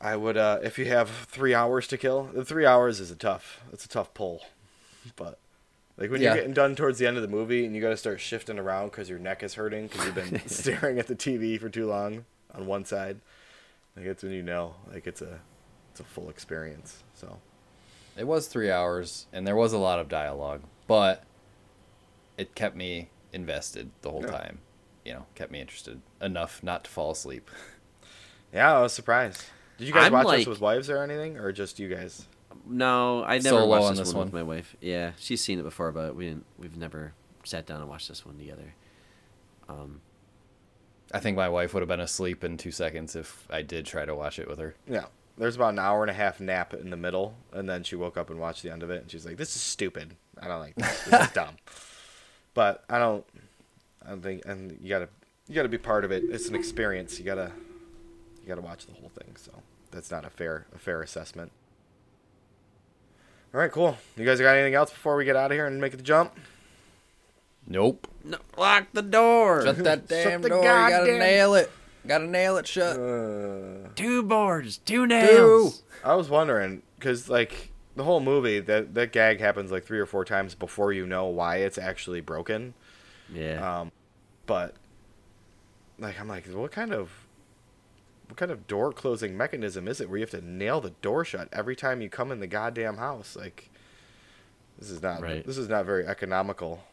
I 0.00 0.16
would 0.16 0.36
uh, 0.36 0.60
if 0.62 0.78
you 0.78 0.84
have 0.86 1.08
three 1.10 1.54
hours 1.54 1.86
to 1.88 1.98
kill. 1.98 2.24
The 2.32 2.44
three 2.44 2.64
hours 2.66 3.00
is 3.00 3.10
a 3.10 3.16
tough. 3.16 3.60
It's 3.72 3.84
a 3.84 3.88
tough 3.88 4.14
pull, 4.14 4.42
but. 5.16 5.38
Like 6.00 6.12
when 6.12 6.20
Yeah. 6.20 6.28
you're 6.28 6.36
getting 6.36 6.54
done 6.54 6.76
towards 6.76 7.00
the 7.00 7.08
end 7.08 7.16
of 7.16 7.22
the 7.22 7.28
movie 7.28 7.66
and 7.66 7.74
you 7.74 7.80
got 7.82 7.88
to 7.88 7.96
start 7.96 8.20
shifting 8.20 8.56
around 8.56 8.90
because 8.92 9.08
your 9.10 9.18
neck 9.18 9.42
is 9.42 9.54
hurting 9.54 9.88
because 9.88 10.04
you've 10.06 10.14
been 10.14 10.40
staring 10.48 11.00
at 11.00 11.08
the 11.08 11.16
TV 11.16 11.58
for 11.60 11.68
too 11.68 11.88
long 11.88 12.24
on 12.54 12.66
one 12.66 12.84
side. 12.84 13.18
Like 13.96 14.06
it's 14.06 14.22
when 14.22 14.30
you 14.30 14.44
know, 14.44 14.76
like 14.92 15.08
it's 15.08 15.20
a, 15.22 15.40
it's 15.90 15.98
a 15.98 16.04
full 16.04 16.30
experience. 16.30 17.02
So 17.14 17.40
It 18.16 18.28
was 18.28 18.46
three 18.46 18.70
hours, 18.70 19.26
and 19.32 19.44
there 19.44 19.56
was 19.56 19.72
a 19.72 19.78
lot 19.78 19.98
of 19.98 20.08
dialogue, 20.08 20.62
but 20.86 21.24
it 22.36 22.54
kept 22.54 22.76
me 22.76 23.08
invested 23.32 23.90
the 24.02 24.10
whole 24.12 24.22
Yeah. 24.22 24.30
time. 24.30 24.58
You 25.04 25.14
know, 25.14 25.26
kept 25.34 25.50
me 25.50 25.60
interested 25.60 26.00
enough 26.20 26.62
not 26.62 26.84
to 26.84 26.90
fall 26.90 27.10
asleep. 27.10 27.50
yeah, 28.54 28.72
I 28.78 28.82
was 28.82 28.92
surprised. 28.92 29.42
Did 29.78 29.86
you 29.88 29.94
guys 29.94 30.06
I'm 30.06 30.12
watch 30.12 30.26
like- 30.26 30.38
this 30.40 30.46
with 30.46 30.60
wives 30.60 30.90
or 30.90 31.02
anything, 31.02 31.38
or 31.38 31.50
just 31.52 31.78
you 31.78 31.88
guys? 31.88 32.26
No, 32.66 33.22
I 33.24 33.36
never 33.38 33.48
Solo 33.60 33.66
watched 33.66 33.84
on 33.84 33.90
this, 33.96 34.08
this 34.08 34.08
one, 34.08 34.16
one. 34.18 34.26
with 34.26 34.34
my 34.34 34.42
wife. 34.42 34.76
Yeah, 34.80 35.12
she's 35.18 35.40
seen 35.40 35.58
it 35.58 35.62
before, 35.62 35.92
but 35.92 36.14
we 36.14 36.26
didn't. 36.26 36.44
We've 36.58 36.76
never 36.76 37.12
sat 37.44 37.64
down 37.66 37.80
and 37.80 37.88
watched 37.88 38.08
this 38.08 38.26
one 38.26 38.36
together. 38.36 38.74
Um, 39.68 40.00
I 41.12 41.20
think 41.20 41.36
my 41.36 41.48
wife 41.48 41.72
would 41.72 41.80
have 41.80 41.88
been 41.88 42.00
asleep 42.00 42.44
in 42.44 42.56
two 42.58 42.70
seconds 42.70 43.16
if 43.16 43.46
I 43.50 43.62
did 43.62 43.86
try 43.86 44.04
to 44.04 44.14
watch 44.14 44.38
it 44.38 44.48
with 44.48 44.58
her. 44.58 44.74
Yeah. 44.86 45.06
There's 45.38 45.56
about 45.56 45.72
an 45.74 45.78
hour 45.78 46.02
and 46.02 46.10
a 46.10 46.14
half 46.14 46.40
nap 46.40 46.74
in 46.74 46.90
the 46.90 46.96
middle, 46.96 47.34
and 47.52 47.68
then 47.68 47.84
she 47.84 47.94
woke 47.96 48.16
up 48.18 48.28
and 48.28 48.40
watched 48.40 48.62
the 48.64 48.70
end 48.72 48.82
of 48.82 48.90
it, 48.90 49.02
and 49.02 49.10
she's 49.10 49.24
like, 49.24 49.36
"This 49.36 49.54
is 49.54 49.62
stupid. 49.62 50.16
I 50.42 50.48
don't 50.48 50.58
like 50.60 50.74
this. 50.74 51.04
This 51.04 51.20
is 51.28 51.30
dumb." 51.32 51.54
But 52.54 52.84
I 52.90 52.98
don't. 52.98 53.24
I 54.04 54.10
don't 54.10 54.22
think, 54.22 54.42
and 54.46 54.76
you 54.82 54.88
gotta, 54.88 55.08
you 55.48 55.54
gotta 55.54 55.68
be 55.68 55.78
part 55.78 56.04
of 56.04 56.10
it. 56.10 56.24
It's 56.28 56.48
an 56.48 56.54
experience. 56.56 57.18
You 57.18 57.24
gotta, 57.24 57.52
you 58.48 58.54
gotta 58.54 58.66
watch 58.66 58.86
the 58.86 58.94
whole 58.94 59.10
thing. 59.10 59.36
So 59.36 59.52
that's 59.90 60.10
not 60.10 60.24
a 60.24 60.30
fair, 60.30 60.66
a 60.74 60.78
fair 60.78 61.02
assessment. 61.02 61.52
All 63.52 63.60
right, 63.60 63.70
cool. 63.70 63.98
You 64.16 64.24
guys 64.24 64.40
got 64.40 64.56
anything 64.56 64.74
else 64.74 64.90
before 64.90 65.16
we 65.16 65.24
get 65.26 65.36
out 65.36 65.50
of 65.50 65.56
here 65.56 65.66
and 65.66 65.80
make 65.80 65.92
the 65.96 66.02
jump? 66.02 66.34
Nope. 67.66 68.08
no, 68.24 68.38
lock 68.56 68.86
the 68.94 69.02
door. 69.02 69.64
Shut 69.64 69.76
that 69.84 69.98
Shut 70.00 70.08
damn 70.08 70.42
the 70.42 70.48
door. 70.48 70.58
You 70.62 70.64
gotta 70.64 71.18
nail 71.18 71.54
it. 71.54 71.70
Gotta 72.06 72.26
nail 72.26 72.56
it 72.56 72.66
shut. 72.66 72.98
Uh, 72.98 73.88
Two 73.94 74.22
boards, 74.22 74.78
two 74.78 75.06
nails. 75.06 75.82
I 76.02 76.14
was 76.14 76.30
wondering 76.30 76.80
because 76.98 77.28
like 77.28 77.70
the 77.96 78.04
whole 78.04 78.20
movie 78.20 78.60
that 78.60 78.94
that 78.94 79.12
gag 79.12 79.40
happens 79.40 79.70
like 79.70 79.84
three 79.84 79.98
or 79.98 80.06
four 80.06 80.24
times 80.24 80.54
before 80.54 80.92
you 80.92 81.06
know 81.06 81.26
why 81.26 81.56
it's 81.56 81.76
actually 81.76 82.22
broken. 82.22 82.72
Yeah. 83.34 83.80
Um, 83.80 83.92
but 84.46 84.74
like 85.98 86.18
I'm 86.18 86.28
like, 86.28 86.46
what 86.46 86.72
kind 86.72 86.94
of 86.94 87.10
what 88.28 88.36
kind 88.36 88.50
of 88.50 88.66
door 88.66 88.92
closing 88.92 89.36
mechanism 89.36 89.88
is 89.88 90.00
it 90.00 90.08
where 90.08 90.18
you 90.18 90.22
have 90.22 90.30
to 90.30 90.40
nail 90.46 90.80
the 90.80 90.90
door 91.02 91.24
shut 91.24 91.48
every 91.52 91.74
time 91.76 92.00
you 92.00 92.08
come 92.08 92.30
in 92.30 92.40
the 92.40 92.46
goddamn 92.46 92.96
house? 92.98 93.34
Like 93.36 93.70
this 94.78 94.90
is 94.90 95.02
not 95.02 95.20
Right. 95.22 95.44
this 95.46 95.58
is 95.58 95.68
not 95.68 95.84
very 95.86 96.06
economical. 96.06 96.84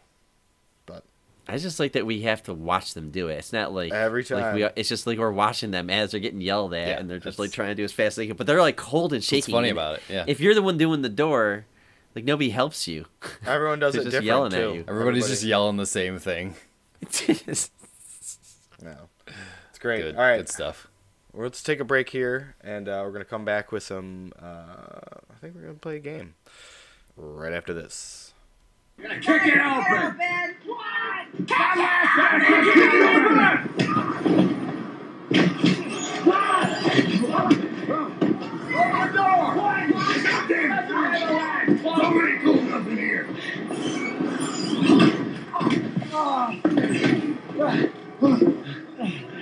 But 0.85 1.03
I 1.47 1.57
just 1.57 1.79
like 1.79 1.91
that 1.93 2.05
we 2.05 2.21
have 2.21 2.41
to 2.43 2.53
watch 2.53 2.93
them 2.93 3.11
do 3.11 3.27
it. 3.27 3.33
It's 3.35 3.53
not 3.53 3.73
like 3.73 3.91
Every 3.91 4.23
Like 4.23 4.53
we, 4.55 4.61
time. 4.61 4.71
it's 4.75 4.89
just 4.89 5.05
like 5.05 5.17
we're 5.19 5.31
watching 5.31 5.71
them 5.71 5.89
as 5.89 6.11
they're 6.11 6.19
getting 6.19 6.41
yelled 6.41 6.73
at, 6.73 6.87
Yeah, 6.87 6.99
and 6.99 7.09
they're 7.09 7.19
just 7.19 7.37
like 7.37 7.51
trying 7.51 7.69
to 7.69 7.75
do 7.75 7.83
as 7.83 7.91
fast 7.91 8.13
as 8.13 8.15
they 8.15 8.27
can. 8.27 8.35
But 8.37 8.47
they're 8.47 8.61
like 8.61 8.77
cold 8.77 9.13
and 9.13 9.23
shaking. 9.23 9.53
funny 9.53 9.69
about 9.69 9.95
it, 9.97 10.03
yeah. 10.09 10.23
If 10.27 10.39
you're 10.39 10.55
the 10.55 10.61
one 10.63 10.77
doing 10.77 11.01
the 11.03 11.09
door, 11.09 11.65
like 12.15 12.23
nobody 12.23 12.49
helps 12.49 12.87
you. 12.87 13.05
everyone 13.45 13.79
does 13.79 13.93
They're 13.93 14.01
it 14.01 14.05
just 14.05 14.11
different 14.13 14.25
yelling 14.27 14.53
at 14.53 14.57
too. 14.57 14.73
you. 14.73 14.85
Everybody's 14.87 14.89
Everybody- 14.89 15.21
just 15.31 15.43
yelling 15.43 15.77
the 15.77 15.85
same 15.85 16.17
thing. 16.17 16.55
It's- 17.01 17.69
No. 18.81 19.09
It's 19.69 19.79
great. 19.79 20.01
Good, 20.01 20.15
All 20.15 20.21
right. 20.21 20.37
good 20.37 20.49
stuff. 20.49 20.87
Well, 21.35 21.43
let's 21.43 21.61
take 21.61 21.81
a 21.81 21.83
break 21.83 22.09
here, 22.11 22.55
and 22.61 22.87
uh, 22.87 23.01
we're 23.03 23.11
gonna 23.11 23.25
come 23.25 23.43
back 23.43 23.73
with 23.73 23.83
some. 23.83 24.31
Uh, 24.41 24.45
I 24.47 25.35
think 25.41 25.53
we're 25.53 25.63
gonna 25.63 25.73
play 25.73 25.97
a 25.97 25.99
game 25.99 26.35
right 27.17 27.51
after 27.51 27.73
this. 27.73 28.33
Gonna 29.01 29.19
kick 29.19 29.41
it 29.43 29.57
open. 29.57 30.15
Ben. 30.17 30.55
That 31.47 31.75
last 31.77 32.15
time, 32.15 32.39
kick 32.39 32.77
it 32.77 33.03
open. 33.03 33.35
Open 38.77 38.99
the 39.01 39.11
door. 39.13 39.51
Goddamn. 40.23 40.87
Somebody 41.83 42.35
cool 42.39 42.59
enough 42.59 42.87
in 42.87 42.97
here. 42.97 43.27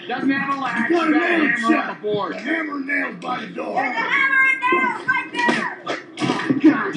Doesn't 0.08 0.30
have 0.30 0.58
a 0.58 0.62
latch. 0.62 0.90
Got 0.90 1.10
a 1.10 1.12
Got 1.14 1.24
a 1.24 1.38
nail 1.38 1.48
hammer 1.48 1.58
shot. 1.58 1.90
on 1.90 1.96
the 1.96 2.02
board. 2.02 2.34
The 2.34 2.40
hammer 2.40 2.76
and 2.76 2.86
nails 2.88 3.16
by 3.22 3.42
the 3.42 3.48
door. 3.48 3.76
There's 3.76 3.96
a 3.96 4.02
hammer 4.02 4.42
and 4.50 4.62
nails 4.62 5.08
right 5.08 5.30
there. 5.34 5.80
Oh, 6.20 6.60
God. 6.62 6.94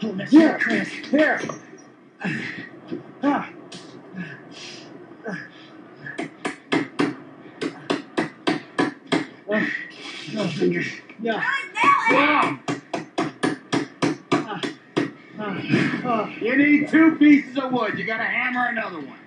Hold 0.00 0.18
that 0.18 0.30
shit, 0.30 0.60
Chris. 0.60 0.88
Here. 0.88 1.40
Ah. 3.22 3.48
Ah. 5.26 5.40
No 10.32 10.48
fingers. 10.48 10.86
Yeah. 11.22 11.44
Really 12.10 12.32
nail 12.32 12.58
it. 12.58 14.20
Ah. 14.32 14.60
Ah. 16.06 16.28
You 16.40 16.56
need 16.56 16.88
two 16.88 17.16
pieces 17.16 17.56
of 17.58 17.72
wood. 17.72 17.98
You 17.98 18.04
gotta 18.04 18.24
hammer 18.24 18.66
another 18.68 18.98
one. 19.00 19.18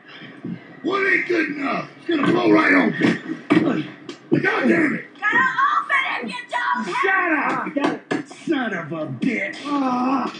One 0.83 1.05
ain't 1.05 1.27
good 1.27 1.49
enough. 1.57 1.89
It's 1.97 2.07
gonna 2.07 2.31
blow 2.31 2.51
right 2.51 2.73
open. 2.73 3.87
God 4.31 4.67
damn 4.67 4.93
it. 4.95 5.05
Gotta 5.19 5.43
open 5.73 6.01
it, 6.05 6.29
you 6.29 6.35
don't 6.49 6.83
have 6.85 7.01
Shut 7.01 7.31
up! 7.33 8.01
I. 8.11 8.23
Son 8.45 8.73
of 8.73 8.91
a 8.91 9.07
bitch. 9.07 9.57
Ah. 9.65 10.33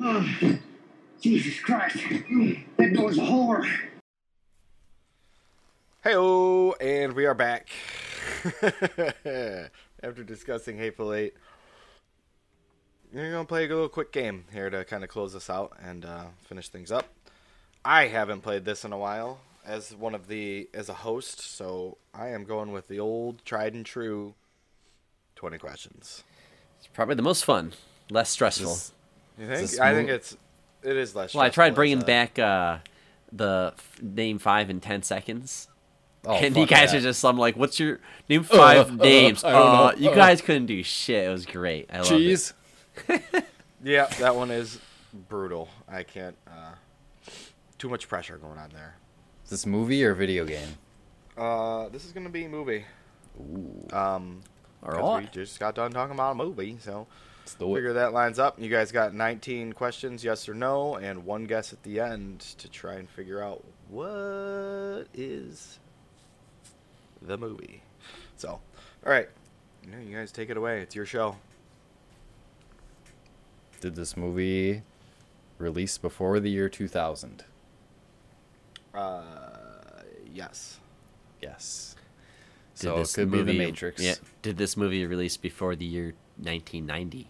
Ah. 0.00 0.38
Jesus 1.20 1.60
Christ. 1.60 1.96
That 2.76 2.92
door's 2.92 3.18
a 3.18 3.22
whore. 3.22 3.66
Heyo, 6.04 6.74
and 6.80 7.14
we 7.14 7.24
are 7.26 7.34
back. 7.34 7.70
After 10.02 10.24
discussing 10.24 10.78
Hateful 10.78 11.12
Eight, 11.14 11.34
we're 13.12 13.30
gonna 13.32 13.44
play 13.44 13.64
a 13.64 13.68
little 13.68 13.88
quick 13.88 14.12
game 14.12 14.44
here 14.52 14.68
to 14.70 14.84
kind 14.84 15.02
of 15.04 15.10
close 15.10 15.32
this 15.32 15.48
out 15.50 15.72
and 15.82 16.04
uh, 16.04 16.24
finish 16.44 16.68
things 16.68 16.90
up. 16.92 17.06
I 17.84 18.06
haven't 18.08 18.40
played 18.42 18.64
this 18.64 18.84
in 18.84 18.92
a 18.92 18.98
while 18.98 19.40
as 19.64 19.94
one 19.94 20.14
of 20.14 20.28
the 20.28 20.68
as 20.74 20.88
a 20.88 20.94
host, 20.94 21.40
so 21.40 21.98
I 22.14 22.28
am 22.28 22.44
going 22.44 22.72
with 22.72 22.88
the 22.88 23.00
old 23.00 23.44
tried 23.44 23.74
and 23.74 23.84
true 23.86 24.34
twenty 25.34 25.58
questions. 25.58 26.24
It's 26.78 26.88
probably 26.88 27.14
the 27.14 27.22
most 27.22 27.44
fun, 27.44 27.72
less 28.10 28.30
stressful. 28.30 28.66
This- 28.70 28.92
You 29.38 29.46
think? 29.46 29.80
I 29.80 29.94
think 29.94 30.08
it's 30.08 30.36
it 30.82 30.96
is 30.96 31.14
less. 31.14 31.30
Stressful. 31.30 31.38
Well, 31.38 31.46
I 31.46 31.50
tried 31.50 31.74
bringing 31.74 32.00
back 32.00 32.38
uh, 32.38 32.78
the 33.32 33.72
f- 33.76 34.02
name 34.02 34.38
five 34.38 34.68
in 34.70 34.80
ten 34.80 35.02
seconds. 35.02 35.68
Oh, 36.26 36.34
and 36.34 36.56
you 36.56 36.66
guys 36.66 36.90
that. 36.92 36.98
are 36.98 37.00
just, 37.02 37.24
I'm 37.24 37.38
like, 37.38 37.56
what's 37.56 37.78
your 37.78 38.00
name 38.28 38.42
five 38.42 38.90
uh, 39.00 39.04
names? 39.04 39.44
I 39.44 39.52
don't 39.52 39.62
Uh, 39.68 39.90
know. 39.92 39.96
you 39.96 40.10
Uh. 40.10 40.14
guys 40.14 40.40
couldn't 40.40 40.66
do 40.66 40.82
shit. 40.82 41.24
It 41.26 41.30
was 41.30 41.46
great. 41.46 41.88
I 41.92 41.98
love 41.98 42.06
it. 42.12 42.16
cheese. 42.18 42.52
Yeah, 43.84 44.06
that 44.18 44.34
one 44.34 44.50
is 44.50 44.80
brutal. 45.28 45.68
I 45.88 46.02
can't. 46.02 46.34
Uh, 46.48 46.72
too 47.78 47.88
much 47.88 48.08
pressure 48.08 48.36
going 48.38 48.58
on 48.58 48.70
there. 48.72 48.96
Is 49.44 49.50
this 49.50 49.66
movie 49.66 50.02
or 50.02 50.12
video 50.14 50.44
game? 50.44 50.70
Uh, 51.38 51.88
this 51.90 52.04
is 52.04 52.10
gonna 52.12 52.30
be 52.30 52.46
a 52.46 52.48
movie. 52.48 52.84
Um, 53.92 54.40
all 54.82 54.92
right. 54.92 55.22
we 55.22 55.28
just 55.30 55.60
got 55.60 55.74
done 55.76 55.92
talking 55.92 56.14
about 56.14 56.32
a 56.32 56.34
movie, 56.34 56.78
so 56.80 57.06
Let's 57.42 57.54
do 57.54 57.72
figure 57.74 57.92
that 57.92 58.12
lines 58.12 58.38
up. 58.40 58.58
You 58.58 58.68
guys 58.70 58.90
got 58.90 59.14
19 59.14 59.74
questions, 59.74 60.24
yes 60.24 60.48
or 60.48 60.54
no, 60.54 60.96
and 60.96 61.24
one 61.24 61.44
guess 61.44 61.72
at 61.72 61.82
the 61.84 62.00
end 62.00 62.40
to 62.58 62.68
try 62.68 62.94
and 62.94 63.08
figure 63.08 63.40
out 63.42 63.62
what 63.88 65.06
is 65.14 65.78
the 67.22 67.36
movie. 67.36 67.82
So, 68.36 68.48
all 68.50 68.60
right, 69.04 69.28
yeah, 69.88 70.00
you 70.00 70.16
guys 70.16 70.32
take 70.32 70.50
it 70.50 70.56
away. 70.56 70.80
It's 70.80 70.94
your 70.94 71.06
show. 71.06 71.36
Did 73.80 73.94
this 73.94 74.16
movie 74.16 74.82
release 75.58 75.98
before 75.98 76.40
the 76.40 76.50
year 76.50 76.68
2000? 76.68 77.44
Uh, 78.94 79.22
yes. 80.32 80.78
Yes. 81.42 81.94
Did 82.74 82.80
So 82.80 82.94
it 82.94 82.98
this 82.98 83.14
could 83.14 83.30
be 83.30 83.42
The 83.42 83.58
Matrix. 83.58 84.02
Yeah. 84.02 84.14
Did 84.42 84.56
this 84.56 84.76
movie 84.76 85.04
release 85.06 85.36
before 85.36 85.76
the 85.76 85.84
year 85.84 86.14
1990? 86.36 87.28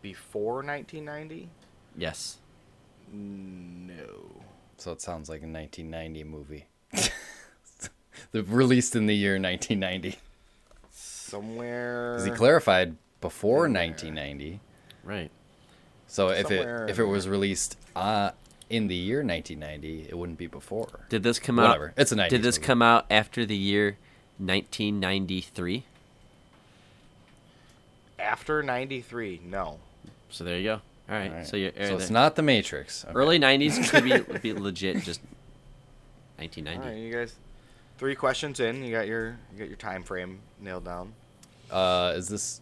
Before 0.00 0.54
1990? 0.62 1.48
Yes. 1.96 2.38
No. 3.12 4.42
So 4.78 4.92
it 4.92 5.00
sounds 5.00 5.28
like 5.28 5.42
a 5.42 5.46
1990 5.46 6.24
movie. 6.24 6.66
the 8.32 8.42
released 8.42 8.96
in 8.96 9.06
the 9.06 9.14
year 9.14 9.38
1990. 9.38 10.18
Somewhere. 10.90 12.12
Because 12.14 12.24
he 12.26 12.30
clarified 12.32 12.96
before 13.20 13.66
In 13.66 13.72
there. 13.72 13.82
1990. 13.86 14.60
Right. 15.04 15.30
So 16.08 16.28
if 16.28 16.50
it 16.50 16.90
if 16.90 16.98
it 16.98 17.04
was 17.04 17.26
released 17.28 17.78
uh, 17.96 18.32
in 18.68 18.88
the 18.88 18.94
year 18.94 19.18
1990, 19.24 20.08
it 20.10 20.18
wouldn't 20.18 20.38
be 20.38 20.46
before. 20.46 21.06
Did 21.08 21.22
this 21.22 21.38
come 21.38 21.56
Whatever. 21.56 21.88
out? 21.88 21.94
It's 21.96 22.12
a 22.12 22.16
90s 22.16 22.28
Did 22.28 22.42
this 22.42 22.56
movie. 22.58 22.66
come 22.66 22.82
out 22.82 23.06
after 23.10 23.46
the 23.46 23.56
year 23.56 23.96
1993? 24.38 25.84
After 28.18 28.62
93, 28.62 29.40
no. 29.44 29.78
So 30.30 30.44
there 30.44 30.58
you 30.58 30.64
go. 30.64 30.72
All 30.74 30.80
right. 31.16 31.30
All 31.30 31.36
right. 31.38 31.46
So 31.46 31.56
you're 31.56 31.72
so 31.76 31.96
it's 31.96 32.10
not 32.10 32.36
The 32.36 32.42
Matrix. 32.42 33.04
Okay. 33.04 33.14
early 33.14 33.38
90s 33.38 33.88
could 33.90 34.04
be 34.04 34.38
be 34.40 34.52
legit 34.58 35.02
just 35.02 35.20
1990. 36.36 36.78
All 36.78 36.92
right, 36.94 36.98
you 37.02 37.12
guys. 37.12 37.34
Three 38.02 38.16
questions 38.16 38.58
in, 38.58 38.82
you 38.82 38.90
got 38.90 39.06
your 39.06 39.38
you 39.52 39.60
got 39.60 39.68
your 39.68 39.76
time 39.76 40.02
frame 40.02 40.40
nailed 40.60 40.84
down. 40.84 41.12
Uh, 41.70 42.14
is 42.16 42.26
this 42.26 42.60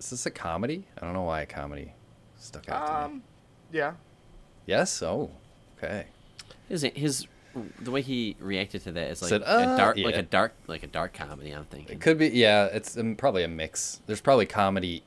is 0.00 0.10
this 0.10 0.26
a 0.26 0.30
comedy? 0.32 0.84
I 0.98 1.04
don't 1.04 1.12
know 1.12 1.22
why 1.22 1.42
a 1.42 1.46
comedy 1.46 1.92
stuck 2.36 2.68
out 2.68 2.84
to 2.84 2.92
me. 2.92 2.98
Um, 2.98 3.22
yeah. 3.70 3.92
Yes. 4.66 5.04
Oh, 5.04 5.30
okay. 5.78 6.06
His 6.68 6.82
his 6.82 7.28
the 7.78 7.92
way 7.92 8.02
he 8.02 8.34
reacted 8.40 8.82
to 8.82 8.90
that 8.90 9.08
is 9.12 9.22
like 9.22 9.28
Said, 9.28 9.42
a 9.42 9.48
"Uh, 9.48 9.76
dark 9.76 9.96
like 9.96 10.16
a 10.16 10.22
dark 10.22 10.54
like 10.66 10.82
a 10.82 10.88
dark 10.88 11.12
comedy. 11.12 11.52
I'm 11.52 11.66
thinking. 11.66 11.94
It 11.94 12.00
could 12.00 12.18
be. 12.18 12.26
Yeah, 12.30 12.64
it's 12.72 12.98
um, 12.98 13.14
probably 13.14 13.44
a 13.44 13.48
mix. 13.48 14.00
There's 14.08 14.20
probably 14.20 14.46
comedy 14.46 15.04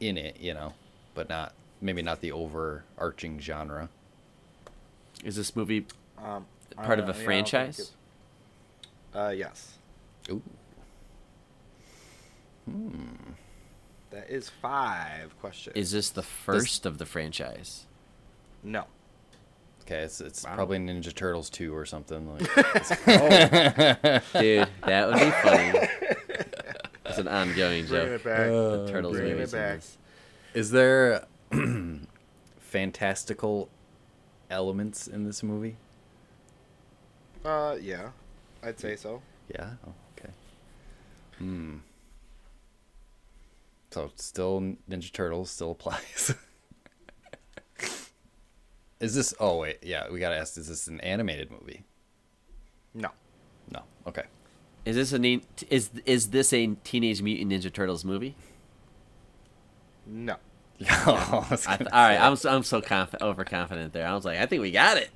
in 0.00 0.18
it, 0.18 0.36
you 0.38 0.52
know, 0.52 0.74
but 1.14 1.30
not 1.30 1.54
maybe 1.80 2.02
not 2.02 2.20
the 2.20 2.32
overarching 2.32 3.40
genre. 3.40 3.88
Is 5.24 5.36
this 5.36 5.56
movie 5.56 5.86
Um, 6.22 6.44
Part 6.76 6.98
of 6.98 7.06
a 7.06 7.08
yeah, 7.08 7.14
I 7.14 7.16
don't 7.16 7.24
franchise? 7.24 7.92
It- 9.14 9.18
Uh, 9.18 9.28
yes. 9.30 9.78
Ooh. 10.30 10.42
That 14.10 14.28
is 14.30 14.48
five 14.48 15.36
questions. 15.40 15.74
is 15.76 15.90
this 15.90 16.10
the 16.10 16.22
first 16.22 16.86
of 16.86 16.98
the 16.98 17.06
franchise? 17.06 17.86
no. 18.62 18.84
Okay, 19.82 20.02
it's 20.02 20.20
it's 20.20 20.44
Wow. 20.44 20.54
probably 20.54 20.78
Ninja 20.78 21.12
Turtles 21.12 21.50
2 21.50 21.74
or 21.74 21.84
something 21.84 22.30
like. 22.32 22.42
Dude, 24.32 24.68
that 24.86 25.08
would 25.08 25.18
be 25.18 25.30
funny. 25.42 25.88
It's 27.04 27.18
an 27.18 27.26
ongoing 27.28 27.84
Bringing 27.86 27.88
joke. 27.88 28.20
it 28.20 28.24
back. 28.24 28.46
The 28.46 28.86
turtles 28.90 29.16
bringing 29.16 29.32
it 29.32 29.36
movies. 29.38 29.52
back. 29.52 29.80
Is 30.54 30.70
there 30.70 31.26
fantastical 32.60 33.68
elements 34.48 35.08
in 35.08 35.24
this 35.24 35.42
movie? 35.42 35.76
Uh, 37.44 37.76
yeah. 37.82 38.10
I'd 38.62 38.78
say 38.78 38.96
so. 38.96 39.22
Yeah. 39.52 39.70
Oh, 39.86 39.92
okay. 40.18 40.30
Hmm. 41.38 41.76
So 43.90 44.10
still 44.16 44.60
Ninja 44.88 45.12
Turtles 45.12 45.50
still 45.50 45.72
applies. 45.72 46.34
is 49.00 49.14
this? 49.14 49.34
Oh 49.40 49.58
wait, 49.58 49.78
yeah. 49.82 50.08
We 50.10 50.20
gotta 50.20 50.36
ask: 50.36 50.56
Is 50.56 50.68
this 50.68 50.86
an 50.86 51.00
animated 51.00 51.50
movie? 51.50 51.84
No. 52.94 53.08
No. 53.70 53.82
Okay. 54.06 54.24
Is 54.84 54.96
this 54.96 55.12
a 55.12 55.18
ne- 55.18 55.42
is 55.70 55.90
is 56.06 56.30
this 56.30 56.52
a 56.52 56.68
Teenage 56.84 57.22
Mutant 57.22 57.52
Ninja 57.52 57.72
Turtles 57.72 58.04
movie? 58.04 58.34
No. 60.06 60.36
Oh, 61.06 61.46
I 61.68 61.76
th- 61.76 61.90
all 61.92 62.08
right. 62.08 62.20
I'm 62.20 62.34
so, 62.34 62.50
I'm 62.52 62.64
so 62.64 62.80
conf- 62.80 63.14
overconfident 63.20 63.92
there. 63.92 64.04
I 64.04 64.14
was 64.14 64.24
like, 64.24 64.38
I 64.38 64.46
think 64.46 64.62
we 64.62 64.72
got 64.72 64.96
it. 64.96 65.10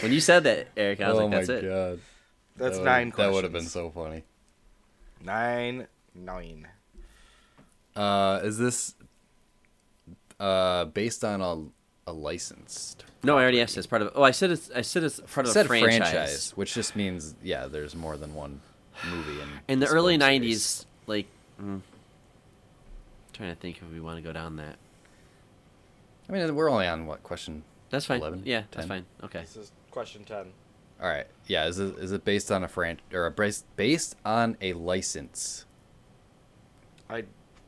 When 0.00 0.10
you 0.12 0.18
said 0.20 0.42
that, 0.44 0.66
Eric, 0.76 1.00
I 1.00 1.10
was 1.10 1.18
oh 1.18 1.26
like, 1.26 1.30
that's 1.30 1.48
my 1.48 1.54
it. 1.54 1.62
god. 1.62 2.00
That's 2.56 2.78
That 2.78 2.84
nine 2.84 3.06
would, 3.08 3.14
questions. 3.14 3.16
That 3.30 3.34
would 3.34 3.44
have 3.44 3.52
been 3.52 3.62
so 3.66 3.90
funny. 3.90 4.24
Nine. 5.22 5.86
Nine. 6.14 6.68
Uh, 7.94 8.40
is 8.44 8.58
this 8.58 8.94
uh 10.38 10.84
based 10.86 11.24
on 11.24 11.40
a 11.40 11.70
a 12.06 12.12
licensed. 12.12 13.04
No, 13.24 13.36
I 13.36 13.42
already 13.42 13.60
asked. 13.60 13.76
It's 13.76 13.86
part 13.86 14.02
of. 14.02 14.12
Oh, 14.14 14.22
I 14.22 14.30
said 14.30 14.50
it's. 14.50 14.70
I 14.70 14.82
said 14.82 15.02
it's 15.02 15.18
part 15.20 15.46
of 15.46 15.52
said 15.52 15.66
a 15.66 15.68
franchise. 15.68 16.52
which 16.54 16.74
just 16.74 16.94
means 16.94 17.34
yeah, 17.42 17.66
there's 17.66 17.96
more 17.96 18.16
than 18.16 18.34
one 18.34 18.60
movie 19.10 19.40
in 19.40 19.48
In 19.68 19.80
the 19.80 19.88
early 19.88 20.16
film 20.18 20.30
series. 20.30 20.62
'90s, 20.62 20.84
like. 21.06 21.26
Mm, 21.60 21.80
trying 23.32 23.50
to 23.54 23.60
think 23.60 23.78
if 23.78 23.92
we 23.92 24.00
want 24.00 24.18
to 24.18 24.22
go 24.22 24.32
down 24.32 24.56
that. 24.56 24.76
I 26.28 26.32
mean, 26.32 26.54
we're 26.54 26.70
only 26.70 26.86
on 26.86 27.06
what 27.06 27.22
question? 27.22 27.62
That's 27.90 28.04
fine. 28.04 28.20
11, 28.20 28.42
yeah, 28.44 28.62
that's 28.72 28.86
fine. 28.86 29.04
Okay. 29.24 29.40
This 29.40 29.56
is 29.56 29.72
question 29.90 30.24
ten. 30.24 30.46
All 31.00 31.08
right, 31.08 31.26
yeah. 31.46 31.66
Is 31.66 31.78
it 31.78 31.98
is 31.98 32.12
it 32.12 32.24
based 32.24 32.50
on 32.50 32.64
a 32.64 32.68
fran 32.68 33.00
or 33.12 33.26
a 33.26 33.30
based 33.30 33.64
based 33.76 34.16
on 34.24 34.56
a 34.60 34.72
license? 34.72 35.66
I 37.10 37.24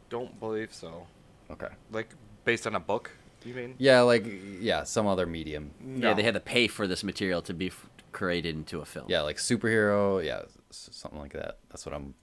don't 0.09 0.39
believe 0.41 0.73
so. 0.73 1.07
Okay. 1.51 1.69
Like 1.93 2.09
based 2.45 2.67
on 2.67 2.75
a 2.75 2.81
book, 2.81 3.11
do 3.43 3.51
you 3.51 3.55
mean? 3.55 3.75
Yeah, 3.79 4.01
like 4.01 4.25
yeah, 4.61 4.85
some 4.85 5.07
other 5.07 5.27
medium. 5.27 5.73
Yeah, 5.97 6.15
they 6.15 6.23
had 6.23 6.35
to 6.35 6.41
pay 6.41 6.69
for 6.69 6.87
this 6.87 7.05
material 7.05 7.43
to 7.43 7.53
be 7.55 7.67
f- 7.69 7.87
created 8.13 8.55
into 8.57 8.81
a 8.81 8.87
film. 8.87 9.07
Yeah, 9.09 9.21
like 9.21 9.37
superhero. 9.37 10.25
Yeah, 10.25 10.43
something 10.71 11.21
like 11.21 11.35
that. 11.35 11.59
That's 11.69 11.85
what 11.85 11.95
I'm 11.95 12.15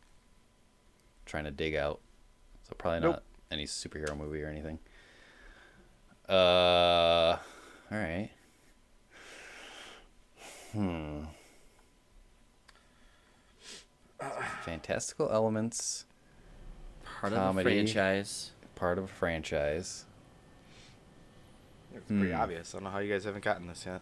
trying 1.26 1.44
to 1.46 1.52
dig 1.52 1.76
out. 1.76 2.00
So 2.64 2.74
probably 2.78 3.02
Nope. 3.02 3.12
not 3.18 3.24
any 3.52 3.66
superhero 3.66 4.18
movie 4.18 4.42
or 4.42 4.48
anything. 4.50 4.80
Uh, 6.28 7.38
all 7.92 7.98
right. 7.98 8.32
Hmm. 10.76 11.24
Fantastical 14.64 15.30
elements, 15.32 16.06
Part 17.04 17.34
of 17.34 17.40
Comedy. 17.40 17.70
the 17.70 17.76
franchise. 17.94 18.52
part 18.76 18.98
of 18.98 19.04
a 19.06 19.08
franchise. 19.08 20.06
It's 21.94 22.06
pretty 22.08 22.32
Hmm. 22.32 22.40
obvious. 22.42 22.74
I 22.74 22.78
don't 22.78 22.84
know 22.86 22.90
how 22.90 23.00
you 23.00 23.12
guys 23.12 23.24
haven't 23.24 23.44
gotten 23.44 23.68
this 23.68 23.86
yet. 23.86 24.02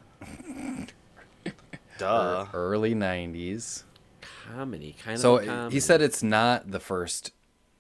Duh. 1.99 2.47
early 2.53 2.95
'90s. 2.95 3.83
Comedy, 4.21 4.95
kind 5.03 5.19
So 5.19 5.37
of. 5.37 5.45
So 5.45 5.69
he 5.69 5.79
said 5.79 6.01
it's 6.01 6.23
not 6.23 6.71
the 6.71 6.79
first 6.79 7.31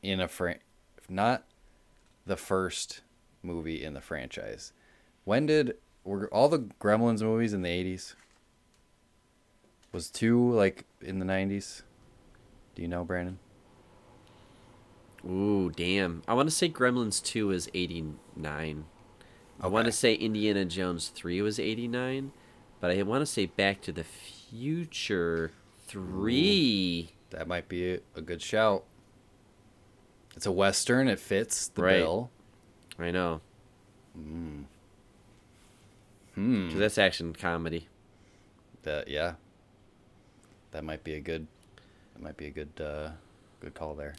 in 0.03 0.19
a 0.19 0.27
fran- 0.27 0.59
not 1.09 1.45
the 2.25 2.37
first 2.37 3.01
movie 3.41 3.83
in 3.83 3.93
the 3.95 4.01
franchise. 4.01 4.71
When 5.23 5.45
did 5.47 5.77
were 6.03 6.31
all 6.33 6.47
the 6.49 6.59
Gremlins 6.59 7.21
movies 7.23 7.53
in 7.53 7.61
the 7.63 7.69
eighties? 7.69 8.15
Was 9.93 10.09
two 10.09 10.51
like 10.51 10.85
in 11.01 11.19
the 11.19 11.25
nineties? 11.25 11.83
Do 12.75 12.81
you 12.81 12.87
know, 12.87 13.03
Brandon? 13.05 13.39
Ooh, 15.25 15.71
damn. 15.73 16.21
I 16.27 16.33
want 16.33 16.49
to 16.49 16.55
say 16.55 16.67
Gremlins 16.67 17.23
2 17.23 17.51
is 17.51 17.69
89. 17.73 18.85
I 19.61 19.67
want 19.67 19.85
to 19.85 19.91
say 19.93 20.15
Indiana 20.15 20.65
Jones 20.65 21.07
3 21.07 21.41
was 21.41 21.59
89, 21.59 22.33
but 22.81 22.91
I 22.91 23.01
want 23.03 23.21
to 23.21 23.25
say 23.25 23.45
Back 23.45 23.79
to 23.83 23.93
the 23.93 24.03
Future 24.03 25.51
3. 25.87 27.09
That 27.29 27.47
might 27.47 27.69
be 27.69 27.99
a, 28.15 28.21
good 28.21 28.41
shout. 28.41 28.83
It's 30.35 30.45
a 30.45 30.51
western. 30.51 31.07
It 31.07 31.19
fits 31.19 31.69
the 31.69 31.83
Right. 31.83 31.99
bill. 31.99 32.29
I 32.99 33.11
know. 33.11 33.39
Hmm. 34.15 34.63
'Cause 36.35 36.79
that's 36.79 36.97
action 36.97 37.31
comedy. 37.33 37.87
That 38.81 39.07
yeah. 39.07 39.35
That 40.73 40.83
might 40.83 41.03
be 41.03 41.13
a 41.15 41.19
good. 41.21 41.47
That 42.13 42.21
might 42.23 42.35
be 42.37 42.47
a 42.47 42.51
good. 42.51 42.69
uh 42.79 43.09
Good 43.61 43.73
call 43.75 43.93
there. 43.93 44.15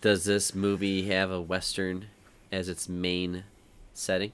Does 0.00 0.24
this 0.24 0.52
movie 0.54 1.02
have 1.10 1.30
a 1.30 1.40
Western 1.40 2.06
as 2.50 2.68
its 2.68 2.88
main 2.88 3.44
setting? 3.94 4.32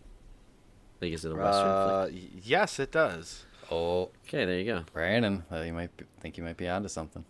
Like, 1.03 1.13
is 1.13 1.27
it 1.27 1.33
a 1.33 1.35
Western 1.35 1.67
Uh, 1.69 2.09
y- 2.11 2.21
yes, 2.43 2.79
it 2.79 2.91
does. 2.91 3.45
Oh. 3.71 4.09
Okay, 4.27 4.47
there 4.47 4.59
you 4.59 4.65
go. 4.65 4.85
Brandon, 4.95 5.45
uh, 5.53 5.61
you 5.61 5.75
might 5.75 5.95
be, 5.97 6.05
think 6.21 6.39
you 6.39 6.45
might 6.45 6.57
be 6.57 6.69
onto 6.69 6.89
something. 6.89 7.25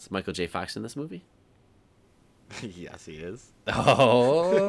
Is 0.00 0.10
Michael 0.10 0.32
J. 0.32 0.46
Fox 0.46 0.76
in 0.76 0.82
this 0.82 0.96
movie? 0.96 1.24
yes, 2.62 3.04
he 3.04 3.16
is. 3.16 3.50
Oh, 3.66 4.68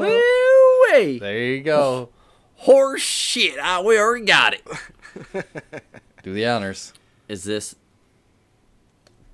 Wait! 0.91 1.19
there 1.19 1.39
you 1.39 1.61
go. 1.63 2.09
Horse 2.57 3.01
shit! 3.01 3.55
Ah, 3.61 3.81
we 3.81 3.97
already 3.97 4.25
got 4.25 4.55
it. 4.55 5.45
Do 6.23 6.33
the 6.33 6.45
honors. 6.47 6.91
Is 7.29 7.43
this 7.45 7.75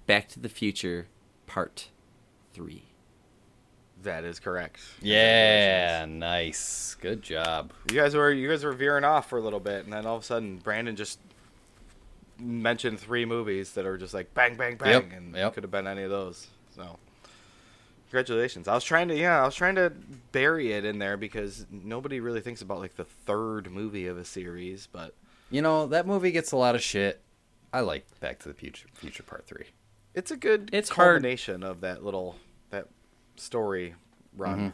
Back 0.10 0.28
to 0.30 0.40
the 0.40 0.50
Future 0.50 1.06
Part 1.46 1.90
3? 2.54 2.82
That 4.02 4.24
is 4.24 4.40
correct. 4.40 4.80
Yeah, 5.04 6.08
nice. 6.10 6.96
Good 7.00 7.22
job. 7.22 7.74
You 7.92 7.98
guys 7.98 8.16
were 8.16 8.32
you 8.32 8.50
guys 8.50 8.64
were 8.64 8.74
veering 8.74 9.04
off 9.04 9.30
for 9.30 9.38
a 9.38 9.42
little 9.42 9.60
bit, 9.60 9.84
and 9.84 9.94
then 9.94 10.08
all 10.08 10.16
of 10.16 10.24
a 10.24 10.26
sudden 10.26 10.58
Brandon 10.58 10.96
just 10.96 11.20
mentioned 12.40 13.00
three 13.00 13.24
movies 13.24 13.74
that 13.74 13.86
are 13.86 14.00
just 14.00 14.16
like 14.16 14.34
bang, 14.34 14.56
bang, 14.56 14.78
bang, 14.78 14.90
Yep, 14.94 15.12
and 15.16 15.36
yep. 15.36 15.54
could 15.54 15.62
have 15.64 15.70
been 15.70 15.86
any 15.86 16.02
of 16.02 16.10
those. 16.10 16.48
So, 16.76 16.98
congratulations. 18.08 18.68
I 18.68 18.74
was 18.74 18.84
trying 18.84 19.10
to 19.10 19.16
yeah, 19.16 19.40
I 19.44 19.46
was 19.46 19.54
trying 19.54 19.76
to 19.76 19.94
bury 20.32 20.72
it 20.74 20.86
in 20.86 20.98
there 20.98 21.18
because 21.18 21.68
nobody 21.70 22.20
really 22.20 22.42
thinks 22.42 22.64
about 22.64 22.80
like 22.80 22.96
the 22.96 23.06
third 23.06 23.70
movie 23.72 24.08
of 24.08 24.18
a 24.18 24.26
series, 24.26 24.88
but 24.92 25.14
You 25.52 25.62
know 25.62 25.86
that 25.86 26.08
movie 26.08 26.32
gets 26.32 26.52
a 26.52 26.58
lot 26.58 26.74
of 26.74 26.82
shit. 26.82 27.22
I 27.72 27.82
like 27.82 28.08
Back 28.20 28.40
to 28.40 28.48
the 28.48 28.56
Future, 28.56 28.88
Future 28.96 29.22
Part 29.22 29.46
Three. 29.46 29.66
It's 30.20 30.32
a 30.32 30.38
good 30.38 30.70
It's 30.74 30.90
hard- 30.90 31.26
of 31.26 31.82
that 31.82 32.04
little 32.04 32.36
that 32.70 32.88
story 33.38 33.96
run. 34.36 34.74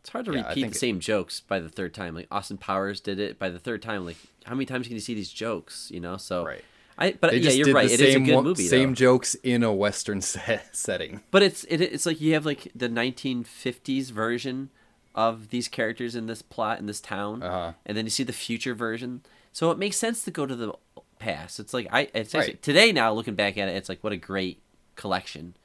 It's 0.00 0.10
hard 0.10 0.24
to 0.26 0.32
Yeah, 0.32 0.48
repeat 0.48 0.54
think 0.62 0.72
the 0.72 0.76
it- 0.76 0.80
same 0.80 1.00
jokes 1.00 1.40
by 1.40 1.58
the 1.60 1.68
third 1.68 1.92
time. 1.94 2.14
Like 2.14 2.28
Austin 2.30 2.58
Powers 2.58 3.00
did 3.00 3.18
it 3.20 3.38
by 3.38 3.48
the 3.50 3.58
third 3.58 3.82
time. 3.82 4.04
Like 4.04 4.16
how 4.44 4.54
many 4.54 4.66
times 4.66 4.86
can 4.86 4.94
you 4.94 5.00
see 5.00 5.14
these 5.14 5.30
jokes? 5.32 5.90
You 5.92 6.00
know, 6.00 6.16
so 6.16 6.44
Right. 6.44 6.64
I 6.98 7.12
but 7.12 7.30
They 7.32 7.38
yeah, 7.38 7.50
you're 7.50 7.66
did 7.66 7.74
right. 7.74 7.88
the 7.88 7.94
It 7.94 8.00
is 8.00 8.08
a 8.08 8.12
same 8.14 8.24
good 8.24 8.42
movie. 8.42 8.66
Same 8.66 8.90
though. 8.90 8.94
jokes 8.94 9.34
in 9.42 9.62
a 9.62 9.72
Western 9.74 10.20
set, 10.32 10.74
setting. 10.74 11.22
But 11.30 11.42
it's 11.42 11.64
it, 11.64 11.80
it's 11.82 12.06
like 12.06 12.20
you 12.20 12.32
have 12.34 12.46
like 12.46 12.68
the 12.74 12.88
1950s 12.88 14.10
version 14.10 14.70
of 15.14 15.48
these 15.50 15.68
characters 15.68 16.14
in 16.14 16.26
this 16.26 16.40
plot 16.42 16.78
in 16.78 16.86
this 16.86 17.00
town, 17.00 17.42
Uh-huh. 17.42 17.72
and 17.84 17.96
then 17.96 18.04
you 18.06 18.10
see 18.10 18.22
the 18.22 18.32
future 18.32 18.74
version. 18.74 19.22
So 19.52 19.70
it 19.70 19.78
makes 19.78 19.96
sense 19.96 20.22
to 20.24 20.30
go 20.30 20.44
to 20.46 20.54
the 20.56 20.72
past. 21.18 21.60
It's 21.60 21.74
like 21.74 21.88
I 21.92 22.08
it's 22.14 22.34
Right. 22.34 22.40
actually, 22.40 22.58
today 22.58 22.92
now 22.92 23.12
looking 23.12 23.34
back 23.34 23.56
at 23.58 23.68
it, 23.68 23.76
it's 23.76 23.88
like 23.88 24.02
what 24.02 24.12
a 24.12 24.16
great 24.16 24.60
collection 24.94 25.56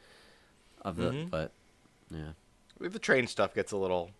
of 0.82 0.96
the. 0.98 1.12
Mm-hmm. 1.12 1.30
But 1.30 1.52
yeah, 2.10 2.32
The 2.80 3.00
train 3.00 3.28
stuff 3.28 3.54
gets 3.54 3.72
a 3.72 3.78
little 3.78 4.12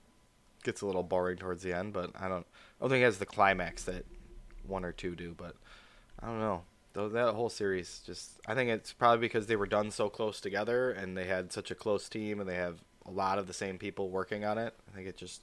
gets 0.64 0.82
a 0.82 0.86
little 0.86 1.04
boring 1.04 1.38
towards 1.38 1.64
the 1.64 1.74
end, 1.74 1.94
but 1.94 2.12
I 2.20 2.28
don't 2.28 2.46
I 2.46 2.82
don't 2.84 2.90
think 2.90 3.02
it 3.02 3.06
has 3.06 3.18
the 3.18 3.26
climax 3.26 3.84
that 3.84 4.06
one 4.68 4.86
or 4.86 4.92
two 4.92 5.16
do, 5.16 5.34
but 5.36 5.56
I 6.20 6.28
don't 6.28 6.40
know. 6.40 6.64
Though 6.94 7.08
that 7.10 7.34
whole 7.34 7.50
series 7.50 8.02
just 8.06 8.40
I 8.48 8.54
think 8.54 8.70
it's 8.70 8.94
probably 8.94 9.20
because 9.20 9.48
they 9.48 9.56
were 9.56 9.66
done 9.68 9.92
so 9.92 10.10
close 10.10 10.42
together 10.42 10.92
and 10.92 11.18
they 11.18 11.26
had 11.26 11.52
such 11.54 11.72
a 11.72 11.76
close 11.76 12.10
team 12.10 12.40
and 12.40 12.50
they 12.50 12.56
have 12.56 12.80
a 13.06 13.12
lot 13.12 13.40
of 13.40 13.48
the 13.48 13.54
same 13.54 13.78
people 13.78 14.10
working 14.10 14.46
on 14.46 14.58
it. 14.58 14.74
I 14.92 14.96
think 14.96 15.08
it 15.08 15.18
just 15.18 15.42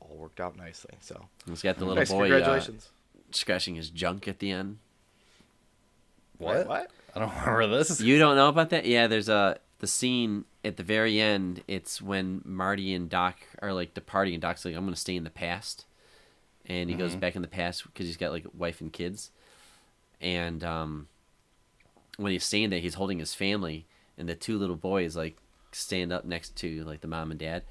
all 0.00 0.16
worked 0.16 0.40
out 0.40 0.56
nicely. 0.56 0.94
So 1.00 1.26
he's 1.46 1.62
got 1.62 1.76
the 1.76 1.84
little 1.84 1.96
nice, 1.96 2.10
boy 2.10 2.24
uh, 2.24 2.28
congratulations. 2.28 2.88
Scratching 3.30 3.74
his 3.74 3.90
junk 3.90 4.28
at 4.28 4.38
the 4.38 4.50
end. 4.50 4.78
What? 6.38 6.66
What? 6.66 6.90
I 7.14 7.18
don't 7.20 7.32
remember 7.46 7.78
this. 7.78 8.00
You 8.00 8.18
don't 8.18 8.36
know 8.36 8.48
about 8.48 8.70
that? 8.70 8.86
Yeah, 8.86 9.06
there's 9.06 9.28
a 9.28 9.58
the 9.80 9.86
scene 9.86 10.44
at 10.64 10.76
the 10.76 10.82
very 10.82 11.20
end. 11.20 11.62
It's 11.68 12.02
when 12.02 12.42
Marty 12.44 12.94
and 12.94 13.08
Doc 13.08 13.36
are 13.60 13.72
like 13.72 13.94
departing, 13.94 14.34
and 14.34 14.42
Doc's 14.42 14.64
like, 14.64 14.74
"I'm 14.74 14.84
gonna 14.84 14.96
stay 14.96 15.16
in 15.16 15.24
the 15.24 15.30
past," 15.30 15.86
and 16.66 16.90
he 16.90 16.96
goes 16.96 17.14
back 17.16 17.36
in 17.36 17.42
the 17.42 17.48
past 17.48 17.84
because 17.84 18.06
he's 18.06 18.16
got 18.16 18.32
like 18.32 18.44
a 18.44 18.56
wife 18.56 18.80
and 18.80 18.92
kids. 18.92 19.30
And 20.20 20.64
um, 20.64 21.08
when 22.16 22.32
he's 22.32 22.44
staying 22.44 22.70
there, 22.70 22.80
he's 22.80 22.94
holding 22.94 23.18
his 23.18 23.34
family, 23.34 23.86
and 24.16 24.28
the 24.28 24.34
two 24.34 24.58
little 24.58 24.76
boys 24.76 25.16
like 25.16 25.36
stand 25.72 26.12
up 26.12 26.24
next 26.24 26.56
to 26.56 26.84
like 26.84 27.00
the 27.00 27.08
mom 27.08 27.30
and 27.30 27.38
dad, 27.38 27.62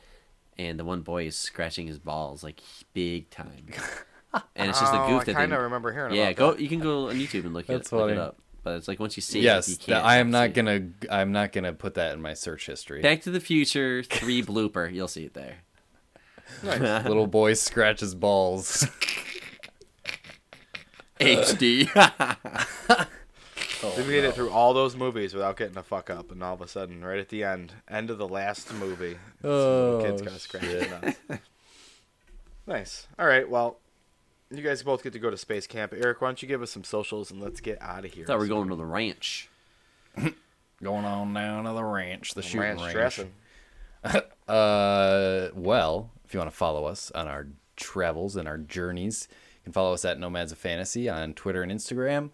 and 0.58 0.80
the 0.80 0.86
one 0.86 1.02
boy 1.02 1.26
is 1.26 1.38
scratching 1.38 1.88
his 1.88 2.00
balls 2.00 2.44
like 2.44 2.62
big 2.94 3.30
time. 3.30 3.68
And 4.56 4.70
it's 4.70 4.80
just 4.80 4.94
a 4.94 5.02
Oh, 5.04 5.08
goof 5.08 5.22
I 5.22 5.24
that 5.26 5.36
kind 5.36 5.52
they 5.52 5.56
of 5.56 5.62
remember 5.64 5.92
hearing 5.94 6.14
yeah, 6.16 6.26
about 6.30 6.36
go. 6.36 6.52
that. 6.52 6.60
You 6.62 6.70
can 6.70 6.80
go 6.80 7.10
on 7.10 7.16
YouTube 7.16 7.46
and 7.46 7.54
look, 7.54 7.66
That's 7.66 7.92
it, 7.92 7.96
look 7.96 8.10
it 8.12 8.16
funny. 8.16 8.28
up. 8.28 8.38
But 8.64 8.76
it's 8.78 8.88
like 8.88 9.00
once 9.00 9.16
you 9.16 9.22
see 9.22 9.40
yes, 9.40 9.68
it, 9.70 9.72
you 9.88 9.94
can't. 9.94 10.06
I 10.06 10.18
am 10.18 10.30
not 10.30 10.54
gonna. 10.54 10.90
I'm 11.10 11.32
not 11.32 11.54
gonna 11.54 11.72
put 11.74 11.94
that 11.94 12.14
in 12.14 12.22
my 12.22 12.34
search 12.34 12.66
history. 12.66 13.02
Back 13.02 13.22
to 13.22 13.32
the 13.32 13.40
Future 13.40 14.04
three 14.04 14.44
blooper. 14.44 14.94
You'll 14.94 15.08
see 15.08 15.24
it 15.26 15.34
there. 15.34 15.58
Nice. 16.64 17.06
Little 17.06 17.28
boy 17.28 17.54
scratches 17.54 18.14
balls. 18.14 18.86
HD. 21.20 21.88
They 23.96 24.08
made 24.08 24.24
it 24.24 24.34
through 24.34 24.50
all 24.50 24.74
those 24.74 24.96
movies 24.96 25.36
without 25.36 25.56
getting 25.56 25.78
a 25.78 25.84
fuck 25.84 26.10
up, 26.10 26.32
and 26.32 26.44
all 26.44 26.56
of 26.56 26.62
a 26.62 26.68
sudden, 26.68 27.06
right 27.06 27.20
at 27.20 27.30
the 27.30 27.44
end, 27.44 27.74
end 27.88 28.10
of 28.10 28.18
the 28.18 28.28
last 28.28 28.74
movie, 28.74 29.18
Oh, 29.44 30.00
the 30.00 30.04
kids 30.04 30.22
got 30.24 30.34
oh, 30.34 30.38
scratched 30.38 30.90
nuts. 30.90 31.18
nice. 32.66 33.08
All 33.20 33.28
right. 33.28 33.48
Well, 33.48 33.78
you 34.50 34.62
guys 34.62 34.84
both 34.84 35.04
get 35.04 35.14
to 35.14 35.20
go 35.20 35.30
to 35.30 35.38
space 35.38 35.68
camp. 35.68 35.94
Eric, 35.96 36.22
why 36.22 36.30
don't 36.30 36.42
you 36.42 36.48
give 36.48 36.62
us 36.62 36.72
some 36.72 36.84
socials 36.84 37.32
and 37.32 37.42
let's 37.42 37.60
get 37.60 37.82
out 37.82 38.06
of 38.06 38.14
here. 38.14 38.26
Thought 38.26 38.40
we 38.40 38.46
were 38.46 38.56
going 38.56 38.70
to 38.70 38.76
the 38.76 38.86
ranch. 38.86 39.50
Going 40.84 41.06
on 41.06 41.34
down 41.34 41.64
to 41.64 41.72
the 41.72 41.84
ranch, 41.84 42.36
the 42.36 42.44
shooting 42.44 42.60
Ranch 42.62 42.82
range. 42.82 42.94
dressing. 42.94 43.32
Uh, 44.48 45.50
well, 45.56 46.12
if 46.24 46.34
you 46.34 46.40
want 46.40 46.50
to 46.50 46.56
follow 46.56 46.86
us 46.86 47.12
on 47.12 47.28
our 47.28 47.48
travels 47.78 48.36
and 48.36 48.48
our 48.48 48.58
journeys. 48.58 49.28
You 49.32 49.64
can 49.66 49.74
follow 49.74 49.94
us 49.94 50.04
at 50.06 50.20
Nomads 50.20 50.52
of 50.52 50.58
Fantasy 50.58 51.08
on 51.10 51.34
Twitter 51.34 51.64
and 51.64 51.72
Instagram. 51.72 52.30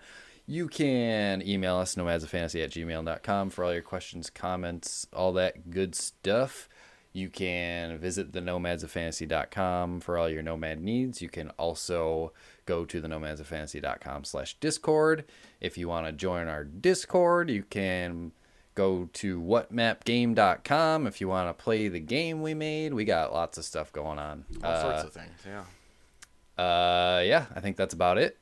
You 0.46 0.68
can 0.68 1.42
email 1.48 1.78
us, 1.78 1.96
nomadsofantasy 1.96 2.64
at 2.64 2.72
gmail.com, 2.72 3.50
for 3.50 3.64
all 3.64 3.74
your 3.74 3.82
questions, 3.82 4.30
comments, 4.30 5.08
all 5.14 5.32
that 5.34 5.70
good 5.72 5.96
stuff. 5.96 6.68
You 7.14 7.30
can 7.30 8.00
visit 8.00 8.34
the 8.34 8.40
nomadsoffantasy.com 8.42 10.00
for 10.00 10.18
all 10.18 10.28
your 10.28 10.42
nomad 10.42 10.82
needs. 10.82 11.22
You 11.22 11.30
can 11.30 11.50
also 11.52 12.34
go 12.66 12.86
to 12.86 13.00
the 13.00 13.08
nomadsoffantasy.com 13.08 14.24
slash 14.24 14.56
discord. 14.56 15.26
If 15.62 15.78
you 15.78 15.88
want 15.88 16.08
to 16.08 16.12
join 16.12 16.48
our 16.48 16.64
discord, 16.64 17.52
you 17.52 17.64
can 17.70 18.32
go 18.76 19.10
to 19.14 19.40
whatmapgame.com 19.40 21.06
if 21.06 21.22
you 21.22 21.28
want 21.28 21.56
to 21.56 21.64
play 21.64 21.88
the 21.88 22.00
game 22.00 22.42
we 22.42 22.56
made. 22.56 22.96
We 22.96 23.06
got 23.06 23.32
lots 23.32 23.60
of 23.60 23.66
stuff 23.66 23.94
going 23.94 24.18
on. 24.18 24.46
All 24.64 24.82
sorts 24.82 25.04
Uh, 25.04 25.08
of 25.08 25.14
things. 25.14 25.40
Yeah. 25.46 26.64
uh, 26.64 27.20
yeah, 27.24 27.46
I 27.56 27.60
think 27.60 27.78
that's 27.78 27.94
about 27.94 28.18
it. 28.18 28.40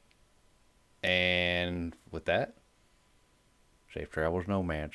And 1.04 1.94
with 2.12 2.26
that, 2.26 2.56
safe 3.94 4.10
travels, 4.12 4.48
nomads. 4.48 4.94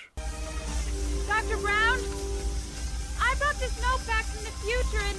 Dr. 1.27 1.57
Brown, 1.59 1.99
I 3.21 3.35
brought 3.39 3.59
this 3.61 3.77
note 3.83 4.07
back 4.07 4.25
from 4.25 4.45
the 4.45 4.55
future 4.63 5.05
and 5.05 5.19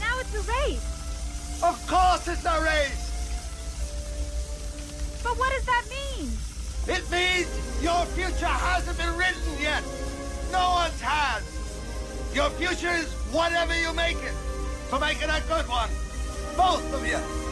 now 0.00 0.18
it's 0.20 0.34
erased. 0.34 1.62
Of 1.62 1.86
course 1.86 2.28
it's 2.28 2.44
a 2.44 2.62
race! 2.62 3.10
But 5.22 5.38
what 5.38 5.52
does 5.52 5.66
that 5.66 5.84
mean? 5.90 6.30
It 6.88 7.10
means 7.10 7.48
your 7.82 8.04
future 8.16 8.46
hasn't 8.46 8.96
been 8.96 9.16
written 9.16 9.60
yet. 9.60 9.84
No 10.50 10.70
one's 10.70 11.00
has. 11.00 11.44
Your 12.34 12.50
future 12.50 12.92
is 12.92 13.12
whatever 13.32 13.78
you 13.78 13.92
make 13.92 14.16
it. 14.16 14.34
So 14.88 14.98
make 14.98 15.22
it 15.22 15.28
a 15.28 15.42
good 15.46 15.68
one. 15.68 15.90
Both 16.56 16.92
of 16.94 17.06
you. 17.06 17.49